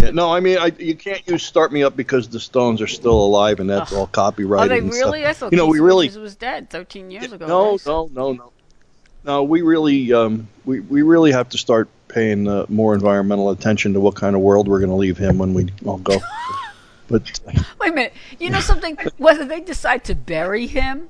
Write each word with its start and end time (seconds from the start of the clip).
Yeah, 0.00 0.10
no, 0.10 0.32
I 0.32 0.40
mean, 0.40 0.58
I, 0.58 0.72
you 0.78 0.94
can't 0.94 1.26
use 1.28 1.42
"Start 1.42 1.72
Me 1.72 1.82
Up" 1.82 1.96
because 1.96 2.28
the 2.28 2.40
Stones 2.40 2.80
are 2.80 2.86
still 2.86 3.18
alive, 3.18 3.60
and 3.60 3.68
that's 3.68 3.92
all 3.92 4.04
Are 4.04 4.08
copyrighted. 4.08 4.70
they 4.70 4.80
really? 4.80 5.20
Stuff. 5.20 5.30
I 5.30 5.32
thought 5.34 5.52
you 5.52 5.58
know, 5.58 5.66
we 5.66 5.80
really 5.80 6.08
was 6.08 6.36
dead 6.36 6.70
13 6.70 7.10
years 7.10 7.32
ago. 7.32 7.46
no, 7.46 7.78
no, 7.84 8.08
no, 8.12 8.32
no, 8.32 8.52
no. 9.24 9.42
We 9.42 9.62
really, 9.62 10.12
um, 10.12 10.48
we 10.64 10.80
we 10.80 11.02
really 11.02 11.32
have 11.32 11.48
to 11.50 11.58
start 11.58 11.88
paying 12.08 12.48
uh, 12.48 12.66
more 12.68 12.94
environmental 12.94 13.50
attention 13.50 13.92
to 13.94 14.00
what 14.00 14.14
kind 14.14 14.34
of 14.34 14.42
world 14.42 14.68
we're 14.68 14.80
going 14.80 14.90
to 14.90 14.96
leave 14.96 15.18
him 15.18 15.38
when 15.38 15.54
we 15.54 15.68
all 15.84 15.98
go. 15.98 16.18
but 17.08 17.40
Wait 17.78 17.92
a 17.92 17.94
minute. 17.94 18.14
You 18.38 18.50
know 18.50 18.60
something? 18.60 18.96
Whether 19.18 19.44
they 19.44 19.60
decide 19.60 20.04
to 20.04 20.14
bury 20.14 20.66
him 20.66 21.08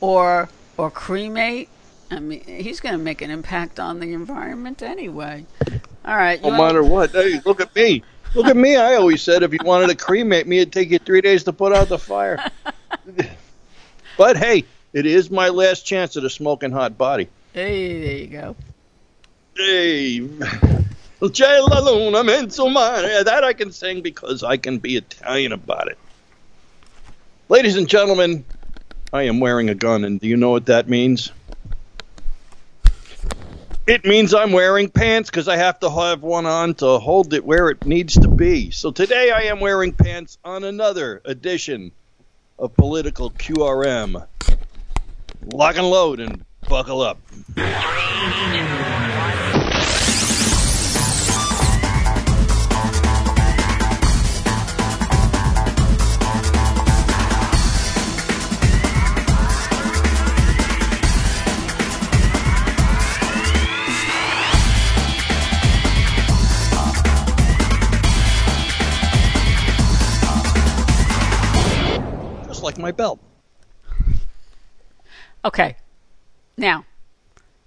or 0.00 0.48
or 0.76 0.90
cremate, 0.90 1.68
I 2.10 2.18
mean, 2.18 2.42
he's 2.44 2.80
going 2.80 2.92
to 2.92 3.02
make 3.02 3.22
an 3.22 3.30
impact 3.30 3.78
on 3.78 4.00
the 4.00 4.12
environment 4.12 4.82
anyway. 4.82 5.46
All 6.04 6.16
right. 6.16 6.42
no 6.42 6.50
matter 6.50 6.82
what, 6.82 7.10
hey, 7.10 7.40
look 7.44 7.60
at 7.60 7.74
me. 7.74 8.02
Look 8.34 8.46
at 8.46 8.56
me. 8.56 8.76
I 8.76 8.94
always 8.94 9.22
said 9.22 9.42
if 9.42 9.52
you 9.52 9.58
wanted 9.62 9.88
to 9.88 9.96
cremate 9.96 10.46
me, 10.46 10.58
it'd 10.58 10.72
take 10.72 10.90
you 10.90 10.98
three 10.98 11.20
days 11.20 11.44
to 11.44 11.52
put 11.52 11.72
out 11.72 11.88
the 11.88 11.98
fire. 11.98 12.44
but 14.16 14.36
hey, 14.36 14.64
it 14.92 15.06
is 15.06 15.30
my 15.30 15.48
last 15.48 15.86
chance 15.86 16.16
at 16.16 16.24
a 16.24 16.30
smoking 16.30 16.70
hot 16.70 16.96
body. 16.96 17.28
Hey, 17.52 18.00
there 18.00 18.16
you 18.16 18.26
go. 18.26 18.56
Hey, 19.56 20.20
c'è 21.20 21.60
la 21.60 21.80
luna 21.80 22.24
mezzo 22.24 22.68
mare. 22.68 23.24
That 23.24 23.44
I 23.44 23.52
can 23.52 23.72
sing 23.72 24.00
because 24.00 24.42
I 24.42 24.56
can 24.56 24.78
be 24.78 24.96
Italian 24.96 25.52
about 25.52 25.88
it. 25.88 25.98
Ladies 27.48 27.76
and 27.76 27.88
gentlemen, 27.88 28.44
I 29.12 29.24
am 29.24 29.40
wearing 29.40 29.68
a 29.68 29.74
gun, 29.74 30.04
and 30.04 30.20
do 30.20 30.28
you 30.28 30.36
know 30.36 30.50
what 30.50 30.66
that 30.66 30.88
means? 30.88 31.32
It 33.90 34.04
means 34.04 34.32
I'm 34.34 34.52
wearing 34.52 34.88
pants 34.88 35.30
because 35.30 35.48
I 35.48 35.56
have 35.56 35.80
to 35.80 35.90
have 35.90 36.22
one 36.22 36.46
on 36.46 36.74
to 36.74 37.00
hold 37.00 37.34
it 37.34 37.44
where 37.44 37.70
it 37.70 37.84
needs 37.84 38.14
to 38.14 38.28
be. 38.28 38.70
So 38.70 38.92
today 38.92 39.32
I 39.32 39.50
am 39.50 39.58
wearing 39.58 39.92
pants 39.92 40.38
on 40.44 40.62
another 40.62 41.20
edition 41.24 41.90
of 42.56 42.72
Political 42.76 43.32
QRM. 43.32 44.28
Lock 45.52 45.76
and 45.76 45.90
load 45.90 46.20
and 46.20 46.44
buckle 46.68 47.00
up. 47.00 47.18
My 72.90 72.96
belt. 72.96 73.20
Okay. 75.44 75.76
Now, 76.56 76.84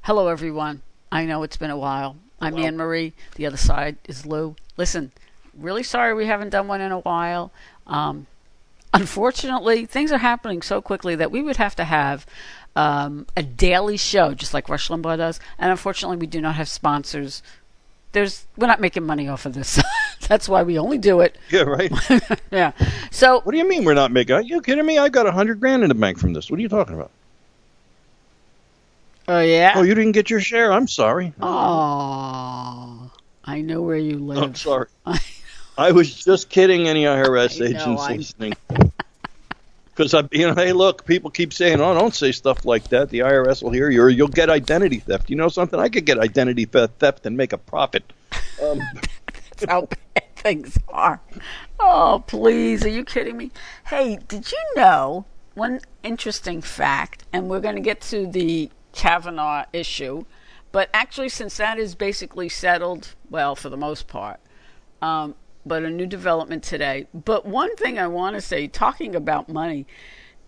hello 0.01 0.27
everyone. 0.27 0.81
I 1.13 1.23
know 1.23 1.43
it's 1.43 1.55
been 1.55 1.69
a 1.69 1.77
while. 1.77 2.17
I'm 2.41 2.57
Anne 2.57 2.75
Marie. 2.75 3.13
The 3.35 3.45
other 3.45 3.55
side 3.55 3.95
is 4.05 4.25
Lou. 4.25 4.57
Listen, 4.75 5.13
really 5.57 5.81
sorry 5.81 6.13
we 6.13 6.25
haven't 6.25 6.49
done 6.49 6.67
one 6.67 6.81
in 6.81 6.91
a 6.91 6.99
while. 6.99 7.53
Um, 7.87 8.27
unfortunately, 8.93 9.85
things 9.85 10.11
are 10.11 10.17
happening 10.17 10.61
so 10.61 10.81
quickly 10.81 11.15
that 11.15 11.31
we 11.31 11.41
would 11.41 11.55
have 11.55 11.77
to 11.77 11.85
have 11.85 12.25
um, 12.75 13.25
a 13.37 13.43
daily 13.43 13.95
show, 13.95 14.33
just 14.33 14.53
like 14.53 14.67
Rush 14.67 14.89
Limbaugh 14.89 15.15
does. 15.15 15.39
And 15.57 15.71
unfortunately, 15.71 16.17
we 16.17 16.27
do 16.27 16.41
not 16.41 16.55
have 16.55 16.67
sponsors. 16.67 17.41
There's 18.11 18.45
we're 18.57 18.67
not 18.67 18.81
making 18.81 19.05
money 19.05 19.29
off 19.29 19.45
of 19.45 19.53
this. 19.53 19.81
That's 20.27 20.47
why 20.49 20.63
we 20.63 20.77
only 20.79 20.97
do 20.97 21.21
it. 21.21 21.37
Yeah, 21.49 21.61
right. 21.61 21.91
Yeah. 22.51 22.71
So 23.11 23.41
What 23.41 23.51
do 23.51 23.57
you 23.57 23.67
mean 23.67 23.83
we're 23.83 23.93
not 23.93 24.11
making? 24.11 24.35
Are 24.35 24.41
you 24.41 24.61
kidding 24.61 24.85
me? 24.85 24.97
I 24.97 25.09
got 25.09 25.25
a 25.25 25.31
hundred 25.31 25.59
grand 25.59 25.83
in 25.83 25.89
the 25.89 25.95
bank 25.95 26.19
from 26.19 26.33
this. 26.33 26.49
What 26.51 26.59
are 26.59 26.61
you 26.61 26.69
talking 26.69 26.95
about? 26.95 27.11
Oh 29.27 29.39
yeah. 29.39 29.73
Oh, 29.75 29.83
you 29.83 29.95
didn't 29.95 30.11
get 30.11 30.29
your 30.29 30.41
share. 30.41 30.71
I'm 30.71 30.87
sorry. 30.87 31.33
Oh, 31.41 33.09
I 33.45 33.61
know 33.61 33.81
where 33.81 33.97
you 33.97 34.17
live. 34.19 34.43
I'm 34.43 34.55
sorry. 34.55 34.87
I 35.77 35.91
was 35.91 36.23
just 36.23 36.49
kidding. 36.49 36.87
Any 36.87 37.03
IRS 37.05 37.55
I 37.55 37.71
know, 37.71 37.79
agents 37.79 38.09
listening? 38.37 38.53
Because 39.85 40.13
I, 40.13 40.27
you 40.31 40.47
know, 40.47 40.55
hey, 40.55 40.73
look, 40.73 41.05
people 41.05 41.29
keep 41.29 41.53
saying, 41.53 41.79
"Oh, 41.79 41.93
don't 41.93 42.13
say 42.13 42.31
stuff 42.31 42.65
like 42.65 42.89
that." 42.89 43.09
The 43.09 43.19
IRS 43.19 43.63
will 43.63 43.71
hear 43.71 43.89
you, 43.89 44.01
or 44.01 44.09
you'll 44.09 44.27
get 44.27 44.49
identity 44.49 44.99
theft. 44.99 45.29
You 45.29 45.35
know 45.35 45.49
something? 45.49 45.79
I 45.79 45.89
could 45.89 46.05
get 46.05 46.19
identity 46.19 46.65
theft 46.65 47.25
and 47.25 47.37
make 47.37 47.53
a 47.53 47.57
profit. 47.57 48.03
Um, 48.61 48.81
How 49.67 49.81
bad 49.81 50.35
things 50.35 50.77
are. 50.89 51.21
Oh, 51.79 52.23
please. 52.27 52.85
Are 52.85 52.89
you 52.89 53.03
kidding 53.03 53.37
me? 53.37 53.51
Hey, 53.87 54.19
did 54.27 54.51
you 54.51 54.59
know 54.75 55.25
one 55.53 55.79
interesting 56.03 56.61
fact? 56.61 57.23
And 57.31 57.49
we're 57.49 57.59
going 57.59 57.75
to 57.75 57.81
get 57.81 58.01
to 58.01 58.27
the 58.27 58.69
Kavanaugh 58.91 59.65
issue. 59.71 60.25
But 60.71 60.89
actually, 60.93 61.29
since 61.29 61.57
that 61.57 61.77
is 61.77 61.95
basically 61.95 62.49
settled, 62.49 63.15
well, 63.29 63.55
for 63.55 63.69
the 63.69 63.77
most 63.77 64.07
part, 64.07 64.39
um, 65.01 65.35
but 65.65 65.83
a 65.83 65.89
new 65.89 66.07
development 66.07 66.63
today. 66.63 67.07
But 67.13 67.45
one 67.45 67.75
thing 67.75 67.99
I 67.99 68.07
want 68.07 68.35
to 68.35 68.41
say, 68.41 68.67
talking 68.67 69.15
about 69.15 69.47
money, 69.47 69.85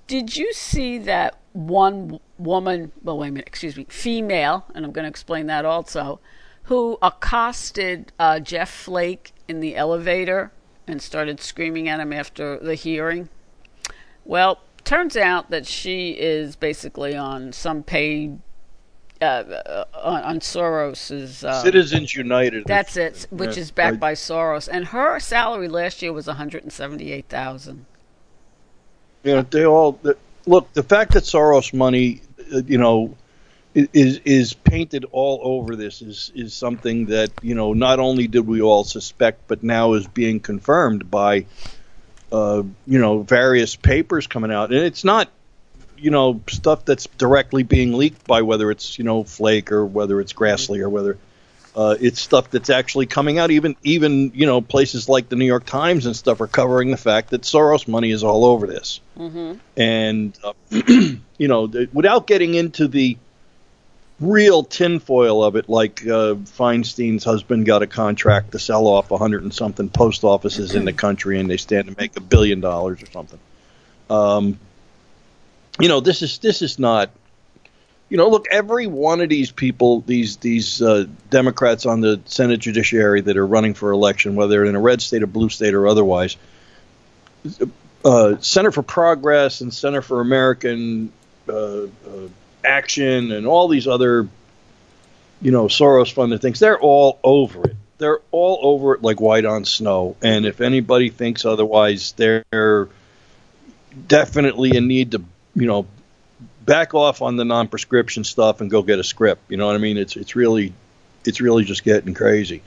did 0.07 0.35
you 0.35 0.51
see 0.51 0.97
that 0.99 1.39
one 1.53 2.19
woman, 2.37 2.91
well, 3.01 3.19
wait 3.19 3.29
a 3.29 3.31
minute, 3.31 3.47
excuse 3.47 3.77
me, 3.77 3.85
female, 3.89 4.65
and 4.73 4.83
I'm 4.83 4.91
going 4.91 5.03
to 5.03 5.09
explain 5.09 5.47
that 5.47 5.63
also, 5.63 6.19
who 6.65 6.97
accosted 7.01 8.11
uh, 8.19 8.39
Jeff 8.39 8.69
Flake 8.71 9.33
in 9.47 9.59
the 9.59 9.75
elevator 9.75 10.51
and 10.87 11.01
started 11.01 11.39
screaming 11.39 11.87
at 11.89 11.99
him 11.99 12.11
after 12.13 12.57
the 12.59 12.75
hearing? 12.75 13.29
Well, 14.23 14.59
turns 14.83 15.15
out 15.17 15.49
that 15.51 15.65
she 15.67 16.11
is 16.11 16.55
basically 16.55 17.15
on 17.15 17.53
some 17.53 17.83
paid, 17.83 18.39
uh, 19.21 19.25
uh, 19.25 19.85
on, 20.03 20.23
on 20.23 20.39
Soros's. 20.39 21.43
Uh, 21.43 21.61
Citizens 21.61 22.15
United. 22.15 22.65
that's 22.65 22.97
it, 22.97 23.27
which 23.29 23.55
Yeah, 23.55 23.61
is 23.61 23.71
backed 23.71 23.95
I- 23.95 23.99
by 23.99 24.13
Soros, 24.13 24.67
and 24.71 24.85
her 24.87 25.19
salary 25.19 25.67
last 25.67 26.01
year 26.01 26.13
was 26.13 26.27
one 26.27 26.35
hundred 26.37 26.63
and 26.63 26.73
seventy-eight 26.73 27.29
thousand. 27.29 27.85
You 29.23 29.35
know, 29.35 29.41
they 29.41 29.65
all 29.65 29.93
the, 30.03 30.15
look. 30.45 30.71
The 30.73 30.83
fact 30.83 31.13
that 31.13 31.23
Soros 31.23 31.73
money, 31.73 32.21
uh, 32.53 32.61
you 32.67 32.77
know, 32.77 33.15
is 33.75 34.19
is 34.19 34.53
painted 34.53 35.05
all 35.11 35.41
over 35.43 35.75
this 35.75 36.01
is 36.01 36.31
is 36.33 36.53
something 36.53 37.07
that 37.07 37.31
you 37.41 37.55
know 37.55 37.73
not 37.73 37.99
only 37.99 38.27
did 38.27 38.47
we 38.47 38.61
all 38.61 38.83
suspect, 38.83 39.47
but 39.47 39.63
now 39.63 39.93
is 39.93 40.07
being 40.07 40.39
confirmed 40.39 41.11
by, 41.11 41.45
uh, 42.31 42.63
you 42.87 42.99
know, 42.99 43.21
various 43.21 43.75
papers 43.75 44.27
coming 44.27 44.51
out, 44.51 44.71
and 44.71 44.79
it's 44.79 45.03
not. 45.03 45.29
You 45.97 46.11
know 46.11 46.41
stuff 46.49 46.83
that's 46.83 47.07
directly 47.07 47.63
being 47.63 47.93
leaked 47.93 48.27
by 48.27 48.41
whether 48.41 48.69
it's 48.69 48.97
you 48.97 49.05
know 49.05 49.23
Flake 49.23 49.71
or 49.71 49.85
whether 49.85 50.19
it's 50.19 50.33
Grassley 50.33 50.81
or 50.81 50.89
whether 50.89 51.17
uh, 51.73 51.95
it's 51.99 52.19
stuff 52.19 52.51
that's 52.51 52.69
actually 52.69 53.05
coming 53.05 53.39
out. 53.39 53.49
Even 53.49 53.77
even 53.81 54.31
you 54.35 54.45
know 54.45 54.59
places 54.59 55.07
like 55.07 55.29
the 55.29 55.37
New 55.37 55.45
York 55.45 55.65
Times 55.65 56.05
and 56.05 56.13
stuff 56.13 56.41
are 56.41 56.47
covering 56.47 56.91
the 56.91 56.97
fact 56.97 57.29
that 57.29 57.43
Soros 57.43 57.87
money 57.87 58.11
is 58.11 58.25
all 58.25 58.43
over 58.43 58.67
this 58.67 58.99
Mm-hmm. 59.17 59.53
and 59.77 60.37
uh, 60.43 60.53
you 61.37 61.47
know, 61.47 61.67
th- 61.67 61.89
without 61.93 62.27
getting 62.27 62.53
into 62.53 62.87
the 62.87 63.17
real 64.19 64.63
tinfoil 64.63 65.43
of 65.43 65.55
it, 65.55 65.67
like 65.69 66.05
uh, 66.05 66.35
Feinstein's 66.35 67.23
husband 67.23 67.65
got 67.65 67.81
a 67.81 67.87
contract 67.87 68.53
to 68.53 68.59
sell 68.59 68.87
off 68.87 69.11
a 69.11 69.17
hundred 69.17 69.43
and 69.43 69.53
something 69.53 69.89
post 69.89 70.23
offices 70.23 70.75
in 70.75 70.85
the 70.85 70.93
country, 71.05 71.39
and 71.39 71.49
they 71.49 71.57
stand 71.57 71.87
to 71.87 71.95
make 71.97 72.15
a 72.17 72.21
billion 72.21 72.61
dollars 72.61 73.01
or 73.03 73.07
something. 73.07 73.39
Um, 74.09 74.59
you 75.79 75.87
know, 75.87 75.99
this 75.99 76.21
is 76.21 76.37
this 76.39 76.61
is 76.61 76.79
not. 76.79 77.09
You 78.07 78.17
know, 78.17 78.29
look, 78.29 78.45
every 78.51 78.85
one 78.85 79.19
of 79.19 79.29
these 79.29 79.51
people, 79.51 80.01
these 80.01 80.37
these 80.37 80.79
uh, 80.79 81.05
Democrats 81.31 81.87
on 81.87 82.01
the 82.01 82.21
Senate 82.25 82.59
Judiciary 82.59 83.21
that 83.21 83.35
are 83.35 83.47
running 83.47 83.73
for 83.73 83.91
election, 83.91 84.35
whether 84.35 84.63
in 84.63 84.75
a 84.75 84.79
red 84.79 85.01
state, 85.01 85.23
a 85.23 85.27
blue 85.27 85.49
state, 85.49 85.73
or 85.73 85.87
otherwise, 85.87 86.37
uh, 88.05 88.35
Center 88.39 88.71
for 88.71 88.83
Progress 88.83 89.61
and 89.61 89.73
Center 89.73 90.03
for 90.03 90.21
American 90.21 91.11
uh, 91.49 91.53
uh, 91.53 91.87
Action 92.65 93.31
and 93.31 93.47
all 93.47 93.67
these 93.67 93.87
other, 93.87 94.27
you 95.41 95.51
know, 95.51 95.65
Soros 95.65 96.11
funded 96.11 96.41
things, 96.41 96.59
they're 96.59 96.79
all 96.79 97.19
over 97.23 97.65
it. 97.65 97.75
They're 97.97 98.19
all 98.31 98.59
over 98.61 98.95
it 98.95 99.01
like 99.01 99.21
white 99.21 99.45
on 99.45 99.63
snow. 99.63 100.17
And 100.21 100.45
if 100.45 100.59
anybody 100.59 101.09
thinks 101.09 101.45
otherwise, 101.45 102.13
they're 102.13 102.89
definitely 104.07 104.75
in 104.75 104.87
need 104.87 105.11
to, 105.11 105.23
you 105.55 105.67
know, 105.67 105.87
back 106.65 106.93
off 106.93 107.21
on 107.21 107.35
the 107.35 107.45
non-prescription 107.45 108.23
stuff 108.23 108.59
and 108.59 108.69
go 108.69 108.81
get 108.81 108.99
a 108.99 109.03
script. 109.03 109.43
You 109.49 109.57
know 109.57 109.67
what 109.67 109.75
I 109.75 109.79
mean? 109.79 109.97
It's 109.97 110.15
it's 110.15 110.35
really 110.35 110.73
it's 111.25 111.41
really 111.41 111.63
just 111.63 111.83
getting 111.83 112.13
crazy. 112.13 112.61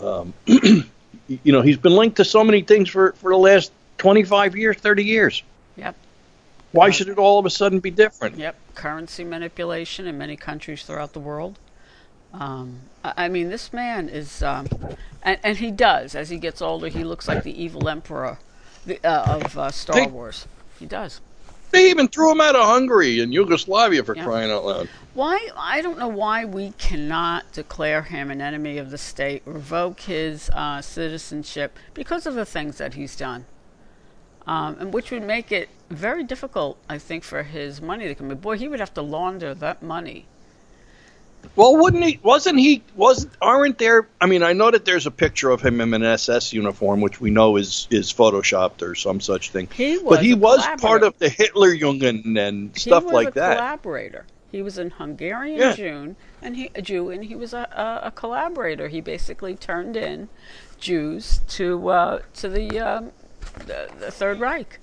Um, 0.00 0.34
you 0.46 1.52
know, 1.52 1.62
he's 1.62 1.76
been 1.76 1.94
linked 1.94 2.18
to 2.18 2.24
so 2.24 2.44
many 2.44 2.62
things 2.62 2.88
for 2.88 3.12
for 3.12 3.30
the 3.30 3.38
last 3.38 3.72
25 3.98 4.56
years, 4.56 4.76
30 4.76 5.04
years. 5.04 5.42
Yep. 5.76 5.96
Why 6.72 6.90
should 6.90 7.08
it 7.08 7.18
all 7.18 7.38
of 7.38 7.46
a 7.46 7.50
sudden 7.50 7.80
be 7.80 7.90
different? 7.90 8.36
Yep. 8.38 8.56
Currency 8.74 9.24
manipulation 9.24 10.06
in 10.06 10.18
many 10.18 10.36
countries 10.36 10.84
throughout 10.84 11.12
the 11.12 11.20
world. 11.20 11.58
Um, 12.32 12.80
I 13.04 13.28
mean, 13.28 13.50
this 13.50 13.72
man 13.72 14.08
is, 14.08 14.42
um, 14.42 14.66
and, 15.22 15.38
and, 15.42 15.58
he 15.58 15.70
does. 15.70 16.14
As 16.14 16.30
he 16.30 16.38
gets 16.38 16.62
older, 16.62 16.88
he 16.88 17.04
looks 17.04 17.28
like 17.28 17.42
the 17.42 17.62
evil 17.62 17.88
emperor 17.88 18.38
the, 18.86 18.98
uh, 19.04 19.40
of 19.42 19.58
uh, 19.58 19.70
Star 19.70 19.96
they, 19.96 20.06
Wars. 20.06 20.46
He 20.78 20.86
does. 20.86 21.20
They 21.72 21.90
even 21.90 22.08
threw 22.08 22.32
him 22.32 22.40
out 22.40 22.54
of 22.54 22.64
Hungary 22.64 23.20
and 23.20 23.32
Yugoslavia 23.32 24.02
for 24.04 24.16
yeah. 24.16 24.24
crying 24.24 24.50
out 24.50 24.64
loud. 24.64 24.88
Why? 25.14 25.48
I 25.56 25.82
don't 25.82 25.98
know 25.98 26.08
why 26.08 26.44
we 26.44 26.72
cannot 26.78 27.50
declare 27.52 28.02
him 28.02 28.30
an 28.30 28.40
enemy 28.40 28.78
of 28.78 28.90
the 28.90 28.98
state, 28.98 29.42
revoke 29.44 30.00
his 30.00 30.48
uh, 30.50 30.80
citizenship 30.80 31.78
because 31.92 32.26
of 32.26 32.34
the 32.34 32.46
things 32.46 32.78
that 32.78 32.94
he's 32.94 33.16
done, 33.16 33.46
um, 34.46 34.76
and 34.80 34.92
which 34.92 35.10
would 35.10 35.22
make 35.22 35.52
it 35.52 35.68
very 35.90 36.24
difficult, 36.24 36.78
I 36.88 36.98
think, 36.98 37.24
for 37.24 37.42
his 37.42 37.80
money 37.80 38.08
to 38.08 38.14
come 38.14 38.30
in. 38.30 38.38
Boy, 38.38 38.58
he 38.58 38.68
would 38.68 38.80
have 38.80 38.94
to 38.94 39.02
launder 39.02 39.54
that 39.54 39.82
money 39.82 40.26
well, 41.56 41.76
wouldn't 41.76 42.04
he? 42.04 42.18
Wasn't 42.22 42.58
he? 42.58 42.82
Was 42.96 43.26
aren't 43.40 43.78
there? 43.78 44.08
I 44.20 44.26
mean, 44.26 44.42
I 44.42 44.52
know 44.52 44.70
that 44.70 44.84
there's 44.84 45.06
a 45.06 45.10
picture 45.10 45.50
of 45.50 45.60
him 45.60 45.80
in 45.80 45.92
an 45.92 46.02
SS 46.02 46.52
uniform, 46.52 47.00
which 47.00 47.20
we 47.20 47.30
know 47.30 47.56
is 47.56 47.86
is 47.90 48.12
photoshopped 48.12 48.82
or 48.82 48.94
some 48.94 49.20
such 49.20 49.50
thing. 49.50 49.68
He 49.72 49.98
was 49.98 50.18
but 50.18 50.24
he 50.24 50.34
was 50.34 50.66
part 50.80 51.02
of 51.02 51.18
the 51.18 51.28
Hitler 51.28 51.74
Jugend 51.74 52.38
and 52.38 52.76
stuff 52.78 53.04
like 53.04 53.34
that. 53.34 53.56
Collaborator. 53.56 54.26
He 54.50 54.62
was 54.62 54.78
an 54.78 54.90
Hungarian 54.90 55.58
yeah. 55.58 55.74
Jew, 55.74 56.16
and 56.42 56.56
he 56.56 56.70
a 56.74 56.82
Jew, 56.82 57.10
and 57.10 57.24
he 57.24 57.34
was 57.34 57.52
a, 57.52 57.68
a, 58.02 58.06
a 58.08 58.10
collaborator. 58.10 58.88
He 58.88 59.00
basically 59.00 59.54
turned 59.54 59.96
in 59.96 60.28
Jews 60.78 61.40
to 61.48 61.88
uh, 61.88 62.20
to 62.34 62.48
the, 62.48 62.80
um, 62.80 63.12
the 63.66 63.90
the 63.98 64.10
Third 64.10 64.40
Reich. 64.40 64.80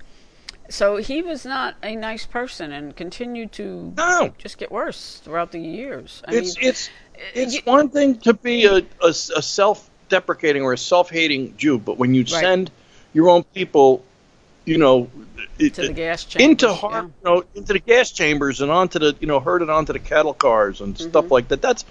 So 0.68 0.96
he 0.96 1.20
was 1.20 1.44
not 1.44 1.74
a 1.82 1.96
nice 1.96 2.26
person 2.26 2.70
and 2.70 2.94
continued 2.94 3.50
to 3.52 3.92
no. 3.96 4.32
just 4.38 4.56
get 4.56 4.70
worse 4.70 5.20
throughout 5.24 5.50
the 5.50 5.58
years. 5.58 6.22
I 6.26 6.34
it's 6.36 6.56
mean, 6.56 6.68
it's 6.68 6.90
it's 7.34 7.54
you, 7.54 7.60
one 7.64 7.88
thing 7.88 8.18
to 8.20 8.34
be 8.34 8.66
a, 8.66 8.76
a, 8.76 9.08
a 9.08 9.12
self-deprecating 9.12 10.62
or 10.62 10.72
a 10.72 10.78
self-hating 10.78 11.56
Jew, 11.56 11.78
but 11.78 11.98
when 11.98 12.14
you 12.14 12.22
right. 12.22 12.28
send 12.28 12.70
your 13.12 13.28
own 13.28 13.42
people, 13.42 14.04
you 14.64 14.78
know, 14.78 15.10
gas 15.58 16.24
chambers, 16.24 16.48
into 16.48 16.72
hard, 16.72 16.92
yeah. 16.94 17.30
you 17.30 17.36
know, 17.36 17.44
into 17.56 17.72
the 17.72 17.80
gas 17.80 18.12
chambers 18.12 18.60
and 18.60 18.70
onto 18.70 19.00
the 19.00 19.16
you 19.20 19.26
know 19.26 19.40
herded 19.40 19.70
onto 19.70 19.92
the 19.92 19.98
cattle 19.98 20.34
cars 20.34 20.80
and 20.80 20.94
mm-hmm. 20.94 21.08
stuff 21.08 21.30
like 21.32 21.48
that. 21.48 21.60
That's 21.60 21.84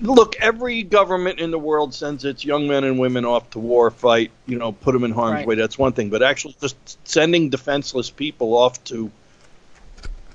look, 0.00 0.36
every 0.36 0.82
government 0.82 1.40
in 1.40 1.50
the 1.50 1.58
world 1.58 1.94
sends 1.94 2.24
its 2.24 2.44
young 2.44 2.68
men 2.68 2.84
and 2.84 2.98
women 2.98 3.24
off 3.24 3.50
to 3.50 3.58
war, 3.58 3.90
fight, 3.90 4.30
you 4.46 4.58
know, 4.58 4.72
put 4.72 4.92
them 4.92 5.04
in 5.04 5.12
harm's 5.12 5.34
right. 5.34 5.46
way. 5.46 5.54
That's 5.54 5.78
one 5.78 5.92
thing. 5.92 6.10
But 6.10 6.22
actually, 6.22 6.56
just 6.60 7.08
sending 7.08 7.50
defenseless 7.50 8.10
people 8.10 8.54
off 8.56 8.82
to, 8.84 9.10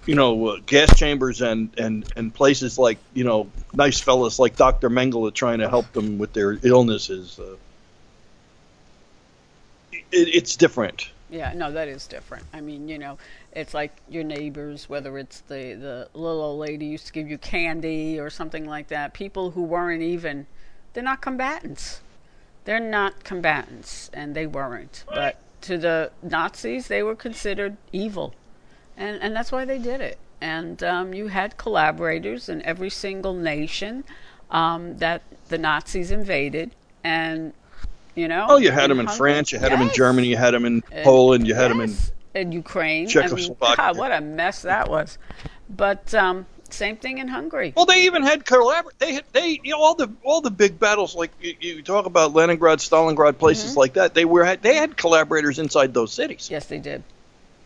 you 0.06 0.16
know, 0.16 0.48
uh, 0.48 0.58
gas 0.66 0.92
chambers 0.92 1.42
and, 1.42 1.70
and, 1.78 2.06
and 2.16 2.34
places 2.34 2.78
like, 2.78 2.98
you 3.14 3.24
know, 3.24 3.50
nice 3.74 4.00
fellas 4.00 4.40
like 4.40 4.56
Dr. 4.56 4.90
Mengele 4.90 5.34
trying 5.34 5.60
to 5.60 5.70
help 5.70 5.92
them 5.94 6.18
with 6.18 6.34
their 6.34 6.58
illnesses, 6.64 7.40
uh, 7.40 7.56
it, 9.92 10.04
it's 10.12 10.56
different. 10.56 11.10
Yeah, 11.30 11.54
no, 11.54 11.72
that 11.72 11.88
is 11.88 12.08
different. 12.08 12.46
I 12.54 12.62
mean, 12.62 12.88
you 12.88 13.00
know, 13.00 13.18
it's 13.56 13.74
like 13.74 13.96
your 14.10 14.24
neighbors, 14.24 14.90
whether 14.90 15.18
it's 15.18 15.40
the, 15.42 15.74
the 15.74 16.10
little 16.14 16.42
old 16.42 16.60
lady 16.60 16.86
used 16.88 17.08
to 17.08 17.14
give 17.14 17.30
you 17.30 17.38
candy 17.38 18.20
or 18.20 18.30
something 18.30 18.66
like 18.66 18.90
that. 18.90 19.14
People 19.14 19.52
who 19.52 19.64
weren't 19.64 20.04
even, 20.04 20.46
they're 20.94 21.04
not 21.04 21.22
combatants. 21.22 22.02
They're 22.66 22.80
not 22.80 23.24
combatants, 23.24 24.10
and 24.14 24.36
they 24.36 24.46
weren't. 24.46 25.06
But 25.08 25.38
to 25.62 25.78
the 25.78 26.12
Nazis, 26.22 26.88
they 26.88 27.02
were 27.02 27.16
considered 27.16 27.78
evil. 27.94 28.34
And, 28.98 29.22
and 29.22 29.36
that's 29.36 29.52
why 29.52 29.66
they 29.66 29.78
did 29.78 30.02
it. 30.02 30.18
And 30.42 30.84
um, 30.84 31.14
you 31.14 31.28
had 31.28 31.58
collaborators 31.58 32.50
in 32.50 32.62
every 32.64 32.90
single 32.90 33.34
nation 33.34 34.04
um, 34.52 34.98
that 34.98 35.22
the 35.48 35.58
Nazis 35.58 36.12
invaded. 36.12 36.72
And 37.04 37.54
you 38.16 38.28
know. 38.28 38.48
Oh, 38.50 38.58
you 38.58 38.72
had 38.72 38.90
them 38.90 39.00
in 39.00 39.06
Hungary. 39.06 39.18
France, 39.18 39.52
you 39.52 39.60
had 39.60 39.72
yes. 39.72 39.80
them 39.80 39.88
in 39.88 39.94
Germany, 39.94 40.28
you 40.28 40.38
had 40.38 40.54
them 40.54 40.66
in 40.66 40.82
Poland, 41.04 41.48
you 41.48 41.54
had 41.54 41.70
yes. 41.70 41.72
them 41.72 42.15
in 42.36 42.42
in 42.42 42.52
Ukraine. 42.52 43.08
Czechoslovakia. 43.08 43.84
I 43.84 43.88
mean, 43.88 43.94
God, 43.94 43.98
what 43.98 44.12
a 44.12 44.22
mess 44.22 44.62
that 44.64 44.90
was. 44.90 45.18
But 45.70 46.14
um, 46.14 46.46
same 46.70 46.98
thing 46.98 47.18
in 47.18 47.28
Hungary. 47.28 47.74
Well, 47.76 47.86
they 47.86 48.06
even 48.06 48.24
had 48.24 48.46
collabor- 48.46 48.98
They 49.00 49.14
had 49.14 49.24
they 49.32 49.60
you 49.64 49.72
know 49.72 49.82
all 49.82 49.96
the 49.96 50.12
all 50.24 50.42
the 50.42 50.52
big 50.52 50.80
battles 50.80 51.16
like 51.16 51.32
you, 51.42 51.56
you 51.60 51.82
talk 51.82 52.06
about 52.06 52.34
Leningrad, 52.34 52.80
Stalingrad, 52.80 53.38
places 53.38 53.72
mm-hmm. 53.72 53.80
like 53.80 53.94
that. 53.94 54.14
They 54.14 54.26
were 54.26 54.56
they 54.58 54.76
had 54.76 54.98
collaborators 54.98 55.60
inside 55.60 55.94
those 55.94 56.14
cities. 56.14 56.50
Yes, 56.52 56.66
they 56.68 56.80
did. 56.80 57.04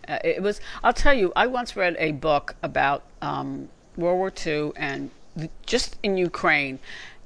Uh, 0.07 0.19
it 0.23 0.41
was. 0.41 0.61
I'll 0.83 0.93
tell 0.93 1.13
you. 1.13 1.33
I 1.35 1.47
once 1.47 1.75
read 1.75 1.95
a 1.99 2.11
book 2.13 2.55
about 2.63 3.03
um, 3.21 3.69
World 3.97 4.17
War 4.17 4.33
II 4.45 4.71
and 4.75 5.11
just 5.65 5.97
in 6.03 6.17
Ukraine, 6.17 6.79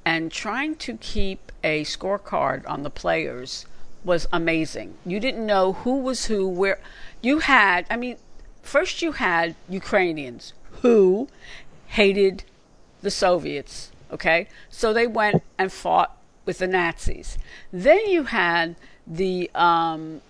and 0.04 0.30
trying 0.30 0.76
to 0.76 0.96
keep 0.98 1.52
a 1.62 1.84
scorecard 1.84 2.68
on 2.68 2.82
the 2.82 2.90
players 2.90 3.66
was 4.04 4.28
amazing. 4.32 4.94
You 5.06 5.18
didn't 5.18 5.46
know 5.46 5.72
who 5.72 5.98
was 5.98 6.26
who, 6.26 6.48
where. 6.48 6.78
You 7.24 7.38
had, 7.38 7.86
I 7.88 7.96
mean, 7.96 8.18
first 8.62 9.00
you 9.00 9.12
had 9.12 9.56
Ukrainians 9.68 10.52
who 10.82 11.28
hated 11.86 12.44
the 13.00 13.10
Soviets, 13.10 13.90
okay? 14.12 14.46
So 14.68 14.92
they 14.92 15.06
went 15.06 15.42
and 15.58 15.72
fought 15.72 16.18
with 16.44 16.58
the 16.58 16.66
Nazis. 16.66 17.38
Then 17.72 18.06
you 18.06 18.24
had 18.24 18.76
the 19.06 19.50
um, 19.54 20.20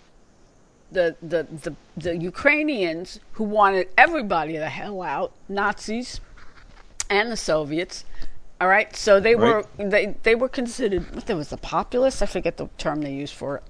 the, 0.92 1.16
the 1.20 1.46
the 1.64 1.74
the 1.96 2.16
Ukrainians 2.16 3.18
who 3.32 3.44
wanted 3.44 3.88
everybody 3.98 4.56
the 4.56 4.68
hell 4.68 5.02
out, 5.02 5.32
Nazis 5.48 6.20
and 7.10 7.30
the 7.30 7.36
Soviets. 7.36 8.04
All 8.60 8.68
right, 8.68 8.94
so 8.94 9.18
they 9.18 9.34
right. 9.34 9.66
were 9.78 9.88
they 9.88 10.14
they 10.22 10.36
were 10.36 10.48
considered. 10.48 11.02
There 11.26 11.36
was 11.36 11.48
the 11.48 11.56
populace. 11.56 12.22
I 12.22 12.26
forget 12.26 12.56
the 12.56 12.68
term 12.78 13.02
they 13.02 13.12
used 13.12 13.34
for 13.34 13.56
it. 13.56 13.62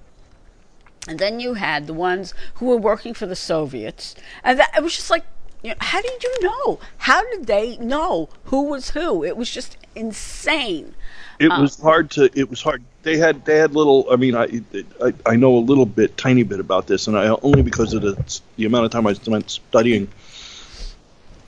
And 1.07 1.19
then 1.19 1.39
you 1.39 1.53
had 1.53 1.87
the 1.87 1.93
ones 1.93 2.33
who 2.55 2.65
were 2.65 2.77
working 2.77 3.13
for 3.13 3.25
the 3.25 3.35
Soviets, 3.35 4.15
and 4.43 4.59
that, 4.59 4.71
it 4.75 4.81
was 4.81 4.95
just 4.95 5.11
like, 5.11 5.23
you 5.61 5.69
know, 5.69 5.75
how 5.79 6.01
did 6.01 6.23
you 6.23 6.35
know? 6.41 6.79
How 6.97 7.23
did 7.31 7.45
they 7.45 7.77
know 7.77 8.29
who 8.45 8.63
was 8.63 8.91
who? 8.91 9.23
It 9.23 9.37
was 9.37 9.49
just 9.49 9.77
insane. 9.95 10.95
It 11.39 11.51
um, 11.51 11.61
was 11.61 11.79
hard 11.79 12.11
to. 12.11 12.29
It 12.37 12.49
was 12.49 12.61
hard. 12.61 12.83
They 13.03 13.17
had 13.17 13.45
they 13.45 13.57
had 13.57 13.73
little. 13.73 14.07
I 14.11 14.15
mean, 14.15 14.35
I, 14.35 14.61
I 15.03 15.13
I 15.25 15.35
know 15.35 15.57
a 15.57 15.59
little 15.59 15.85
bit, 15.85 16.17
tiny 16.17 16.43
bit 16.43 16.59
about 16.59 16.87
this, 16.87 17.07
and 17.07 17.17
I 17.17 17.27
only 17.41 17.61
because 17.61 17.93
of 17.93 18.01
the 18.01 18.41
the 18.57 18.65
amount 18.65 18.85
of 18.85 18.91
time 18.91 19.05
I 19.05 19.13
spent 19.13 19.49
studying 19.49 20.07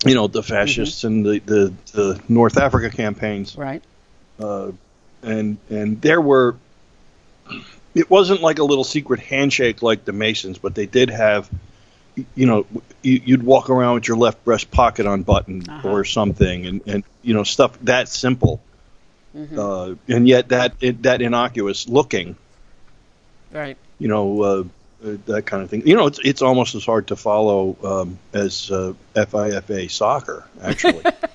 you 0.06 0.16
know 0.16 0.28
the 0.28 0.44
fascists 0.44 1.04
mm-hmm. 1.04 1.08
and 1.08 1.26
the, 1.26 1.40
the, 1.40 1.74
the 1.94 2.22
North 2.30 2.58
Africa 2.58 2.90
campaigns, 2.90 3.56
right? 3.56 3.84
Uh, 4.40 4.72
and 5.22 5.58
and 5.70 6.02
there 6.02 6.22
were. 6.22 6.56
It 7.98 8.10
wasn't 8.10 8.42
like 8.42 8.60
a 8.60 8.64
little 8.64 8.84
secret 8.84 9.20
handshake 9.20 9.82
like 9.82 10.06
the 10.06 10.14
Masons, 10.14 10.58
but 10.58 10.76
they 10.76 10.86
did 10.86 11.10
have, 11.10 11.50
you 12.36 12.46
know, 12.46 12.66
you'd 13.02 13.44
walk 13.44 13.70
around 13.70 13.96
with 13.96 14.08
your 14.08 14.18
left 14.18 14.44
breast 14.44 14.70
pocket 14.72 15.06
unbuttoned 15.06 15.70
uh-huh. 15.70 15.90
or 15.90 16.06
something, 16.06 16.66
and 16.66 16.82
and 16.86 17.04
you 17.22 17.34
know 17.34 17.44
stuff 17.44 17.78
that 17.82 18.10
simple, 18.10 18.62
mm-hmm. 19.36 19.60
uh, 19.60 19.96
and 20.08 20.28
yet 20.28 20.50
that 20.50 20.74
it, 20.80 21.04
that 21.04 21.22
innocuous 21.22 21.88
looking, 21.88 22.36
right? 23.52 23.78
You 24.00 24.08
know, 24.08 24.42
uh, 24.42 24.64
uh, 25.04 25.18
that 25.26 25.46
kind 25.46 25.64
of 25.64 25.70
thing. 25.70 25.88
You 25.88 25.96
know, 25.96 26.08
it's 26.08 26.20
it's 26.24 26.42
almost 26.42 26.76
as 26.76 26.86
hard 26.86 27.08
to 27.08 27.16
follow 27.16 27.78
um, 27.84 28.20
as 28.34 28.70
uh, 28.72 28.94
FIFA 29.16 29.90
soccer, 29.90 30.48
actually. 30.62 31.04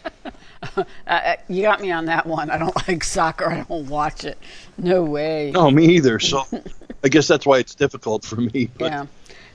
uh, 0.76 0.84
uh, 1.06 1.36
you 1.48 1.62
got 1.62 1.80
me 1.80 1.90
on 1.90 2.06
that 2.06 2.26
one. 2.26 2.50
I 2.50 2.58
don't 2.58 2.74
like 2.88 3.04
soccer. 3.04 3.50
I 3.50 3.62
don't 3.62 3.88
watch 3.88 4.24
it. 4.24 4.38
No 4.78 5.02
way. 5.04 5.50
No, 5.52 5.70
me 5.70 5.86
either. 5.96 6.18
So 6.18 6.44
I 7.04 7.08
guess 7.08 7.28
that's 7.28 7.46
why 7.46 7.58
it's 7.58 7.74
difficult 7.74 8.24
for 8.24 8.36
me. 8.36 8.70
But, 8.78 8.92
yeah. 8.92 9.06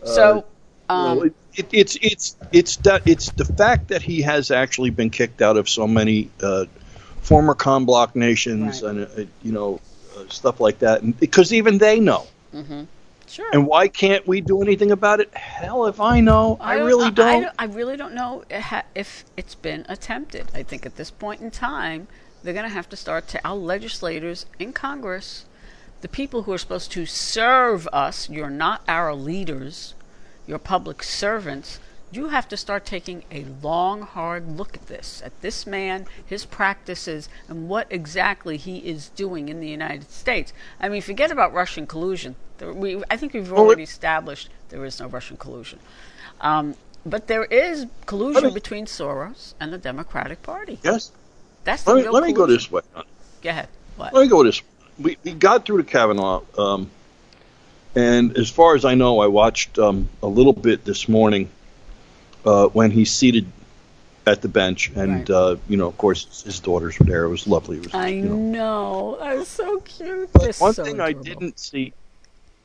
So. 0.04 0.46
Um, 0.90 1.10
you 1.10 1.16
know, 1.16 1.26
it, 1.26 1.34
it, 1.56 1.74
it's 1.74 1.98
it's 2.02 2.36
it's 2.54 2.76
that 2.78 3.02
it's 3.06 3.32
the 3.32 3.44
fact 3.44 3.90
that 3.90 4.02
he 4.02 4.22
has 4.22 4.52
actually 4.52 4.90
been 4.90 5.10
kicked 5.10 5.42
out 5.42 5.58
of 5.58 5.68
so 5.68 5.86
many 5.86 6.30
uh, 6.42 6.64
former 7.20 7.54
con 7.56 7.84
block 7.84 8.16
nations 8.16 8.82
right. 8.82 8.92
and 8.92 9.06
uh, 9.06 9.30
you 9.44 9.52
know 9.52 9.82
stuff 10.30 10.62
like 10.62 10.80
that, 10.80 11.02
and 11.02 11.20
because 11.20 11.52
even 11.52 11.78
they 11.78 12.00
know. 12.00 12.26
Mm-hmm 12.54 12.84
Sure. 13.28 13.50
And 13.52 13.68
why 13.68 13.88
can't 13.88 14.26
we 14.28 14.42
do 14.42 14.62
anything 14.62 14.92
about 14.92 15.20
it? 15.20 15.34
Hell, 15.36 15.86
if 15.86 16.00
I 16.00 16.22
know, 16.22 16.58
I, 16.62 16.76
I 16.76 16.78
really 16.78 17.12
don't. 17.12 17.46
I, 17.46 17.52
I, 17.60 17.66
really 17.66 17.98
don't 17.98 18.14
know 18.14 18.44
if 18.50 19.26
it's 19.36 19.56
been 19.56 19.86
attempted. 19.90 20.48
I 20.54 20.64
think 20.64 20.86
at 20.86 20.96
this 20.96 21.12
point 21.12 21.42
in 21.42 21.52
time, 21.52 22.08
they're 22.42 22.54
going 22.54 22.68
to 22.68 22.74
have 22.74 22.90
to 22.90 22.96
start 22.96 23.28
to 23.30 23.48
our 23.48 23.56
legislators 23.56 24.46
in 24.60 24.72
Congress, 24.72 25.46
the 26.02 26.08
people 26.08 26.44
who 26.44 26.54
are 26.54 26.58
supposed 26.58 26.92
to 26.94 27.06
serve 27.06 27.88
us. 27.92 28.30
You're 28.30 28.50
not 28.50 28.82
our 28.88 29.14
leaders. 29.14 29.94
You're 30.46 30.60
public 30.60 31.04
servants 31.04 31.80
you 32.12 32.30
have 32.30 32.48
to 32.50 32.58
start 32.58 32.86
taking 32.86 33.24
a 33.32 33.46
long, 33.62 34.02
hard 34.02 34.58
look 34.58 34.76
at 34.76 34.88
this, 34.88 35.22
at 35.26 35.42
this 35.42 35.68
man, 35.68 36.06
his 36.26 36.46
practices, 36.46 37.30
and 37.48 37.68
what 37.68 37.88
exactly 37.90 38.58
he 38.58 38.78
is 38.80 39.10
doing 39.10 39.50
in 39.50 39.60
the 39.60 39.68
United 39.68 40.10
States. 40.10 40.54
I 40.80 40.90
mean, 40.90 41.02
forget 41.02 41.32
about 41.32 41.54
Russian 41.54 41.86
collusion. 41.86 42.36
We, 42.62 43.04
I 43.10 43.18
think 43.18 43.34
we've 43.34 43.52
already 43.52 43.84
established 43.84 44.50
there 44.70 44.84
is 44.86 45.00
no 45.00 45.08
Russian 45.08 45.38
collusion. 45.38 45.80
Um, 46.42 46.76
but 47.06 47.28
there 47.28 47.46
is 47.46 47.88
collusion 48.06 48.46
mean, 48.46 48.54
between 48.54 48.86
Soros 48.86 49.54
and 49.60 49.72
the 49.72 49.78
Democratic 49.78 50.44
Party. 50.44 50.80
Yes. 50.84 51.12
That's 51.64 51.84
the 51.84 51.94
let 51.94 52.06
me, 52.06 52.10
let 52.10 52.24
me 52.24 52.34
go 52.34 52.46
this 52.46 52.72
way. 52.72 52.82
Go 53.42 53.50
ahead. 53.50 53.68
What? 53.98 54.14
Let 54.14 54.22
me 54.22 54.28
go 54.30 54.44
this. 54.44 54.62
We 54.98 55.18
we 55.24 55.34
got 55.34 55.66
through 55.66 55.78
to 55.78 55.84
Kavanaugh, 55.84 56.42
um, 56.58 56.90
and 57.94 58.38
as 58.38 58.50
far 58.50 58.76
as 58.76 58.86
I 58.86 58.96
know, 58.96 59.20
I 59.20 59.28
watched 59.28 59.78
um, 59.78 60.08
a 60.24 60.28
little 60.28 60.54
bit 60.54 60.86
this 60.86 61.10
morning 61.10 61.50
uh, 62.48 62.68
when 62.70 62.92
he's 62.92 63.12
seated 63.12 63.46
at 64.26 64.42
the 64.42 64.48
bench, 64.48 64.92
and 64.96 65.12
Right. 65.12 65.30
uh, 65.30 65.56
you 65.70 65.78
know, 65.78 65.88
of 65.88 65.98
course, 65.98 66.44
his 66.44 66.60
daughters 66.60 66.98
were 67.00 67.06
there. 67.06 67.24
It 67.26 67.30
was 67.30 67.48
lovely. 67.48 67.78
It 67.78 67.84
was, 67.86 67.94
I 67.94 68.08
you 68.10 68.24
know. 68.24 68.36
know. 68.36 69.18
That 69.20 69.38
was 69.38 69.48
so 69.48 69.80
cute. 69.82 70.32
But 70.34 70.56
one 70.58 70.74
so 70.74 70.84
thing 70.84 71.00
I 71.00 71.14
didn't 71.14 71.60
see, 71.60 71.94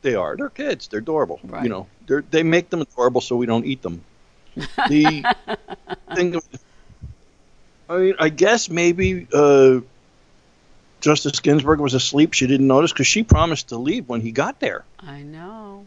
they 0.02 0.14
are 0.14 0.36
they're 0.36 0.50
kids. 0.50 0.88
They're 0.88 1.00
adorable. 1.00 1.38
Right. 1.44 1.62
You 1.64 1.68
know, 1.68 1.86
they 2.06 2.20
they 2.30 2.42
make 2.42 2.70
them 2.70 2.80
adorable 2.80 3.20
so 3.20 3.36
we 3.36 3.46
don't 3.46 3.64
eat 3.66 3.82
them. 3.82 4.02
The 4.88 5.24
thing, 6.14 6.36
I 7.88 7.96
mean, 7.98 8.14
I 8.18 8.28
guess 8.28 8.68
maybe 8.68 9.26
uh, 9.32 9.80
Justice 11.00 11.40
Ginsburg 11.40 11.80
was 11.80 11.94
asleep. 11.94 12.32
She 12.34 12.46
didn't 12.46 12.66
notice 12.66 12.92
because 12.92 13.06
she 13.06 13.22
promised 13.22 13.68
to 13.70 13.76
leave 13.76 14.08
when 14.08 14.20
he 14.20 14.32
got 14.32 14.60
there. 14.60 14.84
I 14.98 15.22
know. 15.22 15.86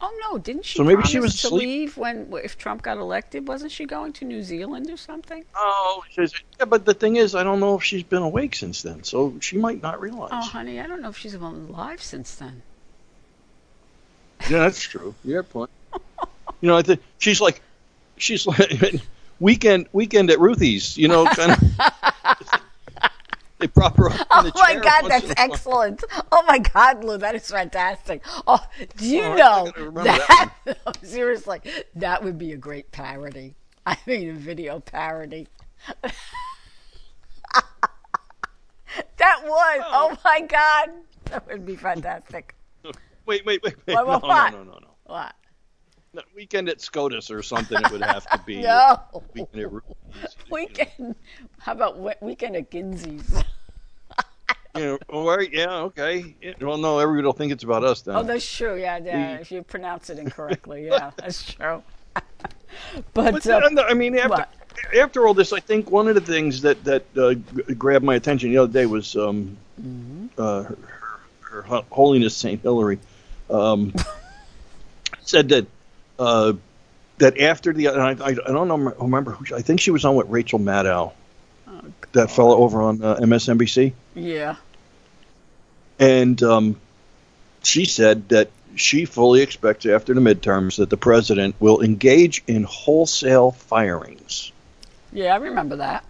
Oh 0.00 0.14
no! 0.30 0.38
Didn't 0.38 0.64
she 0.66 0.76
So 0.76 0.84
maybe 0.84 0.96
promise 0.96 1.10
she 1.10 1.20
was 1.20 1.40
to 1.40 1.46
asleep. 1.46 1.68
leave 1.68 1.96
when 1.96 2.30
if 2.44 2.58
Trump 2.58 2.82
got 2.82 2.98
elected? 2.98 3.48
Wasn't 3.48 3.72
she 3.72 3.86
going 3.86 4.12
to 4.14 4.24
New 4.26 4.42
Zealand 4.42 4.90
or 4.90 4.96
something? 4.98 5.42
Oh, 5.54 6.02
she 6.10 6.14
says, 6.16 6.34
yeah, 6.58 6.66
but 6.66 6.84
the 6.84 6.92
thing 6.92 7.16
is, 7.16 7.34
I 7.34 7.42
don't 7.44 7.60
know 7.60 7.76
if 7.76 7.82
she's 7.82 8.02
been 8.02 8.22
awake 8.22 8.54
since 8.54 8.82
then, 8.82 9.04
so 9.04 9.34
she 9.40 9.56
might 9.56 9.82
not 9.82 10.00
realize. 10.00 10.30
Oh, 10.32 10.40
honey, 10.42 10.80
I 10.80 10.86
don't 10.86 11.00
know 11.00 11.08
if 11.08 11.16
she's 11.16 11.32
been 11.32 11.42
alive 11.42 12.02
since 12.02 12.34
then. 12.34 12.62
Yeah, 14.50 14.58
that's 14.58 14.80
true. 14.82 15.14
You 15.24 15.36
have 15.36 15.48
point. 15.50 15.70
You 16.62 16.68
know, 16.68 16.76
I 16.76 16.82
think 16.82 17.00
she's 17.18 17.40
like, 17.40 17.60
she's 18.16 18.46
like 18.46 18.94
weekend 19.40 19.88
weekend 19.92 20.30
at 20.30 20.40
Ruthie's. 20.40 20.96
You 20.96 21.08
know, 21.08 21.26
kind 21.26 21.52
of. 21.52 21.60
They 23.58 23.66
prop 23.66 23.96
her 23.96 24.10
up 24.10 24.44
in 24.44 24.52
Oh 24.54 24.56
my 24.56 24.74
God, 24.74 25.08
that's 25.08 25.32
excellent! 25.36 26.04
Oh 26.32 26.44
my 26.46 26.58
God, 26.58 27.04
Lou, 27.04 27.18
that 27.18 27.34
is 27.34 27.50
fantastic. 27.50 28.22
Oh, 28.46 28.64
do 28.96 29.06
you 29.06 29.22
Oh, 29.22 29.36
know 29.36 29.72
remember 29.76 30.04
that? 30.04 30.52
seriously, 31.02 31.60
that 31.94 32.22
would 32.22 32.38
be 32.38 32.52
a 32.52 32.56
great 32.56 32.90
parody. 32.92 33.54
I 33.86 33.96
mean, 34.06 34.30
a 34.30 34.34
video 34.34 34.80
parody. 34.80 35.48
that 36.02 36.12
would. 39.42 39.50
Oh. 39.50 40.10
oh 40.12 40.18
my 40.24 40.40
God, 40.40 40.90
that 41.26 41.46
would 41.46 41.64
be 41.64 41.76
fantastic. 41.76 42.54
Wait, 43.26 43.44
wait, 43.44 43.60
wait, 43.64 43.74
wait. 43.86 43.94
What, 43.94 44.06
what, 44.06 44.22
no, 44.22 44.28
what? 44.28 44.52
no, 44.52 44.58
no, 44.58 44.64
no, 44.64 44.78
no, 44.78 44.88
What? 45.06 45.34
Weekend 46.34 46.68
at 46.68 46.80
SCOTUS 46.80 47.30
or 47.30 47.42
something. 47.42 47.78
It 47.80 47.90
would 47.90 48.02
have 48.02 48.26
to 48.30 48.38
be. 48.46 48.62
No. 48.62 49.00
Weekend 49.34 49.62
at 49.62 49.72
Ruthie's. 49.72 50.36
Weekend. 50.50 51.14
How 51.58 51.72
about 51.72 52.22
weekend 52.22 52.56
at? 52.56 52.72
You 52.72 53.22
know, 54.76 54.98
all 55.08 55.26
right, 55.26 55.50
yeah, 55.52 55.70
okay. 55.84 56.34
Well, 56.60 56.76
no, 56.76 56.98
everybody 56.98 57.24
will 57.24 57.32
think 57.32 57.52
it's 57.52 57.64
about 57.64 57.82
us 57.84 58.02
then. 58.02 58.16
Oh, 58.16 58.22
that's 58.22 58.46
true. 58.50 58.78
Yeah, 58.78 58.98
yeah. 58.98 59.36
If 59.36 59.50
you 59.50 59.62
pronounce 59.62 60.10
it 60.10 60.18
incorrectly, 60.18 60.86
yeah, 60.86 61.12
that's 61.16 61.52
true. 61.54 61.82
but 62.14 62.24
But 63.14 63.46
uh, 63.46 63.60
then, 63.60 63.78
I 63.78 63.94
mean, 63.94 64.16
after 64.18 64.28
what? 64.28 64.52
after 64.98 65.26
all 65.26 65.34
this, 65.34 65.52
I 65.52 65.60
think 65.60 65.90
one 65.90 66.08
of 66.08 66.14
the 66.14 66.20
things 66.20 66.60
that 66.62 66.82
that 66.84 67.04
uh, 67.16 67.34
grabbed 67.74 68.04
my 68.04 68.16
attention 68.16 68.50
the 68.50 68.58
other 68.58 68.72
day 68.72 68.86
was 68.86 69.16
um, 69.16 69.56
Mm-hmm. 69.80 70.26
uh, 70.38 70.62
her, 70.62 70.78
her, 71.40 71.62
her 71.62 71.82
Holiness 71.90 72.34
Saint 72.34 72.62
Hillary 72.62 72.98
um, 73.50 73.92
said 75.20 75.50
that 75.50 75.66
uh, 76.18 76.52
that 77.18 77.38
after 77.40 77.72
the 77.72 77.86
and 77.86 78.00
I, 78.00 78.10
I, 78.10 78.28
I 78.30 78.34
don't 78.34 78.68
know 78.68 78.76
remember 78.76 79.32
who 79.32 79.44
she, 79.46 79.54
I 79.54 79.62
think 79.62 79.80
she 79.80 79.90
was 79.90 80.04
on 80.04 80.14
with 80.16 80.28
Rachel 80.28 80.58
Maddow, 80.58 81.12
Oh, 81.68 81.80
that 82.12 82.30
fellow 82.30 82.56
over 82.58 82.82
on 82.82 83.02
uh, 83.02 83.16
MSNBC, 83.16 83.92
yeah, 84.14 84.56
and 85.98 86.42
um, 86.42 86.80
she 87.62 87.84
said 87.84 88.28
that 88.28 88.50
she 88.76 89.04
fully 89.06 89.40
expects 89.42 89.86
after 89.86 90.12
the 90.14 90.20
midterms 90.20 90.76
that 90.76 90.90
the 90.90 90.96
president 90.96 91.56
will 91.60 91.80
engage 91.82 92.44
in 92.46 92.62
wholesale 92.64 93.52
firings. 93.52 94.52
yeah, 95.12 95.32
I 95.34 95.36
remember 95.38 95.76
that. 95.76 96.04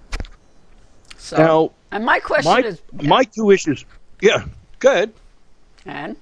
So, 1.18 1.36
Now, 1.36 1.70
and 1.92 2.04
my 2.04 2.18
question 2.20 2.52
my 2.52 2.60
is, 2.60 2.82
my 2.92 3.24
two 3.24 3.50
issues. 3.50 3.84
Yeah, 4.20 4.44
good. 4.78 5.12
and 5.84 6.16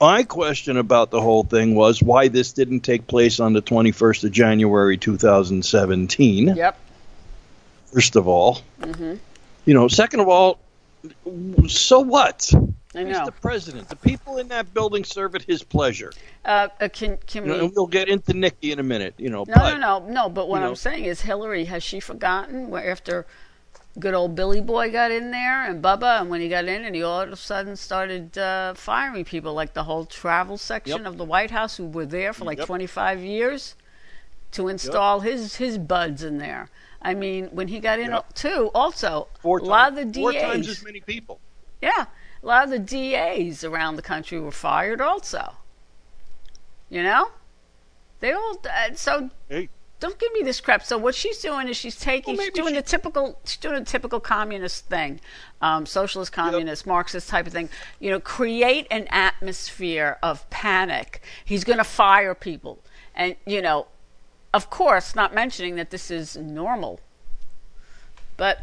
My 0.00 0.22
question 0.22 0.76
about 0.76 1.10
the 1.10 1.20
whole 1.20 1.42
thing 1.42 1.74
was 1.74 2.02
why 2.02 2.28
this 2.28 2.52
didn't 2.52 2.80
take 2.80 3.06
place 3.08 3.40
on 3.40 3.52
the 3.52 3.62
21st 3.62 4.24
of 4.24 4.32
January 4.32 4.96
2017. 4.96 6.54
yep, 6.56 6.78
First 7.92 8.16
of 8.16 8.28
all, 8.28 8.60
hmm 8.82 9.14
you 9.64 9.74
know. 9.74 9.88
Second 9.88 10.20
of 10.20 10.28
all, 10.28 10.58
so 11.66 12.00
what? 12.00 12.50
I 12.94 13.04
He's 13.04 13.08
know. 13.18 13.26
the 13.26 13.32
president. 13.32 13.88
The 13.90 13.96
people 13.96 14.38
in 14.38 14.48
that 14.48 14.72
building 14.72 15.04
serve 15.04 15.34
at 15.34 15.42
his 15.42 15.62
pleasure. 15.62 16.10
Uh, 16.44 16.68
uh, 16.80 16.88
can 16.90 17.18
can 17.26 17.44
You 17.44 17.52
we? 17.52 17.58
and 17.60 17.72
we'll 17.76 17.86
get 17.86 18.08
into 18.08 18.32
Nikki 18.32 18.72
in 18.72 18.78
a 18.78 18.82
minute. 18.82 19.14
You 19.18 19.28
know, 19.28 19.44
No, 19.46 19.54
but 19.54 19.78
no, 19.78 19.98
no, 19.98 20.08
no. 20.08 20.28
But 20.30 20.48
what. 20.48 20.62
I'm 20.62 20.74
saying 20.74 21.04
is, 21.04 21.20
Hillary 21.22 21.66
has 21.66 21.82
she 21.82 22.00
forgotten 22.00 22.70
where 22.70 22.90
after 22.90 23.26
good 23.98 24.14
old 24.14 24.34
Billy 24.34 24.60
Boy 24.60 24.90
got 24.90 25.10
in 25.10 25.30
there 25.30 25.64
and 25.64 25.82
Bubba, 25.82 26.20
and 26.20 26.30
when 26.30 26.40
he 26.40 26.48
got 26.48 26.66
in, 26.66 26.84
and 26.84 26.94
he 26.94 27.02
all 27.02 27.20
of 27.20 27.32
a 27.32 27.36
sudden 27.36 27.76
started 27.76 28.36
uh, 28.38 28.74
firing 28.74 29.24
people, 29.24 29.54
like 29.54 29.74
the 29.74 29.84
whole 29.84 30.04
travel 30.04 30.56
section 30.58 31.02
Yep. 31.02 31.06
of 31.06 31.18
the 31.18 31.24
White 31.24 31.50
House 31.50 31.76
who 31.76 31.86
were 31.86 32.06
there 32.06 32.32
for 32.32 32.44
like 32.44 32.58
Yep. 32.58 32.66
25 32.66 33.20
years 33.20 33.74
to 34.52 34.68
install 34.68 35.20
his 35.20 35.56
his 35.56 35.78
buds 35.78 36.22
in 36.22 36.38
there. 36.38 36.70
I 37.02 37.14
mean, 37.14 37.46
when 37.52 37.68
he 37.68 37.78
got 37.80 37.98
in 37.98 38.10
Yep. 38.10 38.34
too, 38.34 38.70
also 38.74 39.28
four 39.40 39.58
a 39.58 39.64
lot 39.64 39.92
of 39.92 39.98
times, 39.98 40.14
the 40.14 40.20
four 40.20 40.32
times 40.32 40.68
as 40.68 40.82
many 40.82 41.00
people. 41.00 41.40
yeah, 41.80 42.06
a 42.42 42.46
lot 42.46 42.64
of 42.64 42.70
the 42.70 42.78
DAs 42.78 43.62
around 43.62 43.96
the 43.96 44.02
country 44.02 44.40
were 44.40 44.50
fired 44.50 45.00
also. 45.00 45.54
You 46.88 47.02
know, 47.02 47.30
they 48.20 48.32
all 48.32 48.56
uh, 48.64 48.94
so 48.94 49.30
Hey, 49.48 49.68
don't 50.00 50.18
give 50.18 50.32
me 50.32 50.42
this 50.42 50.60
crap. 50.60 50.84
So 50.84 50.96
what 50.96 51.14
she's 51.14 51.38
doing 51.38 51.68
is 51.68 51.76
she's 51.76 51.96
taking, 51.96 52.36
Well, 52.36 52.46
she's 52.46 52.54
doing 52.54 52.74
she- 52.74 52.80
the 52.80 52.82
typical, 52.82 53.38
she's 53.44 53.56
doing 53.56 53.76
a 53.76 53.84
typical 53.84 54.20
communist 54.20 54.86
thing, 54.86 55.20
um, 55.60 55.86
socialist, 55.86 56.32
communist, 56.32 56.86
Marxist 56.86 57.28
type 57.28 57.46
of 57.46 57.52
thing. 57.52 57.68
You 57.98 58.10
know, 58.10 58.20
create 58.20 58.86
an 58.90 59.06
atmosphere 59.10 60.18
of 60.22 60.48
panic. 60.50 61.22
He's 61.44 61.64
going 61.64 61.78
to 61.78 61.84
fire 61.84 62.34
people, 62.34 62.78
and 63.14 63.34
you 63.44 63.60
know, 63.60 63.88
of 64.54 64.70
course, 64.70 65.14
not 65.14 65.34
mentioning 65.34 65.76
that 65.76 65.90
this 65.90 66.10
is 66.10 66.36
normal. 66.36 67.00
But, 68.36 68.60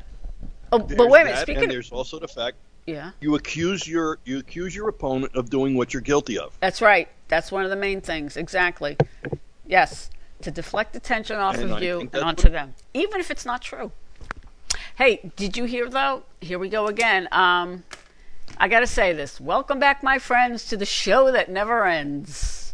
oh, 0.71 0.79
but 0.79 1.09
wait 1.09 1.21
a 1.21 1.25
minute. 1.25 1.39
Speaking, 1.39 1.63
and 1.63 1.65
of, 1.65 1.69
there's 1.71 1.91
also 1.91 2.17
the 2.17 2.29
fact 2.29 2.55
yeah, 2.85 3.11
you 3.19 3.35
accuse 3.35 3.85
your 3.87 4.19
you 4.23 4.39
accuse 4.39 4.73
your 4.73 4.87
opponent 4.87 5.35
of 5.35 5.49
doing 5.49 5.75
what 5.75 5.93
you're 5.93 6.01
guilty 6.01 6.37
of. 6.39 6.57
that's 6.61 6.81
right. 6.81 7.09
That's 7.27 7.51
one 7.51 7.63
of 7.63 7.71
the 7.71 7.75
main 7.75 8.01
things. 8.01 8.37
Exactly. 8.37 8.95
Yes, 9.67 10.11
to 10.45 10.51
deflect 10.51 10.95
attention 10.95 11.37
off 11.37 11.55
And 11.55 11.65
of 11.65 11.71
I 11.77 11.79
you 11.81 11.99
and 12.01 12.15
onto 12.15 12.49
them, 12.49 12.75
even 12.93 13.19
if 13.19 13.31
it's 13.31 13.45
not 13.45 13.61
true. 13.63 13.91
Hey, 14.95 15.31
did 15.35 15.57
you 15.57 15.65
hear 15.65 15.89
though? 15.89 16.21
Here 16.39 16.59
we 16.59 16.69
go 16.69 16.85
again. 16.85 17.27
Um, 17.31 17.83
I 18.59 18.67
got 18.67 18.81
to 18.81 18.87
say 18.87 19.11
this. 19.11 19.41
Welcome 19.41 19.79
back, 19.79 20.03
my 20.03 20.19
friends, 20.19 20.65
to 20.69 20.77
the 20.77 20.85
show 20.85 21.31
that 21.31 21.49
never 21.49 21.85
ends. 21.85 22.73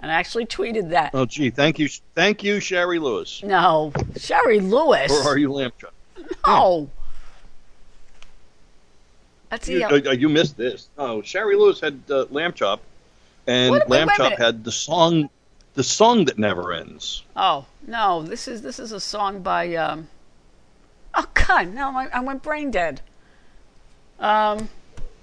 And 0.00 0.10
I 0.10 0.14
actually 0.14 0.46
tweeted 0.46 0.88
that. 0.90 1.10
Oh, 1.12 1.26
gee, 1.26 1.50
thank 1.50 1.78
you, 1.78 1.88
thank 2.14 2.42
you, 2.42 2.58
Shari 2.58 2.98
Lewis, 2.98 3.42
No, 3.44 3.92
Shari 4.16 4.58
Lewis. 4.60 5.12
or 5.12 5.28
are 5.28 5.36
you 5.36 5.52
lamb 5.52 5.72
chop? 5.78 5.92
No. 6.46 6.88
That's 9.50 9.68
You, 9.68 9.80
the. 9.80 10.08
uh, 10.08 10.12
you 10.12 10.30
missed 10.30 10.56
this. 10.56 10.88
Oh, 10.96 11.20
Shari 11.20 11.54
Lewis 11.56 11.80
had 11.80 12.00
uh, 12.10 12.24
lamb 12.30 12.54
chop, 12.54 12.80
and 13.46 13.72
What- 13.72 13.90
lamb 13.90 14.08
wait 14.08 14.16
chop 14.16 14.32
had 14.38 14.64
the 14.64 14.72
song, 14.72 15.28
the 15.74 15.84
song 15.84 16.24
that 16.26 16.38
never 16.38 16.72
ends. 16.72 17.24
Oh 17.36 17.66
no, 17.86 18.22
this 18.22 18.48
is 18.48 18.62
this 18.62 18.78
is 18.78 18.92
a 18.92 19.00
song 19.00 19.42
by. 19.42 19.74
Um, 19.74 20.08
oh 21.14 21.26
God, 21.34 21.68
no, 21.74 21.90
I, 21.96 22.08
I 22.12 22.20
went 22.20 22.42
brain 22.42 22.70
dead. 22.70 23.00
Um, 24.18 24.68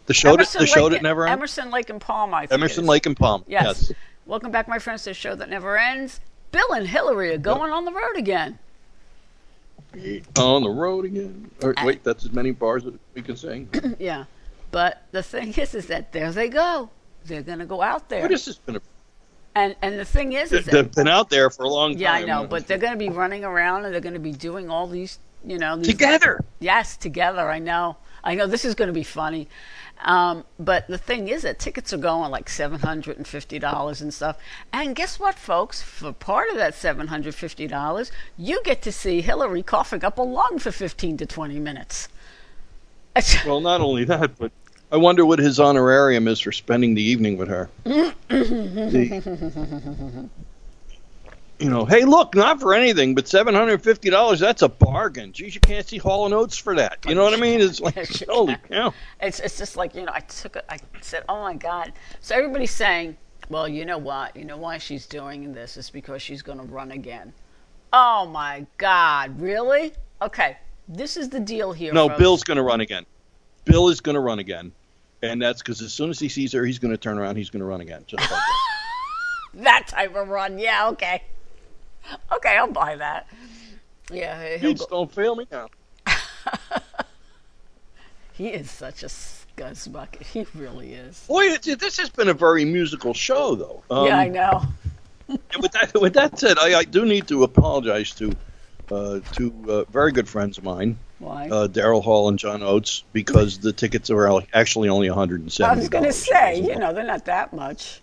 The 0.07 0.13
show, 0.13 0.31
that, 0.31 0.39
Emerson 0.39 0.61
the 0.61 0.67
show 0.67 0.89
that 0.89 1.01
never 1.01 1.27
ends. 1.27 1.37
Emerson 1.37 1.69
Lake 1.71 1.89
and 1.89 2.01
Palm. 2.01 2.33
I 2.33 2.41
think 2.41 2.53
Emerson. 2.53 2.85
Lake 2.85 3.05
and 3.05 3.15
Palm. 3.15 3.43
Yes. 3.47 3.91
Welcome 4.25 4.51
back, 4.51 4.67
my 4.67 4.79
friends, 4.79 5.03
to 5.03 5.11
the 5.11 5.13
show 5.13 5.35
that 5.35 5.49
never 5.49 5.77
ends. 5.77 6.19
Bill 6.51 6.73
and 6.73 6.87
Hillary 6.87 7.31
are 7.33 7.37
going 7.37 7.71
on 7.71 7.85
the 7.85 7.91
road 7.91 8.15
again. 8.17 8.59
On 10.37 10.63
the 10.63 10.69
road 10.69 11.05
again. 11.05 11.49
Or, 11.63 11.73
wait, 11.83 12.03
that's 12.03 12.25
as 12.25 12.31
many 12.33 12.51
bars 12.51 12.85
as 12.85 12.93
we 13.13 13.21
can 13.21 13.37
sing. 13.37 13.69
yeah, 13.99 14.25
but 14.71 15.03
the 15.11 15.23
thing 15.23 15.53
is, 15.53 15.73
is 15.75 15.87
that 15.87 16.11
there 16.11 16.31
they 16.31 16.49
go. 16.49 16.89
They're 17.25 17.41
going 17.41 17.59
to 17.59 17.65
go 17.65 17.81
out 17.81 18.09
there, 18.09 18.21
What 18.21 18.31
is 18.31 18.45
this 18.45 18.57
been? 18.57 18.79
And 19.57 19.75
and 19.81 19.99
the 19.99 20.05
thing 20.05 20.33
is, 20.33 20.51
is 20.51 20.65
They've 20.65 20.91
been 20.91 21.07
out 21.07 21.29
there 21.29 21.49
for 21.49 21.63
a 21.63 21.69
long 21.69 21.93
time. 21.93 22.01
yeah, 22.01 22.13
I 22.13 22.23
know, 22.23 22.45
but 22.45 22.67
they're 22.67 22.77
going 22.77 22.93
to 22.93 22.99
be 22.99 23.09
running 23.09 23.43
around 23.43 23.85
and 23.85 23.93
they're 23.93 24.01
going 24.01 24.13
to 24.13 24.19
be 24.19 24.31
doing 24.31 24.69
all 24.69 24.87
these, 24.87 25.19
you 25.45 25.57
know, 25.57 25.77
these 25.77 25.87
together. 25.87 26.43
Yes, 26.59 26.95
together. 26.95 27.49
I 27.49 27.59
know. 27.59 27.97
I 28.23 28.35
know 28.35 28.45
this 28.45 28.65
is 28.65 28.75
going 28.75 28.87
to 28.87 28.93
be 28.93 29.03
funny. 29.03 29.47
Um, 30.01 30.43
but 30.59 30.87
the 30.87 30.97
thing 30.97 31.27
is 31.27 31.41
that 31.41 31.57
tickets 31.57 31.91
are 31.91 31.97
going 31.97 32.29
like 32.29 32.47
$750 32.49 34.01
and 34.01 34.13
stuff. 34.13 34.37
And 34.71 34.95
guess 34.95 35.19
what, 35.19 35.35
folks? 35.35 35.81
For 35.81 36.13
part 36.13 36.49
of 36.51 36.57
that 36.57 36.73
$750, 36.73 38.11
you 38.37 38.61
get 38.63 38.81
to 38.83 38.91
see 38.91 39.21
Hillary 39.21 39.63
coughing 39.63 40.05
up 40.05 40.19
a 40.19 40.21
lung 40.21 40.59
for 40.59 40.71
15 40.71 41.17
to 41.17 41.25
20 41.25 41.59
minutes. 41.59 42.09
well, 43.45 43.59
not 43.59 43.81
only 43.81 44.03
that, 44.03 44.37
but 44.37 44.51
I 44.91 44.97
wonder 44.97 45.25
what 45.25 45.39
his 45.39 45.59
honorarium 45.59 46.27
is 46.27 46.39
for 46.39 46.51
spending 46.51 46.95
the 46.95 47.01
evening 47.01 47.37
with 47.37 47.49
her. 47.49 47.69
the, 47.83 48.09
you 51.59 51.69
know, 51.69 51.85
hey, 51.85 52.05
look, 52.05 52.35
not 52.35 52.61
for 52.61 52.73
anything, 52.73 53.15
but 53.15 53.27
seven 53.27 53.53
hundred 53.53 53.83
fifty 53.83 54.09
dollars. 54.09 54.39
That's 54.39 54.61
a 54.61 54.69
bargain. 54.69 55.33
Geez, 55.33 55.55
you 55.55 55.61
can't 55.61 55.87
see 55.87 55.97
Hall 55.97 56.25
and 56.25 56.33
Oates 56.33 56.57
for 56.57 56.75
that. 56.75 56.99
You 57.07 57.15
know 57.15 57.23
what 57.23 57.33
I 57.33 57.37
mean? 57.37 57.59
It's 57.59 57.79
like 57.79 58.07
holy 58.29 58.55
cow. 58.69 58.93
It's 59.21 59.39
it's 59.39 59.57
just 59.57 59.75
like 59.75 59.95
you 59.95 60.03
know, 60.03 60.11
I 60.13 60.21
took 60.21 60.55
it. 60.55 60.65
I 60.69 60.77
said, 61.01 61.23
oh 61.27 61.41
my 61.41 61.55
god. 61.55 61.93
So 62.21 62.35
everybody's 62.35 62.71
saying, 62.71 63.17
well, 63.49 63.67
you 63.67 63.85
know 63.85 63.97
what? 63.97 64.35
You 64.35 64.45
know 64.45 64.57
why 64.57 64.77
she's 64.77 65.05
doing 65.05 65.51
this 65.53 65.77
is 65.77 65.89
because 65.89 66.21
she's 66.21 66.41
going 66.41 66.59
to 66.59 66.65
run 66.65 66.91
again. 66.91 67.33
Oh 67.91 68.25
my 68.27 68.65
god, 68.77 69.39
really? 69.41 69.93
Okay, 70.21 70.57
this 70.87 71.17
is 71.17 71.29
the 71.29 71.39
deal 71.39 71.71
here. 71.71 71.91
No, 71.93 72.07
folks. 72.07 72.19
Bill's 72.19 72.43
going 72.43 72.57
to 72.57 72.63
run 72.63 72.81
again. 72.81 73.05
Bill 73.65 73.89
is 73.89 73.99
going 73.99 74.15
to 74.15 74.21
run 74.21 74.39
again, 74.39 74.71
and 75.21 75.41
that's 75.41 75.61
because 75.61 75.81
as 75.81 75.93
soon 75.93 76.09
as 76.09 76.19
he 76.19 76.29
sees 76.29 76.51
her, 76.53 76.65
he's 76.65 76.79
going 76.79 76.91
to 76.91 76.97
turn 76.97 77.17
around. 77.17 77.35
He's 77.35 77.49
going 77.49 77.61
to 77.61 77.65
run 77.65 77.81
again, 77.81 78.03
just 78.07 78.21
like 78.21 78.29
that. 78.29 78.45
that 79.55 79.87
type 79.87 80.15
of 80.15 80.29
run. 80.29 80.59
Yeah, 80.59 80.89
okay. 80.89 81.23
Okay, 82.31 82.57
I'll 82.57 82.71
buy 82.71 82.95
that. 82.95 83.27
Yeah, 84.11 84.57
go- 84.57 84.73
don't 84.89 85.11
fail 85.11 85.35
me 85.35 85.47
now. 85.51 85.67
he 88.33 88.49
is 88.49 88.71
such 88.71 89.03
a 89.03 89.07
scuzz 89.07 89.91
bucket. 89.91 90.25
He 90.25 90.45
really 90.55 90.93
is. 90.93 91.25
Boy, 91.27 91.57
this 91.57 91.97
has 91.97 92.09
been 92.09 92.29
a 92.29 92.33
very 92.33 92.63
musical 92.63 93.13
show, 93.13 93.55
though. 93.55 93.83
Um, 93.89 94.07
yeah, 94.07 94.17
I 94.17 94.29
know. 94.29 94.63
with 95.59 95.71
that, 95.73 95.91
with 95.99 96.13
that 96.13 96.39
said, 96.39 96.57
I, 96.57 96.79
I 96.79 96.83
do 96.85 97.05
need 97.05 97.27
to 97.27 97.43
apologize 97.43 98.11
to 98.15 98.31
uh, 98.91 99.19
two 99.33 99.53
uh, 99.67 99.83
very 99.91 100.13
good 100.13 100.29
friends 100.29 100.57
of 100.57 100.63
mine. 100.63 100.97
Why? 101.19 101.49
Uh, 101.49 101.67
Daryl 101.67 102.03
Hall 102.03 102.29
and 102.29 102.37
John 102.37 102.61
Oates, 102.61 103.03
because 103.11 103.57
the 103.57 103.73
tickets 103.73 104.09
are 104.09 104.41
actually 104.53 104.89
only 104.89 105.09
170 105.09 105.69
I 105.69 105.75
was 105.75 105.89
going 105.89 106.03
to 106.03 106.13
say, 106.13 106.61
you 106.61 106.75
know, 106.75 106.93
they're 106.93 107.03
not 107.03 107.25
that 107.25 107.53
much. 107.53 108.01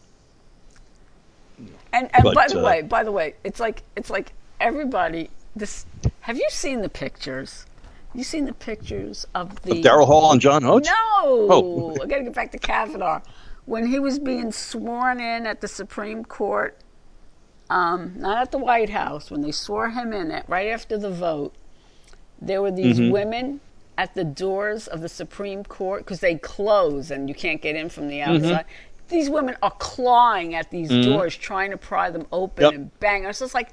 And, 1.92 2.10
and 2.12 2.24
but, 2.24 2.34
by 2.34 2.48
the 2.48 2.60
uh, 2.60 2.64
way, 2.64 2.82
by 2.82 3.04
the 3.04 3.12
way, 3.12 3.34
it's 3.44 3.60
like 3.60 3.84
it's 3.94 4.10
like 4.10 4.32
everybody. 4.60 5.30
This 5.54 5.86
have 6.22 6.36
you 6.36 6.48
seen 6.50 6.82
the 6.82 6.88
pictures? 6.88 7.66
You 8.14 8.24
seen 8.24 8.46
the 8.46 8.52
pictures 8.52 9.26
of 9.34 9.62
the 9.62 9.80
Daryl 9.80 10.06
Hall 10.06 10.32
and 10.32 10.40
John 10.40 10.64
Oates? 10.64 10.88
No, 10.88 10.94
oh. 11.24 11.96
I 12.02 12.06
got 12.06 12.18
to 12.18 12.24
get 12.24 12.34
back 12.34 12.50
to 12.52 12.58
Kavanaugh 12.58 13.20
when 13.64 13.86
he 13.86 14.00
was 14.00 14.18
being 14.18 14.50
sworn 14.50 15.20
in 15.20 15.46
at 15.46 15.60
the 15.60 15.68
Supreme 15.68 16.24
Court. 16.24 16.76
Um, 17.70 18.14
not 18.16 18.38
at 18.38 18.52
the 18.52 18.58
White 18.58 18.90
House 18.90 19.30
when 19.30 19.40
they 19.40 19.52
swore 19.52 19.90
him 19.90 20.12
in 20.12 20.30
at 20.30 20.48
right 20.48 20.68
after 20.68 20.98
the 20.98 21.10
vote. 21.10 21.54
There 22.46 22.62
were 22.62 22.70
these 22.70 22.98
mm-hmm. 22.98 23.12
women 23.12 23.60
at 23.96 24.14
the 24.14 24.24
doors 24.24 24.86
of 24.86 25.00
the 25.00 25.08
Supreme 25.08 25.64
Court 25.64 26.04
because 26.04 26.20
they 26.20 26.36
close 26.36 27.10
and 27.10 27.28
you 27.28 27.34
can't 27.34 27.62
get 27.62 27.76
in 27.76 27.88
from 27.88 28.08
the 28.08 28.18
mm-hmm. 28.18 28.36
outside. 28.36 28.64
Mm-hmm 28.64 28.90
these 29.08 29.28
women 29.28 29.56
are 29.62 29.70
clawing 29.72 30.54
at 30.54 30.70
these 30.70 30.90
mm-hmm. 30.90 31.10
doors, 31.10 31.36
trying 31.36 31.70
to 31.70 31.76
pry 31.76 32.10
them 32.10 32.26
open 32.32 32.64
yep. 32.64 32.74
and 32.74 33.00
bang. 33.00 33.24
I 33.24 33.28
was 33.28 33.38
just 33.38 33.54
like, 33.54 33.70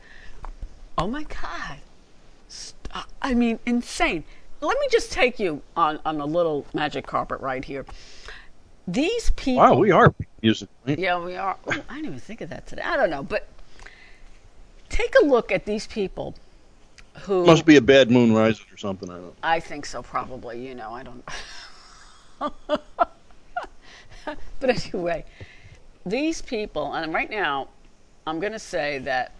oh 0.98 1.08
my 1.08 1.24
god! 1.24 1.78
Stop. 2.48 3.08
I 3.22 3.34
mean, 3.34 3.60
insane. 3.66 4.24
Let 4.62 4.78
me 4.80 4.88
just 4.92 5.12
take 5.12 5.40
you 5.40 5.62
on 5.76 6.00
on 6.06 6.20
a 6.20 6.26
little 6.26 6.66
magic 6.74 7.08
carpet 7.08 7.40
right 7.40 7.64
here. 7.64 7.86
These 8.88 9.32
people. 9.32 9.64
Wow, 9.64 9.76
we 9.76 9.92
are 9.92 10.14
music. 10.42 10.70
Yeah, 10.86 11.24
we 11.24 11.36
are. 11.36 11.58
Oh, 11.66 11.72
I 11.90 11.96
didn't 11.96 12.06
even 12.08 12.20
think 12.20 12.42
of 12.42 12.50
that 12.50 12.68
today. 12.68 12.82
I 12.84 12.98
don't 12.98 13.10
know, 13.10 13.24
but 13.24 13.48
take 14.90 15.16
a 15.22 15.26
look 15.26 15.52
at 15.52 15.66
these 15.66 15.88
people 15.88 16.36
who 17.20 17.46
must 17.46 17.66
be 17.66 17.76
a 17.76 17.82
bad 17.82 18.10
moon 18.10 18.34
rising 18.34 18.66
or 18.72 18.78
something. 18.78 19.10
I 19.10 19.18
don't. 19.18 19.36
I 19.44 19.60
think 19.60 19.86
so, 19.86 20.02
probably. 20.02 20.66
You 20.66 20.76
know, 20.76 20.92
I 20.92 21.04
don't. 21.04 21.24
but 24.60 24.70
anyway, 24.70 25.26
these 26.06 26.42
people, 26.42 26.94
and 26.94 27.14
right 27.14 27.30
now, 27.30 27.68
I'm 28.26 28.40
going 28.40 28.54
to 28.54 28.60
say 28.60 29.00
that 29.00 29.34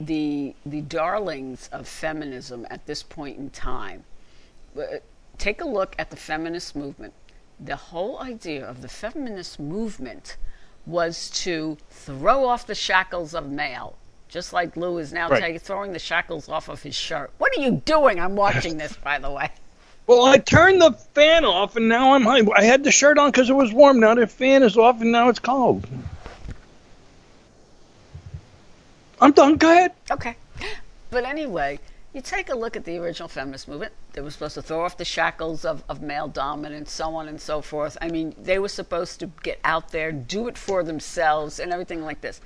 the 0.00 0.54
the 0.66 0.80
darlings 0.82 1.68
of 1.72 1.86
feminism 1.86 2.66
at 2.70 2.86
this 2.86 3.02
point 3.02 3.38
in 3.38 3.50
time. 3.50 4.04
Uh, 4.76 4.98
take 5.38 5.60
a 5.60 5.66
look 5.66 5.94
at 5.98 6.10
the 6.10 6.16
feminist 6.16 6.74
movement. 6.74 7.12
The 7.60 7.76
whole 7.76 8.20
idea 8.20 8.64
of 8.66 8.82
the 8.82 8.88
feminist 8.88 9.60
movement 9.60 10.36
was 10.86 11.30
to 11.30 11.76
throw 11.90 12.46
off 12.46 12.66
the 12.66 12.74
shackles 12.74 13.34
of 13.34 13.48
male, 13.48 13.96
just 14.32 14.54
like 14.54 14.76
Lou 14.78 14.96
is 14.96 15.12
now 15.12 15.28
right. 15.28 15.60
throwing 15.60 15.92
the 15.92 15.98
shackles 15.98 16.48
off 16.48 16.70
of 16.70 16.82
his 16.82 16.94
shirt. 16.94 17.30
What 17.36 17.56
are 17.56 17.60
you 17.60 17.82
doing? 17.84 18.18
I'm 18.18 18.34
watching 18.34 18.78
this, 18.78 18.96
by 18.96 19.18
the 19.18 19.30
way. 19.30 19.50
Well, 20.06 20.24
I 20.24 20.38
turned 20.38 20.80
the 20.80 20.92
fan 20.92 21.44
off, 21.44 21.76
and 21.76 21.86
now 21.86 22.14
I'm. 22.14 22.26
I 22.52 22.64
had 22.64 22.82
the 22.82 22.90
shirt 22.90 23.18
on 23.18 23.30
because 23.30 23.50
it 23.50 23.52
was 23.52 23.72
warm. 23.72 24.00
Now 24.00 24.14
the 24.14 24.26
fan 24.26 24.62
is 24.62 24.76
off, 24.76 25.02
and 25.02 25.12
now 25.12 25.28
it's 25.28 25.38
cold. 25.38 25.86
I'm 29.20 29.32
done. 29.32 29.56
Go 29.56 29.70
ahead. 29.70 29.92
Okay. 30.10 30.36
But 31.10 31.24
anyway, 31.24 31.78
you 32.14 32.22
take 32.22 32.48
a 32.48 32.56
look 32.56 32.74
at 32.74 32.84
the 32.84 32.98
original 32.98 33.28
feminist 33.28 33.68
movement. 33.68 33.92
They 34.14 34.22
were 34.22 34.30
supposed 34.30 34.54
to 34.54 34.62
throw 34.62 34.84
off 34.84 34.96
the 34.96 35.04
shackles 35.04 35.64
of, 35.64 35.84
of 35.88 36.02
male 36.02 36.26
dominance, 36.26 36.90
so 36.90 37.14
on 37.14 37.28
and 37.28 37.40
so 37.40 37.60
forth. 37.60 37.98
I 38.00 38.08
mean, 38.08 38.34
they 38.42 38.58
were 38.58 38.68
supposed 38.68 39.20
to 39.20 39.30
get 39.42 39.60
out 39.62 39.90
there, 39.90 40.10
do 40.10 40.48
it 40.48 40.56
for 40.56 40.82
themselves, 40.82 41.60
and 41.60 41.70
everything 41.70 42.02
like 42.02 42.22
this. 42.22 42.40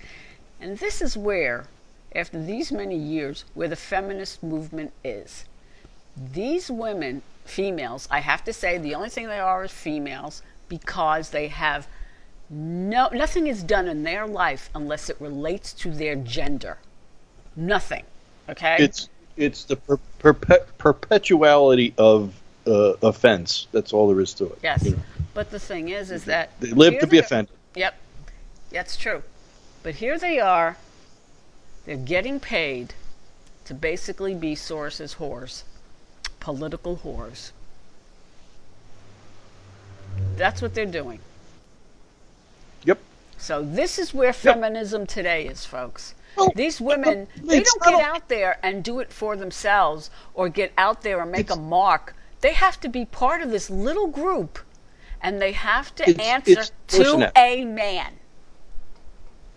And 0.61 0.79
this 0.79 1.01
is 1.01 1.17
where, 1.17 1.67
after 2.15 2.43
these 2.43 2.73
many 2.73 2.97
years, 2.97 3.45
where 3.55 3.69
the 3.69 3.77
feminist 3.77 4.43
movement 4.43 4.93
is. 5.05 5.45
These 6.17 6.71
women 6.71 7.23
females. 7.45 8.09
I 8.11 8.21
have 8.21 8.45
to 8.45 8.53
say, 8.53 8.79
the 8.79 8.95
only 8.95 9.09
thing 9.09 9.27
they 9.29 9.39
are 9.39 9.65
is 9.65 9.73
females 9.73 10.43
because 10.69 11.31
they 11.31 11.49
have 11.49 11.87
no 12.49 13.09
nothing 13.09 13.49
is 13.49 13.63
done 13.63 13.89
in 13.89 14.05
their 14.05 14.27
life 14.27 14.71
unless 14.75 15.11
it 15.11 15.17
relates 15.21 15.73
to 15.73 15.91
their 15.91 16.15
gender. 16.15 16.79
Nothing. 17.57 18.05
Okay. 18.49 18.77
It's 18.79 19.09
it's 19.37 19.65
the 19.65 19.77
per, 19.77 19.99
perpet, 20.19 20.67
perpetuality 20.79 21.93
of 21.99 22.35
uh, 22.67 22.95
offense. 23.03 23.67
That's 23.73 23.93
all 23.93 24.09
there 24.09 24.21
is 24.21 24.33
to 24.35 24.47
it. 24.47 24.59
Yes. 24.63 24.85
You 24.85 24.93
know? 24.93 25.03
But 25.35 25.51
the 25.51 25.59
thing 25.59 25.91
is, 25.91 26.11
is 26.11 26.25
that 26.25 26.59
they 26.61 26.71
live 26.71 26.99
to 27.01 27.07
be 27.07 27.19
offended. 27.19 27.55
Yep, 27.75 27.95
that's 28.71 28.97
true. 28.97 29.23
But 29.83 29.97
here 29.97 30.19
they 30.19 30.41
are. 30.41 30.79
They're 31.87 31.97
getting 31.97 32.39
paid 32.41 32.93
to 33.65 33.75
basically 33.75 34.35
be 34.35 34.55
Soros's 34.55 35.15
whores 35.15 35.63
political 36.47 36.99
whores. 36.99 37.51
That's 40.37 40.63
what 40.63 40.75
they're 40.75 40.87
doing. 40.87 41.19
Yep. 42.85 43.01
So 43.37 43.65
this 43.65 43.99
is 43.99 44.15
where 44.15 44.33
feminism 44.33 45.03
yep. 45.03 45.09
today 45.09 45.47
is, 45.49 45.65
folks. 45.65 46.15
Well, 46.37 46.53
These 46.55 46.81
women, 46.81 47.27
they 47.43 47.65
don't 47.65 47.83
get 47.83 48.01
out 48.01 48.29
there 48.29 48.61
and 48.63 48.85
do 48.85 49.01
it 49.01 49.13
for 49.13 49.35
themselves 49.35 50.09
or 50.35 50.49
get 50.49 50.73
out 50.79 51.03
there 51.03 51.21
and 51.21 51.33
make 51.33 51.51
a 51.51 51.57
mark. 51.57 52.15
They 52.43 52.53
have 52.53 52.79
to 52.83 52.89
be 52.89 53.07
part 53.07 53.43
of 53.43 53.51
this 53.51 53.69
little 53.69 54.07
group 54.07 54.61
and 55.21 55.43
they 55.43 55.51
have 55.51 55.93
to 55.97 56.09
it's, 56.09 56.21
answer 56.21 56.61
it's 56.61 56.71
to 56.99 57.33
a 57.37 57.65
man. 57.65 58.13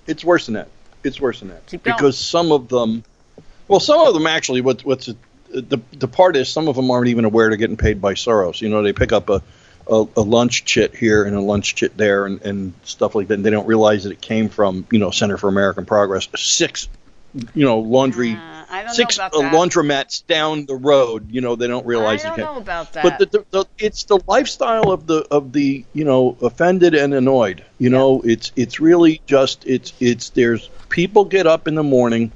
It's 0.08 0.26
worse 0.26 0.48
than 0.48 0.56
that. 0.56 0.70
It's 1.04 1.20
worse 1.20 1.40
than 1.40 1.50
that. 1.50 1.66
Because 1.84 2.18
some 2.18 2.52
of 2.52 2.68
them, 2.68 3.04
well, 3.68 3.80
some 3.80 4.06
of 4.06 4.14
them 4.14 4.28
actually, 4.28 4.62
what, 4.62 4.84
what's 4.84 5.10
uh, 5.10 5.14
the 5.52 5.80
the 5.94 6.08
part 6.08 6.36
is 6.36 6.50
some 6.50 6.68
of 6.68 6.76
them 6.76 6.92
aren't 6.92 7.08
even 7.08 7.26
aware 7.26 7.50
they're 7.50 7.58
getting 7.58 7.78
paid 7.78 8.02
by 8.02 8.14
Soros. 8.14 8.62
You 8.62 8.70
know, 8.70 8.84
they 8.84 8.94
pick 8.94 9.12
up 9.12 9.30
a 9.30 9.42
a, 9.90 10.06
a 10.18 10.22
lunch 10.22 10.66
chit 10.66 10.96
here 10.96 11.24
and 11.24 11.36
a 11.36 11.42
lunch 11.42 11.76
chit 11.76 11.98
there 11.98 12.26
and, 12.26 12.42
and 12.44 12.74
stuff 12.84 13.16
like 13.16 13.28
that. 13.28 13.36
And 13.36 13.46
they 13.46 13.50
don't 13.50 13.68
realize 13.68 14.04
that 14.04 14.12
it 14.12 14.22
came 14.22 14.50
from 14.50 14.86
you 14.92 15.00
know 15.00 15.12
Center 15.12 15.38
for 15.38 15.48
American 15.48 15.86
Progress. 15.86 16.28
Six, 16.36 16.88
you 17.54 17.66
know, 17.66 17.80
laundry. 17.80 18.34
Uh, 18.34 18.88
six 18.94 19.18
uh, 19.18 19.30
laundromats 19.32 20.26
down 20.26 20.66
the 20.66 20.76
road. 20.76 21.32
You 21.32 21.42
know, 21.42 21.56
they 21.56 21.68
don't 21.68 21.86
realize. 21.86 22.24
I 22.24 22.36
don't 22.36 22.56
know 22.56 22.58
about 22.58 22.94
that. 22.94 23.04
But 23.04 23.20
the, 23.20 23.26
the, 23.26 23.46
the, 23.52 23.66
it's 23.80 24.04
the 24.04 24.20
lifestyle 24.28 24.92
of 24.92 25.08
the 25.08 25.26
of 25.32 25.52
the 25.54 25.86
you 25.94 26.04
know 26.04 26.38
offended 26.42 26.94
and 26.96 27.14
annoyed. 27.14 27.64
You 27.78 27.90
know, 27.90 28.22
it's 28.22 28.52
it's 28.56 28.80
really 28.80 29.22
just 29.26 29.66
it's 29.66 29.94
it's 30.00 30.30
there's 30.30 30.70
people 30.90 31.26
get 31.26 31.48
up 31.48 31.68
in 31.68 31.76
the 31.76 31.84
morning 31.84 32.32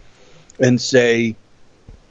and 0.60 0.80
say 0.80 1.36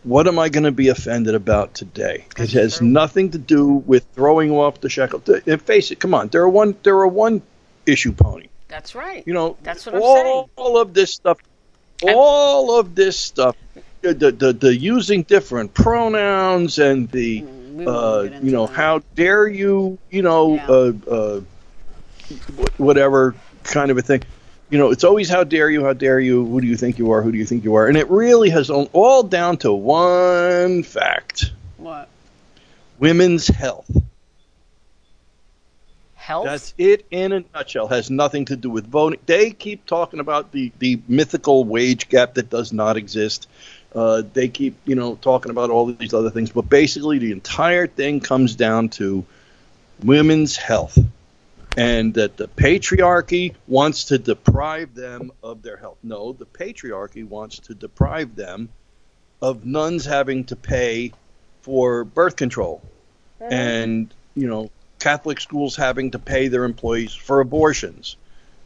what 0.05 0.27
am 0.27 0.39
I 0.39 0.49
going 0.49 0.65
to 0.65 0.73
be 0.73 0.89
offended 0.89 1.35
about 1.35 1.75
today? 1.75 2.27
It 2.37 2.53
has 2.53 2.81
nothing 2.81 3.31
to 3.31 3.39
do 3.39 3.69
with 3.69 4.05
throwing 4.15 4.51
off 4.51 4.81
the 4.81 4.89
shekel. 4.89 5.23
And 5.47 5.63
face 5.63 5.91
it, 5.91 6.01
come 6.01 6.15
on, 6.15 6.29
There 6.29 6.43
are 6.43 6.49
one, 6.49 6.77
There 6.83 6.99
are 6.99 7.09
one 7.09 7.43
issue 7.87 8.13
pony. 8.13 8.49
That's 8.69 8.95
right. 8.95 9.23
You 9.27 9.35
know, 9.35 9.57
that's 9.63 9.87
what 9.87 9.95
I'm 9.95 10.03
saying. 10.03 10.45
All 10.57 10.79
of 10.79 10.95
this 10.95 11.13
stuff, 11.13 11.39
all 12.03 12.79
of 12.79 12.95
this 12.95 13.19
stuff, 13.19 13.57
the, 14.01 14.15
the 14.15 14.53
the 14.53 14.77
using 14.77 15.23
different 15.23 15.75
pronouns 15.75 16.79
and 16.79 17.09
the, 17.11 17.43
won't 17.43 17.89
uh, 17.89 18.39
you 18.43 18.53
know, 18.53 18.67
that. 18.67 18.75
how 18.75 19.03
dare 19.15 19.47
you, 19.47 19.99
you 20.11 20.23
know, 20.23 20.55
Yeah. 20.55 20.67
uh, 20.69 20.93
uh, 21.11 21.41
whatever 22.77 23.35
kind 23.65 23.91
of 23.91 23.99
a 23.99 24.03
thing. 24.03 24.23
You 24.71 24.79
know, 24.79 24.91
it's 24.91 25.05
always 25.05 25.29
how 25.29 25.45
dare 25.45 25.69
you, 25.69 25.85
how 25.85 25.93
dare 25.93 26.19
you, 26.19 26.47
who 26.47 26.61
do 26.61 26.67
you 26.67 26.77
think 26.77 26.99
you 26.99 27.11
are, 27.11 27.21
who 27.23 27.31
do 27.31 27.39
you 27.39 27.45
think 27.45 27.63
you 27.65 27.75
are, 27.75 27.87
and 27.87 27.97
it 27.97 28.09
really 28.09 28.49
has 28.51 28.71
all 28.71 29.23
down 29.23 29.59
to 29.59 29.73
one 29.73 30.83
fact: 30.83 31.53
What? 31.77 32.09
women's 32.99 33.47
health. 33.49 33.91
Health? 36.23 36.45
That's 36.45 36.73
it 36.79 37.05
in 37.11 37.33
a 37.33 37.45
nutshell. 37.53 37.89
Has 37.89 38.09
nothing 38.09 38.45
to 38.45 38.57
do 38.57 38.71
with 38.71 38.87
voting. 38.87 39.19
They 39.27 39.51
keep 39.51 39.87
talking 39.87 40.21
about 40.21 40.53
the 40.53 40.71
the 40.79 41.01
mythical 41.09 41.65
wage 41.65 42.09
gap 42.09 42.35
that 42.35 42.49
does 42.49 42.73
not 42.73 42.97
exist. 42.97 43.49
Uh, 43.93 44.23
they 44.33 44.47
keep 44.47 44.77
you 44.85 44.95
know 44.95 45.17
talking 45.17 45.51
about 45.51 45.71
all 45.71 45.87
these 45.87 46.15
other 46.15 46.31
things, 46.31 46.51
but 46.51 46.69
basically 46.69 47.19
the 47.19 47.33
entire 47.33 47.89
thing 47.89 48.21
comes 48.21 48.55
down 48.55 48.89
to 48.91 49.25
women's 50.05 50.57
health, 50.57 50.97
and 51.77 52.15
that 52.15 52.37
the 52.37 52.47
patriarchy 52.47 53.57
wants 53.67 54.05
to 54.05 54.19
deprive 54.19 54.95
them 54.95 55.33
of 55.43 55.63
their 55.63 55.77
health. 55.77 55.99
No, 56.05 56.33
the 56.33 56.47
patriarchy 56.47 57.27
wants 57.27 57.59
to 57.59 57.75
deprive 57.75 58.37
them 58.37 58.69
of 59.41 59.67
nuns 59.67 60.05
having 60.05 60.45
to 60.45 60.55
pay 60.55 61.13
for 61.63 62.05
birth 62.05 62.37
control 62.37 62.81
and 63.51 64.15
you 64.35 64.47
know 64.47 64.71
Catholic 65.03 65.41
schools 65.41 65.75
having 65.75 66.13
to 66.13 66.19
pay 66.21 66.47
their 66.47 66.65
employees 66.65 67.13
for 67.13 67.41
abortions. 67.41 68.17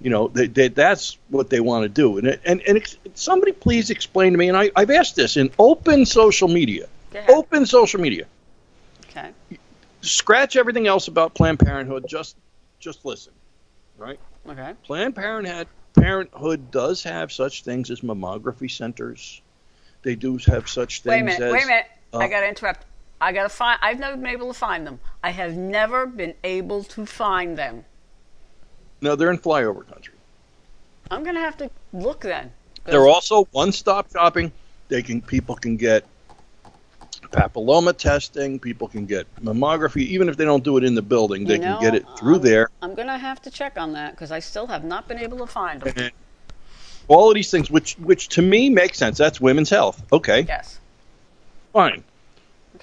You 0.02 0.10
know, 0.10 0.28
they, 0.28 0.46
they, 0.46 0.68
that's 0.68 1.16
what 1.30 1.48
they 1.48 1.60
want 1.60 1.84
to 1.84 1.88
do. 1.88 2.18
And 2.18 2.38
and 2.44 2.60
and 2.60 2.76
ex- 2.76 2.98
somebody 3.14 3.52
please 3.52 3.88
explain 3.88 4.32
to 4.32 4.38
me. 4.38 4.48
And 4.48 4.56
I, 4.56 4.70
I've 4.76 4.90
asked 4.90 5.16
this 5.16 5.38
in 5.38 5.50
open 5.58 6.04
social 6.04 6.48
media. 6.48 6.88
Open 7.28 7.64
social 7.64 7.98
media. 7.98 8.26
Okay. 9.08 9.30
Scratch 10.02 10.56
everything 10.56 10.86
else 10.86 11.08
about 11.08 11.34
Planned 11.34 11.58
Parenthood. 11.58 12.04
Just 12.06 12.36
just 12.78 13.06
listen. 13.06 13.32
Right. 13.96 14.20
Okay. 14.46 14.74
Planned 14.84 15.14
Parenthood 15.14 15.68
Parenthood 15.94 16.70
does 16.70 17.02
have 17.04 17.32
such 17.32 17.64
things 17.64 17.90
as 17.90 18.02
mammography 18.02 18.70
centers. 18.70 19.40
They 20.02 20.14
do 20.14 20.36
have 20.46 20.68
such 20.68 21.00
things 21.00 21.12
Wait 21.12 21.20
a 21.20 21.24
minute. 21.24 21.42
as 21.42 21.52
Wait 21.54 21.64
a 21.64 21.66
minute. 21.66 21.86
I 22.12 22.26
uh, 22.26 22.28
got 22.28 22.40
to 22.40 22.48
interrupt. 22.48 22.84
I 23.20 23.32
got 23.32 23.44
to 23.44 23.48
find. 23.48 23.78
I've 23.82 23.98
never 23.98 24.16
been 24.16 24.26
able 24.26 24.48
to 24.52 24.58
find 24.58 24.86
them. 24.86 25.00
I 25.22 25.30
have 25.30 25.56
never 25.56 26.06
been 26.06 26.34
able 26.44 26.84
to 26.84 27.06
find 27.06 27.56
them. 27.56 27.84
no, 29.00 29.16
they're 29.16 29.30
in 29.30 29.38
flyover 29.38 29.86
country. 29.86 30.14
I'm 31.10 31.22
going 31.22 31.34
to 31.36 31.40
have 31.40 31.56
to 31.58 31.70
look 31.92 32.20
then. 32.22 32.52
They're 32.84 33.06
also 33.06 33.44
one-stop 33.52 34.10
shopping. 34.12 34.52
They 34.88 35.02
can 35.02 35.20
people 35.22 35.54
can 35.56 35.76
get 35.76 36.04
papilloma 37.32 37.96
testing. 37.96 38.58
People 38.58 38.88
can 38.88 39.06
get 39.06 39.26
mammography, 39.42 40.02
even 40.06 40.28
if 40.28 40.36
they 40.36 40.44
don't 40.44 40.62
do 40.64 40.76
it 40.76 40.84
in 40.84 40.94
the 40.94 41.02
building. 41.02 41.44
They 41.44 41.54
You 41.54 41.60
can 41.60 41.80
get 41.80 41.94
it 41.94 42.04
through 42.18 42.34
I'm- 42.34 42.42
there. 42.42 42.68
I'm 42.82 42.94
going 42.94 43.08
to 43.08 43.18
have 43.18 43.40
to 43.42 43.50
check 43.50 43.78
on 43.78 43.92
that 43.94 44.12
because 44.12 44.30
I 44.30 44.38
still 44.40 44.66
have 44.68 44.84
not 44.84 45.08
been 45.08 45.18
able 45.18 45.38
to 45.38 45.46
find 45.46 45.80
them. 45.80 45.92
And 45.96 46.12
all 47.08 47.28
of 47.30 47.34
these 47.34 47.50
things, 47.50 47.70
which 47.70 47.94
which 47.98 48.28
to 48.30 48.42
me 48.42 48.68
makes 48.70 48.98
sense. 48.98 49.16
That's 49.18 49.40
women's 49.40 49.70
health. 49.70 50.02
Okay, 50.12 50.44
Yes. 50.48 50.78
fine. 51.72 52.02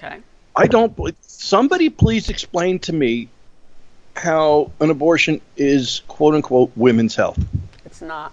Okay. 0.03 0.19
I 0.55 0.67
don't. 0.67 0.95
Somebody 1.21 1.89
please 1.89 2.29
explain 2.29 2.79
to 2.79 2.93
me 2.93 3.29
how 4.15 4.71
an 4.79 4.89
abortion 4.89 5.41
is 5.57 6.01
quote 6.07 6.35
unquote 6.35 6.71
women's 6.75 7.15
health. 7.15 7.39
It's 7.85 8.01
not. 8.01 8.31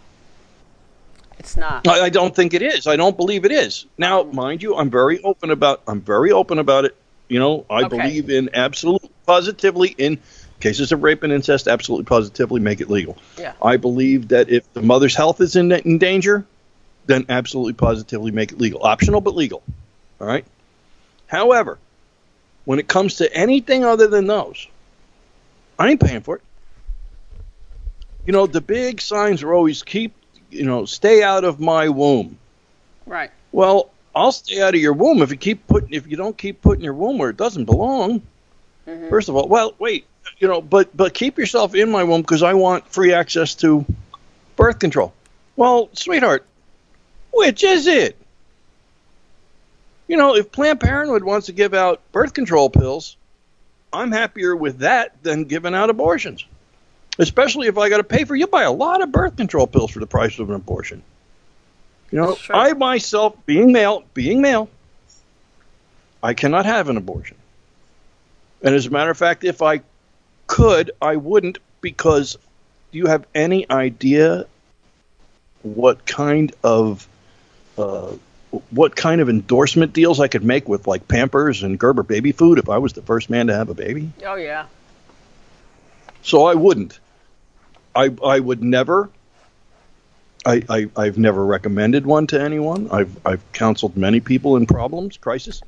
It's 1.38 1.56
not. 1.56 1.88
I, 1.88 2.02
I 2.02 2.09
don't 2.11 2.37
think 2.37 2.52
it 2.52 2.61
is. 2.61 2.87
I 2.87 2.96
don't 2.96 3.16
believe 3.16 3.46
it 3.46 3.52
is. 3.52 3.87
Now, 3.96 4.22
mm-hmm. 4.22 4.37
mind 4.37 4.62
you, 4.62 4.76
I'm 4.76 4.90
very 4.90 5.22
open 5.22 5.50
about. 5.50 5.83
I'm 5.87 6.00
very 6.00 6.33
open 6.33 6.59
about 6.59 6.85
it. 6.85 6.96
You 7.28 7.38
know, 7.38 7.64
I 7.70 7.85
Okay. 7.85 7.96
believe 7.96 8.28
in 8.28 8.50
absolutely 8.54 9.11
positively 9.24 9.94
in 9.96 10.18
cases 10.59 10.92
of 10.92 11.02
rape 11.02 11.22
and 11.22 11.33
incest. 11.33 11.68
Absolutely, 11.68 12.04
positively, 12.04 12.61
make 12.61 12.80
it 12.80 12.90
legal. 12.90 13.16
Yeah. 13.38 13.54
I 13.62 13.78
believe 13.78 14.28
that 14.28 14.50
if 14.50 14.70
the 14.74 14.83
mother's 14.83 15.14
health 15.14 15.40
is 15.40 15.56
in, 15.56 15.72
in 15.72 15.98
danger, 15.98 16.44
then 17.06 17.24
absolutely, 17.28 17.72
positively, 17.72 18.33
make 18.33 18.52
it 18.52 18.61
legal. 18.61 18.83
Optional, 18.83 19.20
but 19.22 19.35
legal. 19.35 19.62
All 20.20 20.26
right. 20.26 20.44
However, 21.31 21.79
when 22.64 22.81
it 22.81 22.88
comes 22.88 23.14
to 23.16 23.33
anything 23.33 23.85
other 23.85 24.09
than 24.09 24.27
those, 24.27 24.66
I 25.79 25.88
ain't 25.88 26.01
paying 26.01 26.23
for 26.23 26.37
it. 26.37 26.43
You 28.27 28.33
know, 28.33 28.47
the 28.47 28.61
big 28.61 29.01
signs 29.01 29.45
are 29.45 29.55
always 29.55 29.85
keep, 29.85 30.12
you 30.51 30.64
know, 30.64 30.85
stay 30.87 31.23
out 31.23 31.45
of 31.45 31.61
my 31.61 31.88
womb. 31.88 32.37
Right. 33.07 33.31
Well, 33.53 33.90
I'll 34.12 34.33
stay 34.33 34.61
out 34.61 34.75
of 34.75 34.81
your 34.81 34.93
womb 34.93 35.23
if 35.23 35.31
you 35.31 35.37
keep 35.37 35.64
putting 35.69 35.95
if 35.95 36.09
you 36.09 36.16
don't 36.16 36.37
keep 36.37 36.61
putting 36.62 36.83
your 36.83 36.95
womb 36.95 37.16
where 37.16 37.31
it 37.31 37.37
doesn't 37.37 37.64
belong. 37.64 38.23
Mhm. 38.88 39.09
First 39.09 39.29
of 39.29 39.37
all, 39.37 39.47
well, 39.47 39.75
wait, 39.79 40.07
you 40.40 40.49
know, 40.49 40.61
but 40.61 40.95
but 40.97 41.14
keep 41.14 41.38
yourself 41.38 41.77
in 41.77 41.93
my 41.93 42.03
womb 42.03 42.23
because 42.23 42.43
I 42.43 42.55
want 42.55 42.88
free 42.88 43.12
access 43.12 43.55
to 43.57 43.87
birth 44.57 44.81
control. 44.81 45.12
Well, 45.55 45.90
sweetheart, 45.93 46.45
which 47.33 47.62
is 47.62 47.87
it? 47.87 48.16
You 50.11 50.16
know, 50.16 50.35
if 50.35 50.51
Planned 50.51 50.81
Parenthood 50.81 51.23
wants 51.23 51.46
to 51.46 51.53
give 51.53 51.73
out 51.73 52.01
birth 52.11 52.35
control 52.35 52.68
pills, 52.68 53.16
I'm 53.92 54.11
happier 54.11 54.57
with 54.57 54.79
that 54.79 55.23
than 55.23 55.44
giving 55.44 55.73
out 55.73 55.88
abortions. 55.88 56.44
Especially 57.20 57.68
if 57.68 57.79
I 57.79 57.88
got 57.88 57.99
to 57.99 58.05
pay 58.05 58.25
for 58.25 58.35
you 58.35 58.49
buy 58.49 58.64
a 58.64 58.73
lot 58.73 59.03
of 59.03 59.12
birth 59.12 59.37
control 59.37 59.68
pills 59.68 59.92
for 59.92 60.01
the 60.01 60.09
price 60.09 60.40
of 60.40 60.49
an 60.49 60.57
abortion. 60.57 61.05
You 62.11 62.18
know, 62.18 62.35
true. 62.35 62.57
I 62.57 62.73
myself, 62.73 63.37
being 63.46 63.70
male, 63.70 64.03
being 64.12 64.42
male, 64.42 64.68
I 66.25 66.35
cannot 66.35 66.66
have 66.66 66.88
an 66.88 66.96
abortion. 66.96 67.37
And 68.62 68.75
as 68.75 68.87
a 68.87 68.90
matter 68.90 69.12
of 69.12 69.16
fact, 69.16 69.44
if 69.44 69.62
I 69.62 69.81
could, 70.49 70.90
I 71.01 71.14
wouldn't 71.14 71.59
because 71.81 72.37
do 72.90 72.99
you 72.99 73.07
have 73.07 73.29
any 73.33 73.70
idea 73.70 74.46
what 75.62 76.05
kind 76.05 76.53
of 76.64 77.07
uh, 77.79 78.14
what 78.70 78.96
kind 78.96 79.20
of 79.20 79.28
endorsement 79.28 79.92
deals 79.92 80.20
I 80.20 80.28
could 80.28 80.44
make 80.44 80.68
with 80.68 80.86
like 80.86 81.06
Pampers 81.06 81.62
and 81.62 81.78
Gerber 81.78 82.02
baby 82.02 82.32
food 82.32 82.58
if 82.58 82.68
I 82.68 82.78
was 82.78 82.92
the 82.92 83.02
first 83.02 83.30
man 83.30 83.46
to 83.46 83.54
have 83.54 83.68
a 83.68 83.74
baby? 83.74 84.10
Oh 84.24 84.34
yeah. 84.34 84.66
So 86.22 86.46
I 86.46 86.54
wouldn't. 86.54 86.98
I 87.94 88.14
I 88.24 88.40
would 88.40 88.62
never. 88.62 89.10
I, 90.44 90.62
I 90.68 90.90
I've 90.96 91.18
never 91.18 91.44
recommended 91.44 92.06
one 92.06 92.26
to 92.28 92.40
anyone. 92.40 92.88
I've 92.90 93.26
I've 93.26 93.52
counseled 93.52 93.96
many 93.96 94.20
people 94.20 94.56
in 94.56 94.66
problems, 94.66 95.16
crisis. 95.16 95.62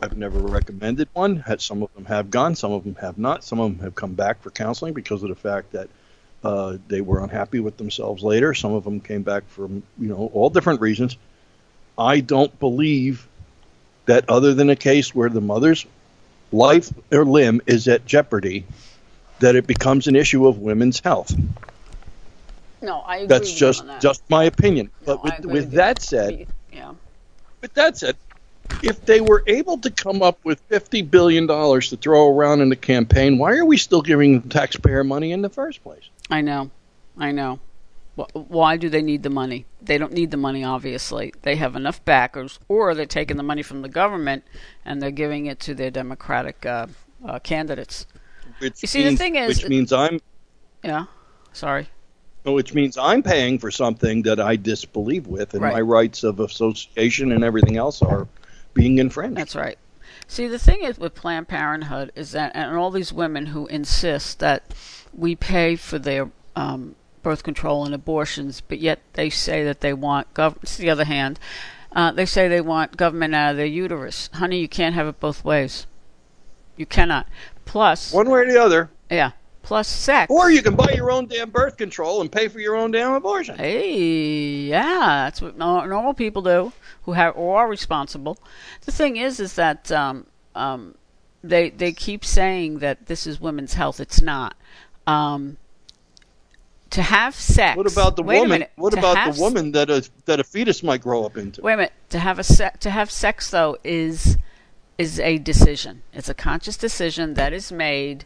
I've 0.00 0.16
never 0.16 0.38
recommended 0.38 1.08
one. 1.14 1.36
Had 1.36 1.62
some 1.62 1.82
of 1.82 1.92
them 1.94 2.04
have 2.04 2.30
gone, 2.30 2.54
some 2.54 2.72
of 2.72 2.84
them 2.84 2.96
have 2.96 3.16
not. 3.18 3.44
Some 3.44 3.60
of 3.60 3.72
them 3.72 3.80
have 3.84 3.94
come 3.94 4.14
back 4.14 4.42
for 4.42 4.50
counseling 4.50 4.92
because 4.92 5.22
of 5.22 5.30
the 5.30 5.34
fact 5.36 5.72
that 5.72 5.88
uh, 6.44 6.76
they 6.88 7.00
were 7.00 7.22
unhappy 7.22 7.60
with 7.60 7.78
themselves 7.78 8.22
later. 8.22 8.52
Some 8.52 8.72
of 8.72 8.84
them 8.84 9.00
came 9.00 9.22
back 9.22 9.48
from 9.48 9.82
you 9.98 10.08
know 10.08 10.30
all 10.34 10.50
different 10.50 10.80
reasons. 10.80 11.16
I 11.98 12.20
don't 12.20 12.58
believe 12.58 13.26
that 14.06 14.28
other 14.28 14.54
than 14.54 14.70
a 14.70 14.76
case 14.76 15.14
where 15.14 15.28
the 15.28 15.40
mother's 15.40 15.86
life 16.52 16.92
or 17.12 17.24
limb 17.24 17.60
is 17.66 17.88
at 17.88 18.06
jeopardy, 18.06 18.64
that 19.40 19.56
it 19.56 19.66
becomes 19.66 20.06
an 20.06 20.16
issue 20.16 20.46
of 20.46 20.58
women's 20.58 21.00
health. 21.00 21.34
No, 22.82 23.00
I 23.00 23.16
agree. 23.16 23.26
That's 23.26 23.52
just 23.52 23.86
that. 23.86 24.00
just 24.00 24.22
my 24.28 24.44
opinion. 24.44 24.90
No, 25.06 25.16
But 25.16 25.24
with, 25.24 25.34
with 25.40 25.52
with 25.52 25.72
that 25.72 26.02
said, 26.02 26.46
Yeah. 26.72 26.92
with 27.60 27.74
that 27.74 27.96
said, 27.96 28.16
if 28.82 29.04
they 29.06 29.20
were 29.20 29.42
able 29.46 29.78
to 29.78 29.90
come 29.90 30.22
up 30.22 30.38
with 30.44 30.60
fifty 30.68 31.02
billion 31.02 31.46
dollars 31.46 31.90
to 31.90 31.96
throw 31.96 32.28
around 32.28 32.60
in 32.60 32.68
the 32.68 32.76
campaign, 32.76 33.38
why 33.38 33.56
are 33.56 33.64
we 33.64 33.76
still 33.76 34.02
giving 34.02 34.40
the 34.40 34.48
taxpayer 34.48 35.02
money 35.02 35.32
in 35.32 35.42
the 35.42 35.48
first 35.48 35.82
place? 35.82 36.04
I 36.30 36.42
know. 36.42 36.70
I 37.18 37.32
know. 37.32 37.58
Wh- 38.16 38.34
Why 38.50 38.76
do 38.76 38.88
they 38.88 39.02
need 39.02 39.22
the 39.22 39.30
money? 39.30 39.66
They 39.82 39.98
don't 39.98 40.12
need 40.12 40.30
the 40.30 40.36
money, 40.36 40.64
obviously. 40.64 41.32
They 41.42 41.56
have 41.56 41.76
enough 41.76 42.04
backers, 42.04 42.58
or 42.68 42.94
they're 42.94 43.06
taking 43.06 43.36
the 43.36 43.42
money 43.42 43.62
from 43.62 43.82
the 43.82 43.88
government 43.88 44.44
and 44.84 45.00
they're 45.02 45.10
giving 45.10 45.46
it 45.46 45.60
to 45.60 45.74
their 45.74 45.90
Democratic 45.90 46.64
uh, 46.66 46.86
uh, 47.24 47.38
candidates. 47.40 48.06
Which 48.58 48.82
You 48.82 48.88
see, 48.88 49.02
the 49.08 49.16
thing 49.16 49.36
is- 49.36 49.48
which 49.62 49.68
means 49.68 49.92
I'm 49.92 50.20
Yeah. 50.82 51.06
Sorry. 51.52 51.88
which 52.44 52.74
means 52.74 52.96
I'm 52.96 53.22
paying 53.24 53.58
for 53.58 53.70
something 53.72 54.22
that 54.22 54.38
I 54.40 54.54
disbelieve 54.56 55.26
with, 55.26 55.52
and 55.54 55.62
Right. 55.62 55.72
my 55.74 55.80
rights 55.80 56.22
of 56.22 56.38
association 56.40 57.32
and 57.32 57.42
everything 57.42 57.76
else 57.76 58.02
are 58.02 58.28
being 58.72 58.98
infringed. 58.98 59.36
That's 59.36 59.56
right. 59.56 59.78
See, 60.28 60.46
the 60.46 60.58
thing 60.58 60.82
is 60.84 60.96
with 60.98 61.14
Planned 61.14 61.48
Parenthood 61.48 62.12
is 62.14 62.30
that, 62.32 62.52
and 62.54 62.76
all 62.76 62.90
these 62.92 63.12
women 63.12 63.46
who 63.46 63.66
insist 63.66 64.38
that 64.38 64.62
we 65.12 65.34
pay 65.34 65.74
for 65.76 65.98
their 65.98 66.30
um, 66.54 66.94
birth 67.26 67.42
control 67.42 67.84
and 67.84 67.92
abortions, 67.92 68.60
but 68.60 68.78
yet 68.78 69.00
they 69.14 69.28
say 69.28 69.64
that 69.64 69.80
they 69.80 69.92
want 69.92 70.32
gov. 70.32 70.54
It's 70.62 70.76
the 70.76 70.88
other 70.88 71.02
hand. 71.04 71.40
Uh, 71.90 72.12
they 72.12 72.24
say 72.24 72.46
they 72.46 72.60
want 72.60 72.96
government 72.96 73.34
out 73.34 73.50
of 73.50 73.56
their 73.56 73.66
uterus. 73.66 74.30
Honey, 74.34 74.60
you 74.60 74.68
can't 74.68 74.94
have 74.94 75.08
it 75.08 75.18
both 75.18 75.44
ways. 75.44 75.88
You 76.76 76.86
cannot. 76.86 77.26
Plus, 77.64 78.12
One 78.12 78.30
way 78.30 78.42
or 78.42 78.46
the 78.46 78.62
other. 78.62 78.90
yeah, 79.10 79.32
plus 79.64 79.88
sex. 79.88 80.30
Or 80.30 80.52
you 80.52 80.62
can 80.62 80.76
buy 80.76 80.92
your 80.94 81.10
own 81.10 81.26
damn 81.26 81.50
birth 81.50 81.76
control 81.76 82.20
and 82.20 82.30
pay 82.30 82.46
for 82.46 82.60
your 82.60 82.76
own 82.76 82.92
damn 82.92 83.14
abortion. 83.14 83.56
Hey, 83.58 84.68
yeah, 84.68 85.24
that's 85.24 85.42
what 85.42 85.58
normal 85.58 86.14
people 86.14 86.42
do 86.42 86.72
who 87.02 87.12
have 87.14 87.36
or 87.36 87.58
are 87.58 87.68
responsible. 87.68 88.38
The 88.82 88.92
thing 88.92 89.16
is, 89.16 89.40
is 89.40 89.54
that 89.54 89.90
um, 89.90 90.26
um, 90.54 90.94
they 91.42 91.70
they 91.70 91.90
keep 91.90 92.24
saying 92.24 92.78
that 92.78 93.06
this 93.06 93.26
is 93.26 93.40
women's 93.40 93.74
health. 93.74 93.98
It's 93.98 94.22
not. 94.22 94.54
Um, 95.08 95.56
to 96.90 97.02
have 97.02 97.34
sex. 97.34 97.76
What 97.76 97.90
about 97.90 98.16
the 98.16 98.22
woman? 98.22 98.48
minute, 98.48 98.70
What 98.76 98.96
about 98.96 99.16
have 99.16 99.36
the 99.36 99.40
woman 99.42 99.72
that 99.72 99.90
a 99.90 100.08
that 100.26 100.40
a 100.40 100.44
fetus 100.44 100.82
might 100.82 101.00
grow 101.02 101.24
up 101.24 101.36
into? 101.36 101.60
Wait 101.62 101.74
a 101.74 101.76
minute. 101.76 101.92
To 102.10 102.18
have 102.18 102.38
a 102.38 102.44
se- 102.44 102.72
to 102.80 102.90
have 102.90 103.10
sex 103.10 103.50
though 103.50 103.76
is 103.84 104.36
is 104.98 105.20
a 105.20 105.38
decision. 105.38 106.02
It's 106.12 106.28
a 106.28 106.34
conscious 106.34 106.76
decision 106.76 107.34
that 107.34 107.52
is 107.52 107.70
made 107.72 108.24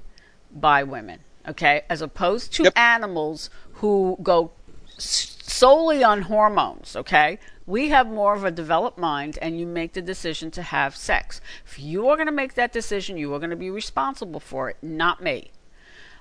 by 0.52 0.82
women. 0.84 1.20
Okay, 1.48 1.82
as 1.88 2.02
opposed 2.02 2.52
to 2.54 2.64
Yep. 2.64 2.72
animals 2.76 3.50
who 3.74 4.18
go 4.22 4.50
solely 4.98 6.04
on 6.04 6.22
hormones. 6.22 6.94
Okay, 6.94 7.38
we 7.66 7.88
have 7.88 8.06
more 8.06 8.34
of 8.34 8.44
a 8.44 8.50
developed 8.50 8.98
mind, 8.98 9.38
and 9.40 9.58
you 9.58 9.66
make 9.66 9.94
the 9.94 10.02
decision 10.02 10.50
to 10.52 10.62
have 10.62 10.94
sex. 10.94 11.40
If 11.66 11.78
you 11.78 12.08
are 12.08 12.16
going 12.16 12.26
to 12.26 12.32
make 12.32 12.54
that 12.54 12.72
decision, 12.72 13.16
you 13.16 13.32
are 13.34 13.38
going 13.38 13.50
to 13.50 13.56
be 13.56 13.70
responsible 13.70 14.40
for 14.40 14.68
it, 14.70 14.76
not 14.82 15.22
me. 15.22 15.50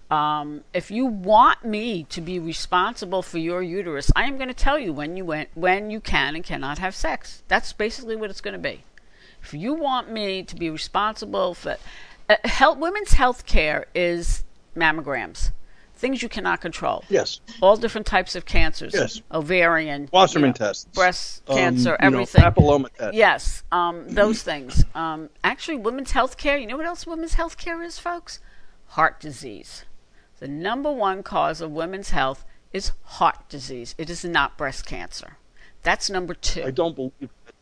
Um, 0.09 0.63
if 0.73 0.89
you 0.89 1.05
want 1.05 1.63
me 1.63 2.03
to 2.05 2.19
be 2.21 2.39
responsible 2.39 3.21
for 3.21 3.37
your 3.37 3.61
uterus, 3.61 4.11
I 4.15 4.23
am 4.25 4.37
going 4.37 4.47
to 4.47 4.55
tell 4.55 4.79
you 4.79 4.91
when 4.91 5.15
you 5.15 5.23
went, 5.23 5.49
when 5.53 5.91
you 5.91 5.99
can 5.99 6.35
and 6.35 6.43
cannot 6.43 6.79
have 6.79 6.95
sex. 6.95 7.43
That's 7.47 7.73
basically 7.73 8.15
what 8.15 8.29
it's 8.31 8.41
going 8.41 8.53
to 8.55 8.59
be. 8.59 8.83
If 9.43 9.53
you 9.53 9.73
want 9.73 10.11
me 10.11 10.43
to 10.43 10.55
be 10.55 10.69
responsible 10.69 11.53
for 11.53 11.77
uh, 12.27 12.35
health, 12.43 12.79
women's 12.79 13.13
health 13.13 13.45
care 13.45 13.85
is 13.93 14.43
mammograms, 14.75 15.51
things 15.95 16.23
you 16.23 16.27
cannot 16.29 16.59
control. 16.59 17.03
Yes, 17.07 17.39
All 17.61 17.77
different 17.77 18.07
types 18.07 18.35
of 18.35 18.45
cancers, 18.45 18.93
Yes. 18.95 19.21
ovarian, 19.31 20.07
Wassermann 20.07 20.39
you 20.39 20.45
know, 20.47 20.51
tests, 20.53 20.85
breast 20.93 21.43
um, 21.47 21.55
cancer, 21.55 21.91
know, 21.91 21.97
everything. 21.99 22.41
papilloma 22.41 22.89
tests. 22.97 23.15
Yes, 23.15 23.63
um, 23.71 24.09
those 24.09 24.41
things. 24.41 24.83
Um, 24.95 25.29
actually, 25.43 25.77
women's 25.77 26.11
health 26.11 26.35
care, 26.37 26.57
you 26.57 26.65
know 26.67 26.77
what 26.77 26.85
else 26.87 27.05
women's 27.05 27.35
health 27.35 27.57
care 27.57 27.81
is, 27.83 27.99
folks? 27.99 28.39
Heart 28.87 29.19
disease. 29.19 29.85
The 30.39 30.47
number 30.47 30.91
one 30.91 31.23
cause 31.23 31.61
of 31.61 31.71
women's 31.71 32.11
health 32.11 32.45
is 32.71 32.91
heart 33.03 33.49
disease. 33.49 33.95
It 33.97 34.09
is 34.09 34.23
not 34.23 34.57
breast 34.57 34.85
cancer. 34.85 35.37
That's 35.83 36.09
number 36.09 36.33
two. 36.33 36.63
I 36.63 36.71
don't 36.71 36.95
believe. 36.95 37.13
That, 37.19 37.55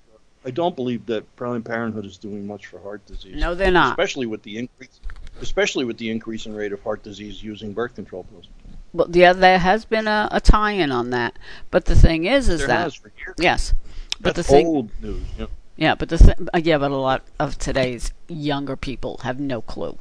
I 0.45 0.51
don't 0.51 0.75
believe 0.75 1.05
that 1.07 1.35
Planned 1.35 1.65
Parenthood 1.65 2.05
is 2.05 2.17
doing 2.17 2.45
much 2.47 2.67
for 2.67 2.79
heart 2.79 3.05
disease. 3.05 3.35
No, 3.35 3.55
they're 3.55 3.71
not. 3.71 3.91
Especially 3.91 4.25
with 4.25 4.43
the 4.43 4.57
increase, 4.57 4.99
especially 5.41 5.85
with 5.85 5.97
the 5.97 6.09
increase 6.09 6.45
in 6.45 6.55
rate 6.55 6.71
of 6.71 6.81
heart 6.83 7.03
disease 7.03 7.43
using 7.43 7.73
birth 7.73 7.95
control 7.95 8.23
pills. 8.25 8.47
Well, 8.93 9.07
yeah, 9.11 9.33
there 9.33 9.59
has 9.59 9.85
been 9.85 10.07
a, 10.07 10.29
a 10.31 10.39
tie-in 10.39 10.91
on 10.91 11.09
that. 11.11 11.37
But 11.69 11.85
the 11.85 11.95
thing 11.95 12.25
is, 12.25 12.47
is 12.49 12.59
There 12.59 12.67
that 12.67 12.79
has 12.79 12.95
for 12.95 13.11
years. 13.17 13.35
yes, 13.39 13.73
but 14.21 14.35
That's 14.35 14.47
the 14.47 14.53
thing, 14.55 14.67
old 14.67 14.91
news. 15.01 15.23
Yeah. 15.37 15.45
Yeah, 15.75 15.95
but 15.95 16.09
the 16.09 16.17
th- 16.17 16.37
uh, 16.53 16.57
yeah, 16.63 16.79
but 16.79 16.89
a 16.91 16.95
lot 16.95 17.23
of 17.39 17.57
today's 17.59 18.11
younger 18.27 18.75
people 18.75 19.19
have 19.23 19.39
no 19.39 19.61
clue. 19.61 19.99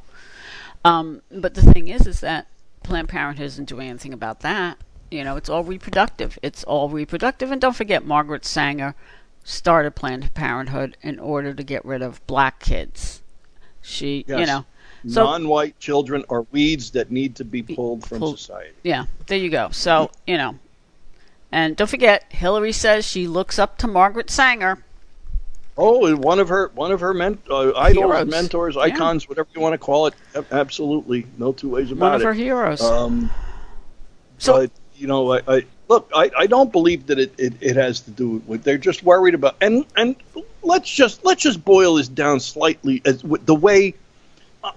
Um, 0.83 1.21
but 1.31 1.53
the 1.53 1.61
thing 1.61 1.87
is, 1.87 2.07
is 2.07 2.21
that 2.21 2.47
Planned 2.87 3.09
Parenthood 3.09 3.45
isn't 3.45 3.69
doing 3.69 3.89
anything 3.89 4.13
about 4.13 4.39
that. 4.41 4.77
You 5.11 5.23
know, 5.23 5.35
it's 5.35 5.49
all 5.49 5.63
reproductive. 5.63 6.39
It's 6.41 6.63
all 6.63 6.89
reproductive, 6.89 7.51
and 7.51 7.61
don't 7.61 7.75
forget, 7.75 8.05
Margaret 8.05 8.45
Sanger 8.45 8.95
started 9.43 9.95
Planned 9.95 10.33
Parenthood 10.33 10.97
in 11.01 11.19
order 11.19 11.53
to 11.53 11.63
get 11.63 11.85
rid 11.85 12.01
of 12.01 12.25
black 12.27 12.59
kids. 12.59 13.21
She, 13.81 14.25
you 14.27 14.45
know, 14.45 14.65
so 15.07 15.23
Non-white 15.23 15.79
children 15.79 16.25
are 16.29 16.45
weeds 16.51 16.91
that 16.91 17.11
need 17.11 17.35
to 17.37 17.45
be 17.45 17.61
pulled 17.61 18.05
from 18.05 18.19
pulled. 18.19 18.39
society. 18.39 18.73
yeah, 18.83 19.05
there 19.27 19.37
you 19.37 19.49
go. 19.49 19.69
So 19.71 20.11
you 20.25 20.37
know, 20.37 20.59
and 21.51 21.77
don't 21.77 21.89
forget, 21.89 22.25
Hillary 22.29 22.73
says 22.73 23.05
she 23.05 23.27
looks 23.27 23.57
up 23.57 23.77
to 23.77 23.87
Margaret 23.87 24.29
Sanger. 24.29 24.83
Oh, 25.77 26.15
one 26.15 26.39
of 26.39 26.49
her 26.49 26.71
one 26.73 26.91
of 26.91 26.99
her 27.01 27.13
men, 27.13 27.37
uh, 27.49 27.71
idols, 27.75 28.25
mentors, 28.27 28.75
Yeah. 28.75 28.81
icons, 28.81 29.29
whatever 29.29 29.47
you 29.53 29.61
want 29.61 29.73
to 29.73 29.77
call 29.77 30.07
it. 30.07 30.15
Absolutely, 30.51 31.25
no 31.37 31.51
two 31.53 31.69
ways 31.69 31.91
about 31.91 32.05
it. 32.07 32.09
One 32.09 32.15
of 32.15 32.21
it. 32.21 32.25
her 32.25 32.33
heroes. 32.33 32.81
Um, 32.81 33.29
So- 34.39 34.53
but 34.53 34.71
you 34.95 35.05
know, 35.07 35.33
I, 35.33 35.41
I 35.47 35.65
look, 35.87 36.09
I, 36.15 36.31
I 36.35 36.47
don't 36.47 36.71
believe 36.71 37.05
that 37.07 37.19
it, 37.19 37.33
it, 37.37 37.53
it 37.61 37.75
has 37.75 37.99
to 38.01 38.11
do 38.11 38.41
with. 38.47 38.63
They're 38.63 38.79
just 38.79 39.03
worried 39.03 39.35
about, 39.35 39.55
and 39.61 39.85
and 39.95 40.15
let's 40.63 40.89
just 40.89 41.23
let's 41.23 41.43
just 41.43 41.63
boil 41.63 41.95
this 41.95 42.07
down 42.07 42.39
slightly 42.39 43.01
as 43.05 43.21
the 43.21 43.55
way. 43.55 43.93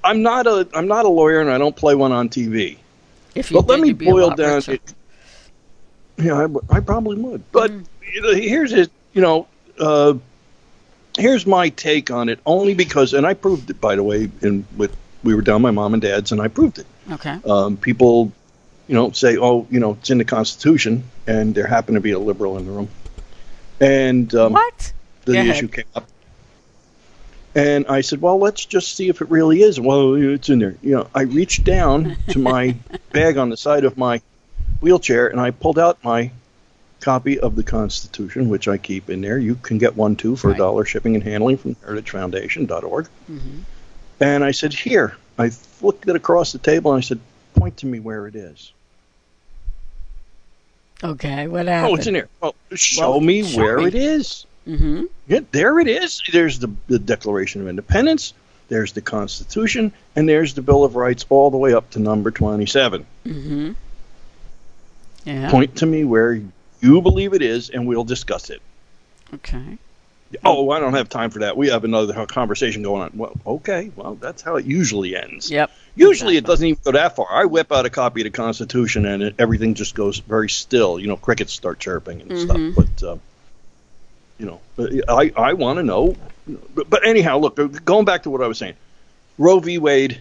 I'm 0.04 0.22
not 0.22 0.46
a 0.46 0.68
I'm 0.74 0.86
not 0.86 1.06
a 1.06 1.08
lawyer, 1.08 1.40
and 1.40 1.50
I 1.50 1.56
don't 1.56 1.74
play 1.74 1.94
one 1.94 2.12
on 2.12 2.28
TV. 2.28 2.76
if 3.34 3.50
you 3.50 3.56
But 3.56 3.68
let 3.68 3.80
me 3.80 3.92
boil 3.94 4.30
down. 4.30 4.62
It, 4.68 4.94
yeah, 6.18 6.46
I, 6.70 6.76
I 6.76 6.80
probably 6.80 7.16
would. 7.16 7.42
But 7.52 7.70
Mm. 7.70 7.84
you 8.12 8.20
know, 8.20 8.34
here's 8.34 8.72
it. 8.74 8.90
You 9.14 9.22
know, 9.22 9.46
uh, 9.78 10.14
here's 11.20 11.46
my 11.46 11.68
take 11.68 12.10
on 12.10 12.28
it. 12.28 12.40
Only 12.44 12.74
because, 12.74 13.12
and 13.14 13.26
I 13.26 13.34
proved 13.34 13.70
it 13.70 13.80
by 13.80 13.96
the 13.96 14.02
way. 14.02 14.30
In 14.42 14.66
with 14.76 14.96
we 15.22 15.34
were 15.34 15.42
down 15.42 15.62
my 15.62 15.70
mom 15.70 15.92
and 15.94 16.02
dad's, 16.02 16.32
and 16.32 16.40
I 16.40 16.48
proved 16.48 16.78
it. 16.78 16.86
Okay. 17.12 17.38
Um, 17.44 17.76
people, 17.76 18.32
you 18.88 18.94
know, 18.94 19.10
say, 19.10 19.36
oh, 19.36 19.66
you 19.70 19.80
know, 19.80 19.92
it's 19.92 20.10
in 20.10 20.18
the 20.18 20.24
Constitution, 20.24 21.04
and 21.26 21.54
there 21.54 21.66
happened 21.66 21.96
to 21.96 22.00
be 22.00 22.12
a 22.12 22.18
liberal 22.18 22.56
in 22.56 22.64
the 22.66 22.72
room, 22.72 22.88
and 23.80 24.34
um, 24.34 24.52
what? 24.52 24.92
the 25.24 25.34
Go 25.34 25.40
ahead. 25.40 25.56
issue 25.56 25.68
came 25.68 25.84
up. 25.94 26.06
And 27.54 27.86
I 27.88 28.02
said, 28.02 28.22
well, 28.22 28.38
let's 28.38 28.64
just 28.64 28.94
see 28.94 29.08
if 29.08 29.20
it 29.20 29.28
really 29.28 29.60
is. 29.62 29.80
Well, 29.80 30.14
it's 30.14 30.48
in 30.48 30.60
there. 30.60 30.76
You 30.82 30.92
know, 30.92 31.08
I 31.12 31.22
reached 31.22 31.64
down 31.64 32.16
to 32.28 32.38
my 32.38 32.76
bag 33.12 33.38
on 33.38 33.50
the 33.50 33.56
side 33.56 33.84
of 33.84 33.98
my 33.98 34.22
wheelchair 34.80 35.26
and 35.26 35.40
I 35.40 35.50
pulled 35.50 35.78
out 35.78 36.02
my 36.04 36.30
copy 37.00 37.38
of 37.40 37.56
the 37.56 37.62
Constitution, 37.62 38.48
which 38.48 38.68
I 38.68 38.76
keep 38.78 39.08
in 39.10 39.20
there. 39.20 39.38
You 39.38 39.54
can 39.56 39.78
get 39.78 39.96
one 39.96 40.16
too 40.16 40.36
for 40.36 40.48
a 40.48 40.50
Right. 40.52 40.58
dollar 40.58 40.84
shipping 40.84 41.14
and 41.14 41.24
handling 41.24 41.56
from 41.56 41.74
heritagefoundation.org. 41.76 43.08
Mhm. 43.30 43.40
And 44.20 44.44
I 44.44 44.50
said, 44.50 44.72
here. 44.74 45.16
I 45.38 45.48
flicked 45.50 46.06
it 46.08 46.14
across 46.16 46.52
the 46.52 46.58
table 46.58 46.92
and 46.92 46.98
I 46.98 47.06
said, 47.06 47.18
point 47.54 47.78
to 47.78 47.86
me 47.86 47.98
where 48.00 48.26
it 48.26 48.34
is. 48.36 48.72
Okay, 51.02 51.46
what 51.48 51.66
happened? 51.66 51.92
Oh, 51.92 51.96
it's 51.96 52.06
in 52.06 52.14
here. 52.14 52.28
Well, 52.42 52.54
show 52.74 53.10
Well, 53.12 53.20
me 53.20 53.42
show 53.42 53.58
where 53.62 53.78
me. 53.78 53.86
it 53.86 53.94
is. 53.94 54.44
Mm-hmm. 54.68 55.04
Yeah, 55.28 55.40
there 55.50 55.78
it 55.80 55.88
is. 55.88 56.22
There's 56.30 56.58
the, 56.58 56.70
the 56.88 56.98
Declaration 56.98 57.62
of 57.62 57.68
Independence, 57.68 58.34
there's 58.68 58.92
the 58.92 59.00
Constitution, 59.00 59.92
and 60.14 60.28
there's 60.28 60.52
the 60.54 60.60
Bill 60.62 60.84
of 60.84 60.96
Rights 60.96 61.24
all 61.30 61.50
the 61.50 61.56
way 61.56 61.72
up 61.72 61.88
to 61.92 61.98
number 61.98 62.30
27. 62.30 63.06
Mm-hmm. 63.26 63.70
Yeah. 65.24 65.50
Point 65.50 65.76
to 65.76 65.86
me 65.86 66.04
where 66.04 66.40
you 66.80 67.00
believe 67.02 67.32
it 67.34 67.42
is, 67.42 67.70
and 67.70 67.86
we'll 67.86 68.04
discuss 68.04 68.50
it. 68.50 68.60
Okay. 69.34 69.78
Oh, 70.44 70.70
I 70.70 70.78
don't 70.78 70.94
have 70.94 71.08
time 71.08 71.30
for 71.30 71.40
that. 71.40 71.56
We 71.56 71.68
have 71.70 71.82
another 71.84 72.24
conversation 72.26 72.82
going 72.82 73.02
on. 73.02 73.10
Well, 73.14 73.32
okay. 73.46 73.90
Well, 73.96 74.14
that's 74.14 74.42
how 74.42 74.56
it 74.56 74.64
usually 74.64 75.16
ends. 75.16 75.50
Yep. 75.50 75.70
Usually 75.96 76.36
it 76.36 76.44
doesn't 76.44 76.64
even 76.66 76.78
go 76.84 76.92
that 76.92 77.16
far. 77.16 77.26
I 77.28 77.46
whip 77.46 77.72
out 77.72 77.84
a 77.84 77.90
copy 77.90 78.20
of 78.20 78.24
the 78.24 78.30
Constitution, 78.30 79.06
and 79.06 79.22
it, 79.24 79.34
everything 79.40 79.74
just 79.74 79.94
goes 79.96 80.18
very 80.20 80.48
still. 80.48 81.00
You 81.00 81.08
know, 81.08 81.16
crickets 81.16 81.52
start 81.52 81.80
chirping 81.80 82.20
and 82.22 82.30
Mhm. 82.30 82.44
stuff. 82.74 82.86
But 83.00 83.06
uh, 83.08 83.16
you 84.38 84.46
know, 84.46 84.60
I 85.08 85.32
I 85.36 85.52
want 85.54 85.78
to 85.78 85.82
know. 85.82 86.16
But, 86.74 86.88
but 86.88 87.06
anyhow, 87.06 87.38
look, 87.38 87.56
going 87.84 88.04
back 88.04 88.22
to 88.22 88.30
what 88.30 88.40
I 88.42 88.46
was 88.46 88.58
saying, 88.58 88.74
Roe 89.36 89.58
v. 89.58 89.78
Wade 89.78 90.20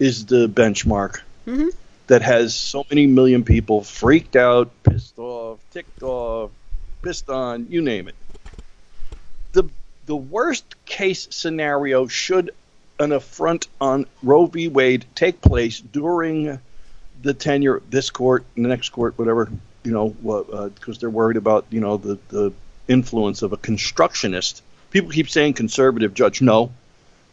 is 0.00 0.26
the 0.26 0.48
benchmark 0.48 1.20
Mhm. 1.46 1.68
that 2.08 2.22
has 2.22 2.54
so 2.56 2.84
many 2.90 3.06
million 3.06 3.44
people 3.44 3.82
freaked 3.84 4.34
out, 4.36 4.70
pissed 4.82 5.18
off, 5.18 5.33
ticked 5.74 6.02
off, 6.04 6.52
pissed 7.02 7.28
on, 7.28 7.66
you 7.68 7.82
name 7.82 8.08
it. 8.08 8.14
The 9.52 9.64
the 10.06 10.16
worst 10.16 10.64
case 10.86 11.26
scenario 11.30 12.06
should 12.06 12.52
an 13.00 13.10
affront 13.10 13.66
on 13.80 14.06
Roe 14.22 14.46
v. 14.46 14.68
Wade 14.68 15.04
take 15.14 15.40
place 15.40 15.80
during 15.80 16.60
the 17.22 17.34
tenure 17.34 17.76
of 17.76 17.90
this 17.90 18.10
court, 18.10 18.44
and 18.54 18.64
the 18.64 18.68
next 18.68 18.90
court, 18.90 19.18
whatever, 19.18 19.50
you 19.82 19.90
know, 19.90 20.70
because 20.74 20.98
they're 20.98 21.10
worried 21.10 21.36
about, 21.36 21.66
you 21.70 21.80
know, 21.80 21.96
the, 21.96 22.18
the 22.28 22.52
influence 22.86 23.42
of 23.42 23.52
a 23.52 23.56
constructionist. 23.56 24.62
People 24.90 25.10
keep 25.10 25.28
saying 25.28 25.54
conservative 25.54 26.14
judge. 26.14 26.40
No, 26.40 26.70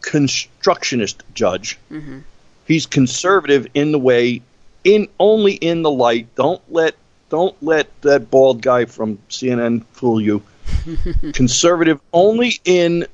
constructionist 0.01 1.23
judge. 1.36 1.77
Mm-hmm. 1.91 2.19
He's 2.65 2.88
conservative 2.88 3.67
in 3.75 3.91
the 3.91 3.99
way, 3.99 4.41
in 4.84 5.10
only 5.19 5.54
in 5.54 5.84
the 5.84 5.91
light. 5.91 6.34
Don't 6.36 6.62
let 6.71 6.95
don't 7.32 7.56
let 7.63 7.89
that 8.02 8.30
bald 8.30 8.62
guy 8.62 8.86
from 8.86 9.17
CNN 9.30 9.86
fool 9.94 10.22
you. 10.22 10.44
conservative 11.34 12.00
only 12.12 12.60
in 12.65 13.08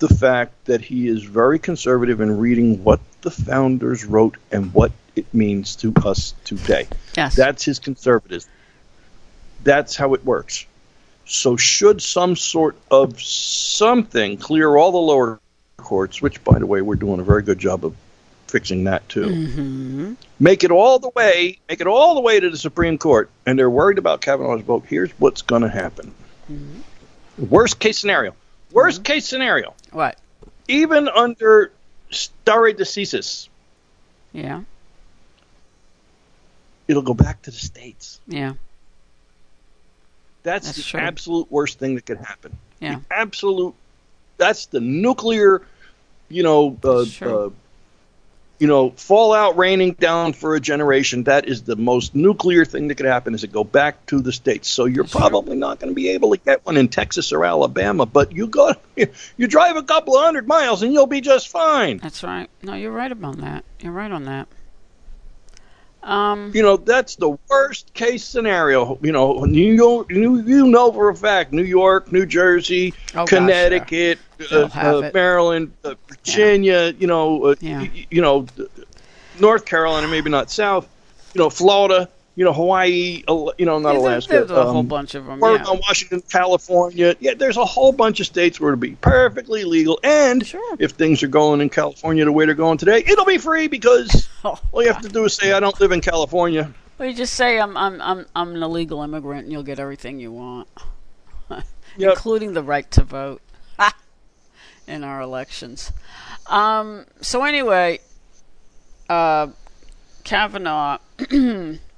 the 0.00 0.08
fact 0.08 0.64
that 0.64 0.80
he 0.80 1.06
is 1.06 1.22
very 1.22 1.58
conservative 1.58 2.20
in 2.20 2.38
reading 2.38 2.82
what 2.82 2.98
the 3.22 3.30
founders 3.30 4.04
wrote 4.04 4.36
and 4.50 4.74
what 4.74 4.90
it 5.14 5.32
means 5.32 5.76
to 5.76 5.92
us 6.04 6.34
today. 6.44 6.88
Yes. 7.16 7.36
That's 7.36 7.64
his 7.64 7.78
conservatism. 7.78 8.50
That's 9.62 9.94
how 9.94 10.14
it 10.14 10.24
works. 10.24 10.66
So 11.24 11.56
should 11.56 12.02
some 12.02 12.34
sort 12.34 12.76
of 12.90 13.20
something 13.20 14.36
clear 14.36 14.74
all 14.76 14.90
the 14.90 14.98
lower 14.98 15.38
courts, 15.76 16.20
which 16.20 16.42
by 16.42 16.58
the 16.58 16.66
way 16.66 16.82
we're 16.82 16.96
doing 16.96 17.20
a 17.20 17.24
very 17.24 17.42
good 17.42 17.58
job 17.60 17.84
of 17.84 17.94
fixing 18.50 18.84
that 18.84 19.08
too. 19.08 19.26
mm-hmm. 19.26 20.12
Make 20.38 20.64
it 20.64 20.70
all 20.70 20.98
the 20.98 21.10
way, 21.10 21.58
make 21.68 21.80
it 21.80 21.86
all 21.86 22.14
the 22.14 22.20
way 22.20 22.40
to 22.40 22.50
the 22.50 22.56
Supreme 22.58 22.98
Court, 22.98 23.30
and 23.46 23.58
they're 23.58 23.70
worried 23.70 23.98
about 23.98 24.20
Kavanaugh's 24.20 24.62
vote. 24.62 24.84
Here's 24.88 25.10
what's 25.12 25.42
going 25.42 25.62
to 25.62 25.68
happen. 25.68 26.12
Worst 27.38 27.78
case 27.78 27.98
scenario. 27.98 28.34
Worst 28.72 29.02
case 29.04 29.26
scenario 29.26 29.74
What? 29.92 30.18
even 30.68 31.08
under 31.08 31.72
stare 32.10 32.72
decisis, 32.72 33.48
Yeah. 34.32 34.62
it'll 36.88 37.02
go 37.02 37.14
back 37.14 37.42
to 37.42 37.50
the 37.50 37.56
states. 37.56 38.20
Yeah. 38.26 38.54
That's, 40.42 40.66
That's 40.66 40.76
the 40.78 40.82
true. 40.84 41.00
absolute 41.00 41.50
worst 41.52 41.78
thing 41.78 41.96
that 41.96 42.06
could 42.06 42.18
happen. 42.18 42.56
Yeah. 42.80 42.96
The 43.08 43.14
absolute. 43.14 43.74
That's 44.38 44.66
the 44.66 44.80
nuclear, 44.80 45.60
you 46.30 46.42
know, 46.42 46.78
uh, 46.82 47.04
uh, 47.20 47.50
you 48.60 48.66
know, 48.66 48.90
fallout 48.90 49.56
raining 49.56 49.94
down 49.94 50.34
for 50.34 50.54
a 50.54 50.60
generation. 50.60 51.24
That 51.24 51.48
is 51.48 51.62
the 51.62 51.76
most 51.76 52.14
nuclear 52.14 52.66
thing 52.66 52.88
that 52.88 52.96
could 52.96 53.06
happen. 53.06 53.34
Is 53.34 53.42
it 53.42 53.50
go 53.50 53.64
back 53.64 54.04
to 54.06 54.20
the 54.20 54.32
states? 54.32 54.68
So 54.68 54.84
you're 54.84 55.04
probably 55.04 55.56
not 55.56 55.80
going 55.80 55.90
to 55.90 55.94
be 55.94 56.10
able 56.10 56.32
to 56.32 56.36
get 56.36 56.64
one 56.66 56.76
in 56.76 56.88
Texas 56.88 57.32
or 57.32 57.44
Alabama, 57.46 58.04
but 58.04 58.32
you 58.32 58.46
go, 58.46 58.74
you 59.38 59.46
drive 59.48 59.76
a 59.76 59.82
couple 59.82 60.14
of 60.14 60.22
hundred 60.22 60.46
miles 60.46 60.82
and 60.82 60.92
you'll 60.92 61.06
be 61.06 61.22
just 61.22 61.48
fine. 61.48 61.96
That's 61.96 62.22
right. 62.22 62.50
No, 62.62 62.74
you're 62.74 62.92
right 62.92 63.10
about 63.10 63.38
that. 63.38 63.64
You're 63.80 63.92
right 63.92 64.12
on 64.12 64.24
that. 64.24 64.46
Um. 66.02 66.50
You 66.54 66.62
know, 66.62 66.76
that's 66.76 67.16
the 67.16 67.36
worst 67.50 67.92
case 67.92 68.24
scenario. 68.24 68.98
You 69.02 69.12
know, 69.12 69.44
New 69.44 69.72
York, 69.74 70.10
you, 70.10 70.40
you 70.40 70.66
know 70.66 70.90
for 70.92 71.10
a 71.10 71.14
fact, 71.14 71.52
New 71.52 71.62
York, 71.62 72.10
New 72.10 72.24
Jersey, 72.26 72.94
Oh, 73.14 73.26
Connecticut, 73.26 74.18
They'll 74.50 74.64
uh, 74.64 74.68
uh. 74.74 75.10
Maryland, 75.12 75.72
uh, 75.84 75.94
Virginia, 76.08 76.94
you 76.98 77.06
know, 77.06 77.44
uh, 77.44 77.54
Yeah. 77.60 77.80
y- 77.80 78.06
you 78.10 78.22
know, 78.22 78.46
North 79.38 79.66
Carolina, 79.66 80.08
maybe 80.08 80.30
not 80.30 80.50
South, 80.50 80.88
you 81.34 81.38
know, 81.40 81.50
Florida, 81.50 82.08
you 82.40 82.46
know, 82.46 82.54
Hawaii, 82.54 83.22
you 83.58 83.66
know, 83.66 83.78
not 83.78 83.92
yeah, 83.92 83.98
Alaska, 84.00 84.32
There's 84.32 84.50
a 84.50 84.62
um, 84.62 84.72
whole 84.72 84.82
bunch 84.82 85.14
of 85.14 85.26
them. 85.26 85.42
Oregon, 85.42 85.66
Yeah. 85.74 85.78
Washington, 85.86 86.22
California. 86.22 87.14
Yeah, 87.20 87.34
there's 87.34 87.58
a 87.58 87.66
whole 87.66 87.92
bunch 87.92 88.18
of 88.18 88.24
states 88.24 88.58
where 88.58 88.72
it'll 88.72 88.80
be 88.80 88.92
perfectly 89.02 89.64
legal, 89.64 90.00
and 90.02 90.46
Sure. 90.46 90.76
if 90.78 90.92
things 90.92 91.22
are 91.22 91.28
going 91.28 91.60
in 91.60 91.68
California 91.68 92.24
the 92.24 92.32
way 92.32 92.46
they're 92.46 92.54
going 92.54 92.78
today, 92.78 93.04
it'll 93.06 93.26
be 93.26 93.36
free 93.36 93.68
because 93.68 94.26
Oh, 94.46 94.58
all 94.72 94.82
you 94.82 94.90
have 94.90 95.02
to 95.02 95.10
do 95.10 95.26
is 95.26 95.34
say, 95.34 95.52
"I 95.52 95.60
don't 95.60 95.78
live 95.82 95.92
in 95.92 96.00
California." 96.00 96.72
well, 96.96 97.10
you 97.10 97.14
just 97.14 97.34
say 97.34 97.60
I'm 97.60 97.76
I'm 97.76 98.00
I'm 98.00 98.24
I'm 98.34 98.54
an 98.54 98.62
illegal 98.62 99.02
immigrant, 99.02 99.42
and 99.44 99.52
you'll 99.52 99.62
get 99.62 99.78
everything 99.78 100.18
you 100.18 100.32
want, 100.32 100.66
Yep. 101.50 101.64
including 101.98 102.54
the 102.54 102.62
right 102.62 102.90
to 102.92 103.04
vote 103.04 103.42
in 104.88 105.04
our 105.04 105.20
elections. 105.20 105.92
Um. 106.46 107.04
So 107.20 107.44
anyway, 107.44 108.00
uh, 109.10 109.48
Kavanaugh 110.24 110.96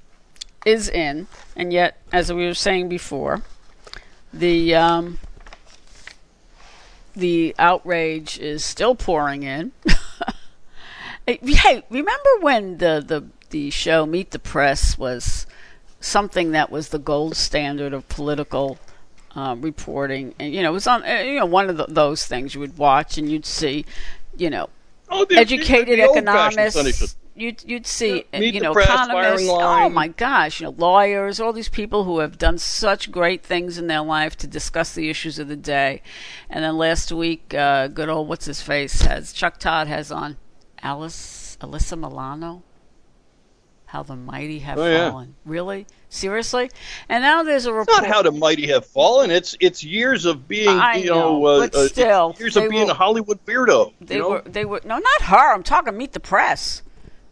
is 0.64 0.88
in, 0.88 1.27
and 1.57 1.72
yet, 1.72 1.98
as 2.12 2.33
we 2.33 2.46
were 2.46 2.55
saying 2.55 2.88
before, 2.88 3.42
the 4.33 4.75
um, 4.75 5.18
the 7.14 7.55
outrage 7.59 8.38
is 8.38 8.64
still 8.64 8.94
pouring 8.94 9.42
in. 9.42 9.72
Hey, 11.25 11.85
remember 11.88 12.31
when 12.40 12.79
the, 12.79 13.01
the, 13.07 13.25
the 13.51 13.70
show 13.70 14.05
Meet 14.07 14.33
the 14.33 14.40
Press 14.40 14.98
was 14.98 15.46
something 16.01 16.51
that 16.51 16.68
was 16.68 16.88
the 16.88 16.98
gold 16.98 17.37
standard 17.37 17.92
of 17.92 18.09
political 18.09 18.77
uh, 19.37 19.55
reporting? 19.57 20.35
And, 20.40 20.53
you 20.53 20.62
know, 20.64 20.70
it 20.70 20.72
was 20.72 20.88
on, 20.88 21.05
uh, 21.05 21.20
you 21.20 21.38
know, 21.38 21.46
one 21.46 21.70
of 21.70 21.77
the, 21.77 21.87
those 21.88 22.27
things 22.27 22.55
you 22.57 22.61
would 22.61 22.77
watch 22.77 23.18
and 23.18 23.31
you'd 23.31 23.46
see, 23.46 23.85
you 24.37 24.51
know, 24.51 24.68
Oh, 25.09 25.25
the- 25.25 25.37
educated 25.37 26.01
the 26.01 26.07
show. 26.07 26.16
economists. 26.18 27.16
You'd, 27.34 27.64
you'd 27.64 27.86
see, 27.86 28.24
Meet 28.34 28.54
you 28.54 28.60
know, 28.60 28.74
press, 28.74 28.86
economists. 28.88 29.48
firing 29.48 29.48
Oh 29.50 29.88
my 29.88 30.08
gosh, 30.08 30.60
you 30.60 30.66
know, 30.66 30.74
lawyers, 30.76 31.40
all 31.40 31.54
these 31.54 31.70
people 31.70 32.04
who 32.04 32.18
have 32.18 32.36
done 32.36 32.58
such 32.58 33.10
great 33.10 33.42
things 33.42 33.78
in 33.78 33.86
their 33.86 34.02
life 34.02 34.36
to 34.36 34.46
discuss 34.46 34.94
the 34.94 35.08
issues 35.08 35.38
of 35.38 35.48
the 35.48 35.56
day. 35.56 36.02
And 36.50 36.62
then 36.62 36.76
last 36.76 37.10
week, 37.10 37.54
uh, 37.54 37.88
good 37.88 38.10
old 38.10 38.28
what's 38.28 38.44
his 38.44 38.60
face 38.60 39.00
has 39.02 39.32
Chuck 39.32 39.58
Todd 39.58 39.86
has 39.86 40.12
on 40.12 40.36
Alice 40.82 41.56
Alyssa 41.62 41.98
Milano. 41.98 42.64
How 43.86 44.02
the 44.02 44.16
mighty 44.16 44.60
have 44.60 44.78
Oh, 44.78 44.86
yeah. 44.86 45.10
fallen. 45.10 45.34
Really? 45.44 45.86
Seriously? 46.08 46.70
And 47.10 47.22
now 47.22 47.42
there's 47.42 47.66
a 47.66 47.70
It's 47.70 47.76
report. 47.88 48.02
not 48.02 48.06
how 48.06 48.22
the 48.22 48.30
mighty 48.32 48.66
have 48.68 48.86
fallen. 48.86 49.30
It's 49.30 49.54
it's 49.60 49.84
years 49.84 50.24
of 50.24 50.48
being, 50.48 50.68
I 50.68 50.96
you 50.96 51.06
know, 51.10 51.38
know, 51.40 51.44
uh, 51.46 51.58
but 51.60 51.74
uh, 51.74 51.88
still, 51.88 52.34
years 52.38 52.56
of 52.56 52.70
being 52.70 52.86
were- 52.86 52.92
a 52.92 52.94
Hollywood 52.94 53.44
weirdo. 53.44 53.92
They 54.00 54.16
you 54.16 54.20
know? 54.22 54.28
were. 54.30 54.42
They 54.46 54.64
were. 54.64 54.80
No, 54.84 54.96
not 54.98 55.22
her. 55.22 55.54
I'm 55.54 55.62
talking 55.62 55.94
Meet 55.96 56.12
the 56.12 56.20
Press. 56.20 56.82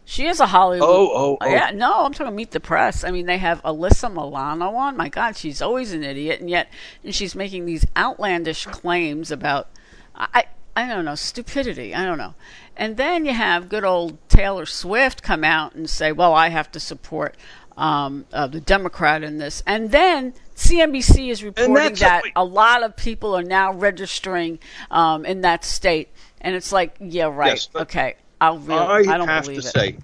She 0.05 0.25
is 0.27 0.39
a 0.39 0.47
Hollywood. 0.47 0.89
Oh, 0.89 1.09
oh, 1.13 1.37
oh. 1.39 1.49
Yeah, 1.49 1.71
no, 1.71 2.05
I'm 2.05 2.13
talking 2.13 2.35
Meet 2.35 2.51
the 2.51 2.59
Press. 2.59 3.03
I 3.03 3.11
mean, 3.11 3.27
they 3.27 3.37
have 3.37 3.61
Alyssa 3.63 4.11
Milano 4.11 4.75
on. 4.75 4.97
My 4.97 5.09
God, 5.09 5.37
she's 5.37 5.61
always 5.61 5.93
an 5.93 6.03
idiot, 6.03 6.41
and 6.41 6.49
yet 6.49 6.69
and 7.03 7.13
she's 7.13 7.35
making 7.35 7.65
these 7.65 7.85
outlandish 7.95 8.65
claims 8.65 9.31
about, 9.31 9.69
I, 10.15 10.45
I 10.75 10.87
don't 10.87 11.05
know, 11.05 11.15
stupidity. 11.15 11.93
I 11.95 12.03
don't 12.05 12.17
know. 12.17 12.33
And 12.75 12.97
then 12.97 13.25
you 13.25 13.33
have 13.33 13.69
good 13.69 13.83
old 13.83 14.17
Taylor 14.27 14.65
Swift 14.65 15.21
come 15.23 15.43
out 15.43 15.75
and 15.75 15.89
say, 15.89 16.11
"Well, 16.11 16.33
I 16.33 16.49
have 16.49 16.71
to 16.71 16.79
support." 16.79 17.35
Um, 17.77 18.25
uh, 18.33 18.47
the 18.47 18.59
Democrat 18.59 19.23
in 19.23 19.37
this, 19.37 19.63
and 19.65 19.91
then 19.91 20.33
CNBC 20.55 21.29
is 21.29 21.41
reporting 21.41 21.95
that 21.95 22.21
a 22.35 22.43
lot 22.43 22.83
of 22.83 22.97
people 22.97 23.35
are 23.35 23.43
now 23.43 23.73
registering 23.73 24.59
um, 24.91 25.25
in 25.25 25.41
that 25.41 25.63
state, 25.63 26.09
and 26.41 26.53
it's 26.53 26.71
like, 26.73 26.95
yeah, 26.99 27.25
right, 27.25 27.47
Yes, 27.53 27.69
but 27.71 27.83
okay, 27.83 28.15
I'll 28.41 28.57
really, 28.57 28.81
I, 28.81 29.13
I, 29.13 29.17
don't 29.17 29.27
have 29.27 29.43
believe 29.45 29.61
to 29.61 29.67
it. 29.67 29.71
say, 29.71 29.97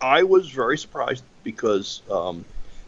I 0.00 0.22
was 0.22 0.48
very 0.50 0.76
surprised 0.78 1.24
because 1.42 2.02
um, 2.10 2.44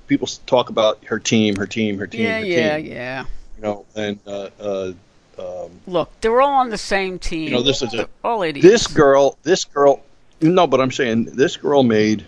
people 0.06 0.28
talk 0.46 0.68
about 0.68 1.02
her 1.06 1.18
team, 1.18 1.56
her 1.56 1.66
team, 1.66 1.98
her 1.98 2.06
team, 2.06 2.20
yeah, 2.20 2.38
her 2.38 2.44
yeah, 2.44 2.76
team. 2.76 2.92
yeah. 2.92 3.24
You 3.56 3.62
know, 3.62 3.86
and 3.96 4.18
uh, 4.26 4.50
uh, 4.60 4.92
um, 5.38 5.70
Look, 5.86 6.12
they're 6.20 6.40
all 6.40 6.60
on 6.60 6.68
the 6.68 6.78
same 6.78 7.18
team. 7.18 7.44
you 7.44 7.50
know, 7.50 7.62
this 7.62 7.80
is 7.80 7.94
a 7.94 8.08
all 8.22 8.42
idiots. 8.42 8.68
this 8.68 8.86
girl, 8.86 9.38
this 9.42 9.64
girl. 9.64 10.02
No, 10.42 10.66
but 10.66 10.80
I'm 10.80 10.92
saying 10.92 11.24
this 11.24 11.56
girl 11.56 11.82
made 11.82 12.26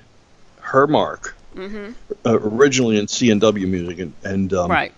her 0.60 0.86
mark 0.86 1.36
hmm 1.54 1.90
uh, 2.24 2.38
originally 2.40 2.98
in 2.98 3.06
C&W 3.06 3.66
music, 3.66 3.98
and, 3.98 4.12
and 4.24 4.52
um, 4.54 4.70
right. 4.70 4.92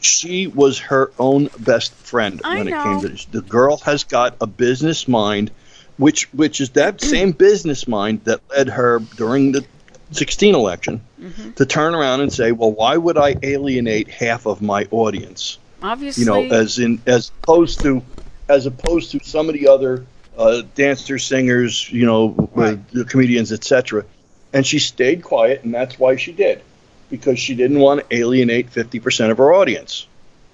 she 0.00 0.46
was 0.46 0.78
her 0.78 1.10
own 1.18 1.48
best 1.58 1.92
friend 1.94 2.40
I 2.44 2.58
when 2.58 2.68
it 2.68 2.82
came 2.82 3.00
to 3.00 3.08
this. 3.08 3.24
The 3.24 3.40
girl 3.40 3.78
has 3.78 4.04
got 4.04 4.36
a 4.40 4.46
business 4.46 5.08
mind, 5.08 5.50
which 5.96 6.32
which 6.32 6.60
is 6.60 6.70
that 6.70 7.00
same 7.00 7.32
business 7.46 7.86
mind 7.88 8.24
that 8.24 8.40
led 8.50 8.68
her 8.68 9.00
during 9.16 9.52
the 9.52 9.64
16 10.12 10.54
election 10.54 11.00
Mm-hmm. 11.20 11.52
to 11.52 11.64
turn 11.64 11.94
around 11.94 12.20
and 12.20 12.30
say, 12.30 12.52
"Well, 12.52 12.70
why 12.72 12.98
would 12.98 13.16
I 13.16 13.34
alienate 13.42 14.08
half 14.10 14.44
of 14.46 14.60
my 14.60 14.86
audience?" 14.90 15.58
Obviously, 15.82 16.22
You 16.24 16.26
know, 16.30 16.42
as 16.44 16.78
in 16.78 17.00
as 17.06 17.30
opposed 17.42 17.80
to 17.80 18.02
as 18.46 18.66
opposed 18.66 19.12
to 19.12 19.20
some 19.24 19.48
of 19.48 19.54
the 19.54 19.68
other 19.68 20.04
uh, 20.36 20.62
dancers, 20.74 21.24
singers, 21.24 21.90
you 21.90 22.04
know, 22.04 22.50
Right. 22.54 22.78
uh, 22.94 23.04
comedians, 23.04 23.52
etc. 23.52 24.04
And 24.52 24.66
she 24.66 24.78
stayed 24.80 25.22
quiet, 25.22 25.64
and 25.64 25.72
that's 25.72 25.98
why 25.98 26.16
she 26.16 26.32
did, 26.32 26.60
because 27.08 27.38
she 27.38 27.54
didn't 27.54 27.78
want 27.78 28.00
to 28.08 28.16
alienate 28.16 28.70
50% 28.70 29.30
of 29.30 29.38
her 29.38 29.54
audience, 29.54 30.06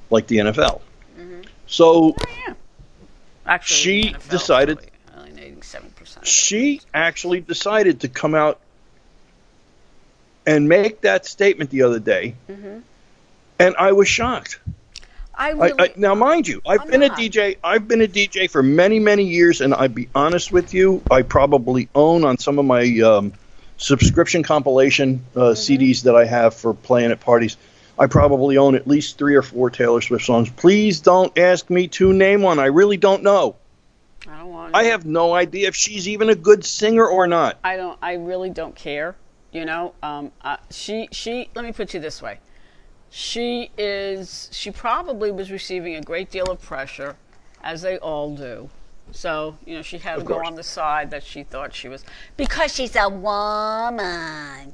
like 0.09 0.29
the 0.29 0.37
NFL. 0.39 0.81
Mm-hmm. 1.19 1.41
So 1.67 2.15
Oh, 2.15 2.15
yeah. 2.47 2.55
Actually, 3.47 4.03
she 4.03 4.09
NFL 4.15 4.31
decided- 4.31 4.79
really 4.79 4.91
alienating 5.19 5.63
seven 5.63 5.91
percent. 5.91 6.10
She 6.27 6.81
actually 6.95 7.41
decided 7.41 8.01
to 8.01 8.09
come 8.09 8.35
out 8.35 8.61
and 10.47 10.69
make 10.69 11.03
that 11.03 11.27
statement 11.27 11.71
the 11.71 11.83
other 11.83 11.99
day, 12.01 12.35
Mhm. 12.49 12.83
and 13.59 13.75
I 13.79 13.93
was 13.93 14.09
shocked. 14.09 14.59
I 15.35 15.53
I, 15.53 15.73
I, 15.79 15.93
now, 15.97 16.15
mind 16.15 16.49
you, 16.49 16.61
I've 16.67 16.83
I'm 16.83 16.91
been 16.91 17.01
not. 17.01 17.13
a 17.19 17.23
DJ. 17.23 17.57
I've 17.65 17.89
been 17.89 18.03
a 18.03 18.07
DJ 18.09 18.51
for 18.51 18.63
many, 18.63 18.99
many 18.99 19.25
years, 19.25 19.61
and 19.61 19.73
I'd 19.75 19.95
be 19.95 20.09
honest 20.15 20.53
with 20.53 20.75
you, 20.75 21.03
I 21.11 21.23
probably 21.23 21.89
own 21.95 22.25
on 22.25 22.37
some 22.39 22.59
of 22.59 22.65
my 22.67 22.83
um, 23.01 23.33
subscription 23.79 24.43
compilation 24.43 25.25
uh, 25.35 25.41
Mm-hmm. 25.41 25.53
CDs 25.55 26.03
that 26.03 26.15
I 26.17 26.25
have 26.27 26.55
for 26.55 26.75
playing 26.75 27.11
at 27.11 27.21
parties. 27.21 27.57
I 27.99 28.07
probably 28.07 28.57
own 28.57 28.75
at 28.77 28.87
least 28.87 29.19
three 29.19 29.35
or 29.35 29.43
four 29.43 29.69
Taylor 29.71 30.01
Swift 30.01 30.25
songs. 30.25 30.49
Please 30.51 31.01
don't 31.01 31.37
ask 31.39 31.69
me 31.71 31.89
to 31.89 32.13
name 32.13 32.41
one. 32.43 32.59
I 32.59 32.67
really 32.67 32.97
don't 32.97 33.23
know. 33.23 33.57
I 34.31 34.39
don't 34.39 34.51
want. 34.51 34.75
I 34.77 34.85
have 34.85 35.05
no 35.07 35.35
idea 35.35 35.69
if 35.69 35.75
she's 35.75 36.09
even 36.09 36.29
a 36.31 36.35
good 36.35 36.65
singer 36.65 37.07
or 37.07 37.27
not. 37.27 37.59
I 37.65 37.77
don't. 37.77 37.99
I 38.01 38.15
really 38.15 38.51
don't 38.51 38.75
care. 38.75 39.17
You 39.53 39.65
know, 39.65 39.95
um, 40.03 40.31
uh, 40.43 40.59
she 40.71 41.09
she. 41.11 41.51
Let 41.55 41.65
me 41.65 41.73
put 41.73 41.93
you 41.95 42.01
this 42.01 42.23
way. 42.23 42.39
She 43.11 43.71
is. 43.77 44.49
She 44.53 44.71
probably 44.71 45.33
was 45.33 45.51
receiving 45.51 45.97
a 45.97 46.01
great 46.03 46.31
deal 46.31 46.45
of 46.51 46.63
pressure, 46.63 47.17
as 47.63 47.83
they 47.83 47.99
all 47.99 48.37
do. 48.37 48.71
So 49.11 49.57
you 49.67 49.75
know, 49.75 49.83
she 49.83 49.99
had 49.99 50.21
to 50.21 50.25
go 50.25 50.45
on 50.45 50.55
the 50.55 50.63
side 50.63 51.11
that 51.11 51.25
she 51.25 51.43
thought 51.43 51.75
she 51.75 51.89
was 51.89 52.05
because 52.37 52.73
she's 52.73 52.95
a 52.95 53.09
woman. 53.09 54.73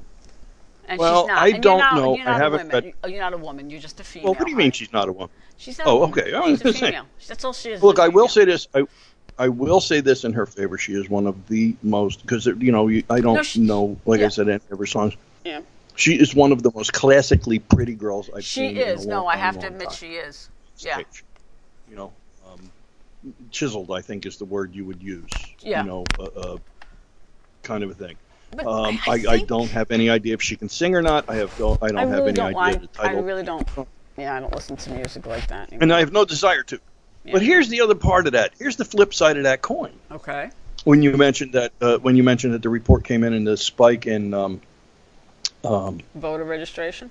And 0.88 1.00
Well, 1.00 1.22
she's 1.22 1.28
not. 1.28 1.38
I 1.38 1.50
don't 1.52 1.78
not- 1.78 1.94
know. 1.96 2.16
You're 2.16 2.28
I 2.28 2.32
not 2.32 2.40
haven't 2.40 2.60
a 2.60 2.64
woman. 2.64 2.84
You- 3.04 3.10
You're 3.10 3.20
not 3.20 3.32
a 3.32 3.38
woman. 3.38 3.70
You're 3.70 3.80
just 3.80 3.98
a 4.00 4.04
female. 4.04 4.26
Well, 4.26 4.34
what 4.34 4.44
do 4.44 4.50
you 4.50 4.56
mean 4.56 4.70
she's 4.70 4.92
not 4.92 5.08
a 5.08 5.12
woman? 5.12 5.30
She's 5.56 5.78
not. 5.78 5.86
Oh, 5.86 6.02
okay. 6.08 6.34
I 6.34 6.40
was 6.40 6.60
She's 6.60 6.76
a 6.82 6.86
female. 6.86 7.06
That's 7.26 7.44
all 7.44 7.52
she 7.54 7.70
is. 7.70 7.82
Look, 7.82 7.98
I 7.98 8.08
will 8.08 8.28
say 8.28 8.44
this. 8.44 8.68
I, 8.74 8.82
I 9.38 9.48
will 9.48 9.80
say 9.80 10.00
this 10.00 10.24
in 10.24 10.32
her 10.32 10.46
favor. 10.46 10.78
She 10.78 10.94
is 10.94 11.10
one 11.10 11.26
of 11.26 11.46
the 11.48 11.76
most 11.82 12.22
because 12.22 12.46
you 12.46 12.72
know 12.72 12.88
I 12.88 13.20
don't 13.20 13.34
No, 13.36 13.42
she- 13.42 13.60
know. 13.60 13.96
Like 14.06 14.20
yeah. 14.20 14.26
I 14.26 14.28
said, 14.30 14.48
any 14.48 14.60
of 14.70 14.78
her 14.78 14.86
songs. 14.86 15.14
Yeah. 15.44 15.60
She 15.94 16.14
is 16.18 16.34
one 16.34 16.52
of 16.52 16.62
the 16.62 16.70
most 16.74 16.92
classically 16.92 17.58
pretty 17.58 17.94
girls 17.94 18.28
I've 18.34 18.44
She 18.44 18.60
seen. 18.68 18.76
a 18.76 18.80
is. 18.80 19.06
No, 19.06 19.24
long, 19.24 19.28
I 19.34 19.36
have 19.36 19.58
to 19.60 19.66
admit 19.66 19.92
she 19.92 20.12
is. 20.14 20.48
Yeah. 20.78 20.94
Stage. 20.94 21.24
You 21.88 21.96
know, 21.96 22.12
um, 22.46 22.70
chiseled. 23.50 23.90
I 23.90 24.02
think 24.02 24.26
is 24.26 24.36
the 24.36 24.44
word 24.44 24.74
you 24.74 24.84
would 24.84 25.02
use. 25.02 25.30
Yeah. 25.60 25.82
You 25.82 25.88
know, 25.88 26.04
uh, 26.18 26.22
uh, 26.24 26.56
kind 27.62 27.82
of 27.82 27.90
a 27.90 27.94
thing. 27.94 28.16
But 28.54 28.66
Um, 28.66 28.98
I, 29.06 29.10
I, 29.10 29.32
I, 29.32 29.38
don't 29.38 29.70
have 29.70 29.90
any 29.90 30.08
idea 30.08 30.34
if 30.34 30.42
she 30.42 30.56
can 30.56 30.68
sing 30.68 30.94
or 30.94 31.02
not. 31.02 31.28
I 31.28 31.36
have 31.36 31.56
don't, 31.58 31.82
I 31.82 31.88
don't 31.88 31.98
I 31.98 32.00
have 32.02 32.10
really 32.10 32.22
any 32.28 32.32
don't 32.34 32.56
idea 32.56 32.88
the 32.92 33.02
I 33.02 33.12
really 33.12 33.42
don't. 33.42 33.68
Yeah, 34.16 34.36
I 34.36 34.40
don't 34.40 34.54
listen 34.54 34.76
to 34.76 34.92
music 34.92 35.26
like 35.26 35.46
that. 35.48 35.68
Anymore. 35.68 35.82
and 35.82 35.92
I 35.92 35.98
have 36.00 36.12
no 36.12 36.24
desire 36.24 36.62
to. 36.64 36.80
But 37.32 37.42
here's 37.42 37.68
the 37.68 37.80
other 37.80 37.94
part 37.94 38.26
of 38.26 38.32
that. 38.32 38.52
Here's 38.58 38.76
the 38.76 38.84
flip 38.84 39.12
side 39.14 39.36
of 39.36 39.44
that 39.44 39.62
coin. 39.62 39.92
Okay. 40.10 40.50
When 40.84 41.02
you 41.02 41.16
mentioned 41.16 41.52
that, 41.54 41.72
uh, 41.80 41.98
when 41.98 42.16
you 42.16 42.22
mentioned 42.22 42.54
that 42.54 42.62
the 42.62 42.68
report 42.68 43.04
came 43.04 43.24
in 43.24 43.32
and 43.32 43.46
the 43.46 43.56
spike 43.56 44.06
in 44.06 44.32
um, 44.34 44.60
um, 45.64 46.00
Voter 46.14 46.44
registration. 46.44 47.10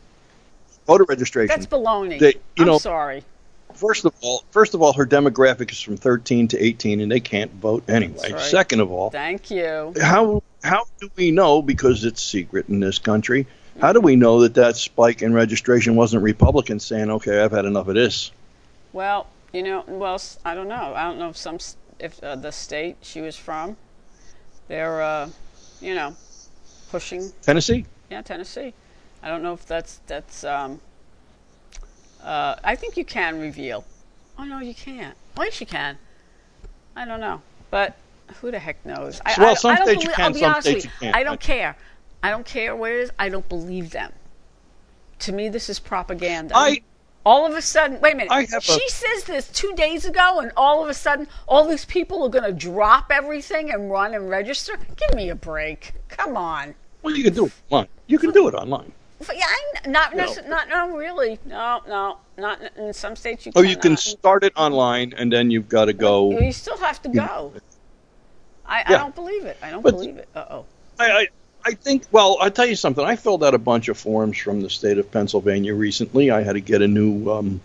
voter 0.88 1.04
registration. 1.04 1.48
That's 1.48 1.66
baloney. 1.66 2.20
They- 2.20 2.34
you 2.56 2.64
I'm 2.64 2.66
know- 2.66 2.78
sorry. 2.78 3.24
First 3.74 4.06
of 4.06 4.14
all, 4.22 4.46
first 4.52 4.74
of 4.74 4.82
all, 4.82 4.94
her 4.94 5.06
demographic 5.06 5.70
is 5.70 5.82
from 5.82 5.98
13 5.98 6.48
to 6.50 6.64
18, 6.64 7.02
and 7.02 7.12
they 7.12 7.20
can't 7.20 7.52
vote 7.56 7.84
anyway. 7.90 8.32
Right. 8.32 8.42
Second 8.42 8.80
of 8.80 8.90
all, 8.90 9.10
Thank 9.10 9.52
you. 9.52 9.94
how 10.02 10.44
how 10.64 10.86
do 11.02 11.10
we 11.18 11.32
know 11.32 11.62
because 11.62 12.06
it's 12.06 12.22
secret 12.22 12.70
in 12.70 12.80
this 12.80 13.00
country? 13.00 13.48
How 13.82 13.92
do 13.92 14.00
we 14.00 14.16
know 14.16 14.42
that 14.42 14.54
that 14.54 14.78
spike 14.78 15.22
in 15.22 15.34
registration 15.34 15.98
wasn't 15.98 16.24
Republicans 16.24 16.86
saying, 16.86 17.12
"Okay, 17.12 17.42
I've 17.42 17.52
had 17.52 17.66
enough 17.66 17.90
of 17.90 17.96
this"? 17.96 18.32
Well, 18.94 19.28
you 19.54 19.64
know, 19.64 19.84
well, 19.88 20.22
I 20.44 20.56
don't 20.56 20.68
know. 20.68 20.94
I 20.96 21.04
don't 21.04 21.20
know 21.20 21.30
if 21.30 21.38
some, 21.38 21.58
if 22.00 22.24
uh, 22.24 22.36
the 22.36 22.52
state 22.52 22.98
she 23.02 23.22
was 23.22 23.38
from, 23.38 23.78
they're, 24.68 25.02
uh, 25.02 25.30
you 25.82 25.96
know, 25.96 26.16
pushing. 26.92 27.32
Tennessee. 27.42 27.86
Yeah, 28.10 28.22
Tennessee. 28.22 28.74
I 29.24 29.30
don't 29.30 29.44
know 29.44 29.54
if 29.54 29.66
that's 29.66 30.02
that's. 30.08 30.44
Um, 30.44 30.80
uh, 32.24 32.56
I 32.64 32.76
think 32.76 32.98
you 32.98 33.06
can 33.06 33.40
reveal. 33.40 33.86
Oh 34.38 34.44
no, 34.44 34.60
you 34.60 34.74
can't. 34.74 35.16
Well, 35.36 35.46
yes, 35.46 35.60
you 35.60 35.68
can. 35.68 35.98
I 36.96 37.06
don't 37.06 37.20
know, 37.20 37.42
but 37.72 37.98
who 38.42 38.52
the 38.52 38.60
heck 38.60 38.86
knows? 38.86 39.22
I, 39.26 39.36
Well, 39.38 39.52
I, 39.52 39.54
some 39.54 39.72
I 39.72 39.76
don't 39.76 39.88
states 39.88 40.04
you 40.04 40.10
can, 40.12 40.26
I'll 40.26 40.34
be 40.34 40.40
some 40.40 40.52
honest 40.52 40.68
with 40.74 40.84
you 40.86 40.92
can't. 41.00 41.16
I 41.16 41.24
don't 41.24 41.40
care. 41.40 41.76
I 42.24 42.30
don't 42.30 42.46
care 42.46 42.76
where 42.76 43.00
it 43.00 43.04
is. 43.04 43.12
I 43.20 43.30
don't 43.30 43.48
believe 43.48 43.92
them. 43.92 44.12
To 45.20 45.32
me, 45.32 45.50
this 45.50 45.70
is 45.70 45.80
propaganda. 45.80 46.56
I 46.56 46.82
all 47.26 47.46
of 47.46 47.54
a 47.54 47.62
sudden, 47.62 48.00
wait 48.02 48.14
a 48.14 48.18
minute. 48.18 48.32
Have 48.32 48.54
a- 48.54 48.62
she 48.62 48.88
says 48.90 49.24
this 49.26 49.48
two 49.50 49.74
days 49.76 50.06
ago, 50.06 50.40
and 50.40 50.52
all 50.56 50.84
of 50.84 50.90
a 50.90 50.94
sudden, 50.94 51.28
all 51.48 51.68
these 51.68 51.86
people 51.86 52.24
are 52.24 52.30
going 52.30 52.44
to 52.44 52.54
drop 52.54 53.12
everything 53.12 53.72
and 53.72 53.90
run 53.90 54.14
and 54.14 54.30
register. 54.30 54.78
Give 54.96 55.16
me 55.16 55.30
a 55.30 55.36
break. 55.36 55.94
Come 56.10 56.38
on. 56.38 56.76
well, 57.02 57.16
you 57.16 57.24
can 57.24 57.34
do 57.34 57.46
it 57.48 57.52
online. 57.70 57.88
You 58.08 58.20
can 58.20 58.32
do 58.32 58.48
it 58.48 58.54
online. 58.54 58.92
Yeah, 59.34 59.44
I, 59.46 59.88
not, 59.88 60.16
No. 60.16 60.26
not 60.48 60.70
no 60.70 60.96
really. 60.96 61.40
No, 61.46 61.82
no, 61.88 62.18
not 62.38 62.60
in- 62.78 62.94
some 62.94 63.16
states 63.16 63.46
you. 63.46 63.52
Oh, 63.56 63.62
you 63.62 63.78
can 63.78 63.98
start 63.98 64.44
it 64.44 64.54
online, 64.56 65.14
and 65.18 65.32
then 65.32 65.50
you've 65.50 65.70
got 65.70 65.86
to 65.86 65.94
go. 65.94 66.38
You 66.40 66.52
still 66.52 66.78
have 66.78 67.02
to 67.04 67.10
go. 67.10 67.54
I, 68.68 68.84
I 68.86 68.92
don't 68.98 69.16
believe 69.16 69.46
it. 69.46 69.58
I 69.64 69.70
don't 69.72 69.82
But- 69.82 69.92
believe 69.94 70.18
it. 70.18 70.28
Uh 70.36 70.46
oh. 70.50 70.66
I, 71.00 71.12
I 71.12 71.28
I 71.66 71.74
think. 71.74 72.06
Well, 72.12 72.38
I'll 72.40 72.52
tell 72.52 72.68
you 72.68 72.76
something. 72.76 73.04
I 73.04 73.16
filled 73.16 73.44
out 73.44 73.56
a 73.56 73.58
bunch 73.60 73.88
of 73.90 73.98
forms 73.98 74.38
from 74.38 74.62
the 74.62 74.70
state 74.70 75.00
of 75.00 75.12
Pennsylvania 75.12 75.74
recently. 75.74 76.30
I 76.30 76.44
had 76.44 76.54
to 76.54 76.62
get 76.62 76.84
a 76.84 76.88
new 76.88 77.32
um, 77.32 77.62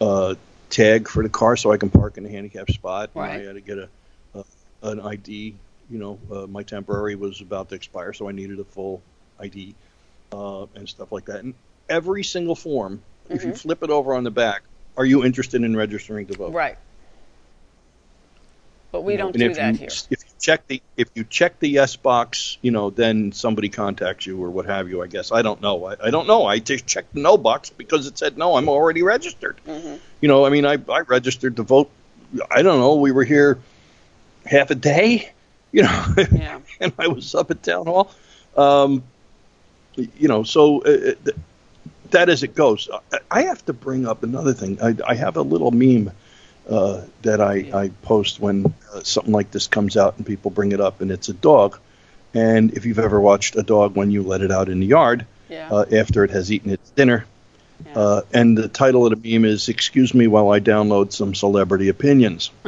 uh, 0.00 0.34
tag 0.70 1.06
for 1.08 1.22
the 1.22 1.28
car 1.28 1.56
so 1.56 1.70
I 1.70 1.76
can 1.76 1.90
park 1.90 2.16
in 2.16 2.24
the 2.24 2.30
handicapped 2.30 2.72
spot. 2.72 3.10
And 3.14 3.22
Right. 3.22 3.40
I 3.42 3.44
had 3.44 3.54
to 3.54 3.60
get 3.60 3.78
a, 3.78 3.88
a 4.34 4.44
an 4.82 5.00
ID. 5.00 5.54
You 5.90 5.98
know, 5.98 6.18
uh, 6.32 6.46
my 6.46 6.62
temporary 6.62 7.14
was 7.14 7.40
about 7.42 7.68
to 7.68 7.74
expire, 7.74 8.12
so 8.12 8.28
I 8.28 8.32
needed 8.32 8.58
a 8.58 8.64
full 8.64 9.02
ID 9.38 9.74
uh, 10.32 10.66
and 10.74 10.88
stuff 10.88 11.12
like 11.12 11.26
that. 11.26 11.44
And 11.44 11.54
every 11.88 12.24
single 12.24 12.56
form, 12.56 13.02
if 13.28 13.44
you 13.44 13.52
Mhm. 13.52 13.58
flip 13.58 13.82
it 13.82 13.90
over 13.90 14.14
on 14.14 14.24
the 14.24 14.30
back, 14.30 14.62
are 14.96 15.04
you 15.04 15.24
interested 15.24 15.62
in 15.62 15.76
registering 15.76 16.26
to 16.28 16.34
vote? 16.34 16.54
Right. 16.54 16.78
But 18.92 19.02
we 19.02 19.12
You 19.12 19.18
don't 19.18 19.34
and 19.34 19.40
do 19.40 19.54
that 19.54 19.72
you, 19.74 19.78
here. 19.80 19.88
If 20.10 20.10
you 20.10 20.32
check 20.40 20.66
the 20.68 20.82
if 20.96 21.08
you 21.14 21.24
check 21.24 21.58
the 21.58 21.68
yes 21.68 21.96
box, 21.96 22.56
you 22.62 22.70
know, 22.70 22.90
then 22.90 23.32
somebody 23.32 23.68
contacts 23.68 24.26
you 24.26 24.42
or 24.42 24.50
what 24.50 24.66
have 24.66 24.88
you. 24.88 25.02
I 25.02 25.06
guess 25.06 25.32
I 25.32 25.42
don't 25.42 25.60
know. 25.60 25.84
I, 25.86 25.96
I 26.04 26.10
don't 26.10 26.26
know. 26.26 26.46
I 26.46 26.58
just 26.60 26.86
checked 26.86 27.14
the 27.14 27.20
no 27.20 27.36
box 27.36 27.70
because 27.70 28.06
it 28.06 28.16
said 28.16 28.38
no. 28.38 28.56
I'm 28.56 28.68
already 28.68 29.02
registered. 29.02 29.56
Mhm. 29.66 29.98
You 30.20 30.28
know, 30.28 30.46
I 30.46 30.50
mean, 30.50 30.64
I 30.64 30.78
I 30.88 31.00
registered 31.00 31.56
to 31.56 31.62
vote. 31.62 31.90
I 32.50 32.62
don't 32.62 32.80
know. 32.80 32.94
We 32.96 33.12
were 33.12 33.24
here 33.24 33.58
half 34.44 34.70
a 34.70 34.74
day. 34.76 35.32
You 35.72 35.82
know, 35.82 36.04
Yeah. 36.32 36.60
and 36.80 36.92
I 36.98 37.08
was 37.08 37.34
up 37.34 37.50
at 37.50 37.62
town 37.62 37.84
hall. 37.84 38.10
Um, 38.56 39.02
you 39.96 40.28
know, 40.28 40.42
so 40.42 40.80
uh, 40.82 41.12
uh, 41.26 41.30
that 42.12 42.28
as 42.30 42.42
it 42.42 42.54
goes. 42.54 42.88
I, 43.12 43.18
I 43.30 43.42
have 43.42 43.64
to 43.66 43.72
bring 43.74 44.06
up 44.06 44.22
another 44.22 44.54
thing. 44.54 44.78
I, 44.80 44.94
I 45.06 45.14
have 45.14 45.36
a 45.36 45.42
little 45.42 45.72
meme 45.72 46.12
uh, 46.68 47.02
that 47.22 47.40
I, 47.40 47.70
I 47.72 47.88
post 48.02 48.40
when 48.40 48.74
uh, 48.92 49.02
something 49.02 49.32
like 49.32 49.50
this 49.50 49.66
comes 49.68 49.96
out 49.96 50.16
and 50.16 50.26
people 50.26 50.50
bring 50.50 50.72
it 50.72 50.80
up, 50.80 51.00
and 51.00 51.10
it's 51.10 51.28
a 51.28 51.34
dog. 51.34 51.78
And 52.34 52.72
if 52.74 52.84
you've 52.86 52.98
ever 52.98 53.20
watched 53.20 53.56
a 53.56 53.62
dog 53.62 53.96
when 53.96 54.10
you 54.10 54.22
let 54.22 54.42
it 54.42 54.50
out 54.50 54.68
in 54.68 54.80
the 54.80 54.86
yard 54.86 55.24
Yeah. 55.48 55.68
uh, 55.70 55.84
after 55.92 56.24
it 56.24 56.30
has 56.30 56.50
eaten 56.52 56.70
its 56.70 56.90
dinner, 56.90 57.24
Yeah. 57.86 57.98
uh, 57.98 58.20
and 58.34 58.56
the 58.58 58.68
title 58.68 59.06
of 59.06 59.22
the 59.22 59.32
meme 59.38 59.44
is 59.44 59.68
"Excuse 59.68 60.12
me 60.14 60.26
while 60.26 60.50
I 60.50 60.60
download 60.60 61.12
some 61.12 61.34
celebrity 61.34 61.88
opinions." 61.88 62.50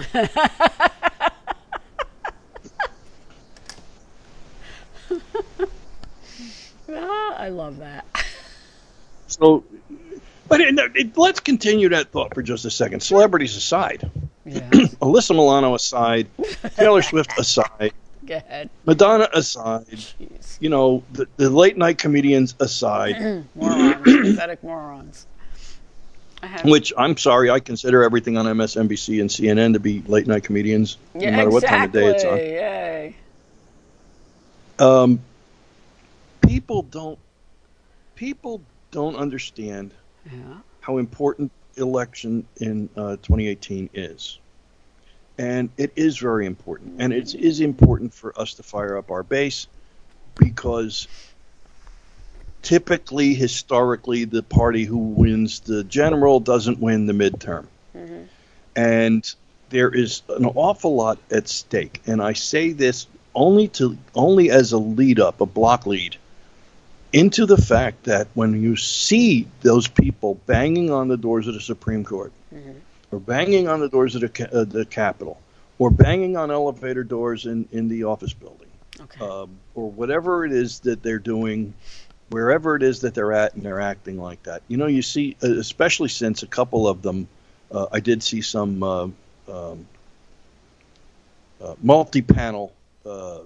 Ah, 6.91 7.35
I 7.37 7.49
love 7.51 7.79
that. 7.79 8.07
So, 9.27 9.65
but 10.49 10.61
it, 10.61 10.79
it, 10.95 11.17
let's 11.17 11.41
continue 11.41 11.89
that 11.91 12.09
thought 12.11 12.35
for 12.35 12.43
just 12.43 12.65
a 12.65 12.71
second. 12.71 13.01
Celebrities 13.01 13.57
aside, 13.57 14.11
Yeah. 14.45 14.61
Alyssa 15.01 15.33
Milano 15.33 15.75
aside, 15.75 16.27
Taylor 16.77 17.03
Swift 17.03 17.39
aside, 17.39 17.93
Go 18.27 18.37
ahead. 18.37 18.69
Madonna 18.85 19.29
aside, 19.33 19.87
Jeez. 19.87 20.59
you 20.61 20.69
know, 20.69 21.03
the, 21.13 21.27
the 21.37 21.49
late 21.51 21.77
night 21.77 21.99
comedians 21.99 22.55
aside, 22.61 23.45
morons. 23.55 24.03
Pathetic 24.03 24.63
morons. 24.63 25.27
Which 26.65 26.93
I'm 26.97 27.17
sorry, 27.17 27.51
I 27.51 27.59
consider 27.59 28.05
everything 28.05 28.37
on 28.37 28.47
MSNBC 28.47 29.21
and 29.21 29.29
CNN 29.29 29.73
to 29.73 29.81
be 29.81 30.03
late 30.03 30.29
night 30.29 30.45
comedians, 30.45 30.97
yeah, 31.15 31.31
no 31.31 31.37
matter 31.37 31.51
what 31.51 31.65
time 31.65 31.83
of 31.85 31.93
day 31.93 32.07
it's 32.07 32.25
on. 32.25 32.37
Yay. 32.39 33.17
Um, 34.79 35.21
people 36.43 36.83
don't 36.83 37.19
people 38.15 38.61
don't 38.93 39.17
understand 39.17 39.93
Yeah. 40.25 40.59
how 40.81 40.99
important 40.99 41.53
election 41.77 42.47
in 42.61 42.89
uh, 42.97 43.17
2018 43.17 43.91
is. 43.95 44.39
And 45.39 45.71
it 45.77 45.93
is 45.97 46.19
very 46.19 46.47
important. 46.47 47.01
And 47.01 47.13
it 47.13 47.35
is 47.35 47.61
important 47.61 48.13
for 48.13 48.39
us 48.39 48.55
to 48.55 48.63
fire 48.63 48.97
up 48.97 49.11
our 49.11 49.23
base 49.23 49.69
because 50.37 51.07
typically, 52.63 53.35
historically, 53.35 54.25
the 54.25 54.43
party 54.43 54.85
who 54.85 54.99
wins 54.99 55.61
the 55.61 55.85
general 55.85 56.41
doesn't 56.41 56.81
win 56.81 57.07
the 57.07 57.13
midterm. 57.13 57.67
Mhm. 57.95 58.27
And 58.75 59.35
there 59.71 59.91
is 59.91 60.23
an 60.29 60.47
awful 60.47 60.97
lot 60.97 61.19
at 61.31 61.49
stake. 61.49 62.01
And 62.07 62.21
I 62.21 62.33
say 62.33 62.73
this 62.73 63.07
only 63.35 63.69
to 63.69 63.97
only 64.15 64.51
as 64.51 64.73
a 64.73 64.79
lead 64.79 65.21
up, 65.21 65.41
a 65.41 65.47
block 65.47 65.87
lead 65.87 66.17
into 67.13 67.47
the 67.47 67.57
fact 67.57 68.05
that 68.05 68.29
when 68.35 68.61
you 68.61 68.77
see 68.77 69.47
those 69.63 69.89
people 69.89 70.35
banging 70.47 70.91
on 70.91 71.09
the 71.09 71.17
doors 71.17 71.47
of 71.47 71.55
the 71.55 71.61
Supreme 71.61 72.05
Court, 72.05 72.33
Mhm. 72.53 72.75
or 73.11 73.19
banging 73.19 73.69
on 73.69 73.81
the 73.81 73.89
doors 73.89 74.15
of 74.15 74.21
the, 74.21 74.49
uh, 74.53 74.65
the 74.65 74.85
Capitol, 74.85 75.39
or 75.79 75.91
banging 75.91 76.37
on 76.37 76.51
elevator 76.51 77.05
doors 77.05 77.47
in, 77.47 77.69
in 77.73 77.89
the 77.89 78.05
office 78.05 78.33
building, 78.35 78.69
Okay. 79.01 79.25
um, 79.25 79.51
or 79.75 79.91
whatever 79.91 80.45
it 80.45 80.53
is 80.53 80.81
that 80.81 81.03
they're 81.03 81.19
doing, 81.19 81.73
wherever 82.31 82.77
it 82.77 82.83
is 82.83 83.01
that 83.01 83.15
they're 83.15 83.33
at 83.33 83.55
and 83.55 83.65
they're 83.65 83.81
acting 83.81 84.19
like 84.21 84.43
that. 84.43 84.63
You 84.69 84.77
know, 84.77 84.87
you 84.87 85.03
see, 85.03 85.37
uh, 85.43 85.53
especially 85.53 86.09
since 86.09 86.43
a 86.43 86.47
couple 86.47 86.87
of 86.87 87.01
them, 87.01 87.29
uh, 87.71 87.87
I 87.93 88.01
did 88.01 88.23
see 88.23 88.43
some 88.43 88.83
uh, 88.83 89.09
um, 89.49 89.87
uh, 91.63 91.75
multi-panel 91.83 92.73
uh, 93.07 93.41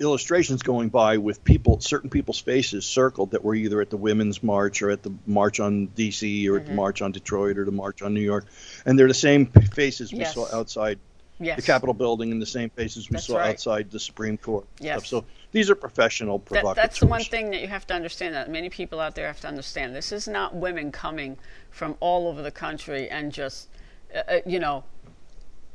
illustrations 0.00 0.62
going 0.62 0.88
by 0.88 1.18
with 1.18 1.44
people, 1.44 1.80
certain 1.80 2.10
people's 2.10 2.38
faces 2.38 2.86
circled 2.86 3.32
that 3.32 3.44
were 3.44 3.54
either 3.54 3.80
at 3.80 3.90
the 3.90 3.96
Women's 3.96 4.42
March 4.42 4.82
or 4.82 4.90
at 4.90 5.02
the 5.02 5.12
March 5.26 5.60
on 5.60 5.86
D.C. 5.86 6.48
or 6.48 6.56
at 6.58 6.66
the 6.66 6.72
Mhm. 6.72 6.76
March 6.76 7.02
on 7.02 7.12
Detroit 7.12 7.58
or 7.58 7.64
the 7.64 7.72
March 7.72 8.02
on 8.02 8.14
New 8.14 8.20
York, 8.20 8.46
and 8.84 8.98
they're 8.98 9.08
the 9.08 9.14
same 9.14 9.46
faces 9.46 10.12
we 10.12 10.20
Yes. 10.20 10.34
saw 10.34 10.46
outside 10.54 10.98
yes. 11.38 11.56
the 11.56 11.62
Capitol 11.62 11.94
building 11.94 12.32
and 12.32 12.40
the 12.40 12.46
same 12.46 12.70
faces 12.70 13.10
we 13.10 13.14
That's 13.14 13.26
saw 13.26 13.36
right. 13.38 13.50
outside 13.50 13.90
the 13.90 14.00
Supreme 14.00 14.38
Court. 14.38 14.64
Yes. 14.80 15.08
So 15.08 15.24
these 15.52 15.68
are 15.68 15.74
professional 15.74 16.42
That, 16.50 16.74
that's 16.74 17.00
the 17.00 17.06
one 17.06 17.22
thing 17.24 17.50
that 17.50 17.60
you 17.60 17.68
have 17.68 17.86
to 17.88 17.94
understand 17.94 18.34
that 18.34 18.50
many 18.50 18.70
people 18.70 19.00
out 19.00 19.14
there 19.14 19.26
have 19.26 19.40
to 19.40 19.48
understand. 19.48 19.94
This 19.94 20.12
is 20.12 20.26
not 20.26 20.54
women 20.54 20.90
coming 20.92 21.36
from 21.70 21.96
all 22.00 22.28
over 22.28 22.40
the 22.42 22.50
country 22.50 23.08
and 23.10 23.32
just, 23.32 23.68
uh, 24.14 24.18
uh, 24.28 24.38
you 24.46 24.58
know, 24.58 24.84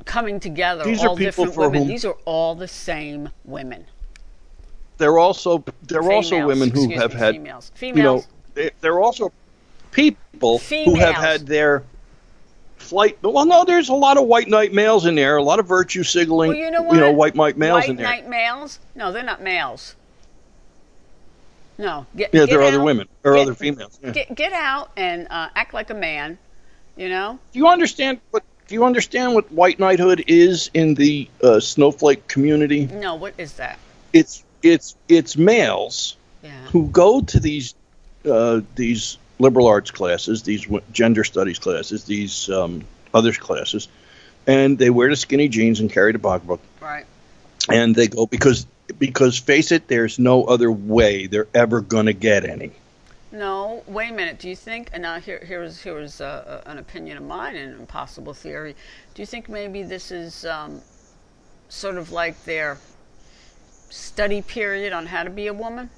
coming 0.02 0.40
together. 0.40 0.84
These 0.84 1.02
are 1.02 1.08
all 1.08 1.16
people 1.16 1.44
different 1.46 1.54
for 1.54 1.60
women. 1.68 1.78
whom- 1.82 1.88
These 1.88 2.04
are 2.04 2.16
all 2.24 2.54
the 2.54 2.68
same 2.68 3.28
women. 3.44 3.86
They're 4.98 5.18
also 5.18 5.64
they're 5.82 6.10
also 6.12 6.46
women 6.46 6.70
who 6.70 6.90
have 6.92 7.12
me, 7.14 7.18
had 7.18 7.34
females. 7.34 7.72
you 7.80 7.92
know 7.92 7.94
Females. 8.20 8.26
they- 8.54 8.70
they're 8.80 9.00
also 9.00 9.32
people 9.90 10.58
who 10.58 10.94
have 10.96 11.14
had 11.16 11.46
their 11.46 11.82
flight. 12.76 13.18
Well, 13.22 13.44
no, 13.46 13.64
there's 13.64 13.88
a 13.88 13.94
lot 13.94 14.16
of 14.16 14.24
white 14.26 14.48
knight 14.48 14.72
males 14.72 15.06
in 15.06 15.14
there, 15.14 15.36
a 15.36 15.42
lot 15.42 15.58
of 15.58 15.66
virtue 15.66 16.02
signaling, 16.02 16.50
Well, 16.50 16.58
you 16.58 16.70
know 16.70 16.82
what? 16.82 16.94
You 16.94 17.00
know, 17.00 17.12
white 17.12 17.34
knight 17.34 17.56
males 17.56 17.80
White 17.82 17.88
in 17.90 17.96
there. 17.96 18.06
knight 18.06 18.28
males? 18.28 18.78
No, 18.94 19.10
they're 19.12 19.22
not 19.22 19.42
males. 19.42 19.94
No. 21.78 22.06
Get, 22.16 22.30
yeah, 22.32 22.40
get 22.40 22.50
there 22.50 22.60
are 22.60 22.64
other 22.64 22.82
women 22.82 23.08
or 23.24 23.32
get- 23.34 23.42
other 23.42 23.54
females. 23.54 23.98
Yeah. 24.02 24.10
Get 24.10 24.34
get 24.34 24.52
out 24.52 24.90
and 24.96 25.26
uh, 25.30 25.48
act 25.56 25.74
like 25.74 25.90
a 25.90 25.94
man. 25.94 26.38
You 26.96 27.08
know. 27.08 27.38
Do 27.52 27.58
you 27.58 27.66
understand 27.68 28.20
what? 28.30 28.42
Do 28.72 28.76
you 28.76 28.84
understand 28.86 29.34
what 29.34 29.52
white 29.52 29.78
knighthood 29.78 30.24
is 30.28 30.70
in 30.72 30.94
the 30.94 31.28
uh, 31.42 31.60
snowflake 31.60 32.26
community? 32.26 32.86
No, 32.86 33.16
what 33.16 33.34
is 33.36 33.52
that? 33.56 33.78
It's 34.14 34.42
it's 34.62 34.96
it's 35.10 35.36
males 35.36 36.16
Yeah. 36.42 36.52
who 36.68 36.88
go 36.88 37.20
to 37.20 37.38
these 37.38 37.74
uh, 38.24 38.62
these 38.74 39.18
liberal 39.38 39.66
arts 39.66 39.90
classes, 39.90 40.44
these 40.44 40.66
gender 40.90 41.22
studies 41.22 41.58
classes, 41.58 42.04
these 42.04 42.48
um, 42.48 42.82
others 43.12 43.36
classes, 43.36 43.88
and 44.46 44.78
they 44.78 44.88
wear 44.88 45.10
the 45.10 45.16
skinny 45.16 45.48
jeans 45.48 45.78
and 45.80 45.92
carry 45.92 46.12
the 46.12 46.18
pocketbook, 46.18 46.62
Right. 46.80 47.04
and 47.70 47.94
they 47.94 48.08
go 48.08 48.24
because 48.24 48.64
because 48.98 49.38
face 49.38 49.70
it, 49.70 49.86
there's 49.86 50.18
no 50.18 50.44
other 50.44 50.72
way 50.72 51.26
they're 51.26 51.48
ever 51.52 51.82
gonna 51.82 52.14
get 52.14 52.46
any. 52.48 52.72
No, 53.32 53.82
wait 53.86 54.10
a 54.10 54.12
minute. 54.12 54.38
Do 54.38 54.48
you 54.48 54.56
think? 54.56 54.90
And 54.92 55.02
now 55.02 55.18
here, 55.18 55.38
here's 55.38 55.80
here's 55.80 56.20
uh, 56.20 56.62
uh, 56.64 56.70
an 56.70 56.78
opinion 56.78 57.16
of 57.16 57.24
mine 57.24 57.56
and 57.56 57.82
a 57.82 57.86
possible 57.86 58.34
theory. 58.34 58.76
Do 59.14 59.22
you 59.22 59.26
think 59.26 59.48
maybe 59.48 59.82
this 59.82 60.10
is 60.10 60.44
um, 60.44 60.82
sort 61.70 61.96
of 61.96 62.12
like 62.12 62.44
their 62.44 62.76
study 63.88 64.42
period 64.42 64.92
on 64.92 65.06
how 65.06 65.22
to 65.22 65.30
be 65.30 65.46
a 65.46 65.54
woman? 65.54 65.88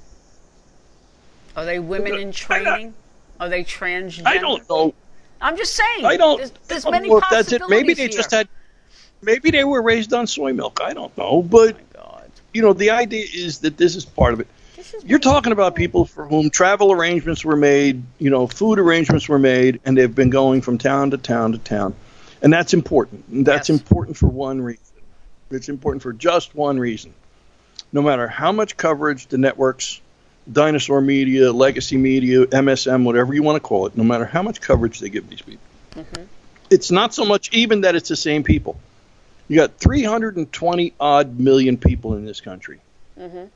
Are 1.57 1.65
they 1.65 1.81
women 1.81 2.15
in 2.15 2.31
training? 2.31 2.95
Are 3.41 3.49
they 3.49 3.65
transgender? 3.65 4.27
I 4.27 4.39
don't 4.39 4.69
know. 4.71 4.95
I'm 5.41 5.57
just 5.57 5.75
saying. 5.75 6.05
I 6.05 6.17
don't. 6.17 6.39
There's, 6.39 6.53
there's 6.69 6.87
I 6.87 6.91
don't 6.91 6.93
many 6.93 7.09
know 7.09 7.19
if 7.19 7.25
that's 7.31 7.53
it. 7.53 7.63
Maybe 7.69 7.95
possibilities 7.95 7.97
they 7.97 8.09
just 8.09 8.31
had. 8.31 8.49
Maybe 9.23 9.51
they 9.51 9.65
were 9.65 9.83
raised 9.83 10.13
on 10.13 10.29
soy 10.29 10.53
milk. 10.53 10.81
I 10.81 10.95
don't 10.95 11.17
know, 11.19 11.43
but 11.43 11.75
Oh 11.75 11.79
my 11.79 12.01
God. 12.01 12.31
you 12.53 12.63
know, 12.63 12.73
the 12.73 12.91
idea 12.91 13.27
is 13.33 13.59
that 13.61 13.77
this 13.77 13.97
is 13.97 14.05
part 14.05 14.35
of 14.35 14.41
it. 14.41 14.47
You're 15.05 15.19
talking 15.19 15.53
about 15.53 15.75
people 15.75 16.05
for 16.05 16.27
whom 16.27 16.51
travel 16.51 16.93
arrangements 16.93 17.45
were 17.45 17.57
made, 17.57 18.03
you 18.19 18.31
know, 18.31 18.47
food 18.47 18.79
arrangements 18.79 19.29
were 19.29 19.39
made, 19.39 19.81
and 19.85 19.97
they've 19.97 20.15
been 20.15 20.31
going 20.31 20.63
from 20.63 20.79
town 20.79 21.11
to 21.11 21.19
town 21.19 21.53
to 21.53 21.59
town, 21.59 21.95
and 22.43 22.53
that's 22.53 22.75
important. 22.75 23.25
And 23.29 23.47
that's 23.47 23.69
Yes. 23.69 23.79
important 23.79 24.17
for 24.17 24.27
one 24.29 24.61
reason. 24.61 24.81
It's 25.51 25.69
important 25.69 26.03
for 26.03 26.13
just 26.13 26.55
one 26.55 26.79
reason. 26.79 27.13
No 27.93 28.03
matter 28.03 28.27
how 28.27 28.51
much 28.53 28.77
coverage 28.77 29.27
the 29.29 29.39
networks, 29.39 30.01
dinosaur 30.51 31.01
media, 31.01 31.53
legacy 31.53 31.97
media, 31.97 32.47
MSM, 32.47 33.05
whatever 33.05 33.35
you 33.35 33.43
want 33.43 33.57
to 33.57 33.61
call 33.61 33.87
it, 33.87 33.97
no 33.97 34.05
matter 34.05 34.25
how 34.25 34.43
much 34.43 34.61
coverage 34.61 34.99
they 34.99 35.09
give 35.11 35.29
these 35.29 35.43
people, 35.43 35.65
it's 36.71 36.91
not 36.91 37.15
so 37.15 37.25
much 37.25 37.51
even 37.53 37.83
that 37.83 37.95
it's 37.95 38.09
the 38.09 38.17
same 38.17 38.43
people. 38.43 38.81
You 39.49 39.57
got 39.57 39.79
320 39.79 40.95
odd 40.99 41.39
million 41.39 41.77
people 41.77 42.15
in 42.15 42.25
this 42.25 42.41
country. 42.41 42.81
Mhm. 43.21 43.51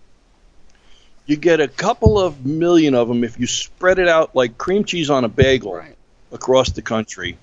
You 1.29 1.37
get 1.37 1.61
a 1.61 1.69
couple 1.69 2.19
of 2.19 2.47
million 2.47 2.95
of 2.95 3.07
them 3.07 3.23
if 3.23 3.39
you 3.39 3.47
spread 3.47 3.99
it 3.99 4.09
out 4.09 4.35
like 4.35 4.57
cream 4.57 4.85
cheese 4.85 5.11
on 5.11 5.25
a 5.25 5.29
bagel 5.29 5.75
Right. 5.75 5.95
across 6.33 6.71
the 6.71 6.81
country. 6.81 7.37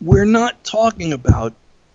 We're 0.00 0.24
not 0.24 0.62
talking 0.62 1.12
about 1.12 1.54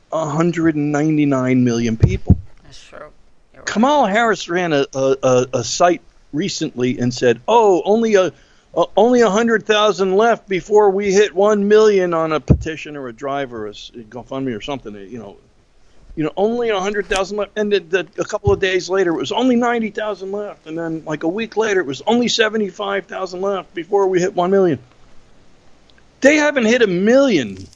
199 0.10 1.64
million 1.64 1.95
people. 1.95 2.38
That's 2.64 2.84
true. 2.84 3.08
Right. 3.55 3.66
Kamala 3.66 4.10
Harris 4.10 4.49
ran 4.49 4.74
a, 4.74 4.86
a, 4.93 5.47
a, 5.53 5.64
site 5.64 6.01
recently 6.34 6.99
and 6.99 7.14
said, 7.14 7.39
"Oh, 7.47 7.82
only 7.86 8.16
a, 8.16 8.34
a 8.76 8.86
only 8.97 9.22
a 9.22 9.30
hundred 9.30 9.66
thousand 9.66 10.18
left 10.18 10.49
before 10.49 10.89
we 10.89 11.14
hit 11.14 11.34
one 11.34 11.70
million 11.70 12.14
on 12.14 12.34
a 12.34 12.41
petition 12.41 12.97
or 12.97 13.08
a 13.08 13.14
drive 13.14 13.53
or 13.53 13.68
a 13.68 13.72
GoFundMe 13.72 14.55
or 14.55 14.62
something." 14.62 14.93
You 14.95 15.20
know, 15.20 15.38
you 16.18 16.24
know, 16.24 16.34
only 16.36 16.70
a 16.70 16.80
hundred 16.80 17.05
thousand 17.05 17.38
left. 17.38 17.51
And 17.55 17.72
the, 17.72 17.80
the, 17.80 18.07
a 18.18 18.26
couple 18.26 18.51
of 18.51 18.59
days 18.59 18.89
later, 18.89 19.11
it 19.11 19.18
was 19.18 19.32
only 19.32 19.55
ninety 19.55 19.91
thousand 19.91 20.32
left. 20.32 20.65
And 20.65 20.76
then, 20.76 21.05
like 21.05 21.22
a 21.22 21.28
week 21.28 21.55
later, 21.55 21.80
it 21.80 21.86
was 21.86 22.01
only 22.07 22.28
seventy-five 22.28 23.05
thousand 23.05 23.41
left 23.41 23.74
before 23.76 24.07
we 24.07 24.20
hit 24.20 24.34
one 24.34 24.49
million. 24.49 24.80
They 26.22 26.38
haven't 26.38 26.65
hit 26.65 26.82
a 26.82 26.88
million 26.88 27.68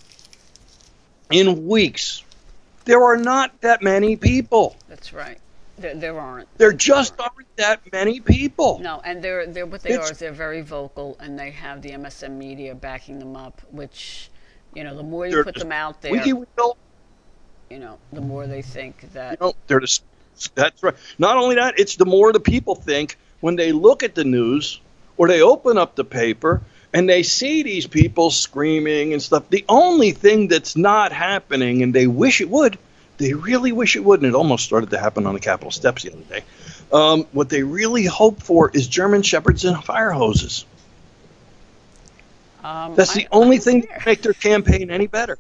in 1.30 1.68
weeks. 1.68 2.24
There 2.86 3.04
are 3.04 3.16
not 3.16 3.62
that 3.62 3.84
many 3.84 4.16
people. 4.16 4.76
That's 4.90 5.14
right. 5.14 5.38
There, 5.78 5.94
there 5.94 6.20
aren't. 6.20 6.48
There 6.58 6.74
just 6.74 7.14
aren't 7.20 7.56
that 7.58 7.92
many 7.92 8.22
people. 8.22 8.80
No, 8.80 9.02
and 9.06 9.24
they're 9.24 9.46
they're 9.46 9.68
what 9.68 9.84
they 9.84 9.92
It's- 9.92 10.10
are 10.10 10.12
is 10.14 10.18
they're 10.18 10.32
very 10.32 10.62
vocal, 10.62 11.16
and 11.20 11.38
they 11.38 11.52
have 11.52 11.84
the 11.84 11.92
MSM 11.92 12.32
media 12.32 12.74
backing 12.74 13.20
them 13.20 13.36
up. 13.36 13.62
Which, 13.70 14.32
you 14.74 14.84
know, 14.84 14.96
the 14.98 15.04
more 15.04 15.28
you 15.28 15.44
put 15.44 15.54
just 15.54 15.64
them 15.64 15.72
out 15.72 16.02
there, 16.02 16.12
We 16.12 16.34
will, 16.34 16.76
you 17.72 17.80
know, 17.80 17.98
the 18.12 18.20
more 18.22 18.48
they 18.48 18.62
think 18.62 18.98
you 19.02 19.10
that. 19.14 19.40
know, 19.40 19.54
they're 19.68 19.80
just, 19.80 20.04
that's 20.56 20.84
right. 20.84 20.96
Not 21.18 21.38
only 21.38 21.56
that, 21.56 21.80
it's 21.80 21.96
the 21.96 22.06
more 22.06 22.34
the 22.34 22.42
people 22.42 22.76
think 22.76 23.18
when 23.40 23.56
they 23.56 23.72
look 23.72 24.04
at 24.04 24.14
the 24.14 24.26
news 24.26 24.82
or 25.16 25.30
they 25.30 25.42
open 25.42 25.78
up 25.78 25.96
the 25.96 26.04
paper 26.04 26.62
and 26.94 27.08
they 27.08 27.24
see 27.24 27.64
these 27.64 27.88
people 27.88 28.30
screaming 28.30 29.14
and 29.14 29.22
stuff. 29.22 29.50
The 29.50 29.64
only 29.70 30.12
thing 30.12 30.50
that's 30.50 30.76
not 30.76 31.14
happening, 31.14 31.82
and 31.82 31.94
they 31.94 32.08
wish 32.08 32.42
it 32.42 32.50
would, 32.50 32.78
they 33.18 33.34
really 33.34 33.72
wish 33.72 33.96
it 33.96 34.04
would, 34.04 34.20
and 34.22 34.28
it 34.28 34.36
almost 34.36 34.66
started 34.66 34.90
to 34.90 35.00
happen 35.00 35.26
on 35.26 35.34
the 35.34 35.40
Capitol 35.40 35.72
steps 35.72 36.04
the 36.04 36.12
other 36.12 36.22
day. 36.24 36.44
Um, 36.92 37.26
what 37.32 37.48
they 37.48 37.64
really 37.64 38.04
hope 38.04 38.44
for 38.44 38.70
is 38.70 38.88
German 38.88 39.22
shepherds 39.22 39.64
and 39.64 39.82
fire 39.82 40.12
hoses. 40.12 40.66
Um, 42.64 42.96
That's 42.96 43.16
I- 43.16 43.22
the 43.22 43.28
only 43.32 43.60
thing 43.60 43.88
that 43.90 44.06
make 44.06 44.22
their 44.22 44.34
campaign 44.34 44.92
any 44.92 45.08
better. 45.08 45.38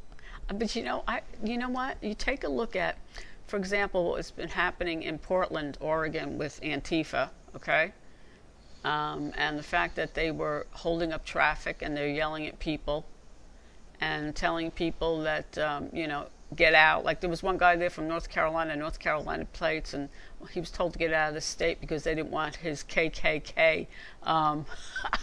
But 0.47 0.75
you 0.75 0.83
know, 0.83 1.03
I 1.07 1.21
you 1.43 1.57
know 1.57 1.69
what? 1.69 1.97
You 2.01 2.13
take 2.13 2.43
a 2.43 2.49
look 2.49 2.75
at, 2.75 2.97
for 3.47 3.57
example, 3.57 4.11
what's 4.11 4.31
been 4.31 4.49
happening 4.49 5.03
in 5.03 5.17
Portland, 5.17 5.77
Oregon, 5.79 6.37
with 6.37 6.59
Antifa. 6.61 7.29
Okay, 7.55 7.93
um, 8.83 9.33
and 9.35 9.57
the 9.57 9.63
fact 9.63 9.95
that 9.95 10.13
they 10.13 10.31
were 10.31 10.67
holding 10.71 11.13
up 11.13 11.25
traffic 11.25 11.81
and 11.81 11.95
they're 11.95 12.07
yelling 12.07 12.47
at 12.47 12.59
people 12.59 13.05
and 13.99 14.35
telling 14.35 14.71
people 14.71 15.21
that 15.21 15.57
um, 15.57 15.89
you 15.93 16.07
know 16.07 16.27
get 16.55 16.73
out. 16.73 17.05
Like 17.05 17.21
there 17.21 17.29
was 17.29 17.43
one 17.43 17.57
guy 17.57 17.75
there 17.75 17.89
from 17.89 18.07
North 18.07 18.29
Carolina, 18.29 18.75
North 18.75 18.99
Carolina 18.99 19.45
plates, 19.53 19.93
and 19.93 20.09
he 20.51 20.59
was 20.59 20.71
told 20.71 20.93
to 20.93 20.99
get 20.99 21.13
out 21.13 21.29
of 21.29 21.35
the 21.35 21.41
state 21.41 21.79
because 21.79 22.03
they 22.03 22.15
didn't 22.15 22.31
want 22.31 22.57
his 22.57 22.83
KKK. 22.83 23.87
Um, 24.23 24.65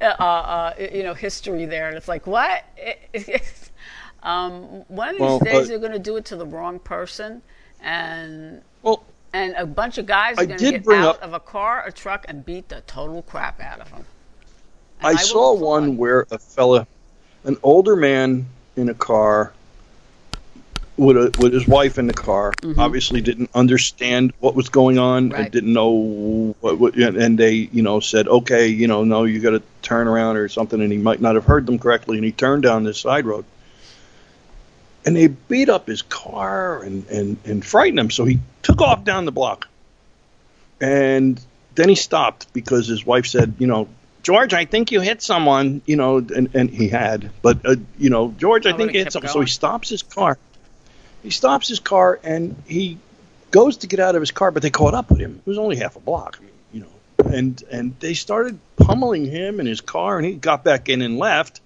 uh, 0.00 0.04
uh, 0.04 0.74
you 0.78 1.02
know, 1.02 1.14
history 1.14 1.64
there, 1.66 1.88
and 1.88 1.96
it's 1.96 2.08
like, 2.08 2.26
what? 2.26 2.64
um, 4.26 4.84
one 4.88 5.08
of 5.10 5.14
these 5.14 5.20
Well, 5.20 5.38
days, 5.38 5.54
uh, 5.54 5.66
they're 5.68 5.78
going 5.78 5.92
to 5.92 6.00
do 6.00 6.16
it 6.16 6.24
to 6.26 6.36
the 6.36 6.44
wrong 6.44 6.80
person, 6.80 7.42
and 7.80 8.60
Well, 8.82 9.04
and 9.32 9.54
a 9.54 9.64
bunch 9.64 9.98
of 9.98 10.06
guys 10.06 10.36
are 10.38 10.46
going 10.46 10.58
to 10.58 10.78
get 10.78 10.88
out 10.88 11.16
up- 11.16 11.22
of 11.22 11.32
a 11.32 11.40
car 11.40 11.84
a 11.86 11.92
truck 11.92 12.24
and 12.28 12.44
beat 12.44 12.68
the 12.68 12.80
total 12.88 13.22
crap 13.22 13.60
out 13.60 13.80
of 13.80 13.90
them. 13.90 14.04
I, 15.00 15.14
saw 15.16 15.54
one 15.54 15.96
where 15.96 16.26
a 16.30 16.38
fella, 16.38 16.86
an 17.44 17.56
older 17.62 17.94
man 17.94 18.46
in 18.76 18.88
a 18.88 18.94
car 18.94 19.52
with 20.96 21.16
a, 21.16 21.34
with 21.40 21.52
his 21.52 21.68
wife 21.68 21.98
in 21.98 22.06
the 22.06 22.14
car, 22.14 22.52
obviously 22.78 23.20
didn't 23.20 23.50
understand 23.54 24.32
what 24.40 24.54
was 24.56 24.70
going 24.70 24.98
on 24.98 25.28
Right. 25.28 25.42
and 25.42 25.52
didn't 25.52 25.72
know 25.72 26.56
what, 26.60 26.78
what 26.78 26.96
and 26.96 27.38
they 27.38 27.52
you 27.52 27.82
know 27.82 28.00
said 28.00 28.26
okay 28.26 28.68
you 28.68 28.88
know 28.88 29.04
no 29.04 29.24
you 29.24 29.38
got 29.40 29.50
to 29.50 29.62
turn 29.82 30.08
around 30.08 30.38
or 30.38 30.48
something 30.48 30.80
and 30.80 30.90
he 30.90 30.98
might 30.98 31.20
not 31.20 31.34
have 31.34 31.44
heard 31.44 31.66
them 31.66 31.78
correctly 31.78 32.16
and 32.16 32.24
he 32.24 32.32
turned 32.32 32.62
down 32.62 32.82
this 32.82 32.98
side 32.98 33.26
road 33.26 33.44
and 35.06 35.16
they 35.16 35.28
beat 35.28 35.68
up 35.70 35.86
his 35.86 36.02
car 36.02 36.82
and 36.82 37.06
and 37.08 37.36
and 37.44 37.64
frightened 37.64 37.98
him 37.98 38.10
so 38.10 38.24
he 38.24 38.40
took 38.62 38.80
off 38.82 39.04
down 39.04 39.24
the 39.24 39.32
block 39.32 39.68
and 40.80 41.40
then 41.74 41.88
he 41.88 41.94
stopped 41.94 42.52
because 42.52 42.86
his 42.86 43.06
wife 43.06 43.26
said 43.26 43.54
you 43.58 43.66
know 43.66 43.88
George, 44.22 44.52
I 44.54 44.64
think 44.64 44.90
you 44.90 45.00
hit 45.00 45.22
someone, 45.22 45.82
you 45.86 45.94
know, 45.94 46.16
and, 46.16 46.52
and 46.52 46.68
he 46.68 46.88
had, 46.88 47.30
but, 47.42 47.64
uh, 47.64 47.76
you 47.96 48.10
know, 48.10 48.34
George, 48.36 48.66
I 48.66 48.72
Oh, 48.72 48.76
think 48.76 48.92
you 48.92 48.98
hit 48.98 49.12
someone. 49.12 49.32
So 49.32 49.40
he 49.40 49.46
stops 49.46 49.88
his 49.88 50.02
car. 50.02 50.36
He 51.22 51.30
stops 51.30 51.68
his 51.68 51.78
car 51.78 52.18
and 52.24 52.60
he 52.66 52.98
goes 53.52 53.76
to 53.78 53.86
get 53.86 54.00
out 54.00 54.16
of 54.16 54.22
his 54.22 54.32
car, 54.32 54.50
but 54.50 54.62
they 54.62 54.70
caught 54.70 54.94
up 54.94 55.10
with 55.10 55.20
him. 55.20 55.40
It 55.46 55.48
was 55.48 55.58
only 55.58 55.76
half 55.76 55.94
a 55.94 56.00
block, 56.00 56.40
you 56.72 56.80
know, 56.80 57.30
and 57.30 57.62
and 57.70 57.94
they 58.00 58.14
started 58.14 58.58
pummeling 58.76 59.26
him 59.26 59.60
in 59.60 59.66
his 59.66 59.80
car, 59.80 60.16
and 60.16 60.26
he 60.26 60.32
got 60.34 60.64
back 60.64 60.88
in 60.88 61.02
and 61.02 61.18
left. 61.18 61.60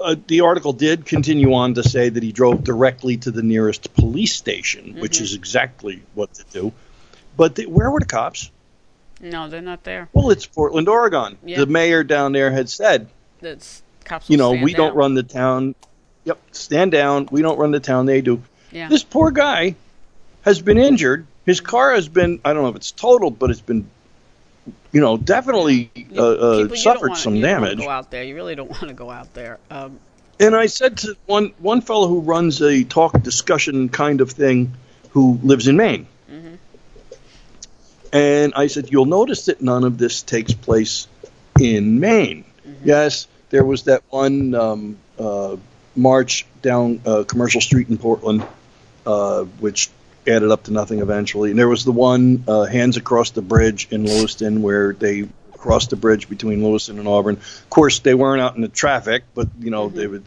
Uh, 0.00 0.16
the 0.26 0.40
article 0.40 0.72
did 0.72 1.06
continue 1.06 1.54
on 1.54 1.74
to 1.74 1.82
say 1.82 2.08
that 2.08 2.22
he 2.22 2.32
drove 2.32 2.64
directly 2.64 3.16
to 3.18 3.30
the 3.30 3.42
nearest 3.42 3.94
police 3.94 4.34
station, 4.34 4.98
which 5.00 5.14
Mm-hmm. 5.14 5.24
is 5.24 5.34
exactly 5.34 6.02
what 6.14 6.34
to 6.34 6.44
do. 6.52 6.72
But 7.36 7.54
the, 7.54 7.66
where 7.66 7.90
were 7.90 8.00
the 8.00 8.06
cops? 8.06 8.50
No, 9.20 9.48
they're 9.48 9.60
not 9.62 9.84
there. 9.84 10.08
Well, 10.12 10.30
it's 10.30 10.46
Portland, 10.46 10.88
Oregon. 10.88 11.38
Yeah. 11.44 11.58
The 11.58 11.66
mayor 11.66 12.02
down 12.04 12.32
there 12.32 12.50
had 12.50 12.68
said, 12.68 13.08
That's 13.40 13.82
cops. 14.04 14.28
you 14.28 14.36
know, 14.36 14.52
we 14.52 14.74
don't 14.74 14.94
run 14.96 15.14
the 15.14 15.22
town. 15.22 15.74
Yep, 16.24 16.38
stand 16.52 16.90
down. 16.92 17.28
We 17.30 17.42
don't 17.42 17.58
run 17.58 17.70
the 17.70 17.80
town. 17.80 18.06
They 18.06 18.20
do. 18.20 18.42
Yeah. 18.72 18.88
This 18.88 19.04
poor 19.04 19.30
guy 19.30 19.76
has 20.42 20.60
been 20.60 20.78
injured. 20.78 21.26
His 21.46 21.60
car 21.60 21.92
has 21.94 22.08
been, 22.08 22.40
I 22.44 22.52
don't 22.52 22.62
know 22.64 22.68
if 22.70 22.76
it's 22.76 22.90
totaled, 22.90 23.38
but 23.38 23.50
it's 23.50 23.60
been 23.60 23.88
you 24.94 25.00
know, 25.00 25.16
definitely 25.18 25.90
uh, 26.16 26.22
uh, 26.22 26.58
People, 26.62 26.76
suffered 26.76 27.08
wanna, 27.10 27.20
some 27.20 27.34
you 27.34 27.42
don't 27.42 27.52
wanna 27.60 27.66
damage. 27.74 27.84
Go 27.84 27.90
out 27.90 28.10
there. 28.10 28.22
You 28.24 28.34
really 28.34 28.54
don't 28.54 28.70
want 28.70 28.88
to 28.88 28.94
go 28.94 29.10
out 29.10 29.34
there. 29.34 29.58
Um, 29.70 29.98
And 30.40 30.56
I 30.56 30.66
said 30.66 30.96
to 30.98 31.16
one 31.26 31.52
one 31.58 31.80
fellow 31.82 32.08
who 32.08 32.20
runs 32.20 32.62
a 32.62 32.84
talk 32.84 33.20
discussion 33.22 33.88
kind 33.88 34.20
of 34.20 34.30
thing, 34.30 34.72
who 35.10 35.38
lives 35.42 35.68
in 35.68 35.76
Maine, 35.76 36.06
Mhm. 36.32 36.58
and 38.12 38.52
I 38.54 38.68
said, 38.68 38.90
"You'll 38.90 39.06
notice 39.06 39.46
that 39.46 39.60
none 39.60 39.84
of 39.84 39.98
this 39.98 40.22
takes 40.22 40.52
place 40.52 41.06
in 41.60 42.00
Maine. 42.00 42.44
Yes, 42.84 43.26
there 43.50 43.64
was 43.64 43.84
that 43.84 44.02
one 44.10 44.54
um, 44.54 44.96
uh, 45.18 45.56
march 45.96 46.46
down 46.62 47.00
uh, 47.06 47.24
Commercial 47.24 47.60
Street 47.60 47.88
in 47.88 47.98
Portland, 47.98 48.44
uh, 49.06 49.42
which 49.60 49.90
added 50.26 50.50
up 50.50 50.64
to 50.64 50.72
nothing 50.72 51.00
eventually. 51.00 51.50
And 51.50 51.58
there 51.58 51.68
was 51.68 51.84
the 51.84 51.92
one 51.92 52.44
uh, 52.48 52.64
hands 52.64 52.96
across 52.96 53.30
the 53.30 53.42
bridge 53.42 53.88
in 53.90 54.04
Lewiston 54.06 54.62
where 54.62 54.92
they 54.92 55.28
crossed 55.52 55.90
the 55.90 55.96
bridge 55.96 56.28
between 56.28 56.62
Lewiston 56.62 56.98
and 56.98 57.08
Auburn. 57.08 57.36
Of 57.36 57.70
course, 57.70 58.00
they 58.00 58.14
weren't 58.14 58.42
out 58.42 58.54
in 58.54 58.62
the 58.62 58.68
traffic, 58.68 59.24
but 59.34 59.48
you 59.58 59.70
know 59.70 59.88
they 59.88 60.06
would. 60.06 60.24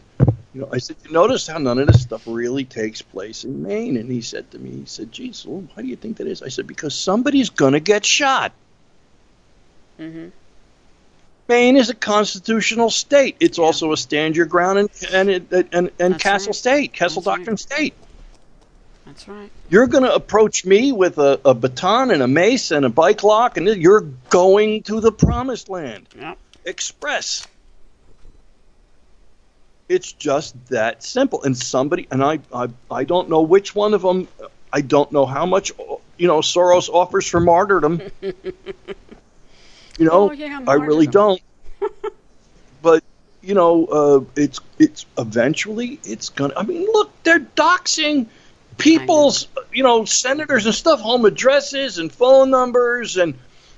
You 0.54 0.62
know, 0.62 0.68
I 0.72 0.78
said, 0.78 0.96
you 1.04 1.12
notice 1.12 1.46
how 1.46 1.58
none 1.58 1.78
of 1.78 1.86
this 1.86 2.02
stuff 2.02 2.22
really 2.26 2.64
takes 2.64 3.02
place 3.02 3.44
in 3.44 3.62
Maine? 3.62 3.96
And 3.96 4.10
he 4.10 4.22
said 4.22 4.50
to 4.50 4.58
me, 4.58 4.70
he 4.70 4.84
said, 4.86 5.12
geez, 5.12 5.44
well, 5.46 5.62
why 5.74 5.82
do 5.82 5.88
you 5.88 5.94
think 5.94 6.16
that 6.16 6.26
is? 6.26 6.42
I 6.42 6.48
said, 6.48 6.66
because 6.66 6.94
somebody's 6.98 7.50
going 7.50 7.74
to 7.74 7.80
get 7.80 8.04
shot. 8.04 8.52
mhm. 10.00 10.32
Maine 11.48 11.76
is 11.76 11.88
a 11.88 11.94
constitutional 11.94 12.90
state. 12.90 13.36
It's 13.40 13.58
also 13.58 13.92
a 13.92 13.96
stand 13.96 14.36
your 14.36 14.46
ground 14.46 14.78
and 14.78 14.90
and 15.12 15.30
and, 15.30 15.68
and, 15.72 15.90
and 15.98 16.18
castle 16.18 16.48
right. 16.50 16.56
state, 16.56 16.92
castle 16.92 17.22
That's 17.22 17.26
right. 17.26 17.36
doctrine 17.38 17.56
state. 17.56 17.94
That's 19.08 19.26
right. 19.26 19.50
You're 19.70 19.86
going 19.86 20.04
to 20.04 20.14
approach 20.14 20.66
me 20.66 20.92
with 20.92 21.16
a, 21.16 21.40
a 21.42 21.54
baton 21.54 22.10
and 22.10 22.22
a 22.22 22.28
mace 22.28 22.70
and 22.70 22.84
a 22.84 22.90
bike 22.90 23.22
lock, 23.22 23.56
and 23.56 23.66
you're 23.66 24.02
going 24.28 24.82
to 24.82 25.00
the 25.00 25.10
promised 25.10 25.70
land. 25.70 26.06
Yep. 26.14 26.36
Express. 26.66 27.48
It's 29.88 30.12
just 30.12 30.54
that 30.66 31.02
simple. 31.02 31.42
And 31.42 31.56
somebody, 31.56 32.06
and 32.10 32.22
I, 32.22 32.40
I, 32.52 32.68
I 32.90 33.04
don't 33.04 33.30
know 33.30 33.40
which 33.40 33.74
one 33.74 33.94
of 33.94 34.02
them. 34.02 34.28
I 34.70 34.82
don't 34.82 35.10
know 35.10 35.24
how 35.24 35.46
much, 35.46 35.72
you 36.18 36.28
know, 36.28 36.40
Soros 36.40 36.90
offers 36.90 37.26
for 37.26 37.40
martyrdom. 37.40 38.02
you 38.20 38.34
know, 40.00 40.28
Oh, 40.28 40.32
yeah, 40.32 40.60
I 40.68 40.74
really 40.74 41.06
don't. 41.06 41.40
but 42.82 43.02
you 43.40 43.54
know, 43.54 43.86
uh, 43.86 44.20
it's 44.36 44.60
it's 44.78 45.06
eventually 45.16 45.98
it's 46.04 46.28
gonna. 46.28 46.52
I 46.54 46.64
mean, 46.64 46.86
look, 46.92 47.10
they're 47.22 47.40
doxing 47.40 48.26
people's, 48.78 49.48
you 49.72 49.82
know, 49.82 50.04
senators 50.04 50.66
and 50.66 50.74
stuff, 50.74 51.00
home 51.00 51.24
addresses 51.24 51.98
and 51.98 52.10
phone 52.10 52.50
numbers, 52.50 53.16
and 53.16 53.34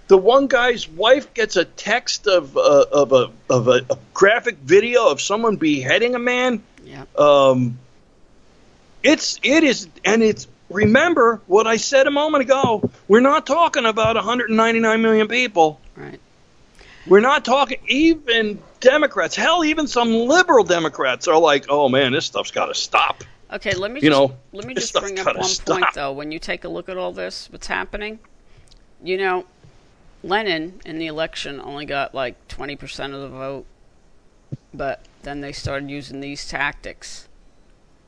the 0.09 0.19
one 0.19 0.47
guy's 0.47 0.89
wife 0.89 1.33
gets 1.35 1.57
a 1.57 1.65
text 1.65 2.27
of 2.27 2.57
uh, 2.57 2.85
of 2.93 3.13
a 3.13 3.31
of 3.49 3.69
a, 3.69 3.81
a 3.91 3.99
graphic 4.13 4.59
video 4.59 5.09
of 5.09 5.21
someone 5.21 5.57
beheading 5.57 6.15
a 6.15 6.19
man. 6.19 6.63
Yeah. 6.85 7.05
Um, 7.17 7.79
it's 9.03 9.41
it 9.43 9.65
is, 9.65 9.89
and 10.05 10.23
it's. 10.23 10.47
Remember 10.69 11.41
what 11.49 11.67
I 11.67 11.79
said 11.79 12.07
a 12.07 12.13
moment 12.13 12.43
ago. 12.43 12.89
We're 13.09 13.19
not 13.19 13.45
talking 13.45 13.87
about 13.87 14.15
199 14.15 15.03
million 15.03 15.27
people. 15.27 15.81
Right. 15.97 16.21
We're 17.09 17.19
not 17.19 17.45
talking 17.45 17.79
even 17.89 18.63
Democrats. 18.79 19.35
Hell, 19.35 19.65
even 19.65 19.89
some 19.89 20.13
liberal 20.13 20.63
Democrats 20.63 21.27
are 21.27 21.39
like, 21.39 21.67
"Oh 21.69 21.89
man, 21.89 22.13
this 22.13 22.27
stuff's 22.27 22.53
got 22.53 22.67
to 22.67 22.75
stop." 22.75 23.25
Okay, 23.53 23.75
let 23.75 23.91
me 23.91 24.01
You 24.01 24.11
just, 24.11 24.21
know, 24.21 24.37
let 24.53 24.65
me 24.65 24.75
just 24.75 24.95
bring 24.95 25.19
up 25.19 25.27
one 25.27 25.43
stop. 25.45 25.79
point 25.81 25.95
though. 25.95 26.13
When 26.13 26.31
you 26.31 26.39
take 26.39 26.65
a 26.65 26.69
look 26.69 26.89
at 26.89 26.97
all 26.97 27.13
this, 27.13 27.49
what's 27.51 27.67
happening, 27.67 28.21
you 29.03 29.19
know, 29.19 29.47
Lenin 30.23 30.81
in 30.85 30.99
the 30.99 31.07
election 31.07 31.61
only 31.61 31.85
got 31.85 32.15
like 32.15 32.47
twenty 32.47 32.77
percent 32.77 33.13
of 33.13 33.21
the 33.23 33.29
vote, 33.29 33.67
but 34.73 35.05
then 35.23 35.41
they 35.41 35.51
started 35.53 35.91
using 35.91 36.21
these 36.21 36.47
tactics, 36.49 37.29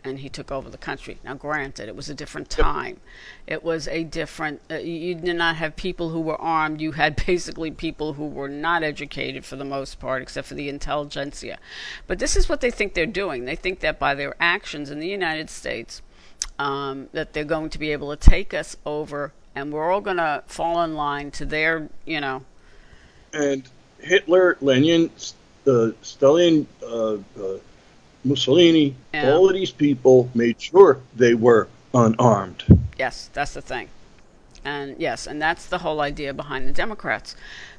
and 0.05 0.18
he 0.18 0.28
took 0.28 0.50
over 0.50 0.68
the 0.68 0.78
country. 0.78 1.18
Now, 1.24 1.34
granted, 1.34 1.88
it 1.88 1.96
was 1.96 2.09
a 2.09 2.14
different 2.14 2.50
time. 2.50 3.00
It 3.46 3.62
was 3.62 3.86
a 3.88 4.05
different. 4.05 4.61
Uh, 4.70 4.76
you 4.76 5.14
did 5.14 5.36
not 5.36 5.57
have 5.57 5.76
people 5.76 6.11
who 6.11 6.20
were 6.20 6.40
armed. 6.40 6.80
You 6.80 6.92
had 6.92 7.16
basically 7.26 7.70
people 7.70 8.14
who 8.14 8.26
were 8.26 8.48
not 8.48 8.82
educated 8.82 9.44
for 9.44 9.57
the 9.57 9.64
most 9.64 10.00
part, 10.00 10.22
except 10.22 10.48
for 10.48 10.55
the 10.55 10.68
intelligentsia. 10.68 11.59
But 12.07 12.18
this 12.18 12.36
is 12.36 12.48
what 12.48 12.61
they 12.61 12.70
think 12.70 12.94
they're 12.94 13.07
doing. 13.07 13.44
They 13.44 13.57
think 13.57 13.80
that 13.80 13.98
by 13.98 14.14
their 14.14 14.34
actions 14.40 14.90
in 14.90 15.00
the 15.00 15.09
United 15.09 15.50
States, 15.50 16.03
um, 16.59 17.09
that 17.12 17.32
they're 17.32 17.44
going 17.44 17.70
to 17.70 17.78
be 17.78 17.92
able 17.92 18.14
to 18.14 18.30
take 18.30 18.53
us 18.55 18.76
over, 18.84 19.32
and 19.55 19.72
we're 19.72 19.90
all 19.90 20.00
going 20.00 20.16
to 20.16 20.42
fall 20.46 20.82
in 20.82 20.94
line 20.94 21.30
to 21.32 21.44
their, 21.44 21.88
you 22.05 22.20
know, 22.20 22.44
And 23.32 23.68
Hitler, 23.98 24.59
Lenin, 24.61 25.11
uh, 25.66 25.90
Stalin, 26.03 26.66
uh, 26.82 27.14
uh, 27.14 27.18
Mussolini, 28.25 28.95
Yeah. 29.12 29.33
all 29.33 29.49
of 29.49 29.55
these 29.55 29.70
people 29.70 30.31
made 30.35 30.61
sure 30.61 31.01
they 31.14 31.35
were 31.35 31.68
unarmed. 31.95 32.64
Yes, 32.99 33.29
that's 33.33 33.55
the 33.55 33.62
thing. 33.62 33.89
And 34.64 34.95
yes, 34.99 35.27
and 35.27 35.43
that's 35.43 35.66
the 35.66 35.79
whole 35.79 36.01
idea 36.01 36.33
behind 36.33 36.68
the 36.68 36.73
Democrats. 36.73 37.35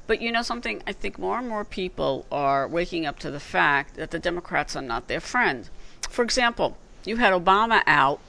But 0.05 0.21
you 0.21 0.31
know 0.33 0.41
something? 0.41 0.83
I 0.85 0.91
think 0.91 1.17
more 1.17 1.37
and 1.39 1.47
more 1.47 1.63
people 1.63 2.25
are 2.29 2.67
waking 2.67 3.05
up 3.05 3.19
to 3.19 3.31
the 3.31 3.39
fact 3.39 3.95
that 3.95 4.11
the 4.11 4.19
Democrats 4.19 4.75
are 4.75 4.81
not 4.81 5.07
their 5.07 5.21
friend. 5.21 5.69
For 6.09 6.23
example, 6.23 6.77
you 7.05 7.17
had 7.17 7.31
Obama 7.33 7.81
out, 7.87 8.19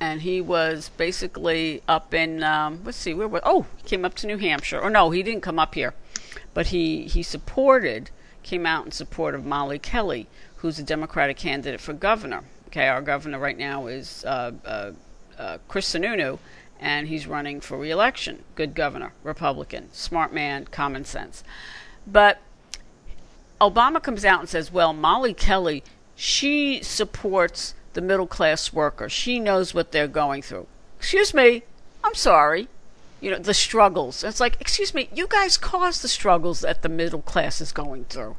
and 0.00 0.22
he 0.22 0.40
was 0.40 0.90
basically 0.96 1.82
up 1.86 2.12
in 2.12 2.42
um, 2.42 2.80
let's 2.84 2.98
see 2.98 3.14
where 3.14 3.28
was 3.28 3.42
oh 3.44 3.66
he 3.76 3.82
came 3.84 4.04
up 4.04 4.14
to 4.14 4.26
New 4.26 4.38
Hampshire 4.38 4.80
or 4.80 4.88
no 4.90 5.10
he 5.10 5.22
didn't 5.22 5.42
come 5.42 5.58
up 5.58 5.74
here, 5.74 5.94
but 6.54 6.68
he 6.68 7.04
he 7.04 7.22
supported 7.22 8.10
came 8.42 8.64
out 8.66 8.86
in 8.86 8.90
support 8.90 9.34
of 9.34 9.44
Molly 9.44 9.78
Kelly, 9.78 10.26
who's 10.60 10.78
a 10.78 10.82
Democratic 10.82 11.36
candidate 11.36 11.80
for 11.80 11.92
governor. 11.92 12.44
Okay, 12.68 12.86
our 12.86 13.02
governor 13.02 13.38
right 13.38 13.56
now 13.58 13.86
is 13.86 14.24
uh, 14.24 14.52
uh, 14.64 14.92
uh, 15.38 15.58
Chris 15.68 15.92
Sununu, 15.92 16.38
and 16.78 17.08
he's 17.08 17.26
running 17.26 17.60
for 17.60 17.76
reelection. 17.78 18.44
Good 18.54 18.74
governor, 18.74 19.12
Republican, 19.24 19.88
smart 19.92 20.32
man, 20.32 20.66
common 20.66 21.04
sense. 21.04 21.42
But 22.06 22.38
Obama 23.60 24.02
comes 24.02 24.24
out 24.24 24.40
and 24.40 24.48
says, 24.48 24.70
well, 24.70 24.92
Molly 24.92 25.34
Kelly, 25.34 25.82
she 26.14 26.82
supports 26.82 27.74
the 27.94 28.00
middle 28.00 28.26
class 28.26 28.72
worker. 28.72 29.08
She 29.08 29.40
knows 29.40 29.74
what 29.74 29.92
they're 29.92 30.08
going 30.08 30.42
through. 30.42 30.66
Excuse 30.98 31.34
me, 31.34 31.62
I'm 32.04 32.14
sorry. 32.14 32.68
You 33.20 33.30
know, 33.30 33.38
the 33.38 33.54
struggles. 33.54 34.24
It's 34.24 34.40
like, 34.40 34.58
excuse 34.60 34.94
me, 34.94 35.08
you 35.14 35.26
guys 35.26 35.56
caused 35.56 36.02
the 36.02 36.08
struggles 36.08 36.60
that 36.60 36.82
the 36.82 36.88
middle 36.88 37.22
class 37.22 37.60
is 37.60 37.72
going 37.72 38.04
through. 38.04 38.36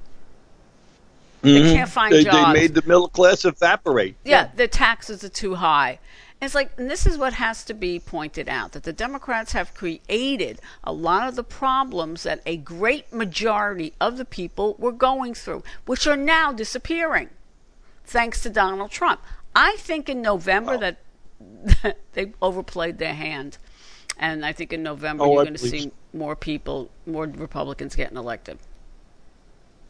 They 1.41 1.49
mm-hmm. 1.49 1.75
can't 1.75 1.89
find 1.89 2.13
they, 2.13 2.23
jobs. 2.23 2.53
They 2.53 2.61
made 2.61 2.73
the 2.75 2.83
middle 2.83 3.09
class 3.09 3.45
evaporate. 3.45 4.15
Yeah, 4.23 4.49
the 4.55 4.67
taxes 4.67 5.23
are 5.23 5.29
too 5.29 5.55
high. 5.55 5.99
It's 6.41 6.55
like, 6.55 6.71
and 6.77 6.89
this 6.89 7.05
is 7.05 7.19
what 7.19 7.33
has 7.33 7.63
to 7.65 7.73
be 7.75 7.99
pointed 7.99 8.49
out 8.49 8.71
that 8.71 8.81
the 8.81 8.93
Democrats 8.93 9.51
have 9.51 9.75
created 9.75 10.59
a 10.83 10.91
lot 10.91 11.27
of 11.27 11.35
the 11.35 11.43
problems 11.43 12.23
that 12.23 12.41
a 12.47 12.57
great 12.57 13.13
majority 13.13 13.93
of 14.01 14.17
the 14.17 14.25
people 14.25 14.75
were 14.79 14.91
going 14.91 15.35
through, 15.35 15.63
which 15.85 16.07
are 16.07 16.17
now 16.17 16.51
disappearing 16.51 17.29
thanks 18.05 18.41
to 18.41 18.49
Donald 18.49 18.89
Trump. 18.89 19.21
I 19.55 19.75
think 19.77 20.09
in 20.09 20.21
November 20.21 20.77
that 20.77 20.97
they 22.13 22.33
overplayed 22.41 22.97
their 22.97 23.13
hand. 23.13 23.57
And 24.17 24.45
I 24.45 24.51
think 24.51 24.73
in 24.73 24.83
November 24.83 25.23
Oh, 25.23 25.33
you're 25.33 25.43
going 25.43 25.53
to 25.53 25.59
see 25.59 25.91
more 26.13 26.35
people, 26.35 26.89
more 27.05 27.25
Republicans 27.25 27.95
getting 27.95 28.17
elected. 28.17 28.59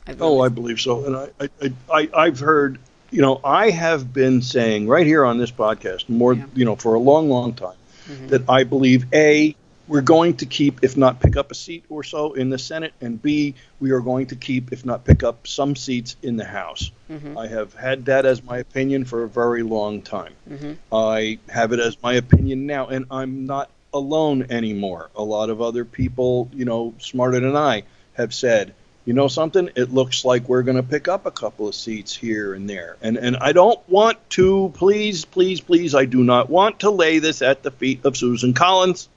I 0.07 0.15
Oh, 0.19 0.41
I 0.41 0.49
believe 0.49 0.79
so. 0.79 1.05
And 1.05 1.15
I, 1.15 1.29
I, 1.61 1.71
I, 1.91 2.09
I've 2.25 2.39
heard, 2.39 2.79
you 3.11 3.21
know, 3.21 3.39
I 3.43 3.69
have 3.69 4.11
been 4.13 4.41
saying 4.41 4.87
right 4.87 5.05
here 5.05 5.23
on 5.25 5.37
this 5.37 5.51
podcast 5.51 6.09
more, 6.09 6.33
Yeah. 6.33 6.45
you 6.53 6.65
know, 6.65 6.75
for 6.75 6.95
a 6.95 6.99
long, 6.99 7.29
long 7.29 7.53
time 7.53 7.75
Mhm. 8.09 8.29
that 8.29 8.49
I 8.49 8.63
believe 8.63 9.05
a 9.13 9.55
we're 9.87 10.01
going 10.01 10.35
to 10.37 10.45
keep, 10.45 10.79
if 10.83 10.95
not 10.95 11.19
pick 11.19 11.35
up 11.35 11.51
a 11.51 11.55
seat 11.55 11.83
or 11.89 12.01
so 12.03 12.31
in 12.33 12.49
the 12.49 12.57
Senate, 12.57 12.93
and 13.01 13.21
b 13.21 13.55
we 13.81 13.91
are 13.91 13.99
going 13.99 14.27
to 14.27 14.35
keep, 14.35 14.71
if 14.71 14.85
not 14.85 15.03
pick 15.03 15.21
up 15.21 15.45
some 15.47 15.75
seats 15.75 16.15
in 16.23 16.37
the 16.37 16.45
House. 16.45 16.91
Mhm. 17.11 17.37
I 17.37 17.47
have 17.47 17.73
had 17.73 18.05
that 18.05 18.25
as 18.25 18.41
my 18.43 18.57
opinion 18.59 19.03
for 19.05 19.23
a 19.23 19.27
very 19.27 19.63
long 19.63 20.01
time. 20.01 20.33
Mhm. 20.49 20.77
I 20.93 21.39
have 21.49 21.73
it 21.73 21.79
as 21.79 21.97
my 22.01 22.13
opinion 22.13 22.65
now, 22.67 22.87
and 22.87 23.05
I'm 23.11 23.45
not 23.45 23.69
alone 23.93 24.45
anymore. 24.49 25.09
A 25.17 25.23
lot 25.23 25.49
of 25.49 25.61
other 25.61 25.83
people, 25.83 26.49
you 26.53 26.63
know, 26.63 26.93
smarter 26.99 27.39
than 27.41 27.55
I, 27.57 27.83
have 28.13 28.33
said, 28.33 28.73
you 29.05 29.13
know 29.13 29.27
something, 29.27 29.69
it 29.75 29.91
looks 29.91 30.23
like 30.23 30.47
we're 30.47 30.61
going 30.61 30.77
to 30.77 30.83
pick 30.83 31.07
up 31.07 31.25
a 31.25 31.31
couple 31.31 31.67
of 31.67 31.73
seats 31.75 32.15
here 32.15 32.53
and 32.53 32.69
there. 32.69 32.97
And 33.01 33.17
and 33.17 33.35
I 33.37 33.51
don't 33.51 33.79
want 33.89 34.17
to, 34.31 34.71
please, 34.75 35.25
please, 35.25 35.59
please, 35.59 35.95
I 35.95 36.05
do 36.05 36.23
not 36.23 36.49
want 36.49 36.81
to 36.81 36.91
lay 36.91 37.19
this 37.19 37.41
at 37.41 37.63
the 37.63 37.71
feet 37.71 38.05
of 38.05 38.15
Susan 38.15 38.53
Collins. 38.53 39.09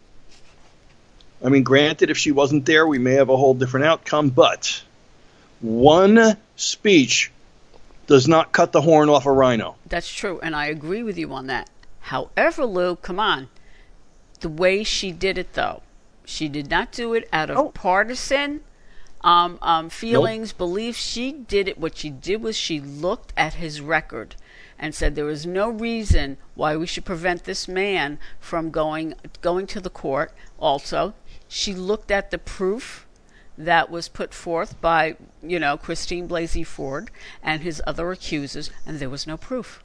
I 1.44 1.50
mean, 1.50 1.62
granted, 1.62 2.08
if 2.10 2.16
she 2.16 2.32
wasn't 2.32 2.64
there, 2.64 2.86
we 2.86 2.98
may 2.98 3.14
have 3.14 3.28
a 3.28 3.36
whole 3.36 3.52
different 3.52 3.84
outcome, 3.86 4.30
but 4.30 4.82
one 5.60 6.38
speech 6.56 7.30
does 8.06 8.26
not 8.26 8.52
cut 8.52 8.72
the 8.72 8.80
horn 8.80 9.10
off 9.10 9.26
a 9.26 9.32
rhino. 9.32 9.76
That's 9.86 10.12
true, 10.12 10.40
and 10.42 10.56
I 10.56 10.66
agree 10.66 11.02
with 11.02 11.18
you 11.18 11.32
on 11.32 11.46
that. 11.48 11.68
However, 12.00 12.64
Lou, 12.64 12.96
come 12.96 13.20
on. 13.20 13.48
The 14.40 14.48
way 14.48 14.84
she 14.84 15.10
did 15.12 15.38
it, 15.38 15.52
though, 15.54 15.82
She 16.26 16.48
did 16.48 16.70
not 16.70 16.90
do 16.90 17.12
it 17.12 17.28
out 17.34 17.50
of 17.50 17.56
Oh. 17.58 17.68
partisan 17.68 18.60
um, 19.24 19.58
um, 19.62 19.88
feelings, 19.88 20.52
beliefs. 20.52 20.98
She 20.98 21.32
did 21.32 21.66
it. 21.66 21.78
What 21.78 21.96
she 21.96 22.10
did 22.10 22.42
was 22.42 22.56
she 22.56 22.78
looked 22.78 23.32
at 23.36 23.54
his 23.54 23.80
record 23.80 24.36
and 24.78 24.94
said 24.94 25.14
there 25.14 25.30
is 25.30 25.46
no 25.46 25.70
reason 25.70 26.36
why 26.54 26.76
we 26.76 26.86
should 26.86 27.04
prevent 27.04 27.44
this 27.44 27.66
man 27.66 28.18
from 28.38 28.70
going 28.70 29.14
going 29.40 29.66
to 29.68 29.80
the 29.80 29.90
court. 29.90 30.32
Also, 30.58 31.14
she 31.48 31.74
looked 31.74 32.10
at 32.10 32.30
the 32.30 32.38
proof 32.38 33.06
that 33.56 33.90
was 33.90 34.08
put 34.08 34.34
forth 34.34 34.78
by 34.80 35.16
you 35.42 35.58
know 35.58 35.76
Christine 35.76 36.28
Blasey 36.28 36.66
Ford 36.66 37.10
and 37.42 37.62
his 37.62 37.80
other 37.86 38.12
accusers, 38.12 38.70
and 38.86 38.98
there 38.98 39.10
was 39.10 39.26
no 39.26 39.38
proof. 39.38 39.82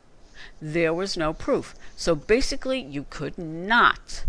There 0.61 0.93
was 0.93 1.15
no 1.15 1.33
proof. 1.33 1.75
So 1.95 2.13
basically, 2.15 2.79
you 2.81 3.05
could 3.09 3.37
not, 3.37 4.23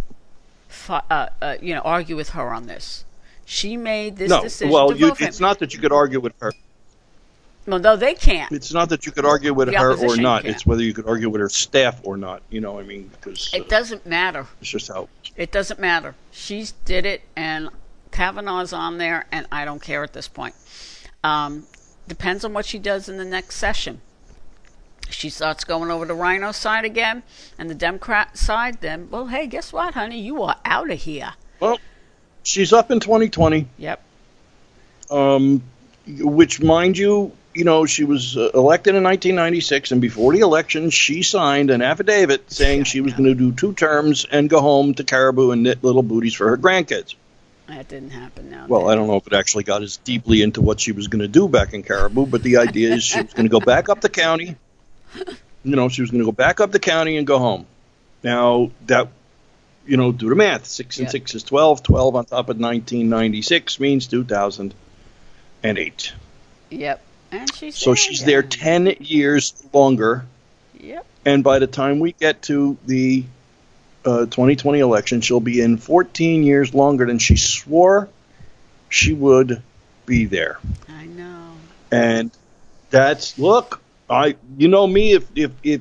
fi- 0.68 1.02
uh, 1.10 1.28
uh, 1.40 1.56
you 1.60 1.74
know, 1.74 1.80
argue 1.80 2.16
with 2.16 2.30
her 2.30 2.52
on 2.52 2.66
this. 2.66 3.04
She 3.50 3.76
made 3.76 4.16
this 4.16 4.30
No, 4.30 4.42
decision 4.42 4.72
well, 4.72 4.96
you, 4.96 5.12
it's 5.18 5.40
not 5.40 5.58
that 5.58 5.74
you 5.74 5.80
could 5.80 5.90
argue 5.90 6.20
with 6.20 6.34
her. 6.40 6.52
Well, 7.66 7.80
no, 7.80 7.96
they 7.96 8.14
can't. 8.14 8.52
It's 8.52 8.72
not 8.72 8.88
that 8.90 9.06
you 9.06 9.10
could 9.10 9.24
argue 9.24 9.52
with 9.52 9.66
The 9.68 9.76
her 9.76 9.96
or 9.96 10.16
not. 10.16 10.42
can. 10.42 10.52
It's 10.52 10.64
whether 10.64 10.84
you 10.84 10.94
could 10.94 11.08
argue 11.08 11.28
with 11.28 11.40
her 11.40 11.48
staff 11.48 12.00
or 12.04 12.16
not. 12.16 12.42
You 12.50 12.60
know, 12.60 12.78
I 12.78 12.84
mean, 12.84 13.08
because 13.08 13.52
uh, 13.52 13.56
It 13.56 13.68
doesn't 13.68 14.06
matter. 14.06 14.46
it's 14.60 14.70
just 14.70 14.86
how. 14.86 15.08
It 15.34 15.50
doesn't 15.50 15.80
matter. 15.80 16.14
She 16.30 16.68
did 16.84 17.04
it, 17.04 17.22
and 17.34 17.70
Kavanaugh's 18.12 18.72
on 18.72 18.98
there, 18.98 19.26
and 19.32 19.48
I 19.50 19.64
don't 19.64 19.82
care 19.82 20.04
at 20.04 20.12
this 20.12 20.28
point. 20.28 20.54
Um, 21.24 21.66
depends 22.06 22.44
on 22.44 22.52
what 22.52 22.66
she 22.66 22.78
does 22.78 23.08
in 23.08 23.16
the 23.16 23.24
next 23.24 23.56
session. 23.56 24.00
She 25.10 25.28
starts 25.28 25.64
going 25.64 25.90
over 25.90 26.06
the 26.06 26.14
RINO 26.14 26.52
side 26.52 26.84
again, 26.84 27.24
and 27.58 27.68
the 27.68 27.74
Democrat 27.74 28.38
side. 28.38 28.80
Then, 28.80 29.10
well, 29.10 29.26
hey, 29.26 29.48
guess 29.48 29.72
what, 29.72 29.94
honey? 29.94 30.20
You 30.20 30.40
are 30.44 30.54
out 30.64 30.88
of 30.92 31.00
here. 31.00 31.32
Well, 31.58 31.80
she's 32.42 32.72
up 32.72 32.90
in 32.90 33.00
2020. 33.00 33.66
Yep. 33.78 34.02
um, 35.10 35.62
which, 36.06 36.60
mind 36.60 36.98
you, 36.98 37.32
you 37.54 37.64
know, 37.64 37.86
she 37.86 38.04
was 38.04 38.36
uh, 38.36 38.50
elected 38.54 38.94
in 38.94 39.02
1996, 39.02 39.92
and 39.92 40.00
before 40.00 40.32
the 40.32 40.40
election, 40.40 40.90
she 40.90 41.22
signed 41.22 41.70
an 41.70 41.82
affidavit 41.82 42.50
saying 42.50 42.84
she 42.84 43.00
was 43.00 43.12
going 43.12 43.24
to 43.24 43.34
do 43.34 43.52
two 43.52 43.72
terms 43.72 44.24
and 44.24 44.48
go 44.48 44.60
home 44.60 44.94
to 44.94 45.04
Caribou 45.04 45.50
and 45.50 45.62
knit 45.62 45.82
little 45.82 46.02
booties 46.02 46.34
for 46.34 46.48
her 46.48 46.56
grandkids. 46.56 47.14
That 47.66 47.88
didn't 47.88 48.10
happen 48.10 48.50
now. 48.50 48.66
Well, 48.66 48.88
I 48.88 48.96
don't 48.96 49.06
know 49.06 49.16
if 49.16 49.26
it 49.26 49.32
actually 49.32 49.64
got 49.64 49.82
as 49.82 49.96
deeply 49.98 50.42
into 50.42 50.60
what 50.60 50.80
she 50.80 50.90
was 50.92 51.06
going 51.06 51.22
to 51.22 51.28
do 51.28 51.48
back 51.48 51.72
in 51.72 51.82
Caribou, 51.84 52.26
but 52.26 52.42
the 52.42 52.56
idea 52.56 52.94
is 52.94 53.04
she 53.04 53.20
was 53.20 53.32
going 53.32 53.46
to 53.46 53.50
go 53.50 53.60
back 53.60 53.88
up 53.88 54.00
the 54.00 54.08
county. 54.08 54.56
You 55.62 55.76
know, 55.76 55.90
she 55.90 56.00
was 56.00 56.10
going 56.10 56.20
to 56.20 56.24
go 56.24 56.32
back 56.32 56.58
up 56.60 56.72
the 56.72 56.78
county 56.78 57.18
and 57.18 57.26
go 57.26 57.38
home. 57.38 57.66
Now 58.22 58.70
that, 58.86 59.08
you 59.90 59.96
know, 59.96 60.12
do 60.12 60.28
the 60.28 60.36
math. 60.36 60.66
Six 60.66 60.98
and 60.98 61.06
Yeah. 61.06 61.10
six 61.10 61.34
is 61.34 61.42
twelve. 61.42 61.82
Twelve 61.82 62.14
on 62.14 62.24
top 62.24 62.48
of 62.48 62.58
1996 62.60 63.80
means 63.80 64.06
2008. 64.06 66.12
Yep. 66.70 67.02
And 67.32 67.54
she's 67.54 67.76
So 67.76 67.90
there 67.90 67.96
she's 67.96 68.24
there 68.24 68.42
10 68.42 68.96
years 69.00 69.52
longer. 69.72 70.24
Yep. 70.80 71.04
And 71.26 71.44
by 71.44 71.58
the 71.58 71.66
time 71.66 71.98
we 71.98 72.12
get 72.12 72.42
to 72.42 72.78
the 72.86 73.24
uh, 74.04 74.26
2020 74.26 74.78
election, 74.78 75.20
she'll 75.20 75.40
be 75.40 75.60
in 75.60 75.76
14 75.76 76.42
years 76.44 76.72
longer 76.72 77.06
than 77.06 77.18
she 77.18 77.36
swore 77.36 78.08
she 78.88 79.12
would 79.12 79.62
be 80.06 80.24
there. 80.24 80.58
I 80.88 81.06
know. 81.06 81.52
And 81.92 82.30
that's, 82.90 83.38
look, 83.38 83.80
I, 84.08 84.34
you 84.58 84.66
know 84.68 84.86
me, 84.86 85.12
if, 85.12 85.24
if, 85.36 85.50
if 85.62 85.80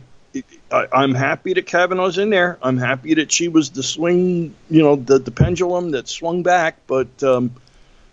I, 0.72 0.88
I'm 0.92 1.14
happy 1.14 1.54
that 1.54 1.66
Kavanaugh's 1.66 2.18
in 2.18 2.30
there. 2.30 2.58
I'm 2.62 2.78
happy 2.78 3.16
that 3.16 3.32
she 3.32 3.48
was 3.48 3.72
the 3.72 3.84
swing, 3.84 4.56
you 4.70 4.82
know, 4.82 4.96
the, 4.96 5.20
the 5.20 5.32
pendulum 5.32 5.92
that 5.92 6.08
swung 6.08 6.44
back. 6.44 6.78
But, 6.88 7.24
um, 7.24 7.52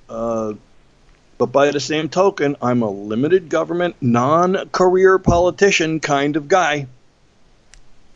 uh, 0.09 0.54
but 1.38 1.46
by 1.46 1.70
the 1.70 1.80
same 1.80 2.09
token, 2.09 2.57
I'm 2.62 2.82
a 2.82 2.90
limited 2.90 3.48
government, 3.48 3.96
non-career 4.00 5.18
politician 5.18 6.00
kind 6.00 6.36
of 6.36 6.48
guy. 6.48 6.86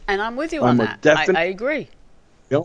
And 0.09 0.21
I'm 0.23 0.37
with 0.37 0.53
you 0.53 0.63
I'm 0.63 0.81
on 0.81 0.99
that. 1.03 1.07
I, 1.07 1.27
I 1.35 1.45
agree. 1.45 1.89
Yep. 2.51 2.63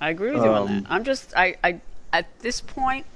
I 0.00 0.10
agree 0.10 0.30
with 0.32 0.42
you 0.44 0.50
on 0.50 0.62
Um, 0.62 0.68
that. 0.68 0.84
I'm 0.90 1.04
just 1.04 1.32
I, 1.36 1.56
I 1.62 1.80
at 2.12 2.26
this 2.40 2.60
point 2.60 3.06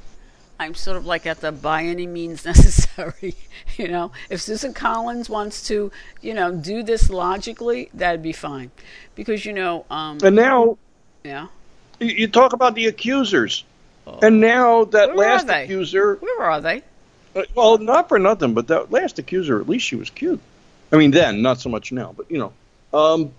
I'm 0.58 0.74
sort 0.74 0.96
of 0.96 1.04
like 1.06 1.26
at 1.26 1.40
the 1.40 1.52
by 1.52 1.84
any 1.84 2.06
means 2.06 2.44
necessary. 2.52 3.34
you 3.76 3.88
know, 3.88 4.12
if 4.30 4.40
Susan 4.40 4.72
Collins 4.72 5.28
wants 5.28 5.66
to, 5.68 5.90
you 6.22 6.34
know, 6.34 6.52
do 6.52 6.82
this 6.82 7.10
logically, 7.10 7.90
that'd 7.94 8.22
be 8.22 8.32
fine. 8.32 8.70
Because 9.14 9.44
you 9.44 9.52
know, 9.52 9.84
um 9.90 10.18
And 10.22 10.36
now 10.36 10.78
yeah. 11.24 11.48
you 12.00 12.08
you 12.08 12.28
talk 12.28 12.52
about 12.52 12.74
the 12.74 12.86
accusers. 12.86 13.64
And 14.22 14.40
now 14.40 14.84
that 14.84 15.14
Where 15.16 15.30
last 15.30 15.48
accuser, 15.48 16.14
Where 16.16 16.42
are 16.42 16.60
they? 16.60 16.82
uh, 17.34 17.42
well, 17.54 17.76
not 17.78 18.08
for 18.08 18.18
nothing, 18.18 18.54
but 18.54 18.68
that 18.68 18.92
last 18.92 19.18
accuser, 19.18 19.60
at 19.60 19.68
least 19.68 19.84
she 19.84 19.96
was 19.96 20.10
cute. 20.10 20.40
I 20.92 20.96
mean, 20.96 21.10
then, 21.10 21.42
not 21.42 21.58
so 21.60 21.68
much 21.68 21.90
now, 21.92 22.14
but 22.16 22.30
you 22.30 22.38
know. 22.38 22.52
Um, 22.98 23.32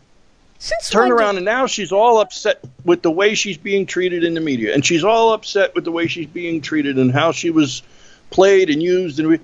Since 0.60 0.90
turn 0.90 1.10
when 1.10 1.10
did- 1.12 1.20
around 1.20 1.36
and 1.38 1.46
now 1.46 1.68
she's 1.68 1.92
all 1.92 2.20
upset 2.20 2.60
with 2.84 3.02
the 3.04 3.12
way 3.12 3.36
she's 3.36 3.58
being 3.58 3.86
treated 3.86 4.24
in 4.24 4.34
the 4.34 4.42
media. 4.42 4.74
And 4.74 4.86
she's 4.86 5.04
all 5.04 5.34
upset 5.34 5.76
with 5.76 5.84
the 5.84 5.92
way 5.92 6.08
she's 6.08 6.28
being 6.28 6.62
treated 6.62 6.98
and 6.98 7.12
how 7.12 7.32
she 7.32 7.50
was 7.52 7.84
played 8.32 8.70
and 8.70 8.82
used. 8.82 9.20
And 9.20 9.28
we, 9.30 9.40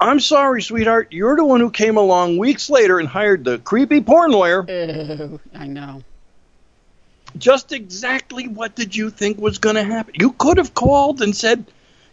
i'm 0.00 0.20
sorry 0.20 0.62
sweetheart. 0.62 1.08
You're 1.10 1.36
the 1.36 1.44
one 1.44 1.60
who 1.60 1.70
came 1.70 1.96
along 1.96 2.38
weeks 2.38 2.70
later 2.70 2.98
and 3.00 3.08
hired 3.08 3.44
the 3.44 3.58
creepy 3.58 4.00
porn 4.00 4.30
lawyer. 4.30 4.64
Ew, 4.68 5.40
I 5.54 5.66
know. 5.66 6.02
just 7.36 7.72
exactly 7.72 8.46
what 8.48 8.74
did 8.76 8.94
you 8.96 9.10
think 9.10 9.38
was 9.40 9.58
going 9.58 9.76
to 9.76 9.84
happen? 9.84 10.14
You 10.18 10.32
could 10.32 10.56
have 10.58 10.74
called 10.74 11.20
and 11.20 11.36
said 11.36 11.64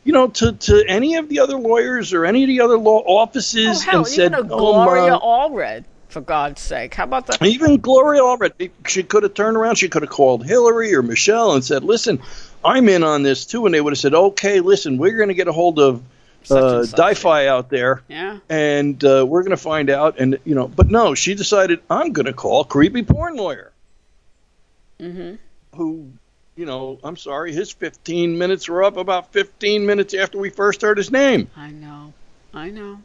you 0.04 0.14
know 0.14 0.28
to, 0.30 0.52
to 0.52 0.84
any 0.88 1.16
of 1.16 1.30
the 1.30 1.40
other 1.40 1.58
lawyers 1.58 2.12
or 2.14 2.26
any 2.26 2.44
of 2.44 2.48
the 2.48 2.62
other 2.62 2.78
law 2.78 3.04
Oh 3.06 3.18
offices 3.18 3.84
hell, 3.84 4.00
and 4.00 4.08
said 4.08 4.34
a 4.34 4.40
"Oh, 4.40 4.44
Gloria 4.48 5.18
Allred, 5.18 5.84
for 6.16 6.22
God's 6.22 6.62
sake. 6.62 6.94
How 6.94 7.04
about 7.04 7.28
that? 7.28 7.42
Even 7.46 7.76
Gloria 7.76 8.22
Allred, 8.22 8.72
she 8.88 9.04
could 9.04 9.24
have 9.24 9.34
turned 9.34 9.58
around. 9.58 9.76
She 9.76 9.90
could 9.90 10.02
have 10.02 10.10
called 10.10 10.46
Hillary 10.46 10.96
or 10.96 11.02
Michelle 11.02 11.54
and 11.56 11.62
said, 11.64 11.84
"Listen, 11.84 12.22
I'm 12.64 12.88
in 12.88 13.04
on 13.04 13.22
this 13.22 13.46
too." 13.46 13.66
And 13.66 13.76
they 13.76 13.82
would 13.82 13.92
have 13.92 14.00
said, 14.00 14.14
"Okay, 14.14 14.62
listen, 14.62 14.98
we're 14.98 15.18
going 15.18 15.28
to 15.28 15.34
get 15.36 15.50
a 15.50 15.52
hold 15.52 15.78
of 15.78 16.02
uh. 16.50 16.86
Di-Fi 16.86 17.48
out 17.48 17.70
there, 17.70 18.02
Yeah. 18.08 18.38
and 18.48 19.04
uh, 19.04 19.26
we're 19.28 19.42
going 19.42 19.52
to 19.58 19.58
find 19.58 19.90
out." 19.90 20.18
And 20.18 20.40
you 20.46 20.56
know, 20.56 20.70
but 20.70 20.90
no, 20.90 21.16
she 21.16 21.36
decided, 21.36 21.82
"I'm 21.90 22.14
going 22.14 22.28
to 22.28 22.34
call 22.34 22.64
creepy 22.64 23.04
porn 23.04 23.36
lawyer." 23.36 23.74
Mhm. 25.02 25.38
Who, 25.76 26.12
you 26.56 26.66
know, 26.66 26.98
I'm 27.04 27.18
sorry, 27.18 27.52
his 27.52 27.72
15 27.72 28.38
minutes 28.38 28.70
were 28.70 28.86
up 28.86 28.96
about 28.96 29.34
15 29.34 29.86
minutes 29.86 30.14
after 30.14 30.38
we 30.38 30.50
first 30.50 30.82
heard 30.82 30.98
his 30.98 31.12
name. 31.12 31.50
I 31.58 31.72
know. 31.72 32.14
I 32.54 32.70
know. 32.70 33.02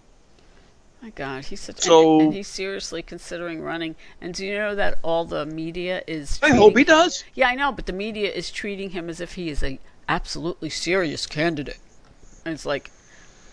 My 1.03 1.11
God, 1.11 1.45
he's 1.47 1.61
such. 1.61 1.81
So- 1.81 2.15
and, 2.19 2.23
and 2.27 2.35
he's 2.35 2.49
seriously 2.49 3.03
considering 3.03 3.63
running. 3.63 3.95
And 4.21 4.35
do 4.35 4.45
you 4.45 4.55
know 4.55 4.75
that 4.75 4.99
all 5.03 5.25
the 5.25 5.47
media 5.47 6.03
is? 6.07 6.39
I 6.43 6.51
hope 6.51 6.77
he 6.77 6.85
does. 6.85 7.25
Yeah, 7.35 7.49
I 7.49 7.55
know, 7.55 7.73
but 7.73 7.87
the 7.87 7.93
media 7.93 8.31
is 8.31 8.51
treating 8.51 8.91
him 8.91 9.09
as 9.09 9.21
if 9.21 9.35
he 9.35 9.49
is 9.49 9.63
a 9.63 9.79
absolutely 10.09 10.69
serious 10.71 11.27
candidate. 11.27 11.79
And 12.45 12.53
it's 12.55 12.67
like, 12.67 12.91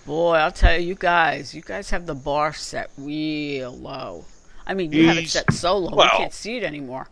boy, 0.05 0.35
I'll 0.35 0.51
tell 0.51 0.77
you, 0.77 0.87
you 0.89 0.95
guys, 0.95 1.53
you 1.55 1.61
guys 1.61 1.89
have 1.91 2.05
the 2.05 2.15
bar 2.15 2.51
set 2.53 2.89
real 2.97 3.71
low. 3.75 4.25
I 4.65 4.73
mean, 4.73 4.91
you 4.91 5.07
have 5.07 5.17
it 5.17 5.29
set 5.29 5.53
so 5.53 5.77
low 5.77 5.95
well- 5.95 6.09
we 6.13 6.17
can't 6.17 6.33
see 6.33 6.57
it 6.57 6.63
anymore. 6.63 7.07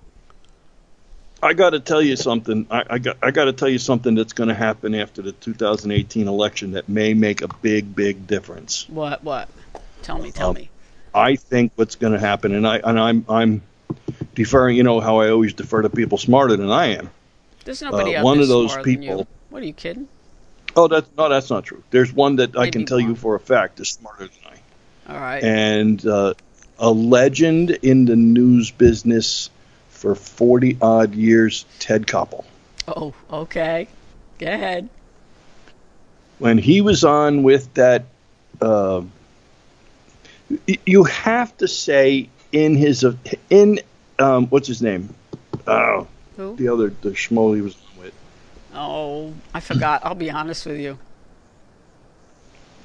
I 1.44 1.54
got 1.54 1.72
to 1.72 1.80
tell 1.80 2.02
you 2.02 2.16
something. 2.16 2.66
I, 2.72 2.84
I 2.92 2.98
got 2.98 3.18
I 3.22 3.30
got 3.30 3.46
to 3.46 3.54
tell 3.54 3.68
you 3.70 3.78
something 3.78 4.16
that's 4.16 4.34
going 4.34 4.48
to 4.48 4.56
happen 4.56 4.96
after 4.96 5.22
the 5.22 5.32
2018 5.34 6.28
election 6.28 6.72
that 6.72 6.90
may 6.90 7.14
make 7.14 7.42
a 7.42 7.48
big, 7.62 7.94
big 7.96 8.26
difference. 8.26 8.90
What? 8.90 9.24
What? 9.24 9.48
Tell 10.06 10.20
me. 10.20 10.32
Tell 10.32 10.50
Um, 10.50 10.56
me. 10.56 10.70
I 11.16 11.36
think 11.36 11.72
what's 11.76 11.96
going 11.96 12.14
to 12.14 12.20
happen, 12.20 12.54
and 12.54 12.68
I 12.68 12.78
and 12.84 13.00
I'm 13.00 13.26
I'm 13.28 13.62
deferring. 14.36 14.78
You 14.78 14.84
know 14.84 15.00
how 15.00 15.18
I 15.18 15.30
always 15.30 15.54
defer 15.54 15.82
to 15.82 15.90
people 15.90 16.18
smarter 16.18 16.56
than 16.56 16.70
I 16.70 16.98
am. 16.98 17.10
There's 17.64 17.82
nobody 17.82 18.16
uh, 18.16 18.24
one 18.24 18.40
of 18.40 18.48
those 18.48 18.72
smarter 18.74 18.92
than 18.92 19.02
you. 19.02 19.10
people- 19.10 19.28
What 19.50 19.64
are 19.64 19.66
you 19.66 19.74
kidding? 19.74 20.08
Oh, 20.76 20.88
that's 20.88 21.10
no, 21.18 21.28
that's 21.30 21.50
not 21.50 21.64
true. 21.64 21.82
There's 21.90 22.14
one 22.14 22.36
that 22.36 22.56
I 22.58 22.70
can 22.70 22.86
tell 22.86 23.00
you 23.00 23.16
for 23.16 23.36
a 23.36 23.40
fact 23.40 23.80
is 23.80 23.90
smarter 23.90 24.28
than 24.28 24.38
I. 25.08 25.14
All 25.14 25.20
right. 25.20 25.44
and 25.44 26.06
uh, 26.06 26.34
a 26.80 26.92
legend 26.92 27.72
in 27.72 28.06
the 28.06 28.16
news 28.16 28.70
business 28.72 29.50
for 29.90 30.14
40 30.16 30.78
odd 30.82 31.16
years, 31.16 31.66
Ted 31.80 32.06
Koppel. 32.08 32.44
oh, 32.88 33.14
okay. 33.32 33.88
Go 34.38 34.48
ahead. 34.48 34.90
When 36.40 36.58
he 36.58 36.82
was 36.82 37.04
on 37.06 37.44
with 37.44 37.74
that, 37.76 38.04
uh, 38.62 39.02
you 40.86 41.04
have 41.06 41.56
to 41.58 41.68
say 41.68 42.30
in 42.52 42.76
his 42.76 43.06
in 43.50 43.80
um, 44.20 44.48
what's 44.48 44.68
his 44.68 44.82
name? 44.82 45.14
Oh, 45.68 46.08
Who? 46.38 46.56
the 46.56 46.68
other 46.70 46.90
the 47.02 47.12
schmo 47.12 47.56
he 47.56 47.62
was 47.62 47.76
with 47.98 48.14
Oh, 48.74 49.34
I 49.54 49.60
forgot. 49.60 50.02
I'll 50.06 50.16
be 50.16 50.30
honest 50.32 50.66
with 50.66 50.80
you. 50.80 50.98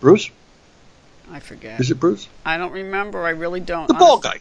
Bruce. 0.01 0.31
I 1.31 1.41
forget. 1.41 1.79
Is 1.81 1.91
it 1.91 2.01
Bruce? 2.01 2.29
I 2.45 2.57
don't 2.57 2.73
remember. 2.73 3.25
I 3.25 3.31
really 3.31 3.61
don't. 3.61 3.87
The 3.89 3.95
honest- 3.95 4.23
guy. 4.23 4.41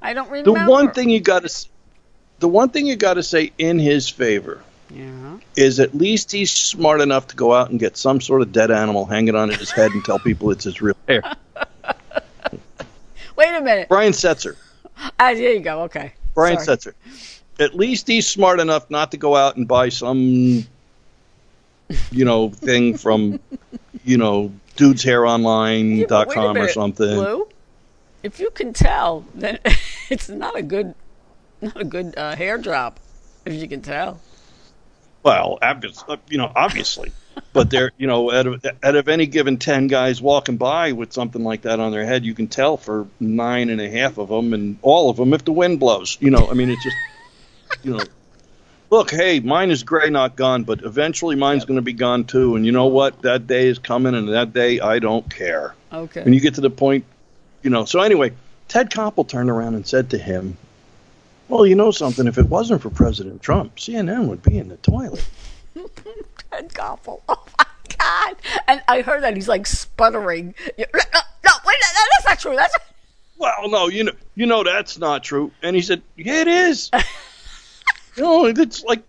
I 0.00 0.12
don't 0.14 0.30
remember. 0.30 0.64
The 0.64 0.70
one 0.70 0.92
thing 0.92 1.08
you 1.10 1.20
got 1.20 1.48
to, 1.48 1.66
the 2.38 2.48
one 2.48 2.68
thing 2.68 2.86
you 2.86 2.96
got 2.96 3.14
to 3.14 3.22
say 3.22 3.52
in 3.58 3.78
his 3.78 4.08
favor 4.08 4.62
Yeah. 4.90 5.38
is 5.56 5.80
at 5.80 5.94
least 5.94 6.30
he's 6.32 6.50
smart 6.52 7.00
enough 7.00 7.28
to 7.28 7.36
go 7.36 7.52
out 7.54 7.70
and 7.70 7.80
get 7.80 7.96
some 7.96 8.20
sort 8.20 8.42
of 8.42 8.52
dead 8.52 8.70
animal 8.70 9.06
hanging 9.06 9.34
on 9.34 9.48
his 9.48 9.70
head 9.70 9.90
and 9.92 10.04
tell 10.04 10.18
people 10.18 10.50
it's 10.50 10.64
his 10.64 10.80
real 10.82 10.96
hair. 11.08 11.22
Wait 13.36 13.54
a 13.54 13.60
minute. 13.60 13.88
Brian 13.88 14.12
Setzer. 14.12 14.56
Ah, 14.96 15.10
there 15.34 15.52
you 15.52 15.60
go. 15.60 15.82
Okay. 15.82 16.12
Brian 16.34 16.58
Sorry. 16.58 16.76
Setzer. 16.76 16.94
At 17.58 17.74
least 17.74 18.06
he's 18.06 18.26
smart 18.26 18.60
enough 18.60 18.90
not 18.90 19.10
to 19.12 19.16
go 19.16 19.36
out 19.36 19.56
and 19.56 19.66
buy 19.66 19.88
some, 19.88 20.66
you 22.10 22.24
know, 22.24 22.50
thing 22.50 22.96
from, 22.96 23.40
you 24.04 24.16
know, 24.16 24.42
Yeah, 24.42 24.48
but 24.48 24.86
wait 24.86 24.86
a 24.86 24.94
dudeshaironline.com 24.94 26.56
or 26.56 26.68
something. 26.68 27.44
If 28.22 28.40
you 28.40 28.50
can 28.50 28.72
tell, 28.72 29.24
then 29.34 29.58
it's 30.10 30.28
not 30.28 30.56
a 30.56 30.62
good, 30.62 30.94
not 31.60 31.80
a 31.80 31.84
good 31.84 32.14
uh, 32.16 32.34
hair 32.34 32.58
drop. 32.58 32.98
If 33.44 33.52
you 33.52 33.68
can 33.68 33.82
tell. 33.82 34.20
Well, 35.22 35.58
uh, 35.60 36.16
you 36.28 36.38
know, 36.38 36.50
obviously. 36.54 37.12
But 37.52 37.70
there, 37.70 37.92
you 37.98 38.06
know, 38.06 38.32
out 38.32 38.46
of, 38.46 38.66
out 38.82 38.96
of 38.96 39.08
any 39.08 39.26
given 39.26 39.58
ten 39.58 39.86
guys 39.86 40.20
walking 40.20 40.56
by 40.56 40.92
with 40.92 41.12
something 41.12 41.44
like 41.44 41.62
that 41.62 41.78
on 41.78 41.92
their 41.92 42.04
head, 42.04 42.24
you 42.24 42.34
can 42.34 42.48
tell 42.48 42.76
for 42.76 43.06
nine 43.20 43.70
and 43.70 43.80
a 43.80 43.88
half 43.88 44.18
of 44.18 44.28
them, 44.28 44.52
and 44.52 44.76
all 44.82 45.08
of 45.08 45.16
them 45.16 45.32
if 45.32 45.44
the 45.44 45.52
wind 45.52 45.78
blows. 45.78 46.18
You 46.20 46.30
know, 46.30 46.48
I 46.50 46.54
mean, 46.54 46.70
it's 46.70 46.82
just, 46.82 46.96
you 47.84 47.92
know, 47.92 48.00
look, 48.90 49.10
hey, 49.10 49.40
mine 49.40 49.70
is 49.70 49.82
gray, 49.82 50.10
not 50.10 50.36
gone, 50.36 50.64
but 50.64 50.82
eventually 50.82 51.36
mine's 51.36 51.64
going 51.64 51.76
to 51.76 51.82
be 51.82 51.92
gone 51.92 52.24
too. 52.24 52.56
And 52.56 52.66
you 52.66 52.72
know 52.72 52.86
what? 52.86 53.22
That 53.22 53.46
day 53.46 53.68
is 53.68 53.78
coming, 53.78 54.14
and 54.14 54.28
that 54.28 54.52
day 54.52 54.80
I 54.80 54.98
don't 54.98 55.28
care. 55.32 55.74
Okay. 55.92 56.22
When 56.22 56.34
you 56.34 56.40
get 56.40 56.54
to 56.56 56.60
the 56.60 56.70
point, 56.70 57.04
you 57.62 57.70
know. 57.70 57.84
So 57.84 58.00
anyway, 58.00 58.32
Ted 58.68 58.90
Koppel 58.90 59.28
turned 59.28 59.50
around 59.50 59.74
and 59.74 59.86
said 59.86 60.10
to 60.10 60.18
him, 60.18 60.56
"Well, 61.48 61.66
you 61.66 61.76
know 61.76 61.92
something? 61.92 62.26
If 62.26 62.38
it 62.38 62.48
wasn't 62.48 62.82
for 62.82 62.90
President 62.90 63.42
Trump, 63.42 63.76
CNN 63.76 64.26
would 64.26 64.42
be 64.42 64.58
in 64.58 64.68
the 64.68 64.76
toilet." 64.78 65.24
Ted 66.54 66.70
Koppel. 66.70 67.22
Oh 67.28 67.44
my 67.58 67.64
God! 67.98 68.36
And 68.66 68.82
I 68.88 69.02
heard 69.02 69.22
that 69.22 69.34
he's 69.34 69.48
like 69.48 69.66
sputtering. 69.66 70.54
No, 70.78 70.84
no, 70.94 71.00
no 71.44 71.50
wait, 71.66 71.76
no, 71.80 72.02
that's 72.16 72.24
not 72.26 72.38
true. 72.38 72.56
That's 72.56 72.76
Well, 73.38 73.68
no, 73.68 73.88
you 73.88 74.04
know, 74.04 74.12
you 74.34 74.46
know 74.46 74.64
that's 74.64 74.98
not 74.98 75.22
true. 75.22 75.52
And 75.62 75.76
he 75.76 75.82
said, 75.82 76.02
"Yeah, 76.16 76.40
it 76.40 76.48
is." 76.48 76.90
you 78.16 78.22
know, 78.22 78.46
it's 78.46 78.82
like, 78.84 79.02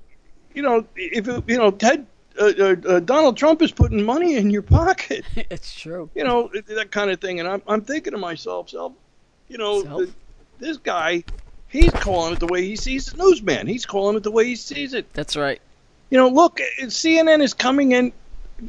you 0.53 0.61
know, 0.61 0.85
if 0.95 1.27
it, 1.27 1.43
you 1.47 1.57
know, 1.57 1.71
Ted, 1.71 2.05
uh, 2.39 2.51
uh, 2.59 2.75
uh, 2.87 2.99
Donald 2.99 3.37
Trump 3.37 3.61
is 3.61 3.71
putting 3.71 4.03
money 4.03 4.35
in 4.35 4.49
your 4.49 4.61
pocket, 4.61 5.23
it's 5.35 5.73
true. 5.73 6.09
you 6.13 6.23
know, 6.23 6.51
that 6.67 6.91
kind 6.91 7.11
of 7.11 7.19
thing. 7.21 7.39
And 7.39 7.47
I'm, 7.47 7.61
I'm 7.67 7.81
thinking 7.81 8.11
to 8.11 8.17
myself, 8.19 8.69
self, 8.69 8.93
you 9.47 9.57
know, 9.57 9.83
Self? 9.83 9.99
th- 10.03 10.13
this 10.59 10.77
guy, 10.77 11.23
he's 11.69 11.91
calling 11.91 12.33
it 12.33 12.39
the 12.39 12.47
way 12.47 12.63
he 12.63 12.75
sees 12.75 13.07
the 13.07 13.17
newsman. 13.17 13.67
He's 13.67 13.85
calling 13.85 14.17
it 14.17 14.23
the 14.23 14.31
way 14.31 14.45
he 14.45 14.55
sees 14.55 14.93
it. 14.93 15.11
That's 15.13 15.35
right. 15.35 15.61
You 16.09 16.17
know, 16.19 16.27
look, 16.29 16.59
uh, 16.61 16.85
CNN 16.85 17.41
is 17.41 17.53
coming 17.53 17.91
in. 17.93 18.11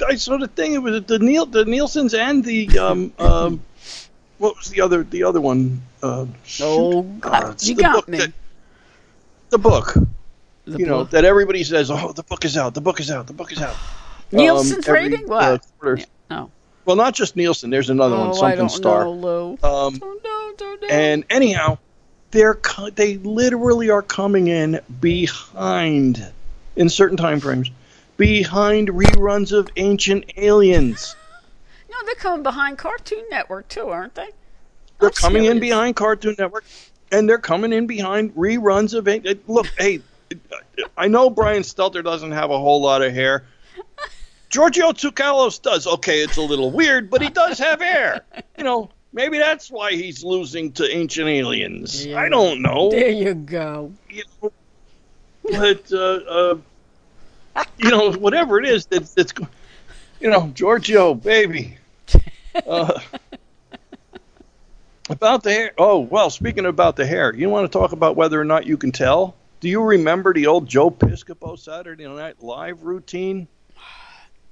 I 0.07 0.15
saw 0.15 0.37
the 0.37 0.47
thing. 0.47 0.73
It 0.73 0.79
was 0.79 1.03
the 1.03 1.19
Neil, 1.19 1.45
the 1.45 1.65
Nielsen's, 1.65 2.13
and 2.13 2.43
the 2.43 2.77
um, 2.79 3.13
um, 3.19 3.61
what 4.37 4.57
was 4.57 4.67
the 4.69 4.81
other, 4.81 5.03
the 5.03 5.23
other 5.23 5.39
one? 5.41 5.81
Uh, 6.03 6.25
Oh. 6.61 7.03
God, 7.03 7.43
Uh, 7.43 7.53
you 7.59 7.75
got 7.75 8.07
me. 8.07 8.17
that- 8.19 8.33
the 9.49 9.57
book, 9.57 9.93
The 10.65 10.77
you 10.79 10.85
know, 10.85 11.05
that 11.05 11.23
everybody 11.23 11.63
says, 11.63 11.89
"Oh, 11.89 12.11
the 12.11 12.23
book 12.23 12.43
is 12.43 12.57
out. 12.57 12.73
The 12.73 12.81
book 12.81 12.99
is 12.99 13.09
out. 13.09 13.27
The 13.27 13.33
book 13.33 13.51
is 13.53 13.61
out." 13.61 13.75
Nielsen's 14.31 14.87
Um, 14.89 14.95
every, 14.95 15.09
rating? 15.09 15.25
uh, 15.25 15.29
What? 15.29 15.61
quarter. 15.79 16.03
no. 16.29 16.51
Well, 16.83 16.97
not 16.97 17.13
just 17.15 17.35
Nielsen. 17.37 17.69
There's 17.69 17.89
another 17.89 18.17
one, 18.17 18.29
Oh, 18.29 18.33
something 18.33 18.51
I 18.51 18.55
don't 18.55 18.69
Star. 18.69 19.05
know, 19.05 19.11
Lou. 19.13 19.51
Um, 19.63 19.97
Don't 19.99 20.23
know, 20.23 20.51
don't 20.57 20.81
know. 20.81 20.87
and 20.89 21.23
anyhow, 21.29 21.77
they're 22.31 22.55
co- 22.55 22.89
they 22.89 23.17
literally 23.17 23.89
are 23.89 24.01
coming 24.01 24.47
in 24.47 24.81
behind, 24.99 26.25
in 26.77 26.89
certain 26.89 27.17
time 27.17 27.39
frames, 27.39 27.69
behind 28.15 28.87
reruns 28.89 29.51
of 29.51 29.69
Ancient 29.75 30.31
Aliens. 30.37 31.15
no, 31.89 31.97
they're 32.05 32.15
coming 32.15 32.43
behind 32.43 32.77
Cartoon 32.77 33.25
Network 33.29 33.67
too, 33.67 33.89
aren't 33.89 34.15
they? 34.15 34.27
They're 34.99 35.09
I'm 35.09 35.13
coming 35.13 35.45
in 35.45 35.59
behind 35.59 35.95
Cartoon 35.95 36.35
Network, 36.39 36.63
and 37.11 37.27
they're 37.29 37.37
coming 37.37 37.73
in 37.73 37.85
behind 37.87 38.33
reruns 38.35 38.93
of. 38.93 39.07
An- 39.07 39.27
uh, 39.27 39.33
Look, 39.47 39.67
hey, 39.77 39.99
uh, 40.31 40.55
I 40.97 41.07
know 41.07 41.29
Brian 41.29 41.63
Stelter 41.63 42.03
doesn't 42.03 42.31
have 42.31 42.49
a 42.49 42.57
whole 42.57 42.81
lot 42.81 43.01
of 43.01 43.13
hair. 43.13 43.45
Giorgio 44.49 44.91
Tsoukalos 44.93 45.61
does. 45.61 45.85
Okay, 45.87 46.21
it's 46.21 46.37
a 46.37 46.41
little 46.41 46.71
weird, 46.71 47.09
but 47.09 47.21
he 47.21 47.29
does 47.29 47.59
have 47.59 47.81
hair. 47.81 48.21
You 48.57 48.63
know, 48.63 48.89
maybe 49.11 49.37
that's 49.37 49.69
why 49.69 49.91
he's 49.91 50.23
losing 50.23 50.71
to 50.73 50.89
Ancient 50.89 51.27
Aliens. 51.27 52.05
Yeah. 52.05 52.19
I 52.19 52.29
don't 52.29 52.61
know. 52.61 52.89
There 52.89 53.09
you 53.09 53.33
go. 53.35 53.91
You 54.09 54.23
know, 54.41 54.51
but 55.51 55.91
uh, 55.91 55.97
uh, 57.57 57.63
you 57.77 57.89
know, 57.89 58.11
whatever 58.13 58.59
it 58.59 58.65
is 58.65 58.85
that, 58.87 59.03
that's, 59.15 59.33
you 60.19 60.29
know, 60.29 60.51
Giorgio, 60.53 61.13
baby. 61.13 61.77
Uh, 62.65 62.99
about 65.11 65.43
the 65.43 65.51
hair. 65.51 65.71
Oh 65.77 65.99
well, 65.99 66.29
speaking 66.31 66.65
about 66.65 66.95
the 66.95 67.05
hair, 67.05 67.33
you 67.35 67.49
want 67.49 67.71
to 67.71 67.77
talk 67.77 67.91
about 67.91 68.15
whether 68.15 68.41
or 68.41 68.43
not 68.45 68.65
you 68.65 68.77
can 68.77 68.91
tell? 68.91 69.35
Do 69.59 69.69
you 69.69 69.81
remember 69.83 70.33
the 70.33 70.47
old 70.47 70.67
Joe 70.67 70.89
Piscopo 70.91 71.57
Saturday 71.57 72.07
Night 72.07 72.41
Live 72.41 72.83
routine? 72.83 73.47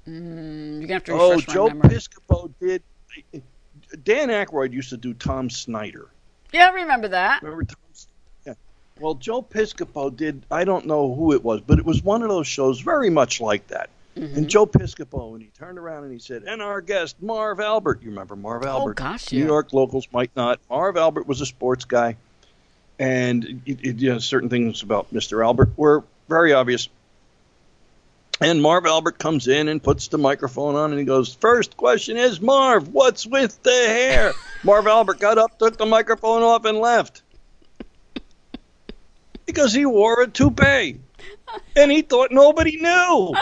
Mm, 0.08 0.78
you're 0.78 0.82
gonna 0.82 0.92
have 0.94 1.04
to 1.04 1.12
Oh, 1.14 1.30
refresh 1.30 1.48
my 1.48 1.54
Joe 1.54 1.66
memory. 1.66 1.88
Piscopo 1.90 2.52
did. 2.60 2.80
Dan 4.04 4.28
Aykroyd 4.28 4.72
used 4.72 4.90
to 4.90 4.96
do 4.96 5.12
Tom 5.14 5.50
Snyder. 5.50 6.06
yeah, 6.52 6.68
I 6.68 6.74
remember 6.74 7.08
that. 7.08 7.42
Remember 7.42 7.64
Tom? 7.64 7.76
Yeah. 8.96 9.02
Well, 9.04 9.14
Joe 9.14 9.42
Piscopo 9.42 10.14
did. 10.14 10.42
I 10.50 10.64
don't 10.64 10.86
know 10.86 11.14
who 11.14 11.32
it 11.32 11.44
was, 11.44 11.60
but 11.60 11.78
it 11.78 11.84
was 11.84 12.02
one 12.02 12.22
of 12.22 12.28
those 12.28 12.46
shows 12.46 12.80
very 12.80 13.10
much 13.10 13.40
like 13.40 13.66
that. 13.68 13.90
Mhm. 14.16 14.36
And 14.36 14.48
Joe 14.48 14.66
Piscopo, 14.66 15.34
and 15.34 15.42
he 15.42 15.50
turned 15.58 15.78
around 15.78 16.04
and 16.04 16.12
he 16.12 16.18
said, 16.18 16.44
"And 16.46 16.62
our 16.62 16.80
guest, 16.80 17.16
Marv 17.20 17.60
Albert. 17.60 18.00
You 18.02 18.08
remember 18.10 18.34
Marv 18.34 18.64
Albert? 18.64 18.92
Oh, 18.98 19.04
gosh, 19.04 19.30
New. 19.30 19.44
York 19.44 19.72
locals 19.74 20.08
might 20.12 20.30
not. 20.34 20.58
Marv 20.70 20.96
Albert 20.96 21.26
was 21.28 21.42
a 21.42 21.46
sports 21.46 21.84
guy, 21.84 22.16
and 22.98 23.60
it, 23.66 23.78
it, 23.82 23.96
you 23.98 24.12
know, 24.12 24.18
certain 24.18 24.48
things 24.48 24.82
about 24.82 25.12
Mr. 25.12 25.44
Albert 25.44 25.70
were 25.76 26.02
very 26.28 26.54
obvious. 26.54 26.88
And 28.40 28.60
Marv 28.60 28.84
Albert 28.84 29.18
comes 29.18 29.48
in 29.48 29.68
and 29.68 29.82
puts 29.82 30.08
the 30.08 30.18
microphone 30.18 30.74
on, 30.76 30.90
and 30.90 30.98
he 30.98 31.06
goes, 31.06 31.34
First 31.34 31.76
question 31.78 32.16
is, 32.18 32.38
Marv, 32.40 32.88
what's 32.88 33.26
with 33.26 33.62
the 33.62 33.70
hair? 33.70 34.32
Marv 34.62 34.86
Albert 34.86 35.20
got 35.20 35.38
up, 35.38 35.58
took 35.58 35.78
the 35.78 35.86
microphone 35.86 36.42
off, 36.42 36.64
and 36.66 36.78
left. 36.78 37.22
Because 39.46 39.72
he 39.72 39.86
wore 39.86 40.22
a 40.22 40.26
toupee. 40.26 41.00
And 41.76 41.90
he 41.90 42.02
thought 42.02 42.32
nobody 42.32 42.76
knew. 42.76 43.34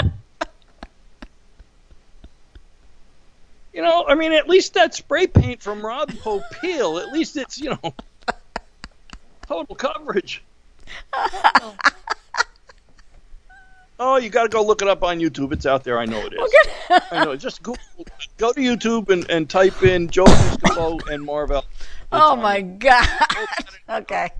You 3.72 3.82
know, 3.82 4.04
I 4.06 4.14
mean, 4.14 4.32
at 4.32 4.48
least 4.48 4.74
that 4.74 4.94
spray 4.94 5.26
paint 5.26 5.60
from 5.60 5.84
Ron 5.84 6.06
Popeil, 6.06 7.02
at 7.02 7.12
least 7.12 7.36
it's, 7.36 7.58
you 7.58 7.70
know, 7.70 7.94
total 9.48 9.74
coverage. 9.74 10.44
Oh, 13.98 14.16
you 14.16 14.28
got 14.28 14.42
to 14.42 14.48
go 14.48 14.64
look 14.64 14.82
it 14.82 14.88
up 14.88 15.02
on 15.02 15.18
YouTube. 15.20 15.52
It's 15.52 15.66
out 15.66 15.84
there. 15.84 15.98
I 15.98 16.04
know 16.04 16.18
it 16.18 16.32
is. 16.32 16.40
Okay. 16.40 17.06
I 17.12 17.24
know. 17.24 17.36
Just 17.36 17.62
Google, 17.62 17.82
go 18.38 18.52
to 18.52 18.60
YouTube 18.60 19.08
and, 19.08 19.28
and 19.30 19.48
type 19.48 19.82
in 19.82 20.10
Joe 20.10 20.24
Piscopo 20.24 21.00
and 21.08 21.24
Marvel. 21.24 21.64
oh 22.10 22.34
my 22.36 22.60
God. 22.60 23.06
okay. 23.88 24.30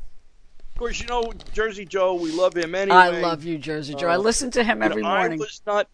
Of 0.74 0.78
course, 0.80 1.00
you 1.00 1.06
know 1.06 1.32
Jersey 1.52 1.84
Joe. 1.84 2.14
We 2.14 2.32
love 2.32 2.56
him 2.56 2.74
anyway. 2.74 2.96
I 2.96 3.20
love 3.20 3.44
you, 3.44 3.58
Jersey 3.58 3.94
Joe. 3.94 4.08
I 4.08 4.16
Uh, 4.16 4.18
listen 4.18 4.50
to 4.52 4.64
him 4.64 4.82
every 4.82 5.02
morning. 5.02 5.38
I 5.40 5.44
was 5.44 5.60
not. 5.64 5.88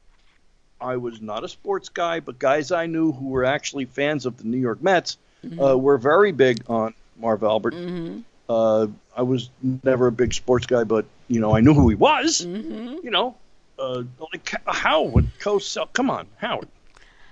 I 0.81 0.97
was 0.97 1.20
not 1.20 1.45
a 1.45 1.49
sports 1.49 1.91
guy, 1.91 2.20
but 2.20 2.39
guys 2.39 2.72
I 2.72 2.87
knew 2.87 3.12
who 3.12 3.28
were 3.28 3.45
actually 3.45 3.85
fans 3.85 4.24
of 4.24 4.39
the 4.39 4.45
New 4.45 4.57
York 4.59 4.83
Mets 4.83 5.18
Mm-hmm. 5.45 5.61
uh, 5.61 5.74
were 5.74 5.97
very 5.99 6.33
big 6.33 6.62
on 6.68 6.93
Marv 7.18 7.43
Albert. 7.43 7.74
hmm 7.74 8.20
Uh, 8.49 8.87
I 9.16 9.22
was 9.22 9.49
never 9.85 10.07
a 10.07 10.12
big 10.12 10.33
sports 10.35 10.64
guy, 10.66 10.85
but 10.85 11.05
you 11.28 11.41
know 11.41 11.55
I 11.55 11.61
knew 11.61 11.74
who 11.74 11.89
he 11.91 11.95
was. 11.95 12.41
hmm 12.45 12.97
You 13.03 13.11
know, 13.11 13.37
uh, 13.78 14.03
like 14.33 14.55
Howard 14.66 15.26
Cosell. 15.41 15.93
Come 15.93 16.09
on, 16.11 16.26
Howard. 16.39 16.68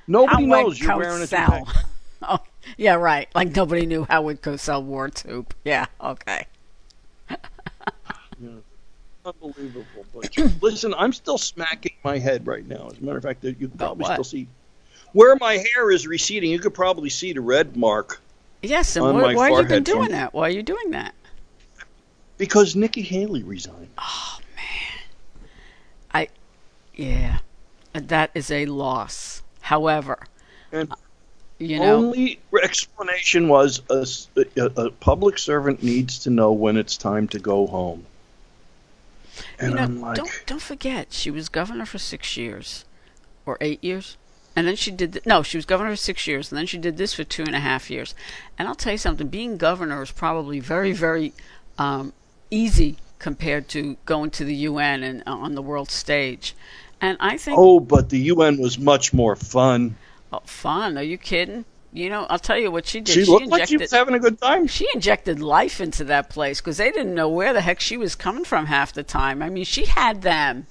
Nobody 0.07 0.45
Howard 0.45 0.49
knows 0.67 0.81
you're 0.81 0.97
wearing 0.99 1.23
a 1.23 1.27
toupee. 1.27 1.65
Oh, 2.23 2.41
yeah, 2.77 2.95
right. 2.97 3.29
Like 3.35 3.55
nobody 3.55 3.87
knew 3.87 4.05
Howard 4.11 4.43
Cosell 4.43 4.83
wore 4.83 5.07
a 5.07 5.11
tube. 5.11 5.55
Yeah, 5.65 5.87
okay. 6.01 6.47
Unbelievable. 9.29 10.07
But 10.15 10.63
listen, 10.63 10.95
I'm 10.95 11.13
still 11.13 11.39
smacking 11.39 11.93
my 12.03 12.19
head 12.19 12.47
right 12.47 12.67
now. 12.67 12.89
As 12.91 12.99
a 12.99 13.05
matter 13.05 13.19
of 13.19 13.25
fact, 13.25 13.45
you 13.45 13.55
can 13.55 13.71
probably 13.71 14.05
still 14.07 14.25
see 14.25 14.49
where 15.13 15.37
my 15.37 15.55
hair 15.75 15.91
is 15.91 16.07
receding. 16.07 16.51
You 16.51 16.59
could 16.59 16.75
probably 16.75 17.11
see 17.11 17.33
the 17.33 17.41
red 17.41 17.77
mark 17.77 18.21
Yes, 18.63 18.97
and 18.97 19.05
why, 19.05 19.13
have 19.13 19.21
you 19.21 19.27
been 19.29 19.35
forehead 19.37 19.69
from- 19.69 19.85
doing 19.85 20.11
that? 20.11 20.35
Why 20.35 20.49
are 20.49 20.51
you 20.51 20.63
doing 20.63 20.91
that? 20.91 21.15
because 22.39 22.77
Nikki 22.77 23.03
Haley 23.03 23.43
resigned. 23.43 23.89
Oh 23.99 24.39
man, 24.57 25.03
I 26.13 26.29
yeah, 26.95 27.39
that 27.93 28.31
is 28.35 28.51
a 28.51 28.67
loss. 28.67 29.43
However, 29.61 30.19
And 30.73 30.91
uh, 30.91 30.97
you 31.59 31.81
know, 31.81 31.97
only 31.97 32.41
explanation 32.63 33.49
was 33.49 33.83
a 33.91 34.91
public 35.01 35.39
servant 35.39 35.83
needs 35.83 36.21
to 36.21 36.31
know 36.31 36.53
when 36.53 36.77
it's 36.77 36.97
time 36.97 37.29
to 37.29 37.39
go 37.39 37.67
home. 37.67 38.07
And 39.59 39.71
you 39.71 39.77
know, 39.77 39.83
I'm 39.83 40.01
like, 40.01 40.17
don't 40.17 40.43
don't 40.47 40.63
forget, 40.63 41.13
she 41.13 41.31
was 41.31 41.49
governor 41.49 41.87
for 41.87 41.99
six 41.99 42.37
years, 42.37 42.85
or 43.47 43.59
eight 43.61 43.83
years, 43.83 44.17
and 44.55 44.67
then 44.67 44.77
she 44.77 44.91
did 44.91 45.13
th- 45.15 45.27
no, 45.27 45.43
she 45.43 45.57
was 45.57 45.65
governor 45.65 45.91
for 45.91 45.97
six 45.97 46.27
years, 46.27 46.51
and 46.51 46.59
then 46.59 46.67
she 46.67 46.79
did 46.79 46.97
this 46.97 47.15
for 47.15 47.25
two 47.25 47.43
and 47.45 47.55
a 47.55 47.61
half 47.61 47.91
years. 47.91 48.15
And 48.59 48.69
I'll 48.69 48.75
tell 48.75 48.93
you 48.93 48.99
something: 48.99 49.29
being 49.29 49.57
governor 49.57 50.03
is 50.03 50.11
probably 50.11 50.61
very, 50.61 50.93
very 50.93 51.33
um, 51.79 52.13
easy 52.51 52.97
compared 53.19 53.69
to 53.69 53.97
going 54.07 54.31
to 54.31 54.45
the 54.45 54.55
UN 54.55 55.03
and 55.03 55.23
uh, 55.27 55.33
on 55.33 55.55
the 55.55 55.63
world 55.63 55.91
stage. 55.91 56.55
And 57.01 57.17
I 57.21 57.37
think, 57.37 57.59
oh, 57.59 57.81
but 57.81 58.09
the 58.11 58.19
UN 58.19 58.59
was 58.59 58.79
much 58.79 59.13
more 59.13 59.37
fun. 59.37 59.97
oh, 60.33 60.41
fun. 60.45 60.99
Are 60.99 61.03
you 61.03 61.19
kidding? 61.19 61.65
You 61.93 62.11
know, 62.11 62.27
I'll 62.29 62.39
tell 62.39 62.59
you 62.59 62.71
what 62.71 62.87
she 62.87 63.01
did. 63.01 63.15
She, 63.15 63.25
looked 63.25 63.47
like 63.47 63.67
she 63.67 63.79
was 63.79 63.91
having 63.91 64.15
a 64.15 64.19
good 64.19 64.39
time. 64.41 64.67
she 64.67 64.87
injected 64.95 65.41
life 65.41 65.81
into 65.81 66.05
that 66.05 66.29
place 66.29 66.61
because 66.61 66.77
they 66.77 66.91
didn't 66.91 67.15
know 67.15 67.29
where 67.29 67.53
the 67.55 67.63
heck 67.63 67.81
she 67.81 67.97
was 67.97 68.15
coming 68.15 68.45
from 68.45 68.67
half 68.67 68.93
the 68.93 69.03
time. 69.03 69.43
I 69.43 69.49
mean, 69.49 69.65
she 69.65 69.87
had 69.87 70.21
them 70.21 70.67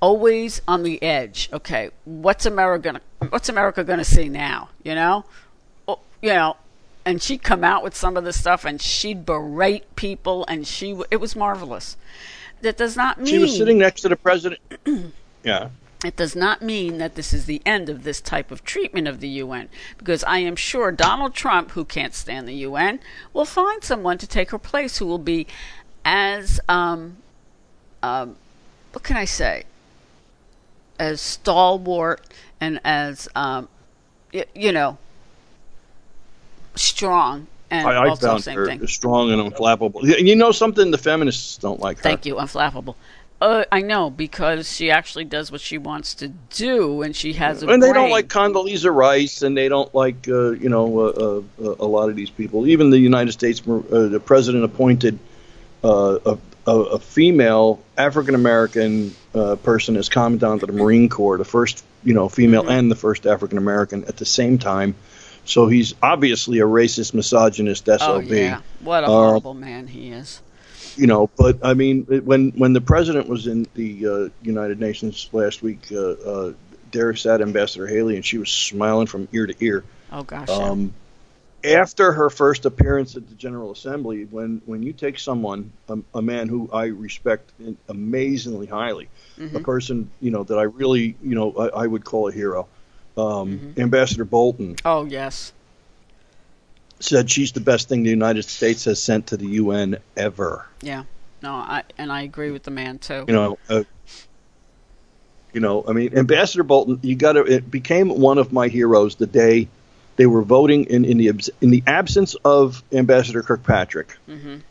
always 0.00 0.62
on 0.68 0.84
the 0.84 1.02
edge. 1.02 1.48
Okay, 1.52 1.90
what's 2.04 2.46
America 2.46 2.84
gonna 2.84 3.00
What's 3.30 3.48
America 3.48 3.82
gonna 3.82 4.04
see 4.04 4.28
now? 4.28 4.68
You 4.84 4.94
know, 4.94 5.24
oh, 5.88 6.00
you 6.22 6.30
know, 6.30 6.56
and 7.04 7.22
she'd 7.22 7.42
come 7.42 7.64
out 7.64 7.82
with 7.82 7.96
some 7.96 8.16
of 8.16 8.24
the 8.24 8.32
stuff 8.32 8.64
and 8.64 8.80
she'd 8.80 9.26
berate 9.26 9.96
people, 9.96 10.44
and 10.48 10.66
she 10.66 11.00
it 11.10 11.16
was 11.16 11.34
marvelous. 11.34 11.96
That 12.62 12.76
does 12.76 12.96
not 12.96 13.18
mean 13.18 13.26
She 13.26 13.38
was 13.38 13.56
sitting 13.56 13.78
next 13.78 14.02
to 14.02 14.08
the 14.08 14.16
president. 14.16 14.60
yeah. 15.44 15.68
It 16.04 16.16
does 16.16 16.36
not 16.36 16.62
mean 16.62 16.98
that 16.98 17.14
this 17.14 17.32
is 17.32 17.46
the 17.46 17.62
end 17.64 17.88
of 17.88 18.04
this 18.04 18.20
type 18.20 18.50
of 18.50 18.64
treatment 18.64 19.08
of 19.08 19.20
the 19.20 19.28
UN, 19.28 19.68
because 19.98 20.22
I 20.24 20.38
am 20.38 20.56
sure 20.56 20.92
Donald 20.92 21.34
Trump, 21.34 21.70
who 21.72 21.84
can't 21.84 22.14
stand 22.14 22.46
the 22.46 22.54
UN, 22.54 23.00
will 23.32 23.44
find 23.46 23.82
someone 23.82 24.18
to 24.18 24.26
take 24.26 24.50
her 24.50 24.58
place 24.58 24.98
who 24.98 25.06
will 25.06 25.18
be 25.18 25.46
as, 26.04 26.60
um, 26.68 27.16
um, 28.02 28.36
what 28.92 29.02
can 29.02 29.16
I 29.16 29.24
say, 29.24 29.64
as 30.98 31.20
stalwart 31.20 32.20
and 32.60 32.80
as, 32.84 33.28
um, 33.34 33.68
y- 34.32 34.44
you 34.54 34.72
know, 34.72 34.98
strong 36.74 37.46
and 37.70 37.86
I, 37.86 38.04
I 38.04 38.08
also 38.08 38.28
found 38.28 38.44
same 38.44 38.56
her 38.56 38.66
thing. 38.66 38.86
strong 38.86 39.32
and 39.32 39.40
unflappable. 39.52 40.02
You 40.20 40.36
know 40.36 40.52
something? 40.52 40.90
The 40.90 40.98
feminists 40.98 41.56
don't 41.56 41.80
like 41.80 41.96
her. 41.96 42.02
Thank 42.02 42.24
you, 42.26 42.36
unflappable. 42.36 42.94
Uh, 43.40 43.64
I 43.70 43.82
know 43.82 44.08
because 44.08 44.74
she 44.74 44.90
actually 44.90 45.24
does 45.24 45.52
what 45.52 45.60
she 45.60 45.76
wants 45.76 46.14
to 46.14 46.28
do, 46.28 47.02
and 47.02 47.14
she 47.14 47.34
has 47.34 47.62
a 47.62 47.68
and 47.68 47.82
they 47.82 47.92
don't 47.92 48.10
like 48.10 48.28
Condoleezza 48.28 48.92
Rice, 48.94 49.42
and 49.42 49.54
they 49.54 49.68
don't 49.68 49.94
like 49.94 50.26
uh, 50.26 50.52
you 50.52 50.70
know 50.70 50.98
uh, 51.00 51.42
uh, 51.62 51.74
a 51.78 51.84
lot 51.84 52.08
of 52.08 52.16
these 52.16 52.30
people. 52.30 52.66
Even 52.66 52.88
the 52.88 52.98
United 52.98 53.32
States, 53.32 53.60
uh, 53.68 53.82
the 54.08 54.22
president 54.24 54.64
appointed 54.64 55.18
uh, 55.84 56.18
a, 56.24 56.38
a, 56.66 56.72
a 56.72 56.98
female 56.98 57.82
African 57.98 58.34
American 58.34 59.14
uh, 59.34 59.56
person 59.56 59.96
as 59.98 60.08
commandant 60.08 60.62
of 60.62 60.68
the 60.68 60.72
Marine 60.74 61.10
Corps, 61.10 61.36
the 61.36 61.44
first 61.44 61.84
you 62.04 62.14
know 62.14 62.30
female 62.30 62.62
Mm-hmm. 62.62 62.70
and 62.72 62.90
the 62.90 62.96
first 62.96 63.26
African 63.26 63.58
American 63.58 64.04
at 64.06 64.16
the 64.16 64.24
same 64.26 64.56
time. 64.56 64.94
So 65.44 65.68
he's 65.68 65.94
obviously 66.02 66.58
a 66.60 66.64
racist, 66.64 67.12
misogynist 67.12 67.84
SOB. 67.84 68.00
Oh 68.00 68.18
yeah, 68.20 68.60
what 68.80 69.04
a 69.04 69.08
Uh, 69.08 69.10
horrible 69.10 69.54
man 69.54 69.88
he 69.88 70.10
is. 70.10 70.40
You 70.96 71.06
know, 71.06 71.28
but 71.36 71.58
I 71.62 71.74
mean, 71.74 72.06
it- 72.10 72.24
when 72.24 72.50
when 72.52 72.72
the 72.72 72.80
president 72.80 73.28
was 73.28 73.46
in 73.46 73.66
the 73.74 74.06
uh, 74.06 74.28
United 74.42 74.80
Nations 74.80 75.28
last 75.32 75.62
week, 75.62 75.86
uh, 75.92 75.98
uh, 76.10 76.52
there 76.92 77.14
sat 77.16 77.40
Ambassador 77.40 77.86
Haley, 77.86 78.16
and 78.16 78.24
she 78.24 78.38
was 78.38 78.50
smiling 78.50 79.06
from 79.06 79.28
ear 79.32 79.46
to 79.46 79.54
ear. 79.64 79.84
Oh 80.12 80.22
gosh. 80.22 80.48
yeah. 80.48 80.54
Um, 80.54 80.92
after 81.64 82.12
her 82.12 82.30
first 82.30 82.64
appearance 82.64 83.16
at 83.16 83.28
the 83.28 83.34
General 83.34 83.72
Assembly, 83.72 84.24
when 84.30 84.62
when 84.66 84.82
you 84.82 84.92
take 84.92 85.18
someone, 85.18 85.72
a, 85.88 85.98
a 86.14 86.22
man 86.22 86.48
who 86.48 86.70
I 86.72 86.86
respect 86.86 87.50
amazingly 87.88 88.66
highly, 88.66 89.08
Mm-hmm. 89.38 89.56
a 89.56 89.60
person 89.60 90.10
you 90.20 90.30
know 90.30 90.44
that 90.44 90.56
I 90.58 90.62
really 90.62 91.14
you 91.22 91.34
know 91.34 91.52
I, 91.58 91.82
I 91.82 91.86
would 91.86 92.04
call 92.04 92.28
a 92.28 92.32
hero, 92.32 92.68
um, 93.18 93.58
Mm-hmm. 93.58 93.80
Ambassador 93.80 94.24
Bolton 94.24 94.76
oh 94.84 95.04
yes. 95.04 95.52
Said 97.00 97.30
she's 97.30 97.52
the 97.52 97.60
best 97.60 97.88
thing 97.88 98.02
the 98.02 98.10
United 98.10 98.44
States 98.44 98.84
has 98.84 99.02
sent 99.02 99.28
to 99.28 99.36
the 99.36 99.46
UN 99.46 99.98
ever. 100.16 100.66
Yeah. 100.82 101.04
No, 101.42 101.52
I 101.54 101.82
and 101.98 102.10
I 102.10 102.22
agree 102.22 102.50
with 102.50 102.62
the 102.62 102.70
man 102.70 102.98
too. 102.98 103.24
you 103.28 103.34
know, 103.34 103.58
uh, 103.68 103.84
you 105.52 105.60
know, 105.60 105.84
I 105.88 105.92
mean, 105.92 106.16
Ambassador 106.16 106.62
Bolton, 106.64 106.98
you 107.02 107.14
got 107.14 107.32
to. 107.32 107.42
It 107.44 107.70
became 107.70 108.08
one 108.08 108.38
of 108.38 108.52
my 108.52 108.68
heroes 108.68 109.16
the 109.16 109.26
day 109.26 109.68
they 110.16 110.26
were 110.26 110.42
voting 110.42 110.84
in 110.84 111.04
in 111.04 111.18
the 111.18 111.28
in 111.60 111.70
the 111.70 111.82
absence 111.86 112.34
of 112.44 112.82
Ambassador 112.92 113.42
Kirkpatrick. 113.42 114.16
Mhm. 114.28 114.62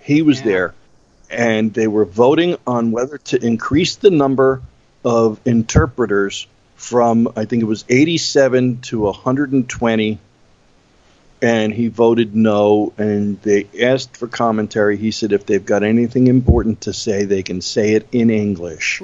He 0.00 0.22
was 0.22 0.38
Yeah. 0.38 0.44
there, 0.44 0.74
and 1.30 1.74
they 1.74 1.88
were 1.88 2.04
voting 2.04 2.56
on 2.66 2.92
whether 2.92 3.18
to 3.18 3.44
increase 3.44 3.96
the 3.96 4.10
number 4.10 4.62
of 5.04 5.40
interpreters 5.44 6.46
from 6.76 7.28
I 7.36 7.44
think 7.44 7.62
it 7.62 7.66
was 7.66 7.84
87 7.88 8.78
to 8.82 9.06
120 9.06 10.18
and 11.42 11.72
he 11.72 11.88
voted 11.88 12.34
no 12.34 12.92
and 12.96 13.40
they 13.42 13.66
asked 13.80 14.16
for 14.16 14.26
commentary 14.26 14.96
he 14.96 15.10
said 15.10 15.32
if 15.32 15.44
they've 15.46 15.66
got 15.66 15.82
anything 15.82 16.26
important 16.28 16.80
to 16.82 16.92
say 16.92 17.24
they 17.24 17.42
can 17.42 17.60
say 17.60 17.92
it 17.94 18.06
in 18.12 18.30
english 18.30 19.00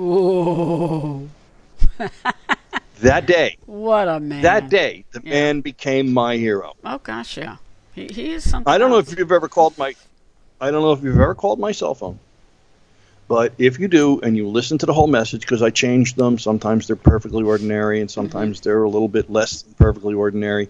that 3.01 3.26
day 3.26 3.57
what 3.66 4.09
a 4.09 4.18
man. 4.20 4.43
that 4.43 4.68
day 4.70 5.05
the 5.12 5.20
Yeah. 5.22 5.30
man 5.30 5.61
became 5.61 6.12
my 6.12 6.37
hero 6.37 6.74
Oh 6.85 6.99
gosh, 6.99 7.37
yeah. 7.37 7.57
He 7.95 8.07
he 8.09 8.33
is 8.33 8.49
something. 8.49 8.72
i 8.72 8.78
don't 8.78 8.91
know 8.91 8.99
if 8.99 9.16
you've 9.18 9.33
ever 9.33 9.49
called 9.49 9.76
my 9.76 9.95
i 10.61 10.70
don't 10.70 10.83
know 10.83 10.93
if 10.93 11.03
you've 11.03 11.20
ever 11.20 11.35
called 11.35 11.59
my 11.59 11.72
cell 11.72 11.95
phone 11.95 12.18
but 13.28 13.53
if 13.59 13.78
you 13.78 13.89
do 13.89 14.20
and 14.20 14.37
you 14.37 14.49
listen 14.49 14.78
to 14.78 14.87
the 14.87 14.93
whole 14.95 15.07
message 15.07 15.43
because 15.43 15.61
i 15.62 15.68
change 15.70 16.14
them 16.14 16.39
sometimes 16.39 16.87
they're 16.87 16.97
perfectly 16.97 17.45
ordinary 17.45 18.01
and 18.01 18.11
sometimes 18.11 18.59
mm-hmm. 18.61 18.68
they're 18.70 18.83
a 18.85 18.89
little 18.89 19.09
bit 19.09 19.30
less 19.30 19.62
than 19.62 19.74
perfectly 19.74 20.14
ordinary 20.14 20.68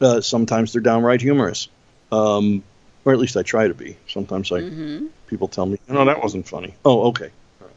uh, 0.00 0.20
sometimes 0.20 0.72
they're 0.72 0.82
downright 0.82 1.20
humorous 1.20 1.68
um, 2.12 2.62
or 3.04 3.12
at 3.12 3.18
least 3.18 3.36
i 3.36 3.42
try 3.42 3.68
to 3.68 3.74
be 3.74 3.96
sometimes 4.08 4.50
i 4.52 4.60
Mhm. 4.60 5.08
people 5.26 5.48
tell 5.48 5.66
me, 5.66 5.78
no, 5.88 6.04
that 6.04 6.20
wasn't 6.22 6.48
funny. 6.48 6.74
Oh, 6.84 7.08
okay. 7.10 7.30
All 7.60 7.66
right. 7.68 7.76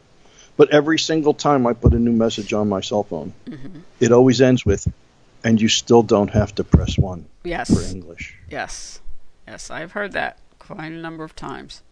But 0.56 0.70
every 0.74 0.98
single 0.98 1.34
time 1.34 1.68
I 1.68 1.72
put 1.72 1.92
a 1.94 1.98
new 2.00 2.10
message 2.12 2.52
on 2.52 2.68
my 2.68 2.80
cell 2.80 3.04
phone, 3.04 3.32
Mm-hmm. 3.46 3.78
it 4.00 4.10
always 4.10 4.40
ends 4.40 4.66
with, 4.66 4.88
and 5.44 5.60
you 5.62 5.68
still 5.68 6.02
don't 6.02 6.30
have 6.30 6.52
to 6.56 6.64
press 6.64 6.98
one 6.98 7.26
Yes. 7.44 7.72
for 7.72 7.80
English. 7.94 8.34
Yes. 8.50 9.00
Yes, 9.46 9.70
I've 9.70 9.92
heard 9.92 10.12
that 10.12 10.38
quite 10.58 10.90
a 10.90 10.96
number 10.96 11.22
of 11.22 11.36
times. 11.36 11.82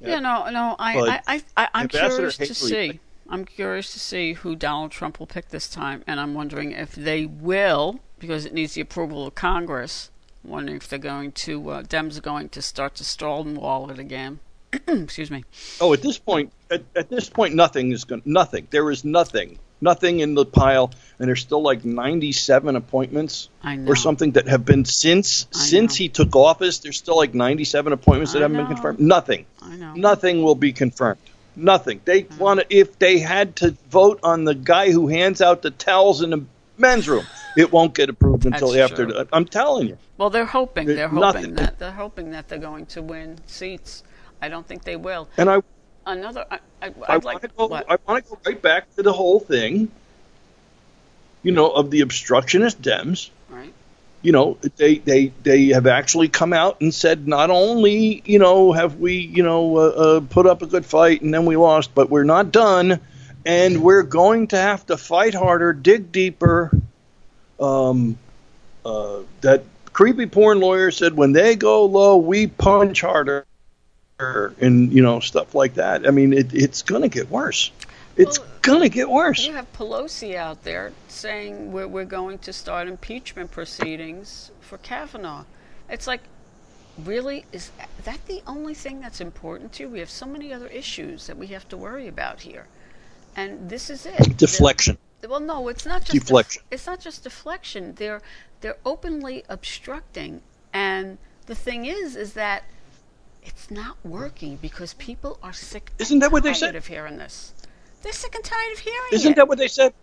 Yeah. 0.00 0.16
You 0.16 0.20
know, 0.22 0.48
no, 0.50 0.76
I, 0.78 0.98
I, 0.98 1.20
I, 1.26 1.42
I, 1.56 1.68
I'm 1.74 1.82
Ambassador 1.82 2.16
curious 2.16 2.36
to 2.38 2.54
see. 2.54 3.00
I'm 3.28 3.44
curious 3.44 3.92
to 3.92 4.00
see 4.00 4.32
who 4.32 4.56
Donald 4.56 4.90
Trump 4.90 5.20
will 5.20 5.26
pick 5.28 5.50
this 5.50 5.68
time, 5.68 6.02
and 6.06 6.18
I'm 6.18 6.34
wondering 6.34 6.72
if 6.72 6.94
they 6.96 7.26
will, 7.26 8.00
because 8.20 8.46
it 8.46 8.52
needs 8.54 8.74
the 8.74 8.80
approval 8.82 9.26
of 9.26 9.34
Congress. 9.34 10.10
I'm 10.44 10.50
wondering 10.50 10.76
if 10.76 10.88
they're 10.88 10.98
going 10.98 11.32
to, 11.32 11.70
uh, 11.70 11.82
Dems 11.82 12.16
are 12.18 12.22
going 12.22 12.48
to 12.50 12.62
start 12.62 12.94
to 12.96 13.04
Stalwall 13.04 13.90
it 13.90 13.98
again. 13.98 14.38
Excuse 14.86 15.30
me. 15.30 15.44
Oh, 15.80 15.92
at 15.92 16.02
this 16.02 16.18
point, 16.18 16.52
at, 16.70 16.82
at 16.94 17.08
this 17.08 17.28
point, 17.28 17.54
nothing 17.54 17.90
is 17.90 18.04
going. 18.04 18.22
Nothing. 18.24 18.68
There 18.70 18.88
is 18.90 19.04
nothing. 19.04 19.58
Nothing 19.82 20.20
in 20.20 20.34
the 20.34 20.44
pile, 20.44 20.92
and 21.18 21.26
there's 21.26 21.40
still 21.40 21.62
like 21.62 21.84
97 21.86 22.76
appointments 22.76 23.48
or 23.86 23.96
something 23.96 24.32
that 24.32 24.46
have 24.46 24.64
been 24.64 24.84
since 24.84 25.46
I 25.54 25.58
since 25.58 25.94
know. 25.98 26.02
he 26.04 26.08
took 26.10 26.36
office. 26.36 26.78
There's 26.80 26.98
still 26.98 27.16
like 27.16 27.32
97 27.34 27.92
appointments 27.94 28.34
that 28.34 28.40
I 28.40 28.42
haven't 28.42 28.58
know. 28.58 28.64
been 28.64 28.74
confirmed. 28.74 29.00
Nothing. 29.00 29.46
I 29.62 29.76
know. 29.76 29.94
Nothing 29.94 30.42
will 30.42 30.54
be 30.54 30.74
confirmed. 30.74 31.18
Nothing. 31.56 32.02
They 32.04 32.26
want 32.38 32.60
to. 32.60 32.66
If 32.68 32.98
they 32.98 33.18
had 33.18 33.56
to 33.56 33.74
vote 33.90 34.20
on 34.22 34.44
the 34.44 34.54
guy 34.54 34.92
who 34.92 35.08
hands 35.08 35.40
out 35.40 35.62
the 35.62 35.70
towels 35.70 36.20
in 36.20 36.30
the 36.30 36.44
men's 36.76 37.08
room, 37.08 37.24
it 37.56 37.72
won't 37.72 37.94
get 37.94 38.08
approved 38.08 38.46
until 38.46 38.70
That's 38.70 38.92
after. 38.92 39.04
true. 39.06 39.12
The, 39.14 39.28
I'm 39.32 39.44
telling 39.44 39.88
you. 39.88 39.98
Well, 40.18 40.30
they're 40.30 40.44
hoping. 40.44 40.86
They're 40.86 41.08
hoping 41.08 41.20
nothing. 41.20 41.54
that 41.54 41.78
they're 41.78 41.90
hoping 41.92 42.30
that 42.32 42.48
they're 42.48 42.58
going 42.58 42.86
to 42.86 43.02
win 43.02 43.38
seats. 43.46 44.02
I 44.42 44.48
don't 44.48 44.66
think 44.66 44.84
they 44.84 44.96
will. 44.96 45.28
And 45.36 45.50
I, 45.50 45.60
Another. 46.06 46.44
I, 46.50 46.58
I, 46.82 46.86
I 46.86 46.88
I'd 46.88 46.92
want 47.08 47.24
like. 47.24 47.40
to 47.42 47.48
go. 47.48 47.72
I 47.74 47.96
want 48.06 48.24
to 48.24 48.30
go 48.30 48.38
right 48.46 48.60
back 48.60 48.94
to 48.96 49.02
the 49.02 49.12
whole 49.12 49.40
thing. 49.40 49.90
You 51.42 51.52
know, 51.52 51.70
of 51.70 51.90
the 51.90 52.00
obstructionist 52.02 52.80
Dems. 52.82 53.30
right. 53.48 53.72
You 54.22 54.32
know, 54.32 54.58
they 54.76 54.98
they 54.98 55.32
they 55.42 55.68
have 55.68 55.86
actually 55.86 56.28
come 56.28 56.52
out 56.52 56.80
and 56.82 56.92
said 56.92 57.26
not 57.26 57.48
only 57.50 58.22
you 58.26 58.38
know 58.38 58.72
have 58.72 58.96
we 58.96 59.14
you 59.14 59.42
know 59.42 59.76
uh, 59.78 59.80
uh, 59.80 60.20
put 60.20 60.46
up 60.46 60.60
a 60.60 60.66
good 60.66 60.84
fight 60.84 61.22
and 61.22 61.32
then 61.32 61.46
we 61.46 61.56
lost, 61.56 61.94
but 61.94 62.10
we're 62.10 62.24
not 62.24 62.52
done, 62.52 63.00
and 63.46 63.82
we're 63.82 64.02
going 64.02 64.48
to 64.48 64.56
have 64.58 64.84
to 64.86 64.98
fight 64.98 65.32
harder, 65.34 65.72
dig 65.72 66.12
deeper. 66.12 66.70
Um, 67.60 68.18
uh, 68.84 69.20
that 69.42 69.64
creepy 69.92 70.26
porn 70.26 70.60
lawyer 70.60 70.90
said 70.90 71.14
when 71.14 71.32
they 71.32 71.56
go 71.56 71.84
low, 71.84 72.16
we 72.16 72.46
punch 72.46 73.02
harder, 73.02 73.44
and 74.18 74.92
you 74.92 75.02
know 75.02 75.20
stuff 75.20 75.54
like 75.54 75.74
that. 75.74 76.06
I 76.06 76.10
mean, 76.10 76.32
it, 76.32 76.54
it's 76.54 76.82
going 76.82 77.02
to 77.02 77.08
get 77.08 77.30
worse. 77.30 77.70
It's 78.16 78.38
Well, 78.38 78.48
going 78.62 78.82
to 78.82 78.88
get 78.88 79.08
worse. 79.08 79.46
You 79.46 79.52
have 79.54 79.72
Pelosi 79.72 80.34
out 80.36 80.64
there 80.64 80.92
saying 81.08 81.72
we're, 81.72 81.86
we're 81.86 82.04
going 82.04 82.38
to 82.40 82.52
start 82.52 82.88
impeachment 82.88 83.50
proceedings 83.50 84.50
for 84.60 84.78
Kavanaugh. 84.78 85.44
It's 85.88 86.06
like, 86.06 86.20
really 86.98 87.44
is 87.52 87.70
that 88.04 88.26
the 88.26 88.42
only 88.46 88.74
thing 88.74 89.00
that's 89.00 89.20
important 89.20 89.72
to 89.74 89.84
you? 89.84 89.88
We 89.88 90.00
have 90.00 90.10
so 90.10 90.26
many 90.26 90.52
other 90.52 90.66
issues 90.66 91.26
that 91.28 91.36
we 91.36 91.48
have 91.48 91.68
to 91.68 91.76
worry 91.76 92.08
about 92.08 92.40
here, 92.40 92.66
and 93.36 93.70
this 93.70 93.90
is 93.90 94.06
it. 94.06 94.36
Deflection. 94.36 94.96
The- 94.96 95.09
well, 95.28 95.40
no, 95.40 95.68
it's 95.68 95.86
not 95.86 96.02
just 96.04 96.12
Deflection. 96.12 96.62
it's 96.70 96.86
not 96.86 97.00
just 97.00 97.24
deflection. 97.24 97.94
They're 97.94 98.20
they're 98.60 98.76
openly 98.84 99.44
obstructing, 99.48 100.42
and 100.72 101.18
the 101.46 101.54
thing 101.54 101.86
is, 101.86 102.16
is 102.16 102.34
that 102.34 102.64
it's 103.42 103.70
not 103.70 103.96
working 104.04 104.56
because 104.56 104.94
people 104.94 105.38
are 105.42 105.52
sick. 105.52 105.90
and 105.92 106.00
Isn't 106.02 106.18
that 106.20 106.30
what 106.32 106.42
they 106.42 106.50
tired 106.50 106.56
said? 106.58 106.76
Of 106.76 106.86
hearing 106.86 107.16
this, 107.18 107.52
they're 108.02 108.12
sick 108.12 108.34
and 108.34 108.44
tired 108.44 108.72
of 108.72 108.78
hearing 108.78 108.98
Isn't 109.12 109.32
it. 109.32 109.36
that 109.36 109.48
what 109.48 109.58
they 109.58 109.68
said? 109.68 109.94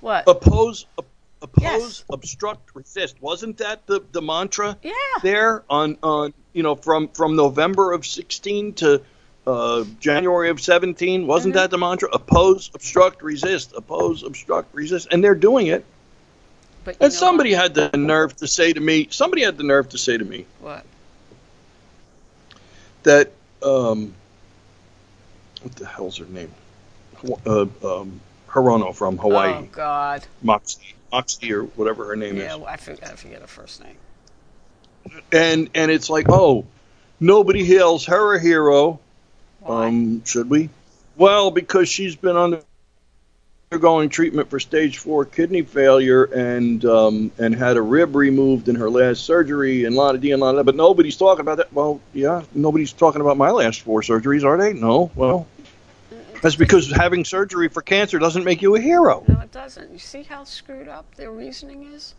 what? 0.00 0.24
Oppose, 0.26 0.86
op- 0.98 1.06
oppose, 1.42 1.62
Yes. 1.62 2.04
obstruct, 2.10 2.74
resist. 2.74 3.16
Wasn't 3.20 3.58
that 3.58 3.86
the, 3.86 4.02
the 4.12 4.22
mantra 4.22 4.76
yeah. 4.82 4.92
there 5.22 5.62
on 5.70 5.98
on 6.02 6.32
you 6.52 6.62
know 6.62 6.74
from 6.74 7.08
from 7.08 7.36
November 7.36 7.92
of 7.92 8.04
16 8.06 8.72
to 8.74 9.02
uh, 9.46 9.84
January 10.00 10.50
of 10.50 10.60
17? 10.60 11.26
Wasn't 11.26 11.54
Mm-hmm. 11.54 11.58
that 11.58 11.70
the 11.70 11.78
mantra? 11.78 12.08
Oppose, 12.12 12.70
obstruct, 12.74 13.22
resist. 13.22 13.72
Oppose, 13.76 14.22
obstruct, 14.22 14.74
resist. 14.74 15.08
And 15.10 15.22
they're 15.24 15.34
doing 15.34 15.68
it. 15.68 15.84
But 16.84 16.96
And 17.00 17.12
somebody 17.12 17.52
had 17.52 17.74
the 17.74 17.90
nerve 17.96 18.36
to 18.36 18.46
say 18.48 18.72
to 18.72 18.80
me, 18.80 19.08
somebody 19.10 19.42
had 19.42 19.56
the 19.58 19.64
nerve 19.64 19.88
to 19.90 19.98
say 19.98 20.16
to 20.16 20.24
me 20.24 20.46
what? 20.60 20.84
that 23.02 23.30
um, 23.62 24.12
what 25.62 25.74
the 25.76 25.86
hell's 25.86 26.16
her 26.18 26.26
name? 26.26 26.50
Uh, 27.46 27.66
um, 27.84 28.20
Hirono 28.48 28.94
from 28.94 29.18
Hawaii, 29.18 29.52
Oh 29.52 29.68
God. 29.72 30.24
Moxie, 30.42 30.94
Moxie 31.12 31.52
or 31.52 31.64
whatever 31.64 32.06
her 32.06 32.16
name 32.16 32.38
Yeah, 32.38 32.54
is. 32.54 32.60
well, 32.60 32.66
I 32.68 32.76
forget, 32.76 33.04
I 33.10 33.14
forget 33.14 33.40
her 33.42 33.46
first 33.46 33.82
name. 33.84 33.96
And 35.32 35.68
and 35.74 35.90
it's 35.90 36.08
like, 36.08 36.26
oh, 36.30 36.64
nobody 37.20 37.64
hails 37.64 38.06
her 38.06 38.34
a 38.36 38.40
hero. 38.40 39.00
Why? 39.60 39.88
Um, 39.88 40.24
should 40.24 40.50
we? 40.50 40.70
Well, 41.16 41.50
because 41.50 41.88
she's 41.88 42.16
been 42.16 42.36
undergoing 43.70 44.08
treatment 44.08 44.50
for 44.50 44.58
stage 44.58 44.98
four 44.98 45.24
kidney 45.24 45.62
failure 45.62 46.24
and 46.24 46.84
um, 46.84 47.30
and 47.38 47.54
had 47.54 47.76
a 47.76 47.82
rib 47.82 48.16
removed 48.16 48.68
in 48.68 48.76
her 48.76 48.90
last 48.90 49.24
surgery 49.24 49.84
and 49.84 49.94
a 49.94 49.98
lot 49.98 50.14
of 50.14 50.20
D 50.20 50.32
and 50.32 50.40
a 50.40 50.44
lot 50.44 50.50
of 50.50 50.56
that. 50.56 50.64
But 50.64 50.76
nobody's 50.76 51.16
talking 51.16 51.40
about 51.40 51.58
that. 51.58 51.72
Well, 51.72 52.00
yeah, 52.12 52.42
nobody's 52.54 52.92
talking 52.92 53.20
about 53.20 53.36
my 53.36 53.50
last 53.50 53.82
four 53.82 54.00
surgeries, 54.02 54.44
are 54.44 54.56
they? 54.56 54.72
No. 54.72 55.10
Well, 55.14 55.46
that's 56.42 56.56
because 56.56 56.90
having 56.90 57.24
surgery 57.24 57.68
for 57.68 57.82
cancer 57.82 58.18
doesn't 58.18 58.44
make 58.44 58.62
you 58.62 58.74
a 58.76 58.80
hero. 58.80 59.24
no, 59.28 59.40
it 59.40 59.52
doesn't. 59.52 59.92
You 59.92 59.98
see 59.98 60.22
how 60.22 60.44
screwed 60.44 60.88
up 60.88 61.14
their 61.16 61.30
reasoning 61.30 61.92
is? 61.92 62.14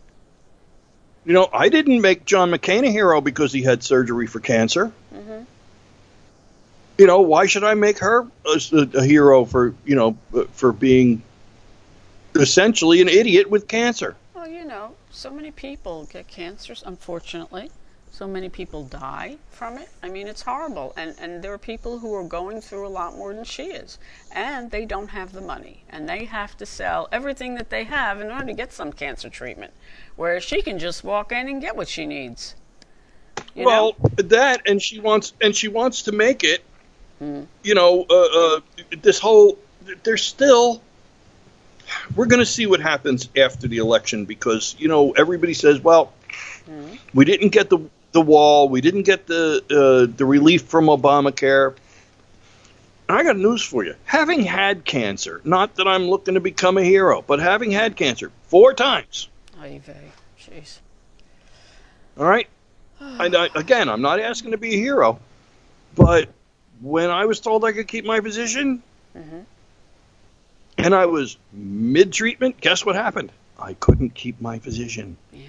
You 1.24 1.32
know, 1.32 1.48
I 1.52 1.68
didn't 1.68 2.00
make 2.00 2.24
John 2.24 2.50
McCain 2.50 2.86
a 2.86 2.90
hero 2.90 3.20
because 3.20 3.52
he 3.52 3.62
had 3.62 3.82
surgery 3.82 4.26
for 4.26 4.40
cancer. 4.40 4.92
Mm-hmm. 5.14 5.42
You 7.02 7.08
know, 7.08 7.20
why 7.20 7.46
should 7.46 7.64
I 7.64 7.74
make 7.74 7.98
her 7.98 8.28
a, 8.46 8.88
a 8.94 9.02
hero 9.02 9.44
for 9.44 9.74
you 9.84 9.96
know 9.96 10.16
for 10.52 10.72
being 10.72 11.20
essentially 12.36 13.02
an 13.02 13.08
idiot 13.08 13.50
with 13.50 13.66
cancer? 13.66 14.14
Well, 14.36 14.46
you 14.46 14.64
know, 14.64 14.94
so 15.10 15.32
many 15.32 15.50
people 15.50 16.04
get 16.04 16.28
cancers, 16.28 16.80
unfortunately. 16.86 17.72
So 18.12 18.28
many 18.28 18.48
people 18.48 18.84
die 18.84 19.38
from 19.50 19.78
it. 19.78 19.88
I 20.00 20.10
mean, 20.10 20.28
it's 20.28 20.42
horrible. 20.42 20.92
And, 20.96 21.16
and 21.18 21.42
there 21.42 21.52
are 21.52 21.58
people 21.58 21.98
who 21.98 22.14
are 22.14 22.22
going 22.22 22.60
through 22.60 22.86
a 22.86 22.94
lot 23.00 23.16
more 23.16 23.34
than 23.34 23.42
she 23.42 23.72
is. 23.72 23.98
And 24.30 24.70
they 24.70 24.84
don't 24.84 25.08
have 25.08 25.32
the 25.32 25.40
money. 25.40 25.82
And 25.90 26.08
they 26.08 26.26
have 26.26 26.56
to 26.58 26.66
sell 26.66 27.08
everything 27.10 27.56
that 27.56 27.70
they 27.70 27.82
have 27.82 28.20
in 28.20 28.30
order 28.30 28.46
to 28.46 28.52
get 28.52 28.72
some 28.72 28.92
cancer 28.92 29.28
treatment. 29.28 29.72
Whereas 30.14 30.44
she 30.44 30.62
can 30.62 30.78
just 30.78 31.02
walk 31.02 31.32
in 31.32 31.48
and 31.48 31.60
get 31.60 31.74
what 31.74 31.88
she 31.88 32.06
needs. 32.06 32.54
You 33.56 33.64
well, 33.64 33.96
know? 33.98 34.22
that 34.22 34.62
and 34.66 34.80
she 34.80 35.00
wants 35.00 35.32
and 35.40 35.56
she 35.56 35.66
wants 35.66 36.02
to 36.02 36.12
make 36.12 36.44
it. 36.44 36.62
Mm. 37.22 37.46
You 37.62 37.74
know, 37.74 38.04
uh, 38.10 38.56
uh, 38.56 38.60
this 39.00 39.18
whole 39.18 39.56
there's 40.02 40.22
still. 40.22 40.82
We're 42.16 42.26
going 42.26 42.40
to 42.40 42.46
see 42.46 42.66
what 42.66 42.80
happens 42.80 43.28
after 43.36 43.68
the 43.68 43.78
election 43.78 44.24
because 44.24 44.74
you 44.78 44.88
know 44.88 45.12
everybody 45.12 45.54
says, 45.54 45.80
well, 45.80 46.12
Mhm. 46.68 46.98
we 47.14 47.24
didn't 47.24 47.50
get 47.50 47.70
the 47.70 47.78
the 48.12 48.20
wall, 48.20 48.68
we 48.68 48.80
didn't 48.80 49.02
get 49.02 49.26
the 49.26 49.62
uh, 49.70 50.12
the 50.16 50.24
relief 50.24 50.62
from 50.62 50.86
Obamacare. 50.86 51.74
And 53.08 53.18
I 53.18 53.22
got 53.24 53.36
news 53.36 53.62
for 53.62 53.84
you. 53.84 53.94
Having 54.04 54.42
had 54.44 54.84
cancer, 54.84 55.40
not 55.44 55.76
that 55.76 55.86
I'm 55.86 56.08
looking 56.08 56.34
to 56.34 56.40
become 56.40 56.78
a 56.78 56.82
hero, 56.84 57.22
but 57.22 57.40
having 57.40 57.70
had 57.70 57.96
cancer 57.96 58.30
four 58.48 58.74
times. 58.74 59.28
Oy 59.62 59.80
vey. 59.84 60.12
Jeez. 60.40 60.78
All 62.18 62.26
right. 62.26 62.48
And 63.00 63.34
I, 63.34 63.48
again, 63.54 63.88
I'm 63.88 64.00
not 64.02 64.20
asking 64.20 64.52
to 64.52 64.56
be 64.58 64.74
a 64.74 64.78
hero, 64.78 65.18
but 65.96 66.28
when 66.82 67.10
I 67.10 67.24
was 67.26 67.40
told 67.40 67.64
I 67.64 67.72
could 67.72 67.88
keep 67.88 68.04
my 68.04 68.20
position, 68.20 68.82
Mhm. 69.16 69.44
and 70.78 70.94
I 70.94 71.06
was 71.06 71.36
mid 71.52 72.12
treatment, 72.12 72.60
guess 72.60 72.84
what 72.84 72.94
happened? 72.96 73.30
I 73.58 73.74
couldn't 73.74 74.14
keep 74.14 74.40
my 74.40 74.58
position. 74.58 75.16
Yeah. 75.32 75.46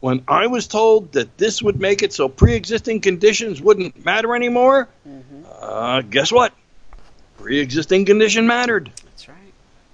When 0.00 0.22
I 0.28 0.46
was 0.46 0.66
told 0.66 1.12
that 1.12 1.38
this 1.38 1.62
would 1.62 1.80
make 1.80 2.02
it 2.02 2.12
so 2.12 2.28
pre 2.28 2.54
existing 2.54 3.00
conditions 3.00 3.60
wouldn't 3.60 4.04
matter 4.04 4.34
anymore, 4.34 4.88
hmm 5.04 5.42
uh, 5.60 6.02
guess 6.02 6.30
what? 6.32 6.52
Pre 7.38 7.58
existing 7.58 8.04
condition 8.04 8.46
mattered. 8.46 8.90
That's 9.04 9.28
right. 9.28 9.36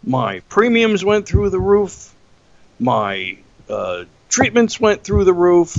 My 0.03 0.41
premiums 0.49 1.05
went 1.05 1.27
through 1.27 1.51
the 1.51 1.61
roof. 1.61 2.15
My 2.79 3.39
uh, 3.69 4.05
treatments 4.29 4.79
went 4.81 5.03
through 5.05 5.25
the 5.25 5.33
roof. 5.33 5.77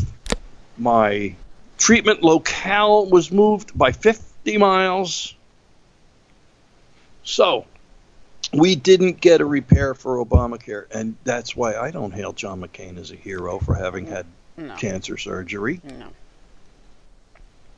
My 0.77 1.35
treatment 1.77 2.23
locale 2.23 3.05
was 3.05 3.31
moved 3.31 3.77
by 3.77 3.91
50 3.91 4.23
miles. 4.57 5.35
So, 7.23 7.65
we 8.53 8.75
didn't 8.75 9.19
get 9.19 9.41
a 9.41 9.45
repair 9.45 9.93
for 9.93 10.23
Obamacare, 10.23 10.85
and 10.91 11.17
that's 11.23 11.55
why 11.55 11.75
I 11.75 11.91
don't 11.91 12.11
hail 12.13 12.31
John 12.33 12.61
McCain 12.61 12.97
as 12.97 13.11
a 13.11 13.15
hero 13.15 13.59
for 13.59 13.73
having 13.73 14.05
had 14.05 14.25
No. 14.57 14.75
cancer 14.75 15.17
surgery 15.17 15.81
No. 15.83 16.07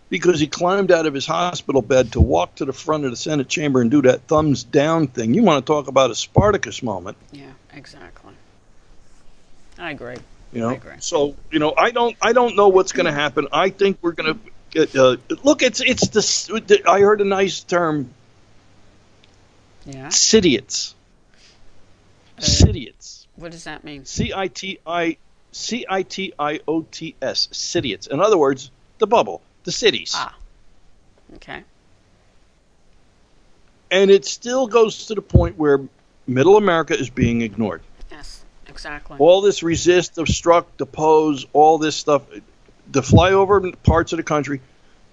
because 0.09 0.39
he 0.39 0.47
climbed 0.47 0.91
out 0.91 1.05
of 1.05 1.13
his 1.13 1.26
hospital 1.26 1.82
bed 1.82 2.11
to 2.11 2.22
walk 2.22 2.55
to 2.55 2.65
the 2.65 2.74
front 2.74 3.05
of 3.05 3.11
the 3.11 3.18
Senate 3.18 3.47
chamber 3.47 3.82
and 3.82 3.89
do 3.89 4.01
that 4.03 4.28
thumbs 4.28 4.63
down 4.63 5.07
thing. 5.07 5.34
You 5.34 5.43
want 5.43 5.65
to 5.65 5.72
talk 5.72 5.88
about 5.88 6.11
a 6.11 6.15
Spartacus 6.15 6.84
moment? 6.84 7.18
Yeah, 7.32 7.53
exactly. 7.74 8.34
I 9.80 9.91
agree. 9.91 10.18
You 10.51 10.61
know, 10.61 10.70
I 10.70 10.74
agree. 10.74 10.93
so 10.99 11.36
you 11.51 11.59
know, 11.59 11.74
I 11.78 11.91
don't, 11.91 12.15
I 12.22 12.34
don't 12.34 12.55
know 12.55 12.68
what's 12.68 12.91
going 12.91 13.05
to 13.05 13.11
happen. 13.11 13.47
I 13.51 13.70
think 13.70 13.97
we're 14.01 14.11
going 14.11 14.34
to. 14.34 14.39
Uh, 14.76 15.15
look, 15.43 15.61
it's, 15.61 15.82
it's 15.82 16.07
the. 16.09 16.82
I 16.88 16.99
heard 16.99 17.22
a 17.22 17.26
nice 17.26 17.61
term, 17.61 18.09
Yeah. 19.86 20.07
citiots. 20.07 20.93
Uh, 22.38 22.41
Citiots. 22.41 23.26
What 23.36 23.51
does 23.51 23.63
that 23.63 23.84
mean? 23.84 24.05
C 24.05 24.34
i 24.34 24.47
t 24.47 24.80
i 24.86 25.18
c 25.51 25.86
i 25.88 26.03
t 26.03 26.34
i 26.38 26.59
o 26.68 26.82
t 26.91 27.15
s. 27.22 27.47
Citiots. 27.51 28.07
In 28.07 28.20
other 28.20 28.38
words, 28.38 28.70
the 28.99 29.07
bubble, 29.07 29.41
the 29.63 29.72
cities, 29.72 30.11
Ah. 30.15 30.36
Okay. 31.36 31.63
and 33.89 34.11
it 34.11 34.26
still 34.26 34.68
goes 34.68 35.07
to 35.07 35.15
the 35.15 35.22
point 35.22 35.57
where 35.57 35.80
Middle 36.28 36.57
America 36.57 36.97
is 36.97 37.09
being 37.09 37.41
ignored. 37.41 37.81
Yes. 38.11 38.44
Exactly. 38.68 39.18
all 39.19 39.41
this 39.41 39.64
resist, 39.64 40.18
obstruct, 40.18 40.81
oppose, 40.81 41.45
all 41.53 41.77
this 41.77 41.95
stuff, 41.95 42.22
the 42.91 43.01
flyover 43.01 43.73
parts 43.84 44.14
of 44.14 44.18
the 44.18 44.23
country. 44.23 44.61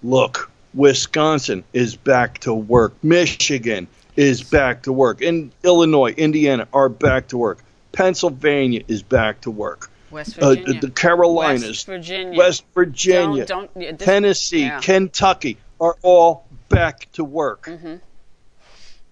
Look, 0.03 0.51
Wisconsin 0.73 1.63
is 1.73 1.95
back 1.95 2.39
to 2.39 2.53
work. 2.53 2.93
Michigan 3.03 3.87
is 4.15 4.43
back 4.43 4.83
to 4.83 4.93
work. 4.93 5.21
And 5.21 5.51
Illinois, 5.63 6.11
Indiana 6.11 6.67
are 6.73 6.89
back 6.89 7.29
to 7.29 7.37
work. 7.37 7.63
Pennsylvania 7.91 8.81
is 8.87 9.03
back 9.03 9.41
to 9.41 9.51
work. 9.51 9.89
West 10.11 10.37
Uh, 10.37 10.49
Virginia. 10.49 10.81
the 10.81 10.89
Carolinas, 10.91 11.63
West 11.63 11.85
Virginia. 11.87 12.37
West 12.37 12.63
Virginia, 12.73 13.45
Don't, 13.45 13.73
don't, 13.73 13.97
this- 13.97 14.05
Tennessee, 14.05 14.61
yeah. 14.61 14.79
Kentucky 14.79 15.57
are 15.81 15.95
all 16.01 16.45
back 16.69 17.07
to 17.13 17.23
work. 17.23 17.63
Mhm. 17.67 17.99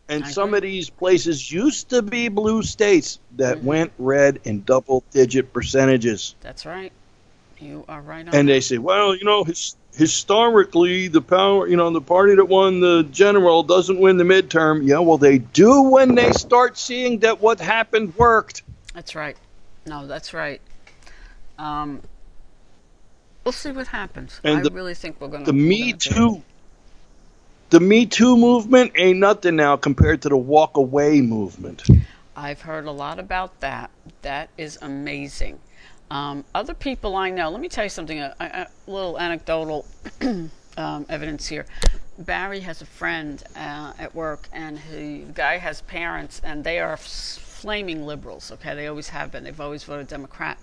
And 0.10 0.26
I 0.26 0.30
some 0.30 0.50
agree. 0.54 0.58
of 0.58 0.62
these 0.64 0.90
places 0.90 1.52
used 1.52 1.90
to 1.90 2.02
be 2.02 2.28
blue 2.28 2.62
states 2.64 3.20
that 3.38 3.60
Mhm. 3.60 3.64
went 3.64 3.92
red 3.98 4.40
in 4.44 4.64
double 4.64 5.04
digit 5.12 5.54
percentages. 5.54 6.36
That's 6.42 6.66
right. 6.66 6.92
You 7.64 7.86
are 7.88 8.02
right 8.02 8.28
on. 8.28 8.36
and 8.36 8.50
they 8.50 8.60
say, 8.60 8.78
well, 8.78 9.16
you 9.16 9.24
know, 9.24 9.44
his, 9.46 9.76
historically, 9.96 11.08
the 11.08 11.22
power, 11.22 11.68
you 11.68 11.78
know, 11.78 11.90
the 11.92 12.02
party 12.02 12.36
that 12.36 12.46
won 12.46 12.82
the 12.82 13.04
general 13.10 13.64
doesn't 13.64 14.00
win 14.00 14.18
the 14.18 14.24
midterm. 14.26 14.86
Yeah, 14.86 15.00
well, 15.00 15.18
they 15.18 15.38
do 15.38 15.84
when 15.84 16.16
they 16.16 16.32
start 16.34 16.78
seeing 16.78 17.20
that 17.20 17.42
what 17.42 17.60
happened 17.60 18.16
worked. 18.18 18.64
That's 18.94 19.16
right. 19.16 19.38
No, 19.86 20.08
that's 20.08 20.34
right. 20.34 20.62
Um, 21.58 22.02
we'll 23.44 23.52
see 23.54 23.72
what 23.72 23.88
happens. 23.88 24.42
And 24.44 24.60
I 24.60 24.64
the- 24.64 24.72
really 24.72 24.94
think 24.96 25.22
we're 25.22 25.30
going 25.30 25.46
to. 25.46 25.52
The 25.52 25.58
Me 25.58 25.94
Too, 25.94 26.42
the 27.70 27.80
Me 27.80 28.06
Too 28.06 28.36
movement 28.38 28.92
ain't 28.98 29.20
nothing 29.20 29.56
now 29.56 29.78
compared 29.78 30.22
to 30.24 30.30
the 30.30 30.38
Walk 30.38 30.76
Away 30.78 31.22
movement. 31.22 31.84
I've 32.36 32.62
heard 32.62 32.86
a 32.86 32.92
lot 32.92 33.20
about 33.20 33.60
that. 33.62 33.90
That 34.24 34.50
is 34.58 34.78
amazing. 34.82 35.60
Um, 36.14 36.46
other 36.54 36.76
people 36.76 37.16
I 37.16 37.32
know, 37.32 37.50
let 37.50 37.60
me 37.60 37.68
tell 37.68 37.86
you 37.86 37.90
something, 37.90 38.20
a, 38.20 38.36
a, 38.40 38.68
little 38.86 39.20
anecdotal 39.20 39.84
um, 40.78 41.08
evidence 41.10 41.48
here. 41.48 41.66
Barry 42.20 42.60
has 42.60 42.84
a 42.84 42.86
friend 42.86 43.42
uh, 43.56 43.94
at 43.98 44.14
work, 44.14 44.48
and 44.54 44.78
he, 44.78 45.24
the 45.24 45.34
guy 45.34 45.58
has 45.58 45.82
parents, 45.82 46.40
and 46.44 46.64
they 46.64 46.80
are 46.80 46.98
flaming 46.98 48.06
liberals, 48.06 48.52
okay? 48.52 48.76
They 48.76 48.86
always 48.86 49.10
have 49.10 49.32
been. 49.32 49.44
They've 49.44 49.60
always 49.60 49.86
voted 49.86 50.08
Democrat. 50.08 50.60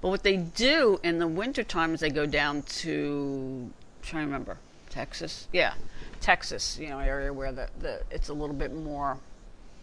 But 0.00 0.10
what 0.10 0.22
they 0.22 0.36
do 0.36 1.00
in 1.02 1.18
the 1.18 1.26
wintertime 1.26 1.92
is 1.92 1.98
they 1.98 2.10
go 2.10 2.24
down 2.24 2.62
to, 2.62 3.68
I'm 3.68 4.02
trying 4.02 4.22
to 4.22 4.26
remember, 4.26 4.58
Texas? 4.88 5.48
Yeah, 5.52 5.74
Texas, 6.20 6.78
you 6.78 6.90
know, 6.90 7.00
area 7.00 7.32
where 7.32 7.50
the, 7.50 7.68
the 7.80 8.02
it's 8.12 8.28
a 8.28 8.34
little 8.34 8.54
bit 8.54 8.72
more, 8.72 9.18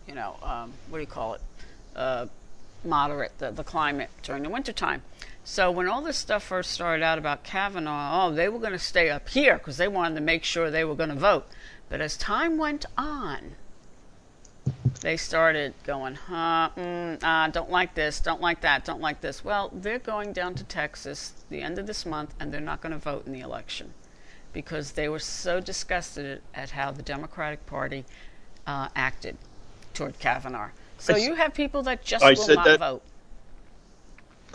you 0.08 0.16
know, 0.16 0.38
um, 0.42 0.72
what 0.88 1.00
do 1.00 1.02
you 1.02 1.08
call 1.08 1.34
it? 1.34 1.42
Uh, 1.94 2.28
moderate, 2.86 3.38
the, 3.38 3.52
the 3.52 3.64
climate 3.64 4.10
during 4.22 4.44
the 4.44 4.50
wintertime. 4.50 5.02
So 5.44 5.70
when 5.72 5.88
all 5.88 6.02
this 6.02 6.18
stuff 6.18 6.44
first 6.44 6.72
started 6.72 7.04
out 7.04 7.18
about 7.18 7.44
Kavanaugh, 7.44 8.28
oh, 8.28 8.32
they 8.34 8.48
were 8.48 8.60
going 8.60 8.72
to 8.74 8.80
stay 8.80 9.10
up 9.10 9.30
here 9.30 9.58
because 9.58 9.78
they 9.78 9.88
wanted 9.88 10.16
to 10.16 10.22
make 10.22 10.44
sure 10.44 10.72
they 10.72 10.86
were 10.86 10.96
going 10.96 11.10
to 11.10 11.16
vote. 11.16 11.46
But 11.90 12.02
as 12.02 12.16
time 12.16 12.58
went 12.58 12.86
on, 12.98 13.56
they 15.02 15.18
started 15.18 15.74
going, 15.84 16.16
huh, 16.16 16.70
mm, 16.78 17.22
uh, 17.22 17.50
don't 17.50 17.70
like 17.70 17.94
this, 17.94 18.22
don't 18.22 18.40
like 18.40 18.62
that, 18.62 18.86
don't 18.86 19.02
like 19.02 19.20
this. 19.20 19.44
Well, 19.44 19.70
they're 19.74 20.00
going 20.00 20.32
down 20.32 20.56
to 20.56 20.64
Texas 20.64 21.34
the 21.50 21.62
end 21.62 21.78
of 21.78 21.88
this 21.88 22.06
month, 22.06 22.34
and 22.40 22.54
they're 22.54 22.62
not 22.62 22.80
going 22.80 22.94
to 22.94 22.98
vote 22.98 23.26
in 23.26 23.34
the 23.34 23.42
election 23.42 23.94
because 24.54 24.94
they 24.94 25.10
were 25.10 25.20
so 25.20 25.60
disgusted 25.60 26.42
at 26.54 26.70
how 26.72 26.92
the 26.92 27.02
Democratic 27.02 27.66
Party 27.66 28.06
uh, 28.66 28.88
acted 28.96 29.36
toward 29.94 30.18
Kavanaugh. 30.20 30.70
So 31.04 31.16
you 31.18 31.36
have 31.36 31.54
people 31.54 31.84
that 31.84 32.04
just 32.04 32.24
I 32.24 32.30
will 32.32 32.36
said 32.38 32.56
not 32.56 32.66
that- 32.66 32.80
vote. 32.80 33.02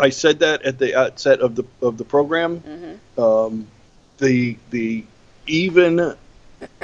I 0.00 0.10
said 0.10 0.38
that 0.40 0.62
at 0.62 0.78
the 0.78 0.94
outset 0.96 1.40
of 1.40 1.56
the 1.56 1.64
of 1.82 1.98
the 1.98 2.04
program. 2.04 2.60
Mm-hmm. 2.60 3.20
Um, 3.20 3.66
the 4.18 4.56
the 4.70 5.04
even 5.46 5.98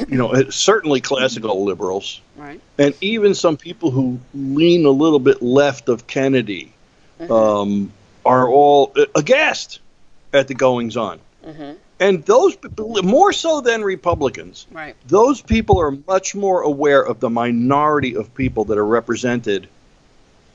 you 0.08 0.18
know 0.18 0.50
certainly 0.50 1.00
classical 1.00 1.64
liberals 1.64 2.20
Right. 2.36 2.60
and 2.78 2.94
even 3.00 3.34
some 3.34 3.56
people 3.56 3.90
who 3.90 4.20
lean 4.34 4.84
a 4.86 4.90
little 4.90 5.18
bit 5.18 5.42
left 5.42 5.88
of 5.88 6.06
Kennedy 6.06 6.72
Mm-hmm. 7.20 7.30
um, 7.32 7.92
are 8.26 8.48
all 8.48 8.92
uh, 8.96 9.04
aghast 9.14 9.78
at 10.32 10.48
the 10.48 10.54
goings 10.54 10.96
on. 10.96 11.20
Mm-hmm. 11.46 11.72
And 12.00 12.24
those 12.24 12.56
people, 12.56 13.02
more 13.02 13.32
so 13.32 13.60
than 13.60 13.82
Republicans, 13.82 14.66
Right. 14.72 14.96
those 15.06 15.40
people 15.40 15.80
are 15.80 15.92
much 16.08 16.34
more 16.34 16.62
aware 16.62 17.04
of 17.04 17.20
the 17.20 17.30
minority 17.30 18.16
of 18.16 18.34
people 18.34 18.64
that 18.66 18.78
are 18.78 18.86
represented 18.86 19.68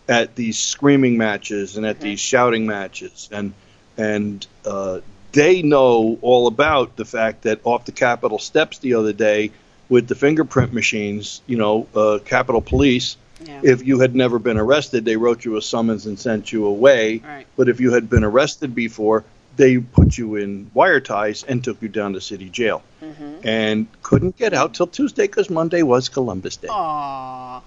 at 0.08 0.36
these 0.36 0.58
screaming 0.60 1.18
matches 1.18 1.78
and 1.78 1.86
at 1.86 2.00
these 2.02 2.20
shouting 2.20 2.66
matches, 2.66 3.30
and 3.32 3.54
and 3.98 4.46
uh, 4.66 5.00
they 5.34 5.62
know 5.62 6.18
all 6.22 6.48
about 6.48 6.96
the 6.96 7.06
fact 7.06 7.44
that 7.44 7.60
off 7.64 7.86
the 7.86 7.92
Capitol 7.92 8.40
steps 8.40 8.80
the 8.80 8.96
other 8.96 9.14
day 9.14 9.52
with 9.88 10.08
the 10.08 10.16
fingerprint 10.16 10.74
machines, 10.74 11.42
you 11.48 11.58
know, 11.58 11.88
uh, 11.96 12.20
Capitol 12.26 12.62
Police. 12.62 13.18
Yeah. 13.46 13.62
If 13.64 13.86
you 13.86 14.00
had 14.00 14.16
never 14.16 14.40
been 14.40 14.58
arrested, 14.58 15.06
they 15.06 15.16
wrote 15.16 15.46
you 15.46 15.56
a 15.56 15.62
summons 15.62 16.06
and 16.06 16.20
sent 16.20 16.52
you 16.52 16.66
away. 16.66 17.22
Right. 17.26 17.48
But 17.56 17.70
if 17.70 17.80
you 17.80 17.94
had 17.94 18.10
been 18.10 18.24
arrested 18.24 18.76
before, 18.76 19.24
they 19.60 19.78
put 19.78 20.18
you 20.18 20.38
in 20.38 20.72
wire 20.74 21.02
ties 21.02 21.44
and 21.44 21.62
took 21.64 21.82
you 21.82 21.90
down 21.90 22.14
to 22.14 22.22
city 22.22 22.50
jail 22.50 22.82
Mm-hmm. 23.04 23.48
and 23.48 23.88
couldn't 24.04 24.36
get 24.38 24.54
out 24.54 24.74
till 24.74 24.88
Tuesday 24.88 25.26
because 25.26 25.50
Monday 25.50 25.84
was 25.84 26.10
Columbus 26.10 26.58
Day. 26.58 26.68
Aw, 26.70 27.62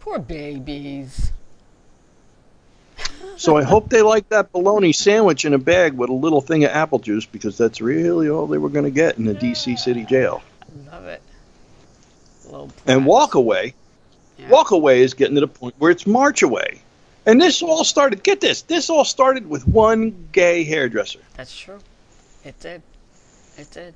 poor 0.00 0.18
babies. 0.18 1.30
So 3.36 3.56
I 3.56 3.62
hope 3.62 3.88
they 3.90 4.02
like 4.02 4.28
that 4.30 4.50
bologna 4.52 4.92
sandwich 4.92 5.44
in 5.44 5.54
a 5.54 5.58
bag 5.58 5.94
with 5.94 6.10
a 6.10 6.14
little 6.14 6.40
thing 6.40 6.64
of 6.64 6.70
apple 6.72 6.98
juice 6.98 7.26
because 7.26 7.56
that's 7.56 7.80
really 7.80 8.28
all 8.28 8.46
they 8.48 8.58
were 8.58 8.68
going 8.70 8.84
to 8.84 8.90
get 8.90 9.18
in 9.18 9.24
the 9.24 9.34
D.C. 9.34 9.76
city 9.76 10.04
jail. 10.04 10.42
Love 10.90 11.06
it. 11.06 11.22
And 12.86 13.06
walk 13.06 13.34
away, 13.34 13.74
Yeah. 14.38 14.48
walk 14.48 14.72
away 14.72 15.02
is 15.02 15.14
getting 15.14 15.36
to 15.36 15.40
the 15.42 15.48
point 15.48 15.74
where 15.78 15.90
it's 15.92 16.06
march 16.06 16.42
away. 16.42 16.80
And 17.26 17.40
this 17.40 17.62
all 17.62 17.84
started, 17.84 18.22
get 18.22 18.40
this, 18.40 18.62
this 18.62 18.90
all 18.90 19.04
started 19.04 19.48
with 19.48 19.66
one 19.66 20.28
gay 20.32 20.64
hairdresser. 20.64 21.20
That's 21.36 21.56
true. 21.56 21.78
It 22.44 22.58
did. 22.60 22.82
It 23.56 23.70
did. 23.70 23.94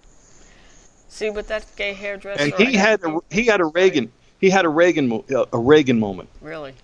See, 1.09 1.31
with 1.31 1.49
that 1.49 1.65
gay 1.77 1.93
hairdresser, 1.93 2.43
And 2.43 2.55
I 2.55 2.65
he 2.65 2.75
had 2.77 3.03
a, 3.03 3.19
he 3.31 3.47
had 3.47 3.61
a 3.61 3.65
Reagan, 3.65 4.13
he 4.41 4.51
had 4.51 4.65
a 4.65 4.69
Reagan, 4.69 5.11
uh, 5.35 5.47
a 5.53 5.59
Reagan 5.59 5.99
moment. 5.99 6.29
really. 6.41 6.75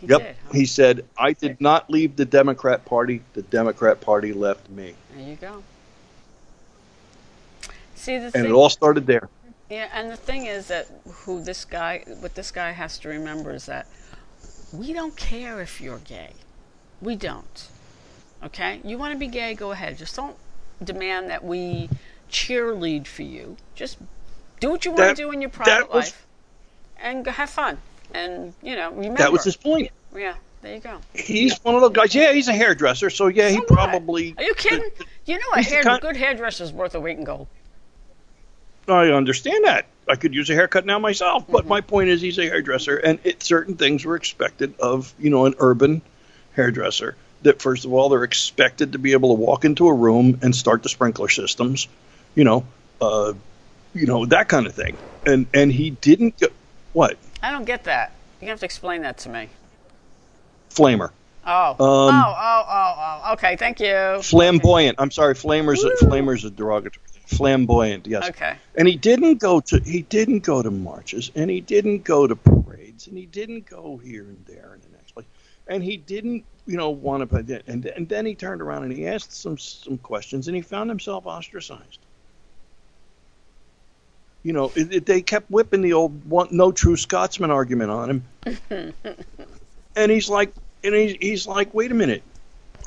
He 0.00 0.08
Yep. 0.08 0.20
did. 0.22 0.36
huh? 0.46 0.52
He 0.52 0.66
said, 0.66 1.04
I 1.16 1.32
did 1.32 1.58
not 1.58 1.88
leave 1.88 2.16
the 2.16 2.26
Democrat 2.26 2.84
Party, 2.84 3.22
the 3.32 3.40
Democrat 3.42 4.02
Party 4.02 4.34
left 4.34 4.68
me. 4.68 4.94
There 5.16 5.26
you 5.26 5.36
go. 5.36 5.62
See 7.94 8.18
the 8.18 8.24
And 8.26 8.32
thing. 8.34 8.44
it 8.44 8.50
all 8.52 8.68
started 8.68 9.06
there. 9.06 9.30
Yeah, 9.70 9.88
and 9.94 10.10
the 10.10 10.16
thing 10.16 10.44
is 10.46 10.68
that 10.68 10.86
who 11.08 11.42
this 11.42 11.64
guy, 11.64 12.04
what 12.20 12.34
this 12.34 12.50
guy 12.50 12.72
has 12.72 12.98
to 12.98 13.08
remember 13.08 13.52
is 13.54 13.66
that 13.66 13.86
we 14.78 14.92
don't 14.92 15.16
care 15.16 15.60
if 15.60 15.80
you're 15.80 15.98
gay. 15.98 16.30
We 17.00 17.16
don't. 17.16 17.68
Okay? 18.44 18.80
You 18.84 18.98
want 18.98 19.12
to 19.12 19.18
be 19.18 19.28
gay, 19.28 19.54
go 19.54 19.72
ahead. 19.72 19.98
Just 19.98 20.14
don't 20.16 20.36
demand 20.82 21.30
that 21.30 21.44
we 21.44 21.88
cheerlead 22.30 23.06
for 23.06 23.22
you. 23.22 23.56
Just 23.74 23.98
do 24.60 24.70
what 24.70 24.84
you 24.84 24.90
want 24.92 25.02
That- 25.02 25.16
to 25.16 25.22
do 25.22 25.30
in 25.30 25.40
your 25.40 25.50
private 25.50 25.88
was- 25.92 26.06
life 26.06 26.26
and 27.00 27.26
have 27.26 27.50
fun. 27.50 27.78
And, 28.14 28.54
you 28.62 28.76
know, 28.76 28.90
remember. 28.92 29.18
That 29.18 29.32
was 29.32 29.44
his 29.44 29.56
point. 29.56 29.90
Yeah, 30.14 30.34
there 30.62 30.74
you 30.74 30.80
go. 30.80 30.98
He's 31.14 31.58
one 31.64 31.74
of 31.74 31.80
those 31.80 31.92
guys. 31.92 32.14
Yeah, 32.14 32.32
he's 32.32 32.48
a 32.48 32.52
hairdresser, 32.54 33.10
so 33.10 33.26
yeah, 33.26 33.48
he 33.48 33.58
what? 33.58 33.66
probably. 33.68 34.34
Are 34.38 34.44
you 34.44 34.54
kidding? 34.54 34.88
You 35.26 35.36
know, 35.38 35.44
a 35.54 35.56
the 35.56 35.62
hair, 35.62 35.82
kind- 35.82 36.00
good 36.00 36.16
hairdresser's 36.16 36.72
worth 36.72 36.94
a 36.94 37.00
week 37.00 37.18
in 37.18 37.24
gold. 37.24 37.48
I 38.88 39.08
understand 39.10 39.64
that. 39.64 39.86
I 40.08 40.16
could 40.16 40.34
use 40.34 40.48
a 40.50 40.54
haircut 40.54 40.86
now 40.86 40.98
myself, 40.98 41.44
but 41.48 41.60
Mm-hmm. 41.60 41.68
my 41.68 41.80
point 41.80 42.08
is, 42.10 42.20
he's 42.20 42.38
a 42.38 42.44
hairdresser, 42.44 42.96
and 42.96 43.18
it, 43.24 43.42
certain 43.42 43.76
things 43.76 44.04
were 44.04 44.16
expected 44.16 44.78
of 44.78 45.12
you 45.18 45.30
know 45.30 45.46
an 45.46 45.54
urban 45.58 46.02
hairdresser. 46.54 47.16
That 47.42 47.60
first 47.60 47.84
of 47.84 47.92
all, 47.92 48.08
they're 48.08 48.24
expected 48.24 48.92
to 48.92 48.98
be 48.98 49.12
able 49.12 49.36
to 49.36 49.40
walk 49.42 49.64
into 49.64 49.88
a 49.88 49.92
room 49.92 50.38
and 50.42 50.54
start 50.54 50.82
the 50.82 50.88
sprinkler 50.88 51.28
systems, 51.28 51.88
you 52.34 52.44
know, 52.44 52.64
uh, 53.00 53.34
you 53.94 54.06
know 54.06 54.26
that 54.26 54.48
kind 54.48 54.66
of 54.66 54.74
thing. 54.74 54.96
And 55.26 55.46
and 55.52 55.70
he 55.72 55.90
didn't. 55.90 56.38
Go, 56.38 56.48
what 56.92 57.16
I 57.42 57.50
don't 57.50 57.64
get 57.64 57.84
that. 57.84 58.12
You 58.40 58.48
have 58.48 58.60
to 58.60 58.64
explain 58.64 59.02
that 59.02 59.18
to 59.18 59.28
me. 59.28 59.48
flamer? 60.70 61.10
Oh. 61.48 61.70
Um, 61.70 61.76
oh, 61.78 62.34
oh, 62.38 62.64
oh, 62.68 63.22
oh. 63.26 63.32
Okay, 63.34 63.56
thank 63.56 63.80
you. 63.80 64.20
Flamboyant. 64.22 64.96
I'm 64.98 65.10
sorry, 65.10 65.34
flamer's 65.34 65.84
flamer's 66.00 66.44
a 66.44 66.50
derogatory. 66.50 67.04
Flamboyant. 67.26 68.06
Yes. 68.06 68.28
Okay. 68.30 68.56
And 68.76 68.86
he 68.86 68.96
didn't 68.96 69.38
go 69.38 69.60
to 69.60 69.80
he 69.80 70.02
didn't 70.02 70.40
go 70.40 70.62
to 70.62 70.70
marches 70.70 71.30
and 71.34 71.50
he 71.50 71.60
didn't 71.60 72.04
go 72.04 72.26
to 72.26 72.36
parades 72.36 73.08
and 73.08 73.18
he 73.18 73.26
didn't 73.26 73.66
go 73.66 73.96
here 73.96 74.22
and 74.22 74.44
there 74.46 74.70
and 74.74 74.82
the 74.82 74.96
next 74.96 75.12
place 75.12 75.26
and 75.66 75.82
he 75.82 75.96
didn't 75.96 76.44
you 76.66 76.76
know 76.76 76.90
want 76.90 77.28
to 77.28 77.62
and 77.66 77.86
and 77.86 78.08
then 78.08 78.26
he 78.26 78.34
turned 78.34 78.62
around 78.62 78.84
and 78.84 78.92
he 78.92 79.06
asked 79.06 79.32
some 79.32 79.58
some 79.58 79.98
questions 79.98 80.48
and 80.48 80.56
he 80.56 80.62
found 80.62 80.88
himself 80.88 81.26
ostracized. 81.26 81.98
You 84.42 84.52
know, 84.52 84.70
it, 84.76 84.94
it, 84.94 85.06
they 85.06 85.22
kept 85.22 85.50
whipping 85.50 85.82
the 85.82 85.94
old 85.94 86.30
one, 86.30 86.46
no 86.52 86.70
true 86.70 86.96
Scotsman 86.96 87.50
argument 87.50 87.90
on 87.90 88.22
him, 88.70 88.94
and 89.96 90.12
he's 90.12 90.28
like, 90.28 90.54
and 90.84 90.94
he's, 90.94 91.16
he's 91.20 91.46
like, 91.48 91.74
wait 91.74 91.90
a 91.90 91.94
minute, 91.94 92.22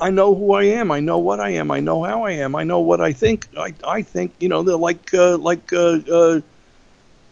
I 0.00 0.10
know 0.10 0.34
who 0.34 0.52
I 0.54 0.64
am. 0.64 0.90
I 0.90 1.00
know 1.00 1.18
what 1.18 1.40
I 1.40 1.50
am. 1.50 1.70
I 1.70 1.80
know 1.80 2.02
how 2.02 2.24
I 2.24 2.32
am. 2.32 2.54
I 2.56 2.64
know 2.64 2.80
what 2.80 3.00
I 3.00 3.12
think. 3.12 3.46
I 3.56 3.74
I 3.84 4.02
think 4.02 4.32
you 4.40 4.48
know 4.48 4.62
they're 4.62 4.76
like 4.76 5.12
uh, 5.12 5.36
like 5.38 5.72
uh, 5.72 5.98
uh, 6.10 6.40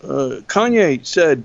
uh, 0.02 0.40
Kanye 0.46 1.04
said. 1.04 1.44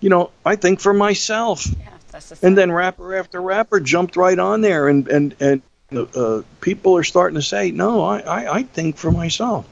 You 0.00 0.10
know, 0.10 0.30
I 0.44 0.56
think 0.56 0.80
for 0.80 0.92
myself. 0.92 1.66
Yeah, 1.66 1.88
that's 2.10 2.28
the. 2.28 2.46
And 2.46 2.58
then 2.58 2.70
rapper 2.70 3.16
after 3.16 3.40
rapper 3.40 3.80
jumped 3.80 4.16
right 4.16 4.38
on 4.38 4.60
there, 4.60 4.88
and 4.88 5.08
and 5.08 5.34
and 5.40 5.62
uh, 5.96 6.42
people 6.60 6.96
are 6.96 7.04
starting 7.04 7.36
to 7.36 7.42
say, 7.42 7.70
no, 7.70 8.02
I, 8.02 8.18
I 8.20 8.54
I 8.56 8.62
think 8.64 8.96
for 8.96 9.10
myself. 9.10 9.66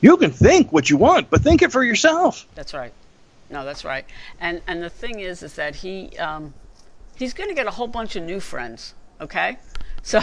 You 0.00 0.16
can 0.16 0.30
think 0.30 0.72
what 0.72 0.90
you 0.90 0.96
want, 0.96 1.30
but 1.30 1.42
think 1.42 1.62
it 1.62 1.72
for 1.72 1.82
yourself. 1.82 2.46
That's 2.54 2.74
right. 2.74 2.92
No, 3.50 3.64
that's 3.64 3.84
right. 3.84 4.04
And 4.40 4.62
and 4.66 4.82
the 4.82 4.90
thing 4.90 5.20
is, 5.20 5.42
is 5.42 5.54
that 5.54 5.76
he 5.76 6.16
um, 6.18 6.54
he's 7.16 7.32
going 7.32 7.48
to 7.48 7.54
get 7.54 7.66
a 7.66 7.72
whole 7.72 7.86
bunch 7.86 8.16
of 8.16 8.22
new 8.24 8.40
friends. 8.40 8.94
Okay, 9.20 9.58
so 10.02 10.20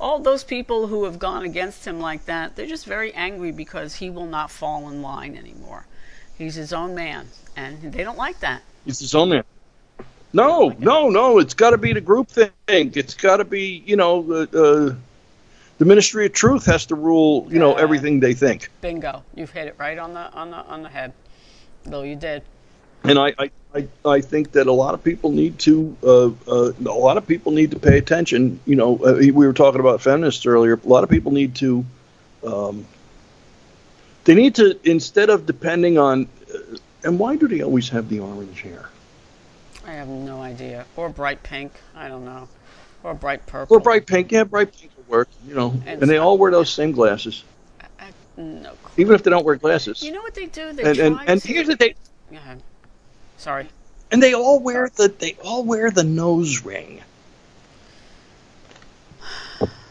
all 0.00 0.18
those 0.18 0.44
people 0.44 0.86
who 0.86 1.04
have 1.04 1.18
gone 1.18 1.44
against 1.44 1.86
him 1.86 2.00
like 2.00 2.26
that, 2.26 2.56
they're 2.56 2.66
just 2.66 2.86
very 2.86 3.12
angry 3.14 3.52
because 3.52 3.96
he 3.96 4.10
will 4.10 4.26
not 4.26 4.50
fall 4.50 4.88
in 4.88 5.02
line 5.02 5.36
anymore. 5.36 5.86
He's 6.36 6.54
his 6.54 6.72
own 6.72 6.94
man, 6.94 7.28
and 7.56 7.92
they 7.92 8.02
don't 8.02 8.18
like 8.18 8.40
that. 8.40 8.62
It's 8.86 8.98
his 8.98 9.14
own 9.14 9.30
man. 9.30 9.44
No, 10.32 10.74
no, 10.80 11.10
no. 11.10 11.38
It's 11.38 11.54
got 11.54 11.70
to 11.70 11.78
be 11.78 11.92
the 11.92 12.00
group 12.00 12.28
thing. 12.28 12.50
It's 12.66 13.14
got 13.14 13.36
to 13.36 13.44
be, 13.44 13.84
you 13.86 13.96
know, 13.96 14.22
the 14.22 14.42
uh, 14.92 14.94
the 15.78 15.84
Ministry 15.84 16.26
of 16.26 16.32
Truth 16.32 16.66
has 16.66 16.86
to 16.86 16.96
rule, 16.96 17.46
you 17.50 17.58
know, 17.58 17.74
everything 17.74 18.20
they 18.20 18.34
think. 18.34 18.68
Bingo! 18.80 19.22
You've 19.34 19.50
hit 19.50 19.68
it 19.68 19.76
right 19.78 19.98
on 19.98 20.12
the 20.14 20.32
on 20.32 20.50
the 20.50 20.56
on 20.56 20.82
the 20.82 20.88
head. 20.88 21.12
Bill, 21.88 22.04
you 22.04 22.16
did. 22.16 22.42
And 23.04 23.18
I, 23.18 23.34
I, 23.38 23.50
I, 23.74 23.88
I 24.04 24.20
think 24.20 24.52
that 24.52 24.66
a 24.66 24.72
lot 24.72 24.94
of 24.94 25.04
people 25.04 25.30
need 25.30 25.58
to 25.60 25.96
uh, 26.02 26.26
uh, 26.48 26.72
a 26.78 26.82
lot 26.82 27.16
of 27.16 27.26
people 27.26 27.52
need 27.52 27.70
to 27.72 27.78
pay 27.78 27.98
attention. 27.98 28.60
You 28.66 28.76
know, 28.76 29.04
uh, 29.04 29.14
we 29.18 29.32
were 29.32 29.52
talking 29.52 29.80
about 29.80 30.00
feminists 30.00 30.46
earlier. 30.46 30.80
A 30.82 30.88
lot 30.88 31.04
of 31.04 31.10
people 31.10 31.32
need 31.32 31.54
to 31.56 31.84
um, 32.46 32.86
they 34.24 34.34
need 34.34 34.54
to 34.56 34.78
instead 34.88 35.30
of 35.30 35.46
depending 35.46 35.98
on 35.98 36.28
uh, 36.52 36.76
and 37.04 37.18
why 37.18 37.36
do 37.36 37.46
they 37.46 37.60
always 37.60 37.88
have 37.90 38.08
the 38.08 38.20
orange 38.20 38.62
hair? 38.62 38.88
I 39.86 39.92
have 39.92 40.08
no 40.08 40.40
idea. 40.40 40.86
Or 40.96 41.10
bright 41.10 41.42
pink. 41.42 41.72
I 41.94 42.08
don't 42.08 42.24
know. 42.24 42.48
Or 43.02 43.12
bright 43.12 43.44
purple. 43.44 43.76
Or 43.76 43.80
bright 43.80 44.06
pink. 44.06 44.32
Yeah, 44.32 44.44
bright 44.44 44.74
pink 44.74 44.92
will 44.96 45.04
work. 45.08 45.28
You 45.46 45.54
know, 45.54 45.72
And 45.84 46.00
and, 46.00 46.10
they 46.10 46.16
all 46.16 46.38
wear 46.38 46.50
those 46.50 46.70
same 46.70 46.92
glasses, 46.92 47.44
I, 48.00 48.08
no. 48.38 48.70
clue. 48.82 49.02
even 49.02 49.14
if 49.14 49.22
they 49.22 49.30
don't 49.30 49.44
wear 49.44 49.56
glasses. 49.56 50.02
You 50.02 50.12
know 50.12 50.22
what 50.22 50.34
they 50.34 50.46
do? 50.46 50.72
They 50.72 50.84
and 50.84 50.98
and, 50.98 51.20
and 51.26 51.42
here's 51.42 51.66
the 51.66 51.76
thing. 51.76 51.92
Go 52.30 52.38
ahead. 52.38 52.62
Sorry. 53.36 53.68
And 54.10 54.22
they 54.22 54.34
all 54.34 54.60
wear 54.60 54.90
the 54.94 55.08
they 55.08 55.36
all 55.44 55.64
wear 55.64 55.90
the 55.90 56.04
nose 56.04 56.64
ring. 56.64 57.00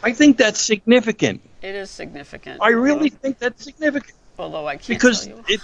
I 0.03 0.11
think 0.13 0.37
that's 0.37 0.59
significant. 0.59 1.41
It 1.61 1.75
is 1.75 1.89
significant. 1.89 2.61
I 2.61 2.69
really 2.69 3.09
think 3.09 3.39
that's 3.39 3.63
significant 3.63 4.15
Although 4.37 4.67
I 4.67 4.75
can't 4.75 4.87
because 4.87 5.27
it. 5.47 5.61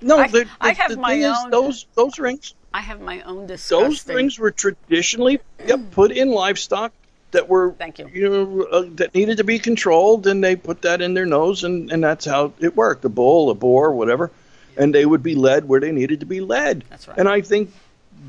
No, 0.00 0.18
I- 0.18 0.28
the, 0.28 0.44
the, 0.44 0.50
I 0.60 0.72
have 0.72 0.90
the 0.90 0.96
my 0.96 1.10
thing 1.10 1.22
is, 1.22 1.36
own- 1.44 1.50
those 1.50 1.86
those 1.94 2.18
rings, 2.18 2.54
I 2.72 2.80
have 2.80 3.00
my 3.00 3.22
own 3.22 3.46
disgusting. 3.46 3.88
those 3.88 4.06
rings 4.08 4.38
were 4.38 4.50
traditionally 4.50 5.40
yep, 5.66 5.80
put 5.92 6.10
in 6.10 6.30
livestock 6.30 6.92
that 7.30 7.48
were 7.48 7.72
Thank 7.72 7.98
you. 7.98 8.08
you 8.12 8.28
know 8.28 8.62
uh, 8.62 8.84
that 8.94 9.14
needed 9.14 9.38
to 9.38 9.44
be 9.44 9.58
controlled, 9.58 10.26
and 10.26 10.42
they 10.42 10.56
put 10.56 10.82
that 10.82 11.00
in 11.00 11.14
their 11.14 11.26
nose, 11.26 11.64
and 11.64 11.90
and 11.92 12.02
that's 12.02 12.24
how 12.24 12.52
it 12.58 12.76
worked. 12.76 13.04
A 13.04 13.08
bull, 13.08 13.50
a 13.50 13.54
boar, 13.54 13.92
whatever, 13.92 14.30
and 14.76 14.94
they 14.94 15.04
would 15.06 15.22
be 15.22 15.34
led 15.34 15.66
where 15.68 15.80
they 15.80 15.92
needed 15.92 16.20
to 16.20 16.26
be 16.26 16.40
led. 16.40 16.84
That's 16.90 17.08
right. 17.08 17.18
And 17.18 17.28
I 17.28 17.40
think 17.40 17.72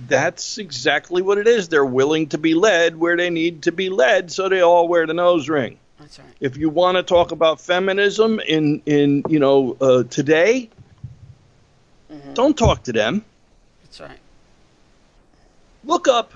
that's 0.07 0.57
exactly 0.57 1.21
what 1.21 1.37
it 1.37 1.47
is. 1.47 1.69
They're 1.69 1.85
willing 1.85 2.27
to 2.29 2.37
be 2.37 2.53
led 2.53 2.95
where 2.97 3.15
they 3.17 3.29
need 3.29 3.63
to 3.63 3.71
be 3.71 3.89
led, 3.89 4.31
so 4.31 4.49
they 4.49 4.61
all 4.61 4.87
wear 4.87 5.07
the 5.07 5.13
nose 5.13 5.47
ring. 5.49 5.77
That's 5.99 6.19
right. 6.19 6.27
If 6.39 6.57
you 6.57 6.69
want 6.69 6.97
to 6.97 7.03
talk 7.03 7.31
about 7.31 7.61
feminism 7.61 8.39
in 8.39 8.81
in 8.85 9.23
you 9.29 9.39
know 9.39 9.77
uh, 9.79 10.03
today, 10.03 10.69
Mm-hmm. 12.11 12.33
don't 12.35 12.55
talk 12.57 12.83
to 12.83 12.93
them. 12.93 13.25
That's 13.83 13.99
right. 13.99 14.19
Look 15.83 16.07
up 16.07 16.31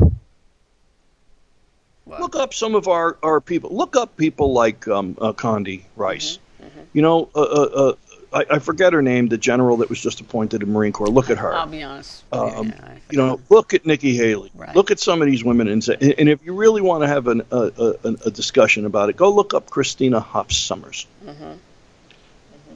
look 2.19 2.36
up 2.36 2.53
some 2.56 2.73
of 2.76 2.88
our, 2.88 3.18
our 3.22 3.40
people. 3.40 3.76
Look 3.76 3.95
up 3.95 4.18
people 4.18 4.52
like 4.53 4.88
um, 4.88 5.15
uh, 5.22 5.34
Condi 5.34 5.84
Rice. 5.95 6.40
Mm-hmm, 6.61 6.80
You 6.94 7.02
know, 7.03 7.30
uh, 7.36 7.40
uh, 7.40 7.69
uh, 7.76 7.94
I, 8.32 8.46
I 8.50 8.60
forget 8.60 8.94
her 8.94 9.02
name, 9.02 9.28
the 9.28 9.38
general 9.38 9.78
that 9.78 9.90
was 9.90 10.00
just 10.00 10.22
appointed 10.22 10.62
in 10.64 10.72
Marine 10.72 10.92
Corps. 10.92 11.08
Look 11.08 11.30
at 11.30 11.40
her. 11.40 11.54
I'll 11.54 11.68
be 11.68 11.84
honest. 11.84 12.24
Um, 12.32 12.68
Yeah, 12.68 12.98
you 13.10 13.18
know, 13.18 13.42
look 13.50 13.74
at 13.74 13.86
Nikki 13.86 14.16
Haley. 14.16 14.52
Right. 14.54 14.76
Look 14.76 14.92
at 14.92 15.00
some 15.00 15.22
of 15.22 15.28
these 15.28 15.44
women, 15.44 15.68
and 15.68 15.84
say, 15.84 15.98
and 16.18 16.30
if 16.30 16.46
you 16.46 16.54
really 16.54 16.82
want 16.82 17.04
to 17.04 17.08
have 17.08 17.28
an, 17.28 17.42
a, 17.52 17.96
a, 18.04 18.10
a 18.28 18.32
discussion 18.32 18.86
about 18.86 19.10
it, 19.10 19.18
go 19.18 19.34
look 19.34 19.54
up 19.54 19.70
Christina 19.70 20.20
Hoff 20.20 20.50
Sommers. 20.50 21.08
Mm-hmm. 21.26 21.54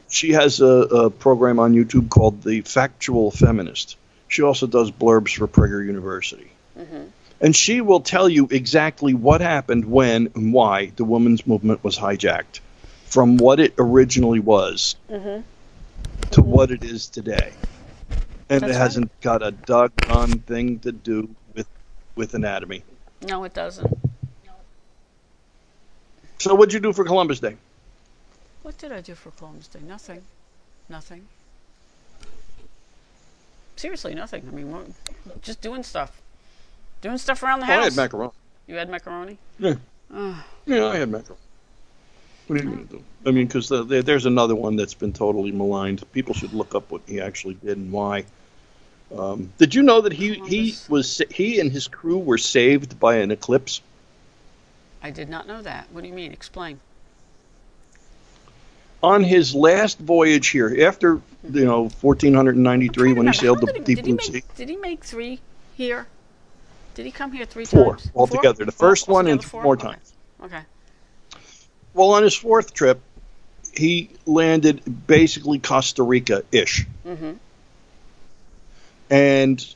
She 0.10 0.32
has 0.32 0.60
a, 0.62 0.66
a 0.66 1.10
program 1.10 1.60
on 1.60 1.74
YouTube 1.74 2.10
called 2.10 2.44
The 2.44 2.62
Factual 2.62 3.32
Feminist. 3.32 3.98
She 4.28 4.42
also 4.42 4.68
does 4.68 4.92
blurbs 4.92 5.36
for 5.36 5.48
Prager 5.48 5.86
University. 5.86 6.52
Mm-hmm. 6.78 7.04
And 7.42 7.56
she 7.56 7.82
will 7.82 8.00
tell 8.00 8.30
you 8.30 8.48
exactly 8.50 9.14
what 9.14 9.42
happened, 9.42 9.86
when, 9.86 10.30
and 10.34 10.54
why 10.54 10.92
the 10.96 11.04
women's 11.04 11.46
movement 11.46 11.84
was 11.84 11.98
hijacked 11.98 12.62
from 13.14 13.38
what 13.38 13.60
it 13.60 13.74
originally 13.78 14.40
was 14.40 14.96
Mm-hmm. 15.10 15.42
to 16.32 16.42
what 16.42 16.72
it 16.72 16.84
is 16.84 17.08
today. 17.08 17.54
And 18.50 18.62
That's 18.62 18.64
it 18.64 18.66
right. 18.68 18.76
hasn't 18.76 19.22
got 19.22 19.44
a 19.46 19.52
doggone 19.52 20.40
thing 20.40 20.80
to 20.80 20.92
do 20.92 21.30
with 21.54 21.68
with 22.16 22.34
anatomy. 22.34 22.84
No, 23.28 23.44
it 23.44 23.54
doesn't. 23.54 23.88
So 26.40 26.56
what'd 26.56 26.74
you 26.74 26.80
do 26.80 26.92
for 26.92 27.06
Columbus 27.06 27.40
Day? 27.40 27.56
What 28.64 28.78
did 28.80 28.92
I 28.92 29.02
do 29.02 29.14
for 29.16 29.32
Columbus 29.32 29.68
Day? 29.68 29.80
Nothing. 29.88 30.22
Nothing. 30.90 31.28
Seriously, 33.76 34.14
nothing. 34.16 34.44
I 34.52 34.56
mean, 34.56 34.94
just 35.42 35.62
doing 35.62 35.84
stuff. 35.84 36.22
Doing 37.02 37.18
stuff 37.18 37.44
around 37.44 37.60
the 37.62 37.66
house. 37.68 37.82
I 37.82 37.84
had 37.86 37.96
macaroni. 37.96 38.32
you 38.68 38.76
had 38.76 38.90
macaroni? 38.90 39.38
Yeah. 39.60 39.76
Yeah, 40.66 40.86
I 40.88 40.98
had 40.98 41.10
macaroni. 41.10 41.40
What 42.48 42.60
are 42.60 42.64
you 42.64 42.70
going 42.70 42.88
to 42.88 42.94
do? 42.94 43.04
I 43.26 43.32
mean, 43.32 43.48
because 43.48 43.70
the, 43.70 43.84
there, 43.84 44.02
there's 44.02 44.26
another 44.26 44.56
one 44.56 44.76
that's 44.76 44.94
been 44.94 45.14
totally 45.14 45.52
maligned. 45.52 46.04
People 46.12 46.34
should 46.34 46.54
look 46.54 46.76
up 46.76 46.92
what 46.92 47.02
he 47.08 47.22
actually 47.22 47.54
did 47.56 47.78
and 47.78 47.92
why. 47.92 48.26
Um, 49.18 49.52
did 49.58 49.76
you 49.76 49.84
know 49.84 50.02
that 50.02 50.12
he, 50.12 50.34
he 50.48 50.76
was 50.90 51.22
he 51.30 51.60
and 51.60 51.72
his 51.72 51.88
crew 51.88 52.18
were 52.18 52.38
saved 52.38 53.00
by 53.00 53.18
an 53.18 53.32
eclipse? 53.32 53.82
I 55.02 55.12
did 55.12 55.30
not 55.30 55.48
know 55.48 55.62
that. 55.62 55.88
What 55.92 56.02
do 56.02 56.08
you 56.08 56.14
mean? 56.14 56.32
Explain. 56.32 56.80
On 59.04 59.22
his 59.22 59.54
last 59.54 60.00
voyage 60.00 60.48
here, 60.48 60.88
after 60.88 61.22
you 61.44 61.66
know 61.66 61.84
1493, 62.02 63.14
when 63.14 63.28
he 63.28 63.34
sailed 63.34 63.62
the 63.62 63.80
deep 63.86 64.02
blue 64.02 64.18
sea, 64.20 64.44
Did 64.56 64.70
he 64.70 64.78
make 64.78 65.04
three 65.04 65.40
here? 65.78 66.08
Did 66.96 67.06
he 67.06 67.12
come 67.12 67.32
here 67.32 67.46
three 67.46 67.66
Four 67.66 67.98
times? 67.98 68.12
altogether. 68.16 68.66
The 68.66 68.72
first 68.72 69.08
one 69.08 69.28
and 69.28 69.44
four? 69.44 69.64
more 69.64 69.74
Okay. 69.74 69.90
times. 69.90 70.14
Okay. 70.44 70.62
Well, 71.94 72.12
on 72.12 72.24
his 72.24 72.34
fourth 72.36 72.74
trip, 72.74 73.02
he 73.74 74.10
landed 74.26 75.08
basically 75.08 75.60
Costa 75.60 76.04
Rica 76.04 76.44
ish. 76.52 76.86
Mm-hmm. 77.06 77.34
And 79.10 79.76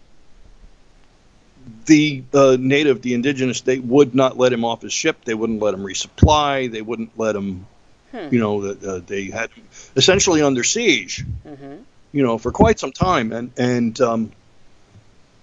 the 1.86 2.24
uh, 2.34 2.58
native, 2.60 3.02
the 3.02 3.14
indigenous, 3.14 3.62
they 3.62 3.80
would 3.80 4.16
not 4.16 4.38
let 4.38 4.54
him 4.54 4.64
off 4.66 4.82
his 4.82 4.94
ship. 4.94 5.24
They 5.26 5.34
wouldn't 5.34 5.62
let 5.62 5.74
him 5.74 5.82
resupply. 5.82 6.72
They 6.72 6.82
wouldn't 6.82 7.18
let 7.18 7.36
him, 7.36 7.66
Hmm. 8.12 8.30
you 8.32 8.40
know, 8.40 8.64
uh, 8.64 9.02
they 9.06 9.26
had 9.26 9.50
him 9.52 9.64
essentially 9.98 10.42
under 10.42 10.64
siege, 10.64 11.26
Mm-hmm. 11.46 11.76
you 12.14 12.24
know, 12.24 12.38
for 12.38 12.52
quite 12.52 12.80
some 12.80 12.94
time. 12.94 13.34
And, 13.34 13.52
and 13.58 14.00
um, 14.00 14.32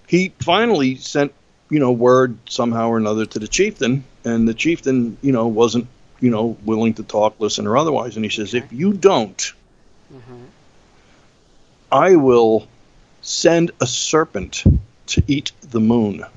he 0.07 0.33
finally 0.39 0.95
sent, 0.95 1.31
you 1.69 1.79
know, 1.79 1.91
word 1.91 2.37
somehow 2.49 2.89
or 2.89 2.97
another 2.97 3.25
to 3.27 3.39
the 3.39 3.47
chieftain. 3.47 4.03
And 4.23 4.47
the 4.47 4.55
chieftain, 4.55 5.17
you 5.21 5.31
know, 5.31 5.47
wasn't, 5.47 5.87
you 6.19 6.31
know, 6.31 6.57
willing 6.65 6.93
to 6.95 7.03
talk, 7.03 7.39
listen, 7.39 7.67
or 7.67 7.77
otherwise. 7.77 8.15
And 8.15 8.25
he 8.25 8.31
says, 8.31 8.53
if 8.53 8.71
you 8.71 8.93
don't, 8.93 9.53
Mm-hmm. 10.13 10.43
I 11.91 12.15
will 12.15 12.67
send 13.21 13.71
a 13.81 13.87
serpent 13.87 14.63
to 15.07 15.23
eat 15.27 15.51
the 15.61 15.79
moon. 15.79 16.25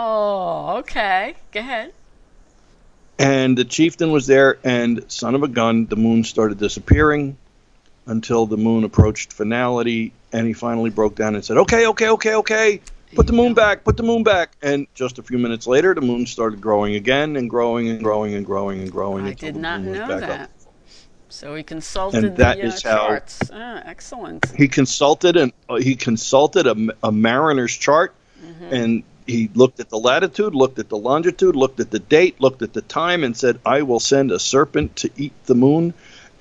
Oh, 0.00 0.76
okay. 0.78 1.34
Go 1.52 1.60
ahead. 1.60 1.92
And 3.18 3.58
the 3.58 3.64
chieftain 3.64 4.10
was 4.12 4.26
there, 4.26 4.58
and 4.64 5.04
son 5.10 5.34
of 5.34 5.42
a 5.42 5.48
gun, 5.48 5.86
the 5.86 5.96
moon 5.96 6.24
started 6.24 6.58
disappearing 6.58 7.36
until 8.06 8.46
the 8.46 8.56
moon 8.56 8.84
approached 8.84 9.32
finality, 9.32 10.12
and 10.32 10.46
he 10.46 10.52
finally 10.52 10.90
broke 10.90 11.14
down 11.14 11.34
and 11.34 11.44
said, 11.44 11.58
"Okay, 11.58 11.86
okay, 11.88 12.10
okay, 12.10 12.34
okay, 12.36 12.80
put 13.14 13.26
the 13.26 13.32
moon 13.32 13.54
back, 13.54 13.84
put 13.84 13.96
the 13.96 14.02
moon 14.02 14.22
back." 14.22 14.52
And 14.62 14.86
just 14.94 15.18
a 15.18 15.22
few 15.22 15.38
minutes 15.38 15.66
later, 15.66 15.94
the 15.94 16.00
moon 16.00 16.26
started 16.26 16.60
growing 16.60 16.94
again 16.94 17.36
and 17.36 17.48
growing 17.48 17.88
and 17.88 18.02
growing 18.02 18.34
and 18.34 18.44
growing 18.44 18.80
and 18.80 18.90
growing. 18.90 19.26
I 19.26 19.32
did 19.32 19.56
not 19.56 19.80
know 19.82 20.06
that. 20.20 20.40
Up. 20.42 20.50
So 21.30 21.54
he 21.54 21.62
consulted 21.62 22.24
And 22.24 22.36
that 22.38 22.56
the 22.56 22.68
uh, 22.68 22.70
how- 22.70 22.78
charts. 23.06 23.38
Ah, 23.52 23.82
excellent. 23.84 24.50
He 24.56 24.66
consulted 24.68 25.36
and 25.36 25.52
uh, 25.68 25.76
he 25.76 25.94
consulted 25.94 26.66
a, 26.66 26.76
a 27.02 27.12
mariner's 27.12 27.76
chart, 27.76 28.14
Mm-hmm. 28.44 28.72
and 28.74 29.02
he 29.26 29.50
looked 29.54 29.78
at 29.80 29.90
the 29.90 29.98
latitude, 29.98 30.54
looked 30.54 30.78
at 30.78 30.88
the 30.88 30.96
longitude, 30.96 31.54
looked 31.56 31.80
at 31.80 31.90
the 31.90 31.98
date, 31.98 32.40
looked 32.40 32.62
at 32.62 32.72
the 32.72 32.80
time, 32.82 33.24
and 33.24 33.36
said, 33.36 33.58
"I 33.66 33.82
will 33.82 34.00
send 34.00 34.30
a 34.30 34.38
serpent 34.38 34.96
to 34.96 35.10
eat 35.16 35.32
the 35.44 35.54
moon." 35.56 35.92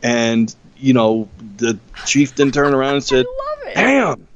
And 0.03 0.56
you 0.77 0.94
know, 0.94 1.27
the 1.57 1.80
chieftain 2.06 2.52
turned 2.52 2.76
around 2.76 2.94
and 2.95 3.03
said, 3.14 3.26
I 3.26 3.49
love 3.49 3.68
it. 3.68 3.76
"Damn!" 3.76 4.27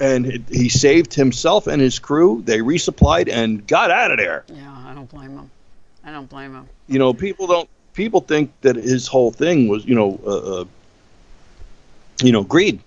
And 0.00 0.26
it, 0.26 0.42
he 0.48 0.68
saved 0.68 1.14
himself 1.14 1.66
and 1.66 1.82
his 1.82 1.98
crew. 1.98 2.42
They 2.44 2.58
resupplied 2.58 3.28
and 3.30 3.66
got 3.66 3.90
out 3.90 4.12
of 4.12 4.18
there. 4.18 4.44
Yeah, 4.48 4.70
I 4.86 4.94
don't 4.94 5.10
blame 5.10 5.36
him. 5.36 5.50
I 6.04 6.12
don't 6.12 6.28
blame 6.28 6.54
him. 6.54 6.68
You 6.86 6.98
know, 6.98 7.12
people 7.12 7.46
don't. 7.46 7.68
People 7.94 8.20
think 8.20 8.52
that 8.60 8.76
his 8.76 9.08
whole 9.08 9.32
thing 9.32 9.66
was, 9.66 9.84
you 9.84 9.96
know, 9.96 10.20
uh, 10.24 10.60
uh, 10.60 10.64
you 12.22 12.30
know, 12.30 12.44
greed, 12.44 12.80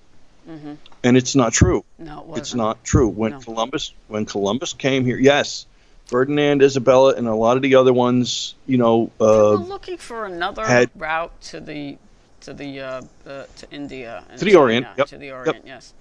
mm-hmm. 0.49 0.75
and 1.03 1.17
it's 1.17 1.35
not 1.35 1.51
true. 1.51 1.83
No, 1.99 2.19
it 2.21 2.25
wasn't. 2.25 2.37
It's 2.37 2.55
not 2.55 2.83
true. 2.83 3.09
When 3.09 3.31
No. 3.33 3.39
Columbus 3.39 3.93
when 4.07 4.25
Columbus 4.25 4.71
came 4.71 5.05
here, 5.05 5.17
yes, 5.17 5.65
Ferdinand, 6.05 6.61
Isabella, 6.61 7.13
and 7.15 7.27
a 7.27 7.35
lot 7.35 7.57
of 7.57 7.61
the 7.63 7.75
other 7.75 7.91
ones, 7.93 8.55
you 8.65 8.77
know, 8.77 9.11
uh, 9.19 9.53
looking 9.53 9.97
for 9.97 10.25
another 10.25 10.65
had- 10.65 10.89
route 10.95 11.39
to 11.41 11.59
the 11.59 11.97
to 12.41 12.53
the 12.53 12.79
uh, 12.79 13.01
uh, 13.27 13.43
to 13.57 13.71
India 13.71 14.23
and 14.29 14.39
To 14.39 14.45
the 14.45 14.51
China, 14.51 14.61
Orient, 14.61 14.87
yep, 14.97 15.07
to 15.07 15.17
the 15.17 15.25
yep. 15.25 15.35
Orient. 15.35 15.65
Yes. 15.67 15.93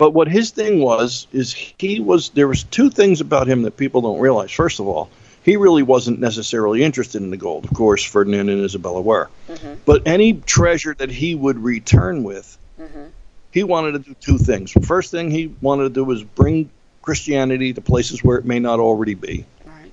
But 0.00 0.14
what 0.14 0.28
his 0.28 0.50
thing 0.50 0.80
was 0.80 1.26
is 1.30 1.52
he 1.52 2.00
was 2.00 2.30
there 2.30 2.48
was 2.48 2.64
two 2.64 2.88
things 2.88 3.20
about 3.20 3.46
him 3.46 3.62
that 3.64 3.76
people 3.76 4.00
don't 4.00 4.18
realize. 4.18 4.50
First 4.50 4.80
of 4.80 4.88
all, 4.88 5.10
he 5.42 5.58
really 5.58 5.82
wasn't 5.82 6.20
necessarily 6.20 6.82
interested 6.82 7.20
in 7.20 7.28
the 7.28 7.36
gold. 7.36 7.66
Of 7.66 7.74
course, 7.74 8.02
Ferdinand 8.02 8.48
and 8.48 8.64
Isabella 8.64 9.02
were. 9.02 9.28
Mm-hmm. 9.50 9.74
But 9.84 10.06
any 10.06 10.32
treasure 10.32 10.94
that 10.94 11.10
he 11.10 11.34
would 11.34 11.58
return 11.58 12.22
with, 12.22 12.56
mm-hmm. 12.80 13.08
he 13.50 13.62
wanted 13.62 13.92
to 13.92 13.98
do 13.98 14.16
two 14.18 14.38
things. 14.38 14.72
First 14.86 15.10
thing 15.10 15.30
he 15.30 15.54
wanted 15.60 15.82
to 15.82 15.90
do 15.90 16.04
was 16.04 16.24
bring 16.24 16.70
Christianity 17.02 17.74
to 17.74 17.82
places 17.82 18.24
where 18.24 18.38
it 18.38 18.46
may 18.46 18.58
not 18.58 18.80
already 18.80 19.12
be. 19.12 19.44
Right. 19.66 19.92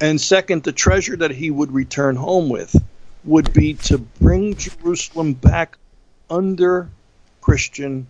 And 0.00 0.18
second, 0.18 0.62
the 0.62 0.72
treasure 0.72 1.18
that 1.18 1.30
he 1.30 1.50
would 1.50 1.72
return 1.72 2.16
home 2.16 2.48
with 2.48 2.74
would 3.22 3.52
be 3.52 3.74
to 3.74 3.98
bring 3.98 4.56
Jerusalem 4.56 5.34
back 5.34 5.76
under 6.30 6.88
Christian 7.42 8.06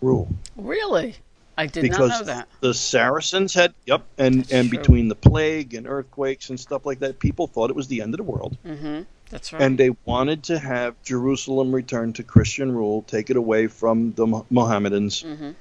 rule. 0.00 0.28
Really? 0.56 1.16
I 1.56 1.66
did 1.66 1.82
because 1.82 2.10
not 2.10 2.20
know 2.20 2.26
that. 2.26 2.48
The 2.60 2.74
Saracens 2.74 3.54
had 3.54 3.74
yep, 3.86 4.02
and 4.18 4.40
That's 4.40 4.52
and 4.52 4.68
true. 4.68 4.78
between 4.78 5.08
the 5.08 5.14
plague 5.14 5.74
and 5.74 5.86
earthquakes 5.86 6.50
and 6.50 6.58
stuff 6.58 6.84
like 6.84 6.98
that, 7.00 7.18
people 7.18 7.46
thought 7.46 7.70
it 7.70 7.76
was 7.76 7.86
the 7.88 8.02
end 8.02 8.14
of 8.14 8.18
the 8.18 8.24
world. 8.24 8.56
Mm-hmm. 8.66 9.02
That's 9.30 9.52
right. 9.52 9.62
And 9.62 9.78
they 9.78 9.90
wanted 10.04 10.44
to 10.44 10.58
have 10.58 11.00
Jerusalem 11.02 11.74
return 11.74 12.12
to 12.14 12.22
Christian 12.22 12.72
rule, 12.72 13.02
take 13.02 13.30
it 13.30 13.36
away 13.36 13.68
from 13.68 14.12
the 14.12 14.44
Mohammedans, 14.50 15.22
mm-hmm. 15.22 15.52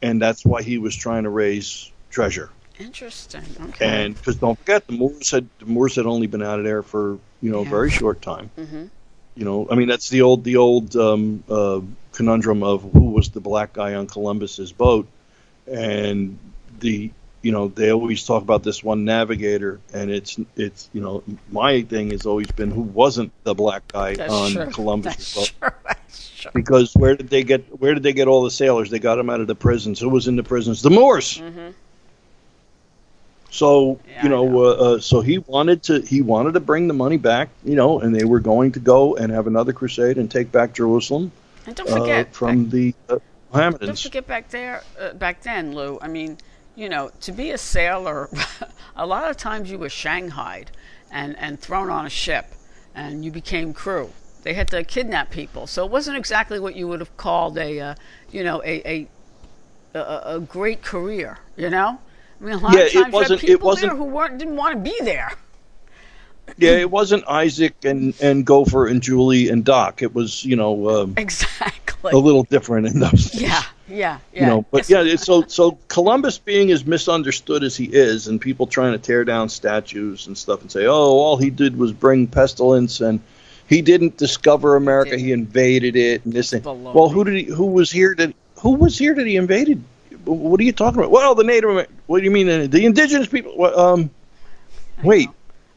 and 0.00 0.22
that's 0.22 0.44
why 0.44 0.62
he 0.62 0.78
was 0.78 0.94
trying 0.94 1.24
to 1.24 1.30
raise 1.30 1.90
treasure. 2.10 2.50
Interesting. 2.78 3.44
Okay. 3.60 3.86
And 3.86 4.14
because 4.14 4.36
don't 4.36 4.58
forget, 4.58 4.86
the 4.86 4.94
Moors 4.94 5.30
had 5.30 5.48
the 5.58 5.66
Moors 5.66 5.96
had 5.96 6.06
only 6.06 6.26
been 6.26 6.42
out 6.42 6.58
of 6.58 6.64
there 6.64 6.82
for 6.82 7.18
you 7.40 7.50
know 7.50 7.62
yeah. 7.62 7.66
a 7.66 7.70
very 7.70 7.90
short 7.90 8.22
time. 8.22 8.50
Mm-hmm. 8.56 8.86
You 9.34 9.44
know, 9.44 9.66
I 9.70 9.74
mean 9.76 9.88
that's 9.88 10.08
the 10.08 10.22
old 10.22 10.44
the 10.44 10.56
old 10.56 10.94
um, 10.96 11.42
uh, 11.48 11.80
conundrum 12.12 12.62
of 12.62 12.82
who 12.82 13.10
was 13.10 13.30
the 13.30 13.40
black 13.40 13.72
guy 13.72 13.94
on 13.94 14.06
Columbus's 14.06 14.72
boat 14.72 15.08
and 15.66 16.38
the 16.80 17.10
you 17.42 17.52
know 17.52 17.68
they 17.68 17.90
always 17.92 18.24
talk 18.24 18.42
about 18.42 18.62
this 18.62 18.82
one 18.82 19.04
navigator 19.04 19.80
and 19.92 20.10
it's 20.10 20.38
it's 20.56 20.88
you 20.92 21.00
know 21.00 21.22
my 21.50 21.82
thing 21.82 22.10
has 22.10 22.26
always 22.26 22.50
been 22.52 22.70
who 22.70 22.82
wasn't 22.82 23.32
the 23.44 23.54
black 23.54 23.86
guy 23.88 24.14
That's 24.14 24.32
on 24.32 24.52
true. 24.52 24.66
Columbus 24.66 25.34
That's 25.34 25.48
true. 25.48 25.68
True. 26.36 26.50
because 26.54 26.92
where 26.94 27.14
did 27.14 27.30
they 27.30 27.44
get 27.44 27.80
where 27.80 27.94
did 27.94 28.02
they 28.02 28.12
get 28.12 28.26
all 28.26 28.42
the 28.42 28.50
sailors 28.50 28.90
they 28.90 28.98
got 28.98 29.14
them 29.14 29.30
out 29.30 29.40
of 29.40 29.46
the 29.46 29.54
prisons 29.54 30.00
who 30.00 30.08
was 30.08 30.26
in 30.26 30.34
the 30.34 30.42
prisons 30.42 30.82
the 30.82 30.90
Moors 30.90 31.38
mm-hmm. 31.38 31.70
So 33.52 34.00
Yeah, 34.08 34.24
you 34.24 34.28
know, 34.28 34.48
know. 34.48 34.64
Uh, 34.64 34.70
uh, 34.70 35.00
so 35.00 35.20
he 35.20 35.38
wanted 35.38 35.82
to 35.84 36.00
he 36.00 36.22
wanted 36.22 36.54
to 36.54 36.60
bring 36.60 36.88
the 36.88 36.94
money 36.94 37.18
back 37.18 37.50
you 37.62 37.76
know 37.76 38.00
and 38.00 38.14
they 38.14 38.24
were 38.24 38.40
going 38.40 38.72
to 38.72 38.80
go 38.80 39.14
and 39.16 39.30
have 39.30 39.46
another 39.46 39.72
crusade 39.72 40.18
and 40.18 40.30
take 40.30 40.50
back 40.50 40.72
Jerusalem 40.72 41.30
And 41.66 41.76
don't 41.76 41.88
uh, 41.88 41.98
forget, 41.98 42.34
from 42.34 42.70
the 42.70 42.94
uh, 43.08 43.18
Don't 43.52 43.98
forget 43.98 44.26
back 44.26 44.48
there, 44.48 44.82
uh, 44.98 45.12
back 45.12 45.42
then, 45.42 45.74
Lou. 45.74 45.98
I 46.00 46.08
mean, 46.08 46.38
you 46.74 46.88
know, 46.88 47.10
to 47.20 47.32
be 47.32 47.50
a 47.50 47.58
sailor, 47.58 48.30
a 48.96 49.06
lot 49.06 49.30
of 49.30 49.36
times 49.36 49.70
you 49.70 49.78
were 49.78 49.90
shanghaied 49.90 50.70
and 51.10 51.36
and 51.38 51.60
thrown 51.60 51.90
on 51.90 52.06
a 52.06 52.10
ship, 52.10 52.46
and 52.94 53.24
you 53.24 53.30
became 53.30 53.72
crew. 53.74 54.10
They 54.42 54.54
had 54.54 54.68
to 54.68 54.82
kidnap 54.82 55.30
people, 55.30 55.66
so 55.66 55.84
it 55.84 55.90
wasn't 55.90 56.16
exactly 56.16 56.58
what 56.58 56.74
you 56.74 56.88
would 56.88 57.00
have 57.00 57.16
called 57.16 57.56
a, 57.58 57.78
uh, 57.78 57.94
you 58.30 58.42
know, 58.42 58.62
a 58.64 58.74
a, 58.90 59.08
a 59.94 60.36
a 60.36 60.40
great 60.40 60.82
career. 60.82 61.38
You 61.56 61.70
know, 61.70 62.00
I 62.42 62.44
mean, 62.44 62.54
a 62.54 62.58
lot 62.58 62.74
Yeah, 62.74 62.80
of 62.80 62.86
it 62.86 62.92
times 62.92 63.06
you 63.06 63.12
wasn't- 63.12 63.40
had 63.40 63.48
it 63.48 63.52
people 63.52 63.66
wasn't- 63.68 63.90
there 63.92 63.96
who 63.96 64.04
weren't 64.04 64.38
didn't 64.38 64.56
want 64.56 64.74
to 64.84 64.90
be 64.90 64.96
there. 65.04 65.32
Yeah, 66.58 66.72
it 66.72 66.90
wasn't 66.90 67.24
Isaac 67.28 67.74
and 67.84 68.14
and 68.20 68.44
Gopher 68.44 68.86
and 68.86 69.00
Julie 69.00 69.48
and 69.48 69.64
Doc. 69.64 70.02
It 70.02 70.12
was 70.14 70.44
you 70.44 70.56
know 70.56 70.88
um, 71.02 71.14
Exactly. 71.16 72.10
a 72.12 72.16
little 72.18 72.42
different 72.42 72.88
in 72.88 72.98
those. 72.98 73.32
yeah, 73.34 73.62
yeah, 73.88 74.18
yeah. 74.34 74.40
You 74.40 74.46
know, 74.46 74.66
but 74.72 74.88
yeah, 74.90 75.14
so 75.16 75.44
so 75.46 75.78
Columbus 75.88 76.38
being 76.38 76.70
as 76.72 76.84
misunderstood 76.84 77.62
as 77.62 77.76
he 77.76 77.84
is, 77.84 78.26
and 78.26 78.40
people 78.40 78.66
trying 78.66 78.92
to 78.92 78.98
tear 78.98 79.24
down 79.24 79.48
statues 79.48 80.26
and 80.26 80.36
stuff 80.36 80.60
and 80.62 80.70
say, 80.70 80.84
oh, 80.84 80.92
all 80.92 81.36
he 81.36 81.48
did 81.48 81.78
was 81.78 81.92
bring 81.92 82.26
pestilence 82.26 83.00
and 83.00 83.20
he 83.68 83.80
didn't 83.80 84.16
discover 84.18 84.74
America, 84.76 85.16
he 85.16 85.30
invaded 85.32 85.94
it 85.96 86.24
and 86.24 86.34
this 86.34 86.50
thing. 86.50 86.60
Baloney. 86.62 86.92
Well, 86.92 87.08
who 87.08 87.22
did 87.24 87.34
he? 87.34 87.44
Who 87.44 87.66
was 87.66 87.90
here? 87.90 88.14
That 88.18 88.34
who 88.58 88.70
was 88.74 88.98
here 88.98 89.14
that 89.14 89.26
he 89.26 89.36
invaded? 89.36 89.82
What 90.24 90.60
are 90.60 90.64
you 90.64 90.72
talking 90.72 90.98
about? 90.98 91.10
Well, 91.10 91.34
the 91.34 91.44
Native. 91.44 91.70
Amer- 91.70 91.86
What 92.06 92.18
do 92.18 92.24
you 92.24 92.30
mean? 92.30 92.70
The 92.70 92.84
indigenous 92.86 93.28
people? 93.28 93.56
What, 93.56 93.76
um, 93.76 94.10
wait. 95.02 95.28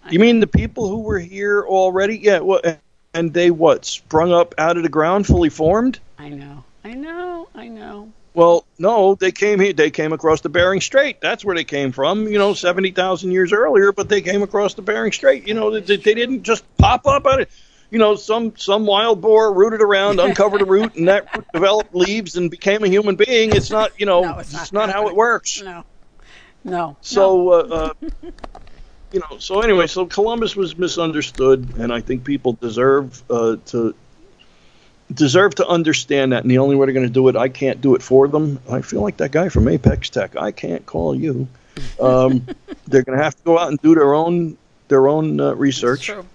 You 0.10 0.20
mean 0.20 0.40
the 0.40 0.48
people 0.48 0.88
who 0.88 1.00
were 1.00 1.18
here 1.20 1.64
already? 1.64 2.18
Yeah. 2.18 2.40
What? 2.40 2.80
And 3.14 3.34
they 3.34 3.50
what? 3.50 3.86
Sprung 3.86 4.32
up 4.32 4.54
out 4.58 4.78
of 4.78 4.84
the 4.84 4.90
ground, 4.90 5.26
fully 5.26 5.50
formed? 5.50 6.00
I 6.20 6.30
know. 6.30 6.64
I 6.84 6.94
know. 6.94 7.48
I 7.56 7.68
know. 7.70 8.12
Well, 8.36 8.66
no, 8.78 9.16
they 9.16 9.32
came 9.32 9.62
here. 9.62 9.72
They 9.72 9.90
came 9.90 10.12
across 10.12 10.42
the 10.42 10.50
Bering 10.50 10.82
Strait. 10.82 11.22
That's 11.22 11.46
where 11.46 11.56
they 11.56 11.64
came 11.64 11.94
from. 11.94 12.28
You 12.28 12.38
know, 12.38 12.54
seventy 12.54 12.92
thousand 12.92 13.32
years 13.32 13.54
earlier, 13.54 13.94
but 13.94 14.10
they 14.10 14.22
came 14.22 14.42
across 14.42 14.74
the 14.74 14.82
Bering 14.82 15.14
Strait. 15.14 15.48
You 15.48 15.54
know, 15.54 15.80
they, 15.80 15.96
they 15.96 16.14
didn't 16.14 16.44
just 16.44 16.66
pop 16.78 17.08
up 17.08 17.26
out 17.26 17.42
of. 17.42 17.48
You 17.92 18.00
know, 18.00 18.16
some 18.16 18.56
some 18.58 18.86
wild 18.86 19.22
boar 19.22 19.54
rooted 19.54 19.82
around, 19.82 20.20
uncovered 20.20 20.62
a 20.62 20.66
root, 20.66 20.96
and 20.96 21.08
that 21.08 21.34
root 21.36 21.46
developed 21.54 21.94
leaves 21.94 22.36
and 22.36 22.50
became 22.50 22.84
a 22.84 22.88
human 22.88 23.16
being. 23.16 23.52
It's 23.52 23.70
not, 23.70 24.00
you 24.00 24.06
know, 24.06 24.22
No, 24.22 24.40
it's 24.40 24.54
it's, 24.54 24.72
not 24.74 24.88
not, 24.88 24.96
how 24.96 25.08
it 25.08 25.16
works. 25.16 25.62
No. 25.62 25.84
No. 26.64 26.98
So, 27.02 27.52
uh, 27.52 27.94
uh, 28.02 28.30
you 29.12 29.20
know, 29.20 29.38
so 29.38 29.62
anyway, 29.62 29.88
so 29.88 30.08
Columbus 30.08 30.56
was 30.56 30.76
misunderstood, 30.78 31.76
and 31.78 31.94
I 31.94 32.02
think 32.02 32.26
people 32.26 32.54
deserve 32.54 33.24
uh, 33.30 33.58
to 33.68 33.96
deserve 35.14 35.56
to 35.56 35.68
understand 35.68 36.34
that. 36.34 36.42
And 36.42 36.50
the 36.50 36.58
only 36.58 36.76
way 36.76 36.88
they're 36.88 36.94
going 36.94 37.08
to 37.08 37.14
do 37.14 37.28
it, 37.28 37.36
I 37.36 37.50
can't 37.50 37.82
do 37.82 37.96
it 37.96 38.02
for 38.02 38.28
them. 38.28 38.60
I 38.70 38.82
feel 38.82 39.02
like 39.02 39.18
that 39.18 39.32
guy 39.32 39.50
from 39.50 39.68
Apex 39.68 40.10
Tech. 40.10 40.36
I 40.36 40.52
can't 40.52 40.86
call 40.86 41.16
you. 41.16 41.48
Um, 42.00 42.48
they're 42.88 43.04
going 43.04 43.18
to 43.18 43.24
have 43.24 43.36
to 43.36 43.44
go 43.44 43.60
out 43.60 43.70
and 43.70 43.80
do 43.82 43.94
their 43.94 44.14
own 44.14 44.58
their 44.88 45.08
own 45.08 45.40
uh, 45.40 45.54
research. 45.54 46.02
true. 46.02 46.26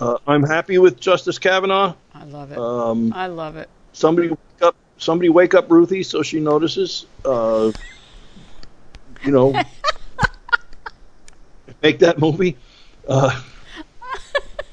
Uh, 0.00 0.18
I'm 0.26 0.42
happy 0.42 0.78
with 0.78 0.98
Justice 1.00 1.38
Kavanaugh. 1.38 1.94
I 2.14 2.24
love 2.24 2.52
it. 2.52 2.58
Um, 2.58 3.12
I 3.14 3.26
love 3.26 3.56
it. 3.56 3.68
somebody 3.92 4.28
wake 4.28 4.38
up 4.62 4.76
somebody 4.98 5.28
wake 5.28 5.54
up 5.54 5.70
Ruthie 5.70 6.02
so 6.02 6.22
she 6.22 6.40
notices. 6.40 7.06
Uh, 7.24 7.72
you 9.22 9.32
know, 9.32 9.64
make 11.82 12.00
that 12.00 12.18
movie. 12.18 12.56
Uh, 13.08 13.40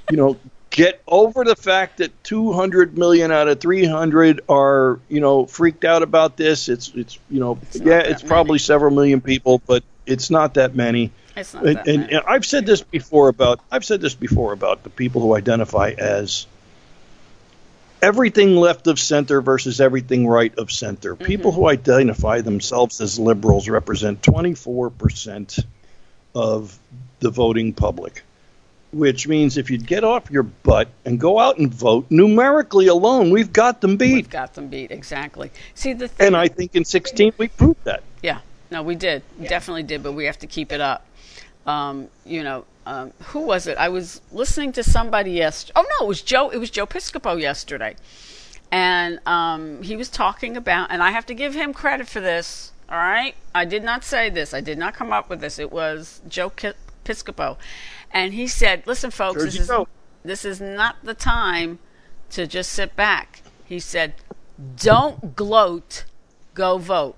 you 0.10 0.18
know, 0.18 0.40
get 0.72 1.02
over 1.08 1.44
the 1.44 1.56
fact 1.56 1.98
that 1.98 2.24
200 2.24 2.98
million 2.98 3.32
out 3.32 3.48
of 3.48 3.60
300 3.60 4.42
are 4.50 5.00
you 5.10 5.20
know 5.20 5.46
freaked 5.46 5.86
out 5.86 6.02
about 6.04 6.38
this. 6.38 6.68
It's 6.68 6.90
it's 6.90 7.20
you 7.30 7.40
know 7.40 7.60
It's 7.62 7.80
yeah, 7.80 8.00
it's 8.00 8.24
probably 8.24 8.58
several 8.60 8.94
million 8.94 9.22
people, 9.22 9.62
but 9.68 9.84
it's 10.06 10.30
not 10.30 10.56
that 10.56 10.76
many. 10.76 11.12
It's 11.36 11.54
not 11.54 11.66
And, 11.66 11.78
that 11.78 11.88
and, 11.88 12.12
and 12.12 12.22
I've 12.28 12.46
said 12.46 12.66
this 12.66 12.82
before 12.82 13.30
about 13.30 13.60
I've 13.72 13.86
said 13.86 14.02
this 14.02 14.16
before 14.16 14.54
about 14.54 14.84
the 14.84 14.90
people 14.90 15.22
who 15.22 15.36
identify 15.36 15.94
as 15.98 16.46
everything 18.02 18.56
left 18.56 18.88
of 18.88 19.00
center 19.00 19.42
versus 19.42 19.80
everything 19.80 20.28
right 20.28 20.58
of 20.58 20.72
center. 20.72 21.16
Mm-hmm. 21.16 21.26
People 21.26 21.52
who 21.52 21.68
identify 21.68 22.42
themselves 22.42 23.00
as 23.00 23.20
liberals 23.20 23.70
represent 23.70 24.22
24% 24.22 25.64
of 26.34 26.78
the 27.20 27.30
voting 27.30 27.74
public. 27.74 28.24
Which 28.92 29.26
means 29.26 29.58
if 29.58 29.72
you 29.72 29.78
get 29.78 30.04
off 30.04 30.30
your 30.30 30.44
butt 30.44 30.90
and 31.06 31.18
go 31.18 31.40
out 31.40 31.58
and 31.58 31.74
vote, 31.74 32.08
numerically 32.10 32.88
alone, 32.88 33.30
we've 33.30 33.54
got 33.54 33.80
them 33.80 33.96
beat. 33.96 34.16
We've 34.16 34.30
got 34.30 34.54
them 34.54 34.68
beat 34.68 34.92
exactly. 34.92 35.50
See 35.76 35.94
the 35.94 36.10
thing. 36.10 36.28
And 36.28 36.36
I 36.36 36.50
think 36.50 36.76
in 36.76 36.84
16 36.84 37.34
we 37.38 37.48
proved 37.48 37.82
that. 37.86 38.04
Yeah, 38.22 38.40
no, 38.70 38.84
we 38.84 38.96
did. 38.96 39.24
We 39.40 39.48
definitely 39.48 39.84
did, 39.84 40.04
but 40.04 40.12
we 40.12 40.26
have 40.26 40.40
to 40.40 40.48
keep 40.48 40.74
it 40.74 40.82
up. 40.82 41.06
Um, 41.66 42.08
you 42.26 42.44
know, 42.44 42.66
um, 42.86 43.14
who 43.26 43.42
was 43.42 43.68
it? 43.68 43.78
I 43.78 43.90
was 43.90 44.22
listening 44.32 44.72
to 44.74 44.84
somebody 44.84 45.32
yesterday. 45.32 45.74
Oh 45.76 45.86
no, 46.00 46.06
it 46.06 46.08
was 46.08 46.22
Joe. 46.22 46.50
It 46.50 46.58
was 46.58 46.72
Joe 46.72 46.86
Piscopo 46.86 47.40
yesterday, 47.40 47.96
and 48.72 49.20
um, 49.28 49.84
he 49.84 49.96
was 49.96 50.10
talking 50.10 50.58
about. 50.58 50.92
And 50.92 51.04
I 51.04 51.12
have 51.12 51.26
to 51.28 51.34
give 51.36 51.54
him 51.54 51.74
credit 51.74 52.08
for 52.08 52.20
this. 52.20 52.72
All 52.90 52.98
right, 52.98 53.36
I 53.54 53.66
did 53.66 53.84
not 53.84 54.04
say 54.04 54.30
this. 54.30 54.54
I 54.54 54.62
did 54.62 54.78
not 54.78 54.94
come 54.94 55.14
up 55.14 55.30
with 55.30 55.40
this. 55.40 55.60
It 55.60 55.72
was 55.72 56.22
Joe 56.28 56.50
Ki- 56.50 56.74
Piscopo, 57.06 57.58
and 58.12 58.34
he 58.34 58.48
said, 58.48 58.84
"Listen, 58.88 59.12
folks, 59.12 59.44
this 59.44 59.60
is 59.60 59.72
this 60.24 60.46
is 60.46 60.60
not 60.60 60.98
the 61.04 61.14
time 61.14 61.80
to 62.32 62.48
just 62.48 62.72
sit 62.72 62.96
back." 62.96 63.44
He 63.64 63.80
said, 63.80 64.16
"Don't 64.76 65.36
gloat, 65.36 66.06
go 66.56 66.80
vote." 66.80 67.16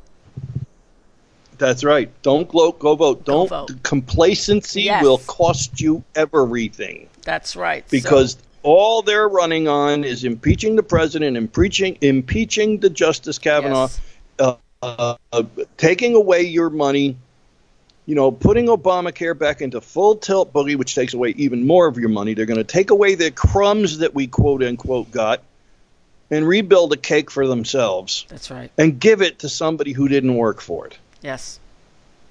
That's 1.64 1.86
right. 1.86 2.12
Don't 2.24 2.46
gloat, 2.50 2.78
go 2.80 2.94
vote. 2.96 3.24
Don't 3.24 3.48
vote. 3.48 3.72
complacency 3.84 4.82
Yes. 4.82 5.02
will 5.02 5.20
cost 5.20 5.80
you 5.80 6.04
everything. 6.14 7.08
That's 7.24 7.56
right. 7.56 7.86
So- 7.86 7.90
because 7.90 8.36
all 8.64 9.02
they're 9.02 9.30
running 9.30 9.70
on 9.70 10.04
is 10.04 10.26
impeaching 10.26 10.76
the 10.76 10.84
president, 10.84 11.38
impeaching 11.38 11.98
impeaching 12.02 12.80
the 12.80 12.90
Justice 12.90 13.38
Kavanaugh, 13.40 13.84
Yes. 13.88 14.02
uh, 14.40 14.56
uh, 14.82 15.16
uh, 15.32 15.44
taking 15.78 16.16
away 16.16 16.42
your 16.42 16.70
money, 16.70 17.16
you 18.08 18.16
know, 18.16 18.30
putting 18.30 18.66
Obamacare 18.68 19.38
back 19.40 19.62
into 19.62 19.80
full 19.80 20.18
tilt 20.18 20.52
boogie, 20.52 20.76
which 20.76 20.96
takes 20.96 21.14
away 21.14 21.30
even 21.38 21.66
more 21.66 21.88
of 21.88 21.98
your 21.98 22.10
money. 22.10 22.34
They're 22.34 22.46
going 22.46 22.58
to 22.58 22.66
take 22.66 22.90
away 22.92 23.16
the 23.16 23.32
crumbs 23.32 24.00
that 24.00 24.14
we 24.14 24.28
quote 24.28 24.62
unquote 24.64 25.12
got 25.12 25.42
and 26.30 26.46
rebuild 26.46 26.92
a 26.92 26.98
cake 26.98 27.32
for 27.32 27.48
themselves 27.48 28.26
That's 28.28 28.52
right. 28.52 28.70
and 28.78 29.00
give 29.00 29.22
it 29.22 29.40
to 29.40 29.48
somebody 29.50 29.94
who 29.94 30.10
didn't 30.10 30.36
work 30.36 30.60
for 30.60 30.88
it. 30.88 30.98
Yes. 31.24 31.60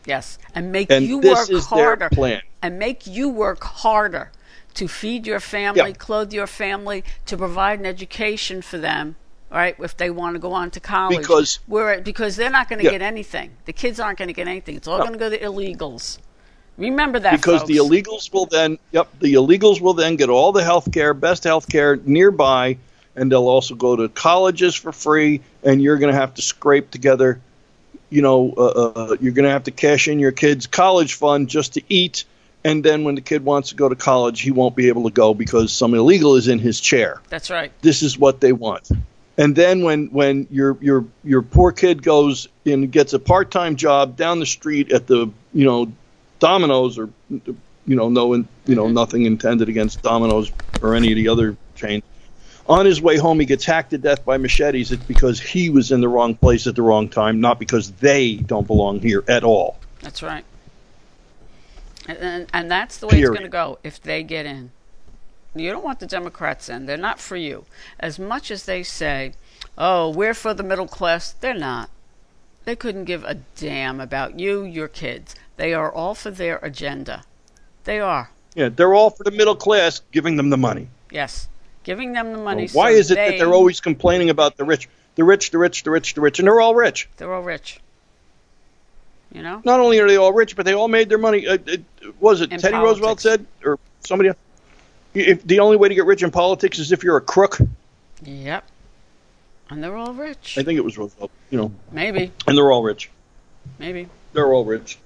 Yes, 0.04 0.38
and 0.54 0.72
make 0.72 0.90
And 0.90 1.06
you 1.06 1.20
this 1.20 1.48
work 1.48 1.62
harder. 1.64 2.08
plan. 2.08 2.42
And 2.60 2.78
make 2.78 3.06
you 3.06 3.28
work 3.28 3.62
harder 3.62 4.30
to 4.74 4.88
feed 4.88 5.26
your 5.26 5.38
family, 5.40 5.90
Yeah. 5.90 5.92
clothe 5.96 6.32
your 6.32 6.46
family, 6.48 7.04
to 7.26 7.36
provide 7.36 7.78
an 7.80 7.86
education 7.86 8.62
for 8.62 8.78
them. 8.78 9.16
right? 9.50 9.76
if 9.80 9.94
they 9.98 10.08
want 10.08 10.34
to 10.34 10.38
go 10.38 10.52
on 10.54 10.70
to 10.70 10.80
college, 10.80 11.18
Because- 11.18 11.58
Where, 11.66 12.00
because 12.00 12.36
they're 12.36 12.48
not 12.48 12.70
going 12.70 12.78
to 12.78 12.86
Yeah. 12.86 12.92
get 12.92 13.02
anything. 13.02 13.50
The 13.66 13.74
kids 13.74 14.00
aren't 14.00 14.16
going 14.16 14.28
to 14.28 14.32
get 14.32 14.48
anything. 14.48 14.76
It's 14.76 14.88
all 14.88 14.96
No. 14.96 15.04
going 15.04 15.12
to 15.12 15.18
go 15.18 15.28
to 15.28 15.38
illegals. 15.38 16.16
Remember 16.78 17.18
that, 17.20 17.32
because 17.32 17.62
the 17.66 17.76
illegals 17.76 18.32
will 18.32 18.46
then 18.46 18.78
yep 18.92 19.08
the 19.20 19.34
illegals 19.34 19.78
will 19.82 19.92
then 19.92 20.16
get 20.16 20.30
all 20.30 20.52
the 20.52 20.64
health 20.64 20.90
care 20.90 21.12
best 21.12 21.44
health 21.44 21.68
care 21.68 21.96
nearby 22.06 22.78
and 23.14 23.30
they'll 23.30 23.46
also 23.46 23.74
go 23.74 23.94
to 23.94 24.08
colleges 24.08 24.74
for 24.74 24.90
free 24.90 25.42
and 25.62 25.82
you're 25.82 25.98
going 25.98 26.10
to 26.10 26.18
have 26.18 26.32
to 26.32 26.40
scrape 26.42 26.90
together 26.90 27.38
you 28.12 28.22
know 28.22 28.52
uh, 28.56 28.66
uh, 28.66 29.16
you're 29.20 29.32
going 29.32 29.44
to 29.44 29.50
have 29.50 29.64
to 29.64 29.70
cash 29.70 30.08
in 30.08 30.18
your 30.18 30.32
kid's 30.32 30.66
college 30.66 31.14
fund 31.14 31.48
just 31.48 31.74
to 31.74 31.82
eat 31.88 32.24
and 32.64 32.84
then 32.84 33.02
when 33.04 33.14
the 33.14 33.20
kid 33.20 33.44
wants 33.44 33.70
to 33.70 33.74
go 33.74 33.88
to 33.88 33.96
college 33.96 34.40
he 34.40 34.50
won't 34.50 34.76
be 34.76 34.88
able 34.88 35.04
to 35.04 35.14
go 35.14 35.34
because 35.34 35.72
some 35.72 35.94
illegal 35.94 36.36
is 36.36 36.48
in 36.48 36.58
his 36.58 36.80
chair 36.80 37.20
That's 37.28 37.50
right. 37.50 37.72
this 37.82 38.02
is 38.02 38.18
what 38.18 38.40
they 38.40 38.52
want. 38.52 38.88
And 39.38 39.56
then 39.56 39.82
when 39.82 40.08
when 40.08 40.46
your 40.50 40.76
your 40.82 41.06
your 41.24 41.40
poor 41.40 41.72
kid 41.72 42.02
goes 42.02 42.48
and 42.66 42.92
gets 42.92 43.14
a 43.14 43.18
part-time 43.18 43.76
job 43.76 44.14
down 44.14 44.40
the 44.40 44.46
street 44.46 44.92
at 44.92 45.06
the 45.06 45.30
you 45.54 45.64
know 45.64 45.90
Domino's 46.38 46.98
or 46.98 47.08
you 47.30 47.96
know 47.96 48.10
no 48.10 48.34
you 48.34 48.74
know 48.74 48.88
nothing 48.88 49.24
intended 49.24 49.70
against 49.70 50.02
Domino's 50.02 50.52
or 50.82 50.94
any 50.94 51.12
of 51.12 51.16
the 51.16 51.28
other 51.28 51.56
chains. 51.74 52.02
On 52.68 52.86
his 52.86 53.02
way 53.02 53.16
home, 53.16 53.40
he 53.40 53.46
gets 53.46 53.64
hacked 53.64 53.90
to 53.90 53.98
death 53.98 54.24
by 54.24 54.36
machetes. 54.36 54.92
It's 54.92 55.02
because 55.02 55.40
he 55.40 55.68
was 55.68 55.90
in 55.90 56.00
the 56.00 56.08
wrong 56.08 56.34
place 56.34 56.66
at 56.66 56.76
the 56.76 56.82
wrong 56.82 57.08
time, 57.08 57.40
not 57.40 57.58
because 57.58 57.90
they 57.92 58.36
don't 58.36 58.66
belong 58.66 59.00
here 59.00 59.24
at 59.28 59.42
all. 59.42 59.78
That's 60.00 60.22
right. 60.22 60.44
And, 62.06 62.18
and, 62.18 62.46
and 62.52 62.70
that's 62.70 62.98
the 62.98 63.06
way 63.08 63.20
it's 63.20 63.30
going 63.30 63.42
to 63.42 63.48
go 63.48 63.78
if 63.82 64.00
they 64.00 64.22
get 64.22 64.46
in. 64.46 64.70
You 65.54 65.70
don't 65.70 65.84
want 65.84 66.00
the 66.00 66.06
Democrats 66.06 66.68
in. 66.68 66.86
They're 66.86 66.96
not 66.96 67.20
for 67.20 67.36
you. 67.36 67.66
As 68.00 68.18
much 68.18 68.50
as 68.50 68.64
they 68.64 68.82
say, 68.82 69.34
oh, 69.76 70.10
we're 70.10 70.34
for 70.34 70.54
the 70.54 70.62
middle 70.62 70.88
class, 70.88 71.32
they're 71.32 71.54
not. 71.54 71.90
They 72.64 72.76
couldn't 72.76 73.04
give 73.04 73.24
a 73.24 73.34
damn 73.56 74.00
about 74.00 74.38
you, 74.38 74.62
your 74.64 74.88
kids. 74.88 75.34
They 75.56 75.74
are 75.74 75.92
all 75.92 76.14
for 76.14 76.30
their 76.30 76.58
agenda. 76.58 77.24
They 77.84 78.00
are. 78.00 78.30
Yeah, 78.54 78.68
they're 78.68 78.94
all 78.94 79.10
for 79.10 79.24
the 79.24 79.30
middle 79.30 79.56
class, 79.56 80.00
giving 80.12 80.36
them 80.36 80.50
the 80.50 80.56
money. 80.56 80.88
Yes. 81.10 81.48
Giving 81.84 82.12
them 82.12 82.32
the 82.32 82.38
money. 82.38 82.68
Why 82.72 82.92
so 82.92 82.98
is 82.98 83.10
it 83.10 83.16
they, 83.16 83.30
that 83.30 83.38
they're 83.38 83.54
always 83.54 83.80
complaining 83.80 84.30
about 84.30 84.56
the 84.56 84.64
rich, 84.64 84.88
the 85.16 85.24
rich, 85.24 85.50
the 85.50 85.58
rich, 85.58 85.82
the 85.82 85.90
rich, 85.90 86.14
the 86.14 86.20
rich, 86.20 86.38
and 86.38 86.46
they're 86.46 86.60
all 86.60 86.74
rich? 86.74 87.08
They're 87.16 87.32
all 87.32 87.42
rich. 87.42 87.80
You 89.32 89.42
know? 89.42 89.62
not 89.64 89.80
only 89.80 89.98
are 89.98 90.06
they 90.06 90.16
all 90.16 90.32
rich, 90.32 90.56
but 90.56 90.66
they 90.66 90.74
all 90.74 90.88
made 90.88 91.08
their 91.08 91.18
money. 91.18 91.46
Uh, 91.46 91.56
it, 91.66 91.82
was 92.20 92.42
it 92.42 92.52
In 92.52 92.60
Teddy 92.60 92.76
Roosevelt 92.76 93.20
said, 93.20 93.46
or 93.64 93.78
somebody? 94.00 94.28
else? 94.28 94.38
If 95.14 95.42
the 95.46 95.60
only 95.60 95.78
way 95.78 95.88
to 95.88 95.94
get 95.94 96.04
rich 96.04 96.22
in 96.22 96.30
politics 96.30 96.78
is 96.78 96.92
if 96.92 97.02
you're 97.02 97.16
a 97.16 97.20
crook, 97.20 97.58
Yep. 98.24 98.64
And 99.70 99.82
they're 99.82 99.96
all 99.96 100.12
rich. 100.12 100.58
I 100.58 100.62
think 100.62 100.78
it 100.78 100.84
was 100.84 100.98
Roosevelt. 100.98 101.30
You 101.50 101.58
know, 101.58 101.72
Maybe. 101.90 102.30
and 102.46 102.56
they're 102.56 102.70
all 102.70 102.82
rich. 102.82 103.10
Maybe. 103.78 104.08
They're 104.32 104.52
all 104.52 104.64
rich. 104.64 104.98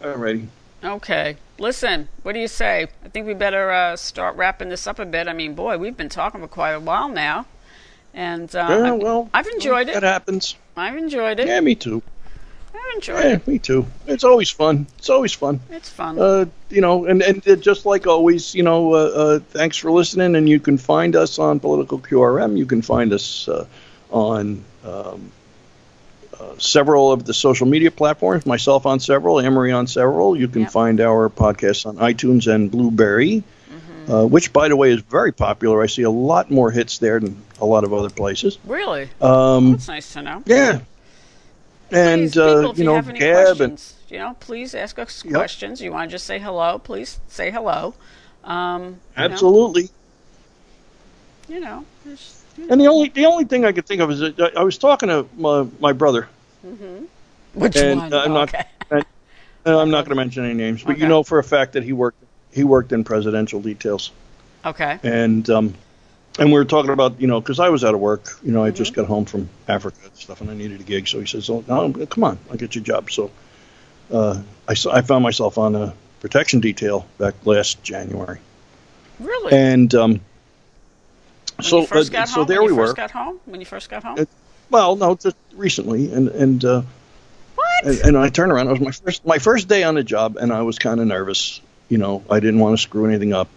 Alrighty. 0.00 0.46
Okay. 0.82 1.36
Listen, 1.58 2.08
what 2.22 2.32
do 2.32 2.40
you 2.40 2.48
say? 2.48 2.88
I 3.04 3.08
think 3.08 3.26
we 3.26 3.34
better 3.34 3.70
uh, 3.70 3.96
start 3.96 4.36
wrapping 4.36 4.68
this 4.70 4.86
up 4.86 4.98
a 4.98 5.06
bit. 5.06 5.28
I 5.28 5.32
mean, 5.32 5.54
boy, 5.54 5.78
we've 5.78 5.96
been 5.96 6.08
talking 6.08 6.40
for 6.40 6.48
quite 6.48 6.72
a 6.72 6.80
while 6.80 7.08
now. 7.08 7.46
And 8.12 8.54
uh, 8.54 8.66
Yeah, 8.68 8.76
I- 8.76 8.92
well, 8.92 9.30
I've 9.32 9.46
enjoyed 9.46 9.86
That 9.88 9.96
it. 9.98 10.00
That 10.00 10.12
happens. 10.12 10.56
I've 10.76 10.96
enjoyed 10.96 11.38
it. 11.40 11.46
Yeah, 11.46 11.60
me 11.60 11.74
too. 11.76 12.02
I've 12.74 12.94
enjoyed 12.96 13.24
Yeah, 13.24 13.30
it. 13.34 13.46
me 13.46 13.58
too. 13.60 13.86
It's 14.08 14.24
always 14.24 14.50
fun. 14.50 14.88
It's 14.98 15.08
always 15.08 15.32
fun. 15.32 15.60
It's 15.70 15.88
fun. 15.88 16.18
Uh, 16.18 16.46
you 16.70 16.80
know, 16.80 17.04
and 17.06 17.22
and 17.22 17.40
just 17.62 17.86
like 17.86 18.06
always, 18.08 18.52
you 18.52 18.64
know, 18.64 18.92
uh, 18.94 18.96
uh, 19.14 19.38
thanks 19.50 19.76
for 19.76 19.92
listening. 19.92 20.34
And 20.34 20.48
you 20.48 20.58
can 20.58 20.76
find 20.76 21.14
us 21.14 21.38
on 21.38 21.60
Political 21.60 22.00
QRM. 22.00 22.56
You 22.58 22.66
can 22.66 22.82
find 22.82 23.12
us 23.12 23.46
uh, 23.48 23.66
on 24.10 24.64
um, 24.84 25.30
uh, 26.40 26.58
several 26.58 27.12
of 27.12 27.24
the 27.24 27.34
social 27.34 27.66
media 27.66 27.90
platforms. 27.90 28.44
Myself 28.46 28.86
on 28.86 29.00
several, 29.00 29.40
Emery 29.40 29.72
on 29.72 29.86
several. 29.86 30.36
You 30.36 30.48
can 30.48 30.62
Yep. 30.62 30.70
find 30.70 31.00
our 31.00 31.28
podcast 31.30 31.86
on 31.86 31.96
iTunes 31.96 32.52
and 32.52 32.70
Blubrry, 32.70 33.42
Mm-hmm. 33.72 34.12
uh, 34.12 34.24
which, 34.26 34.52
by 34.52 34.68
the 34.68 34.76
way, 34.76 34.92
is 34.92 35.00
very 35.02 35.32
popular. 35.32 35.82
I 35.82 35.86
see 35.86 36.02
a 36.02 36.10
lot 36.10 36.50
more 36.50 36.70
hits 36.70 36.98
there 36.98 37.18
than 37.20 37.42
a 37.60 37.64
lot 37.66 37.84
of 37.84 37.92
other 37.92 38.10
places. 38.10 38.58
really? 38.66 39.08
Um, 39.20 39.72
That's 39.72 39.88
nice 39.88 40.12
to 40.14 40.22
know. 40.22 40.42
yeah. 40.46 40.80
And 41.90 42.22
Please, 42.32 42.38
uh, 42.38 42.56
people, 42.56 42.70
if 42.72 42.78
you 42.78 42.84
you, 42.84 42.90
know, 42.90 42.94
have 42.96 43.08
any 43.08 43.18
Gab 43.18 43.46
and 43.48 43.56
questions, 43.72 43.94
you 44.08 44.18
know, 44.18 44.36
please 44.40 44.74
ask 44.74 44.98
us 44.98 45.24
Yep. 45.24 45.34
questions. 45.34 45.80
You 45.80 45.92
want 45.92 46.10
to 46.10 46.14
just 46.14 46.26
say 46.26 46.38
hello? 46.38 46.78
Please 46.78 47.20
say 47.28 47.50
hello. 47.50 47.94
Um, 48.42 48.96
absolutely. 49.16 49.90
You 51.48 51.60
know, 51.60 51.84
just, 52.04 52.36
you 52.36 52.40
know. 52.40 52.43
And 52.70 52.80
the 52.80 52.86
only 52.86 53.08
the 53.08 53.26
only 53.26 53.44
thing 53.44 53.64
I 53.64 53.72
could 53.72 53.86
think 53.86 54.00
of 54.00 54.10
is 54.10 54.20
that 54.20 54.40
I 54.40 54.60
I 54.60 54.64
was 54.64 54.78
talking 54.78 55.08
to 55.08 55.26
my, 55.36 55.66
my 55.80 55.92
brother, 55.92 56.28
which 57.54 57.76
and 57.76 58.00
one? 58.00 58.12
uh, 58.12 58.20
I'm 58.20 58.32
not 58.32 58.48
okay. 58.54 58.64
and, 58.90 59.04
and 59.64 59.74
I'm 59.76 59.90
not 59.90 60.04
going 60.04 60.10
to 60.10 60.14
mention 60.16 60.44
any 60.44 60.54
names, 60.54 60.82
but 60.82 60.92
Okay. 60.92 61.02
you 61.02 61.08
know 61.08 61.22
for 61.22 61.38
a 61.38 61.44
fact 61.44 61.72
that 61.74 61.82
he 61.82 61.92
worked 61.92 62.22
he 62.52 62.64
worked 62.64 62.92
in 62.92 63.04
presidential 63.04 63.60
details, 63.60 64.12
Okay. 64.64 64.98
and 65.02 65.48
um, 65.50 65.74
and 66.38 66.48
we 66.48 66.54
were 66.54 66.64
talking 66.64 66.90
about 66.90 67.20
you 67.20 67.26
know 67.26 67.40
because 67.40 67.60
I 67.60 67.68
was 67.68 67.84
out 67.84 67.94
of 67.94 68.00
work, 68.00 68.38
you 68.42 68.52
know 68.52 68.62
I 68.64 68.68
Mm-hmm. 68.68 68.76
just 68.76 68.94
got 68.94 69.06
home 69.06 69.24
from 69.24 69.48
Africa 69.68 69.98
and 70.04 70.14
stuff, 70.14 70.40
and 70.40 70.50
I 70.50 70.54
needed 70.54 70.80
a 70.80 70.84
gig, 70.84 71.06
so 71.08 71.20
he 71.20 71.26
says, 71.26 71.50
"Oh, 71.50 71.64
no, 71.68 71.92
come 72.06 72.24
on, 72.24 72.38
I'll 72.50 72.56
get 72.56 72.74
you 72.74 72.80
a 72.80 72.84
job." 72.84 73.10
So 73.10 73.30
uh, 74.12 74.40
I 74.68 74.74
I 74.92 75.02
found 75.02 75.22
myself 75.22 75.58
on 75.58 75.74
a 75.74 75.92
protection 76.20 76.60
detail 76.60 77.06
back 77.18 77.34
last 77.44 77.82
January, 77.82 78.38
Really? 79.20 79.52
and 79.52 79.94
um, 79.94 80.20
when 81.56 81.64
so 81.64 81.80
you 81.80 81.86
first 81.86 82.10
uh, 82.10 82.18
got 82.18 82.28
so 82.28 82.34
home? 82.36 82.46
there 82.46 82.62
when 82.62 82.66
we 82.66 82.72
you 82.72 82.78
were. 82.78 82.86
First 82.86 82.96
got 82.96 83.10
home? 83.10 83.40
When 83.44 83.60
you 83.60 83.66
first 83.66 83.88
got 83.90 84.02
home? 84.02 84.26
Well, 84.70 84.96
no, 84.96 85.14
just 85.14 85.36
recently, 85.54 86.12
and 86.12 86.28
and 86.28 86.64
uh, 86.64 86.82
what? 87.54 87.84
and, 87.84 87.98
and 88.00 88.16
I 88.16 88.28
turned 88.28 88.52
around. 88.52 88.68
It 88.68 88.72
was 88.72 88.80
my 88.80 88.90
first 88.90 89.26
my 89.26 89.38
first 89.38 89.68
day 89.68 89.82
on 89.84 89.94
the 89.94 90.04
job, 90.04 90.36
and 90.36 90.52
I 90.52 90.62
was 90.62 90.78
kind 90.78 91.00
of 91.00 91.06
nervous. 91.06 91.60
You 91.88 91.98
know, 91.98 92.24
I 92.30 92.40
didn't 92.40 92.60
want 92.60 92.76
to 92.76 92.82
screw 92.82 93.06
anything 93.06 93.32
up. 93.32 93.48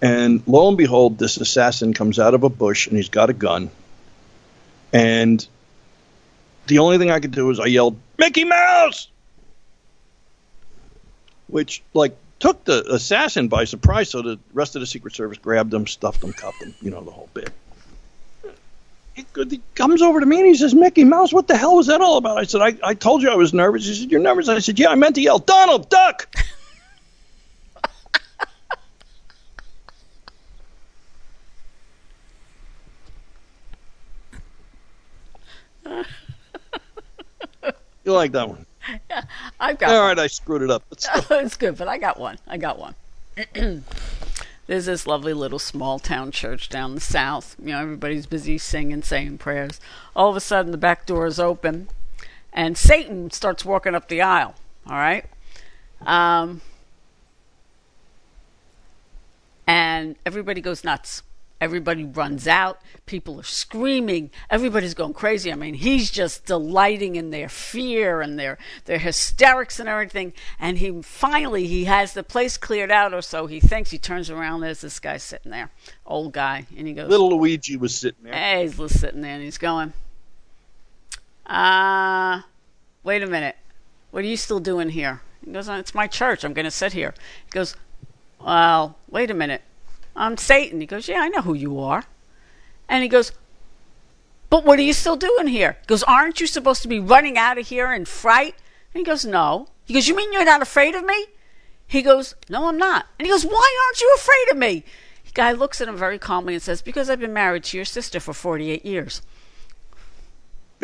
And 0.00 0.42
lo 0.46 0.68
and 0.68 0.76
behold, 0.76 1.18
this 1.18 1.36
assassin 1.36 1.94
comes 1.94 2.18
out 2.18 2.34
of 2.34 2.42
a 2.42 2.48
bush, 2.48 2.88
and 2.88 2.96
he's 2.96 3.08
got 3.08 3.30
a 3.30 3.32
gun. 3.32 3.70
And 4.92 5.46
the 6.66 6.78
only 6.78 6.98
thing 6.98 7.10
I 7.10 7.20
could 7.20 7.30
do 7.32 7.50
is 7.50 7.60
I 7.60 7.66
yelled, 7.66 7.96
"Mickey 8.18 8.44
Mouse!" 8.44 9.08
Which 11.46 11.82
like 11.92 12.16
took 12.44 12.64
the 12.64 12.84
assassin 12.92 13.48
by 13.48 13.64
surprise. 13.64 14.10
So 14.10 14.20
the 14.20 14.38
rest 14.52 14.76
of 14.76 14.80
the 14.80 14.86
Secret 14.86 15.14
Service 15.14 15.38
grabbed 15.38 15.72
him, 15.72 15.86
stuffed 15.86 16.22
him, 16.22 16.32
cuffed 16.32 16.62
him. 16.62 16.74
You 16.82 16.90
know 16.90 17.02
the 17.02 17.10
whole 17.10 17.30
bit 17.32 17.50
he, 19.14 19.24
comes 19.74 20.02
over 20.02 20.20
to 20.20 20.26
me 20.26 20.38
and 20.38 20.46
he 20.46 20.54
says, 20.54 20.74
Mickey 20.74 21.04
Mouse, 21.04 21.32
what 21.32 21.46
the 21.46 21.56
hell 21.56 21.76
was 21.76 21.86
that 21.86 22.00
all 22.00 22.16
about? 22.16 22.38
I 22.38 22.44
said, 22.44 22.60
I, 22.60 22.74
I 22.82 22.94
told 22.94 23.22
you 23.22 23.30
I 23.30 23.36
was 23.36 23.54
nervous. 23.54 23.86
He 23.86 23.94
said, 23.94 24.10
You're 24.10 24.20
nervous? 24.20 24.48
I 24.48 24.58
said, 24.58 24.78
Yeah, 24.78 24.90
I 24.90 24.96
meant 24.96 25.14
to 25.14 25.20
yell, 25.20 25.38
Donald, 25.38 25.88
duck. 25.88 26.34
you 38.04 38.12
like 38.12 38.32
that 38.32 38.48
one? 38.48 38.66
I've 39.60 39.78
got 39.78 39.90
All 39.90 39.98
one. 40.00 40.08
right, 40.08 40.18
I 40.18 40.26
screwed 40.26 40.62
it 40.62 40.70
up. 40.70 40.84
It's 41.30 41.56
good, 41.56 41.76
but 41.76 41.88
I 41.88 41.98
got 41.98 42.18
one. 42.18 42.38
I 42.46 42.56
got 42.56 42.78
one. 42.78 42.94
There's 44.66 44.86
this 44.86 45.06
lovely 45.06 45.34
little 45.34 45.58
small 45.58 45.98
town 45.98 46.30
church 46.30 46.68
down 46.68 46.94
the 46.94 47.00
south. 47.00 47.56
You 47.58 47.72
know, 47.72 47.80
everybody's 47.80 48.26
busy 48.26 48.56
singing, 48.56 49.02
saying 49.02 49.38
prayers. 49.38 49.80
All 50.16 50.30
of 50.30 50.36
a 50.36 50.40
sudden, 50.40 50.72
the 50.72 50.78
back 50.78 51.04
door 51.06 51.26
is 51.26 51.38
open, 51.38 51.88
and 52.52 52.78
Satan 52.78 53.30
starts 53.30 53.64
walking 53.64 53.94
up 53.94 54.08
the 54.08 54.22
aisle. 54.22 54.54
All 54.86 54.96
right, 54.96 55.26
um, 56.06 56.60
and 59.66 60.16
everybody 60.24 60.60
goes 60.60 60.84
nuts. 60.84 61.22
Everybody 61.60 62.04
runs 62.04 62.46
out. 62.46 62.80
People 63.06 63.40
are 63.40 63.44
screaming. 63.44 64.30
Everybody's 64.50 64.92
going 64.92 65.14
crazy. 65.14 65.50
I 65.52 65.54
mean, 65.54 65.74
he's 65.74 66.10
just 66.10 66.44
delighting 66.44 67.16
in 67.16 67.30
their 67.30 67.48
fear 67.48 68.20
and 68.20 68.38
their 68.38 68.58
their 68.84 68.98
hysterics 68.98 69.78
and 69.80 69.88
everything. 69.88 70.32
And 70.58 70.78
he 70.78 71.00
finally 71.02 71.66
he 71.66 71.84
has 71.84 72.12
the 72.12 72.22
place 72.22 72.56
cleared 72.56 72.90
out, 72.90 73.14
or 73.14 73.22
so 73.22 73.46
he 73.46 73.60
thinks. 73.60 73.90
He 73.90 73.98
turns 73.98 74.30
around. 74.30 74.60
There's 74.60 74.80
this 74.80 74.98
guy 75.00 75.16
sitting 75.16 75.52
there, 75.52 75.70
old 76.04 76.32
guy, 76.32 76.66
and 76.76 76.86
he 76.86 76.92
goes, 76.92 77.08
Little 77.08 77.38
Luigi 77.38 77.76
was 77.76 77.96
sitting 77.96 78.24
there. 78.24 78.34
Hey, 78.34 78.68
he's 78.68 79.00
sitting 79.00 79.20
there 79.20 79.34
and 79.34 79.42
he's 79.42 79.58
going, 79.58 79.92
uh, 81.46 82.42
wait 83.02 83.22
a 83.22 83.26
minute. 83.26 83.56
What 84.10 84.24
are 84.24 84.28
you 84.28 84.36
still 84.36 84.60
doing 84.60 84.90
here? 84.90 85.22
He 85.44 85.52
goes, 85.52 85.68
"Uh, 85.68 85.74
It's 85.74 85.94
my 85.94 86.06
church. 86.06 86.44
I'm 86.44 86.52
going 86.52 86.64
to 86.64 86.70
sit 86.70 86.92
here. 86.92 87.14
He 87.44 87.50
goes, 87.50 87.76
Well, 88.40 88.96
wait 89.10 89.30
a 89.30 89.34
minute. 89.34 89.62
I'm 90.16 90.36
Satan. 90.36 90.80
He 90.80 90.86
goes, 90.86 91.08
Yeah, 91.08 91.20
I 91.20 91.28
know 91.28 91.42
who 91.42 91.54
you 91.54 91.78
are. 91.80 92.04
And 92.88 93.02
he 93.02 93.08
goes, 93.08 93.32
But 94.50 94.64
what 94.64 94.78
are 94.78 94.82
you 94.82 94.92
still 94.92 95.16
doing 95.16 95.46
here? 95.46 95.76
He 95.80 95.86
goes, 95.86 96.02
Aren't 96.02 96.40
you 96.40 96.46
supposed 96.46 96.82
to 96.82 96.88
be 96.88 97.00
running 97.00 97.36
out 97.38 97.58
of 97.58 97.68
here 97.68 97.92
in 97.92 98.04
fright? 98.04 98.54
And 98.92 99.00
he 99.00 99.04
goes, 99.04 99.24
No. 99.24 99.68
He 99.84 99.94
goes, 99.94 100.08
You 100.08 100.16
mean 100.16 100.32
you're 100.32 100.44
not 100.44 100.62
afraid 100.62 100.94
of 100.94 101.04
me? 101.04 101.26
He 101.86 102.02
goes, 102.02 102.34
No, 102.48 102.68
I'm 102.68 102.78
not. 102.78 103.06
And 103.18 103.26
he 103.26 103.32
goes, 103.32 103.44
Why 103.44 103.78
aren't 103.86 104.00
you 104.00 104.12
afraid 104.16 104.50
of 104.52 104.56
me? 104.58 104.84
The 105.26 105.32
guy 105.32 105.52
looks 105.52 105.80
at 105.80 105.88
him 105.88 105.96
very 105.96 106.18
calmly 106.18 106.54
and 106.54 106.62
says, 106.62 106.82
Because 106.82 107.10
I've 107.10 107.20
been 107.20 107.32
married 107.32 107.64
to 107.64 107.76
your 107.76 107.84
sister 107.84 108.20
for 108.20 108.32
48 108.32 108.84
years. 108.84 109.22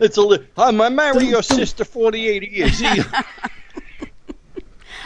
it's 0.00 0.16
a 0.16 0.22
li- 0.22 0.46
I'm 0.58 0.80
I 0.80 0.88
marry 0.88 1.26
your 1.26 1.42
sister 1.42 1.84
48 1.84 2.50
years. 2.50 2.82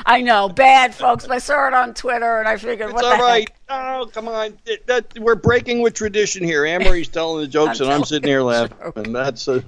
I 0.05 0.20
know, 0.20 0.48
bad 0.48 0.94
folks. 0.94 1.27
I 1.27 1.39
saw 1.39 1.68
it 1.68 1.74
on 1.74 1.94
Twitter, 1.94 2.39
and 2.39 2.48
I 2.48 2.56
figured, 2.56 2.90
It's 2.90 2.94
what 2.94 3.05
all 3.05 3.16
the 3.16 3.23
right. 3.23 3.51
Oh, 3.68 4.10
come 4.12 4.28
on. 4.28 4.59
It- 4.66 4.86
that, 4.86 5.18
we're 5.18 5.35
breaking 5.36 5.81
with 5.82 5.94
tradition 5.94 6.44
here. 6.44 6.66
Anne-Marie's 6.66 7.09
telling 7.09 7.40
the 7.40 7.48
jokes, 7.48 7.81
I'm 7.81 7.86
and 7.86 7.94
I'm 7.94 8.05
sitting 8.05 8.28
here 8.28 8.43
laughing. 8.43 8.77
joke. 8.82 8.97
And 8.98 9.14
that's 9.14 9.48
a 9.48 9.64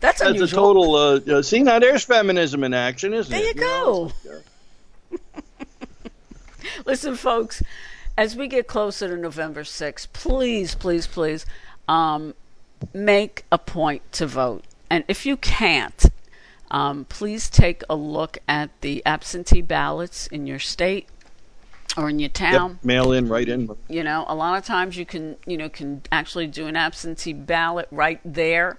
That's 0.00 0.20
that's 0.20 0.40
a 0.40 0.46
total. 0.48 0.94
Uh, 0.94 1.20
uh, 1.30 1.42
see 1.42 1.62
now, 1.62 1.78
there's 1.78 2.04
feminism 2.04 2.64
in 2.64 2.74
action, 2.74 3.14
isn't 3.14 3.30
There 3.30 3.50
it? 3.50 3.56
There 3.56 3.64
you 3.66 3.70
know? 3.70 4.12
go. 4.24 5.18
Listen, 6.86 7.16
folks, 7.16 7.62
as 8.16 8.36
we 8.36 8.48
get 8.48 8.66
closer 8.66 9.08
to 9.08 9.16
November 9.16 9.62
6th, 9.62 10.08
please, 10.12 10.74
please, 10.74 11.06
please 11.06 11.46
um, 11.88 12.34
make 12.92 13.44
a 13.52 13.58
point 13.58 14.02
to 14.12 14.26
vote. 14.26 14.64
And 14.90 15.04
if 15.08 15.24
you 15.26 15.36
can't, 15.36 16.04
um, 16.72 17.04
please 17.04 17.50
take 17.50 17.82
a 17.88 17.94
look 17.94 18.38
at 18.48 18.70
the 18.80 19.04
absentee 19.04 19.60
ballots 19.60 20.26
in 20.28 20.46
your 20.46 20.58
state 20.58 21.06
or 21.98 22.08
in 22.08 22.18
your 22.18 22.30
town. 22.30 22.70
Yep, 22.70 22.84
mail 22.84 23.12
in, 23.12 23.28
right 23.28 23.46
in. 23.46 23.70
you 23.88 24.02
know 24.02 24.24
a 24.26 24.34
lot 24.34 24.58
of 24.58 24.64
times 24.64 24.96
you 24.96 25.04
can 25.04 25.36
you 25.46 25.58
know 25.58 25.68
can 25.68 26.02
actually 26.10 26.46
do 26.46 26.66
an 26.66 26.74
absentee 26.74 27.34
ballot 27.34 27.86
right 27.90 28.20
there 28.24 28.78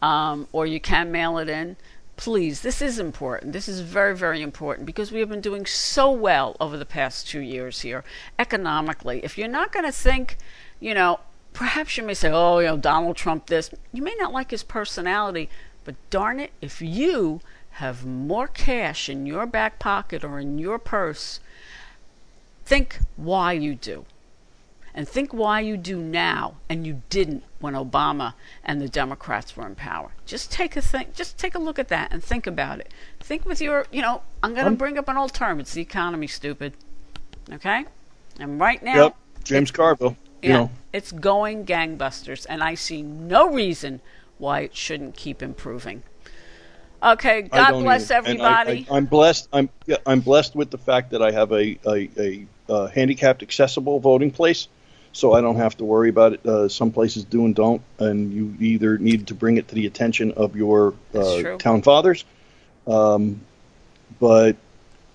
um, 0.00 0.46
or 0.52 0.66
you 0.66 0.80
can 0.80 1.10
mail 1.10 1.36
it 1.38 1.48
in. 1.48 1.76
Please 2.16 2.60
this 2.60 2.80
is 2.80 3.00
important. 3.00 3.52
This 3.52 3.68
is 3.68 3.80
very 3.80 4.16
very 4.16 4.40
important 4.40 4.86
because 4.86 5.10
we 5.10 5.18
have 5.18 5.28
been 5.28 5.40
doing 5.40 5.66
so 5.66 6.12
well 6.12 6.56
over 6.60 6.78
the 6.78 6.86
past 6.86 7.26
two 7.26 7.40
years 7.40 7.80
here 7.80 8.04
economically. 8.38 9.20
If 9.24 9.36
you're 9.36 9.48
not 9.48 9.72
going 9.72 9.84
to 9.84 9.92
think 9.92 10.38
you 10.78 10.94
know 10.94 11.18
perhaps 11.52 11.96
you 11.96 12.02
may 12.02 12.14
say 12.14 12.30
oh 12.30 12.58
you 12.60 12.66
know 12.66 12.78
donald 12.78 13.14
trump 13.14 13.46
this 13.46 13.70
you 13.92 14.00
may 14.00 14.14
not 14.18 14.32
like 14.32 14.50
his 14.50 14.62
personality 14.62 15.50
but 15.84 15.94
darn 16.10 16.40
it 16.40 16.52
if 16.60 16.80
you 16.80 17.40
have 17.76 18.04
more 18.04 18.46
cash 18.48 19.08
in 19.08 19.26
your 19.26 19.46
back 19.46 19.78
pocket 19.78 20.22
or 20.24 20.38
in 20.38 20.58
your 20.58 20.78
purse 20.78 21.40
think 22.64 22.98
why 23.16 23.52
you 23.52 23.74
do 23.74 24.04
and 24.94 25.08
think 25.08 25.32
why 25.32 25.60
you 25.60 25.76
do 25.76 25.98
now 25.98 26.54
and 26.68 26.86
you 26.86 27.02
didn't 27.08 27.42
when 27.60 27.74
Obama 27.74 28.34
and 28.62 28.80
the 28.80 28.88
Democrats 28.88 29.56
were 29.56 29.66
in 29.66 29.74
power. 29.74 30.10
Just 30.26 30.52
take 30.52 30.76
a 30.76 30.82
think 30.82 31.14
just 31.14 31.38
take 31.38 31.54
a 31.54 31.58
look 31.58 31.78
at 31.78 31.88
that 31.88 32.12
and 32.12 32.22
think 32.22 32.46
about 32.46 32.78
it. 32.78 32.92
Think 33.18 33.46
with 33.46 33.60
your, 33.60 33.86
you 33.90 34.02
know, 34.02 34.22
I'm 34.42 34.52
going 34.52 34.64
to 34.64 34.70
Um, 34.70 34.76
bring 34.76 34.98
up 34.98 35.08
an 35.08 35.16
old 35.16 35.32
term. 35.32 35.60
It's 35.60 35.72
the 35.72 35.80
economy, 35.80 36.26
stupid. 36.26 36.74
Okay? 37.50 37.86
And 38.38 38.60
right 38.60 38.82
now 38.82 39.04
Yep, 39.04 39.16
James 39.44 39.70
Carville. 39.70 40.16
You 40.42 40.50
yeah, 40.50 40.56
know, 40.56 40.70
it's 40.92 41.12
going 41.12 41.64
gangbusters 41.64 42.44
and 42.48 42.62
I 42.62 42.74
see 42.74 43.00
no 43.00 43.48
reason 43.50 44.00
why 44.38 44.60
it 44.60 44.76
shouldn't 44.76 45.16
keep 45.16 45.42
improving. 45.42 46.02
Okay, 47.02 47.42
God 47.42 47.82
bless. 47.82 48.10
And 48.10 48.40
I- 48.42 48.60
everybody. 48.60 48.86
I, 48.90 48.96
am 48.96 49.06
blessed. 49.06 49.48
I'm 49.52 49.68
yeah, 49.86 49.96
I'm 50.06 50.20
blessed 50.20 50.54
with 50.54 50.70
the 50.70 50.78
fact 50.78 51.10
that 51.10 51.22
I 51.22 51.32
have 51.32 51.52
a 51.52 51.78
a, 51.86 52.10
a, 52.16 52.46
uh 52.68 52.86
handicapped 52.86 53.42
accessible 53.42 53.98
voting 53.98 54.30
place, 54.30 54.68
so 55.12 55.32
I 55.32 55.40
don't 55.40 55.56
have 55.56 55.76
to 55.78 55.84
worry 55.84 56.10
about 56.10 56.34
it. 56.34 56.46
Uh, 56.46 56.68
some 56.68 56.92
places 56.92 57.24
do 57.24 57.44
and 57.44 57.56
don't, 57.56 57.82
and 57.98 58.32
you 58.32 58.56
either 58.60 58.98
need 58.98 59.26
to 59.28 59.34
bring 59.34 59.56
it 59.56 59.68
to 59.68 59.74
the 59.74 59.86
attention 59.86 60.32
of 60.32 60.54
your 60.54 60.94
uh, 61.12 61.56
town 61.58 61.82
fathers, 61.82 62.24
um, 62.86 63.40
but 64.20 64.56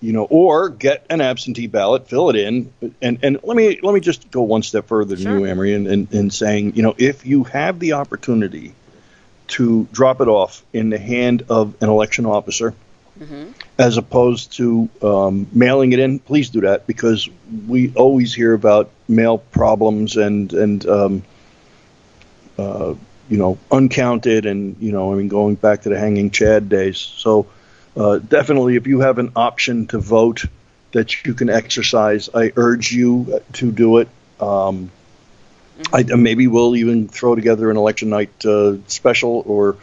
you 0.00 0.12
know, 0.12 0.24
or 0.24 0.68
get 0.68 1.06
an 1.10 1.20
absentee 1.20 1.66
ballot, 1.66 2.06
fill 2.08 2.28
it 2.30 2.36
in, 2.36 2.72
and 3.00 3.18
and 3.22 3.40
let 3.42 3.56
me 3.56 3.80
let 3.82 3.94
me 3.94 4.00
just 4.00 4.30
go 4.30 4.42
one 4.42 4.62
step 4.62 4.86
further 4.86 5.16
than 5.16 5.24
Sure. 5.24 5.38
you, 5.38 5.46
Amory, 5.46 5.72
in, 5.72 5.86
in, 5.86 6.08
in 6.12 6.30
saying, 6.30 6.76
you 6.76 6.82
know, 6.82 6.94
if 6.98 7.24
you 7.26 7.44
have 7.44 7.80
the 7.80 7.94
opportunity 7.94 8.74
to 9.48 9.86
drop 9.92 10.20
it 10.20 10.28
off 10.28 10.62
in 10.72 10.90
the 10.90 10.98
hand 10.98 11.42
of 11.48 11.74
an 11.82 11.88
election 11.88 12.26
officer, 12.26 12.74
as 13.78 13.96
opposed 13.96 14.52
to 14.58 14.88
um, 15.02 15.46
mailing 15.52 15.92
it 15.92 15.98
in, 15.98 16.18
please 16.20 16.50
do 16.50 16.60
that 16.62 16.86
because 16.86 17.28
we 17.66 17.92
always 17.94 18.32
hear 18.34 18.54
about 18.54 18.90
mail 19.08 19.38
problems 19.38 20.16
and 20.16 20.52
and 20.52 20.86
um, 20.86 21.22
uh, 22.58 22.94
you 23.28 23.36
know 23.36 23.58
uncounted 23.70 24.46
and 24.46 24.76
you 24.80 24.92
know 24.92 25.12
I 25.12 25.16
mean 25.16 25.28
going 25.28 25.56
back 25.56 25.82
to 25.82 25.88
the 25.88 25.98
hanging 25.98 26.30
Chad 26.30 26.68
days. 26.68 26.98
So 26.98 27.46
uh, 27.96 28.18
definitely, 28.18 28.76
if 28.76 28.86
you 28.86 29.00
have 29.00 29.18
an 29.18 29.32
option 29.34 29.86
to 29.88 29.98
vote 29.98 30.44
that 30.92 31.24
you 31.24 31.34
can 31.34 31.50
exercise, 31.50 32.28
I 32.32 32.52
urge 32.56 32.92
you 32.92 33.40
to 33.54 33.72
do 33.72 33.98
it. 33.98 34.08
Um, 34.40 34.90
I, 35.92 36.02
maybe 36.02 36.46
we'll 36.46 36.76
even 36.76 37.08
throw 37.08 37.34
together 37.34 37.70
an 37.70 37.76
election 37.76 38.10
night 38.10 38.44
uh, 38.44 38.76
special, 38.86 39.42
or 39.46 39.76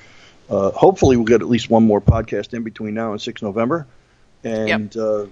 uh, 0.49 0.71
hopefully 0.71 1.17
we'll 1.17 1.25
get 1.25 1.41
at 1.41 1.47
least 1.47 1.69
one 1.69 1.85
more 1.85 2.01
podcast 2.01 2.53
in 2.53 2.63
between 2.63 2.93
now 2.93 3.11
and 3.11 3.21
6 3.21 3.41
November. 3.41 3.87
And 4.43 4.95
uh, 4.95 5.25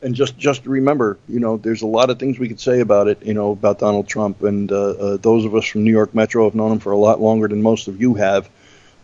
and 0.00 0.14
just 0.14 0.38
just 0.38 0.64
remember, 0.66 1.18
you 1.28 1.40
know, 1.40 1.56
there's 1.56 1.82
a 1.82 1.86
lot 1.86 2.10
of 2.10 2.18
things 2.18 2.38
we 2.38 2.48
could 2.48 2.60
say 2.60 2.80
about 2.80 3.08
it, 3.08 3.22
you 3.24 3.34
know, 3.34 3.52
about 3.52 3.78
Donald 3.78 4.08
Trump, 4.08 4.42
and 4.42 4.70
uh, 4.70 4.90
uh, 4.90 5.16
those 5.16 5.44
of 5.44 5.54
us 5.54 5.66
from 5.66 5.84
New 5.84 5.90
York 5.90 6.14
Metro 6.14 6.44
have 6.44 6.54
known 6.54 6.72
him 6.72 6.78
for 6.78 6.92
a 6.92 6.96
lot 6.96 7.20
longer 7.20 7.48
than 7.48 7.62
most 7.62 7.88
of 7.88 8.00
you 8.00 8.14
have. 8.14 8.48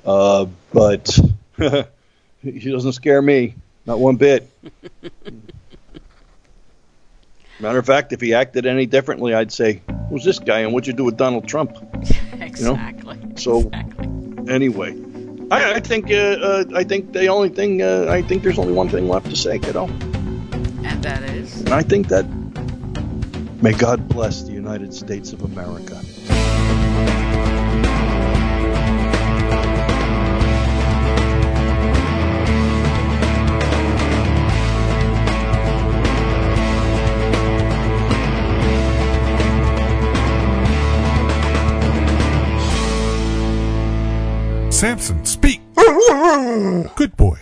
Uh, 0.04 0.46
but 0.72 1.18
he 2.42 2.70
doesn't 2.70 2.92
scare 2.92 3.20
me, 3.20 3.54
not 3.86 3.98
one 3.98 4.16
bit. 4.16 4.48
Matter 7.60 7.78
of 7.78 7.86
fact, 7.86 8.12
if 8.12 8.20
he 8.20 8.34
acted 8.34 8.66
any 8.66 8.86
differently, 8.86 9.32
I'd 9.34 9.52
say, 9.52 9.80
"Who's 10.08 10.24
this 10.24 10.38
guy, 10.38 10.60
and 10.60 10.72
what'd 10.72 10.86
you 10.86 10.92
do 10.92 11.04
with 11.04 11.16
Donald 11.16 11.48
Trump?" 11.48 11.76
exactly. 12.40 13.18
So- 13.36 13.60
exactly. 13.60 14.08
Anyway, 14.48 14.94
I, 15.50 15.74
I 15.74 15.80
think 15.80 16.10
uh, 16.10 16.14
uh, 16.14 16.64
I 16.74 16.84
think 16.84 17.12
the 17.12 17.28
only 17.28 17.48
thing 17.48 17.80
uh, 17.80 18.06
I 18.10 18.22
think 18.22 18.42
there's 18.42 18.58
only 18.58 18.72
one 18.74 18.88
thing 18.88 19.08
left 19.08 19.30
to 19.30 19.36
say, 19.36 19.58
kiddo, 19.58 19.86
And 19.86 21.02
that 21.02 21.22
is 21.22 21.60
and 21.60 21.70
I 21.72 21.82
think 21.82 22.08
that 22.08 22.26
may 23.62 23.72
God 23.72 24.06
bless 24.08 24.42
the 24.42 24.52
United 24.52 24.92
States 24.92 25.32
of 25.32 25.42
America. 25.42 25.98
Samson, 44.84 45.24
speak. 45.24 45.62
Good 46.94 47.16
boy. 47.16 47.38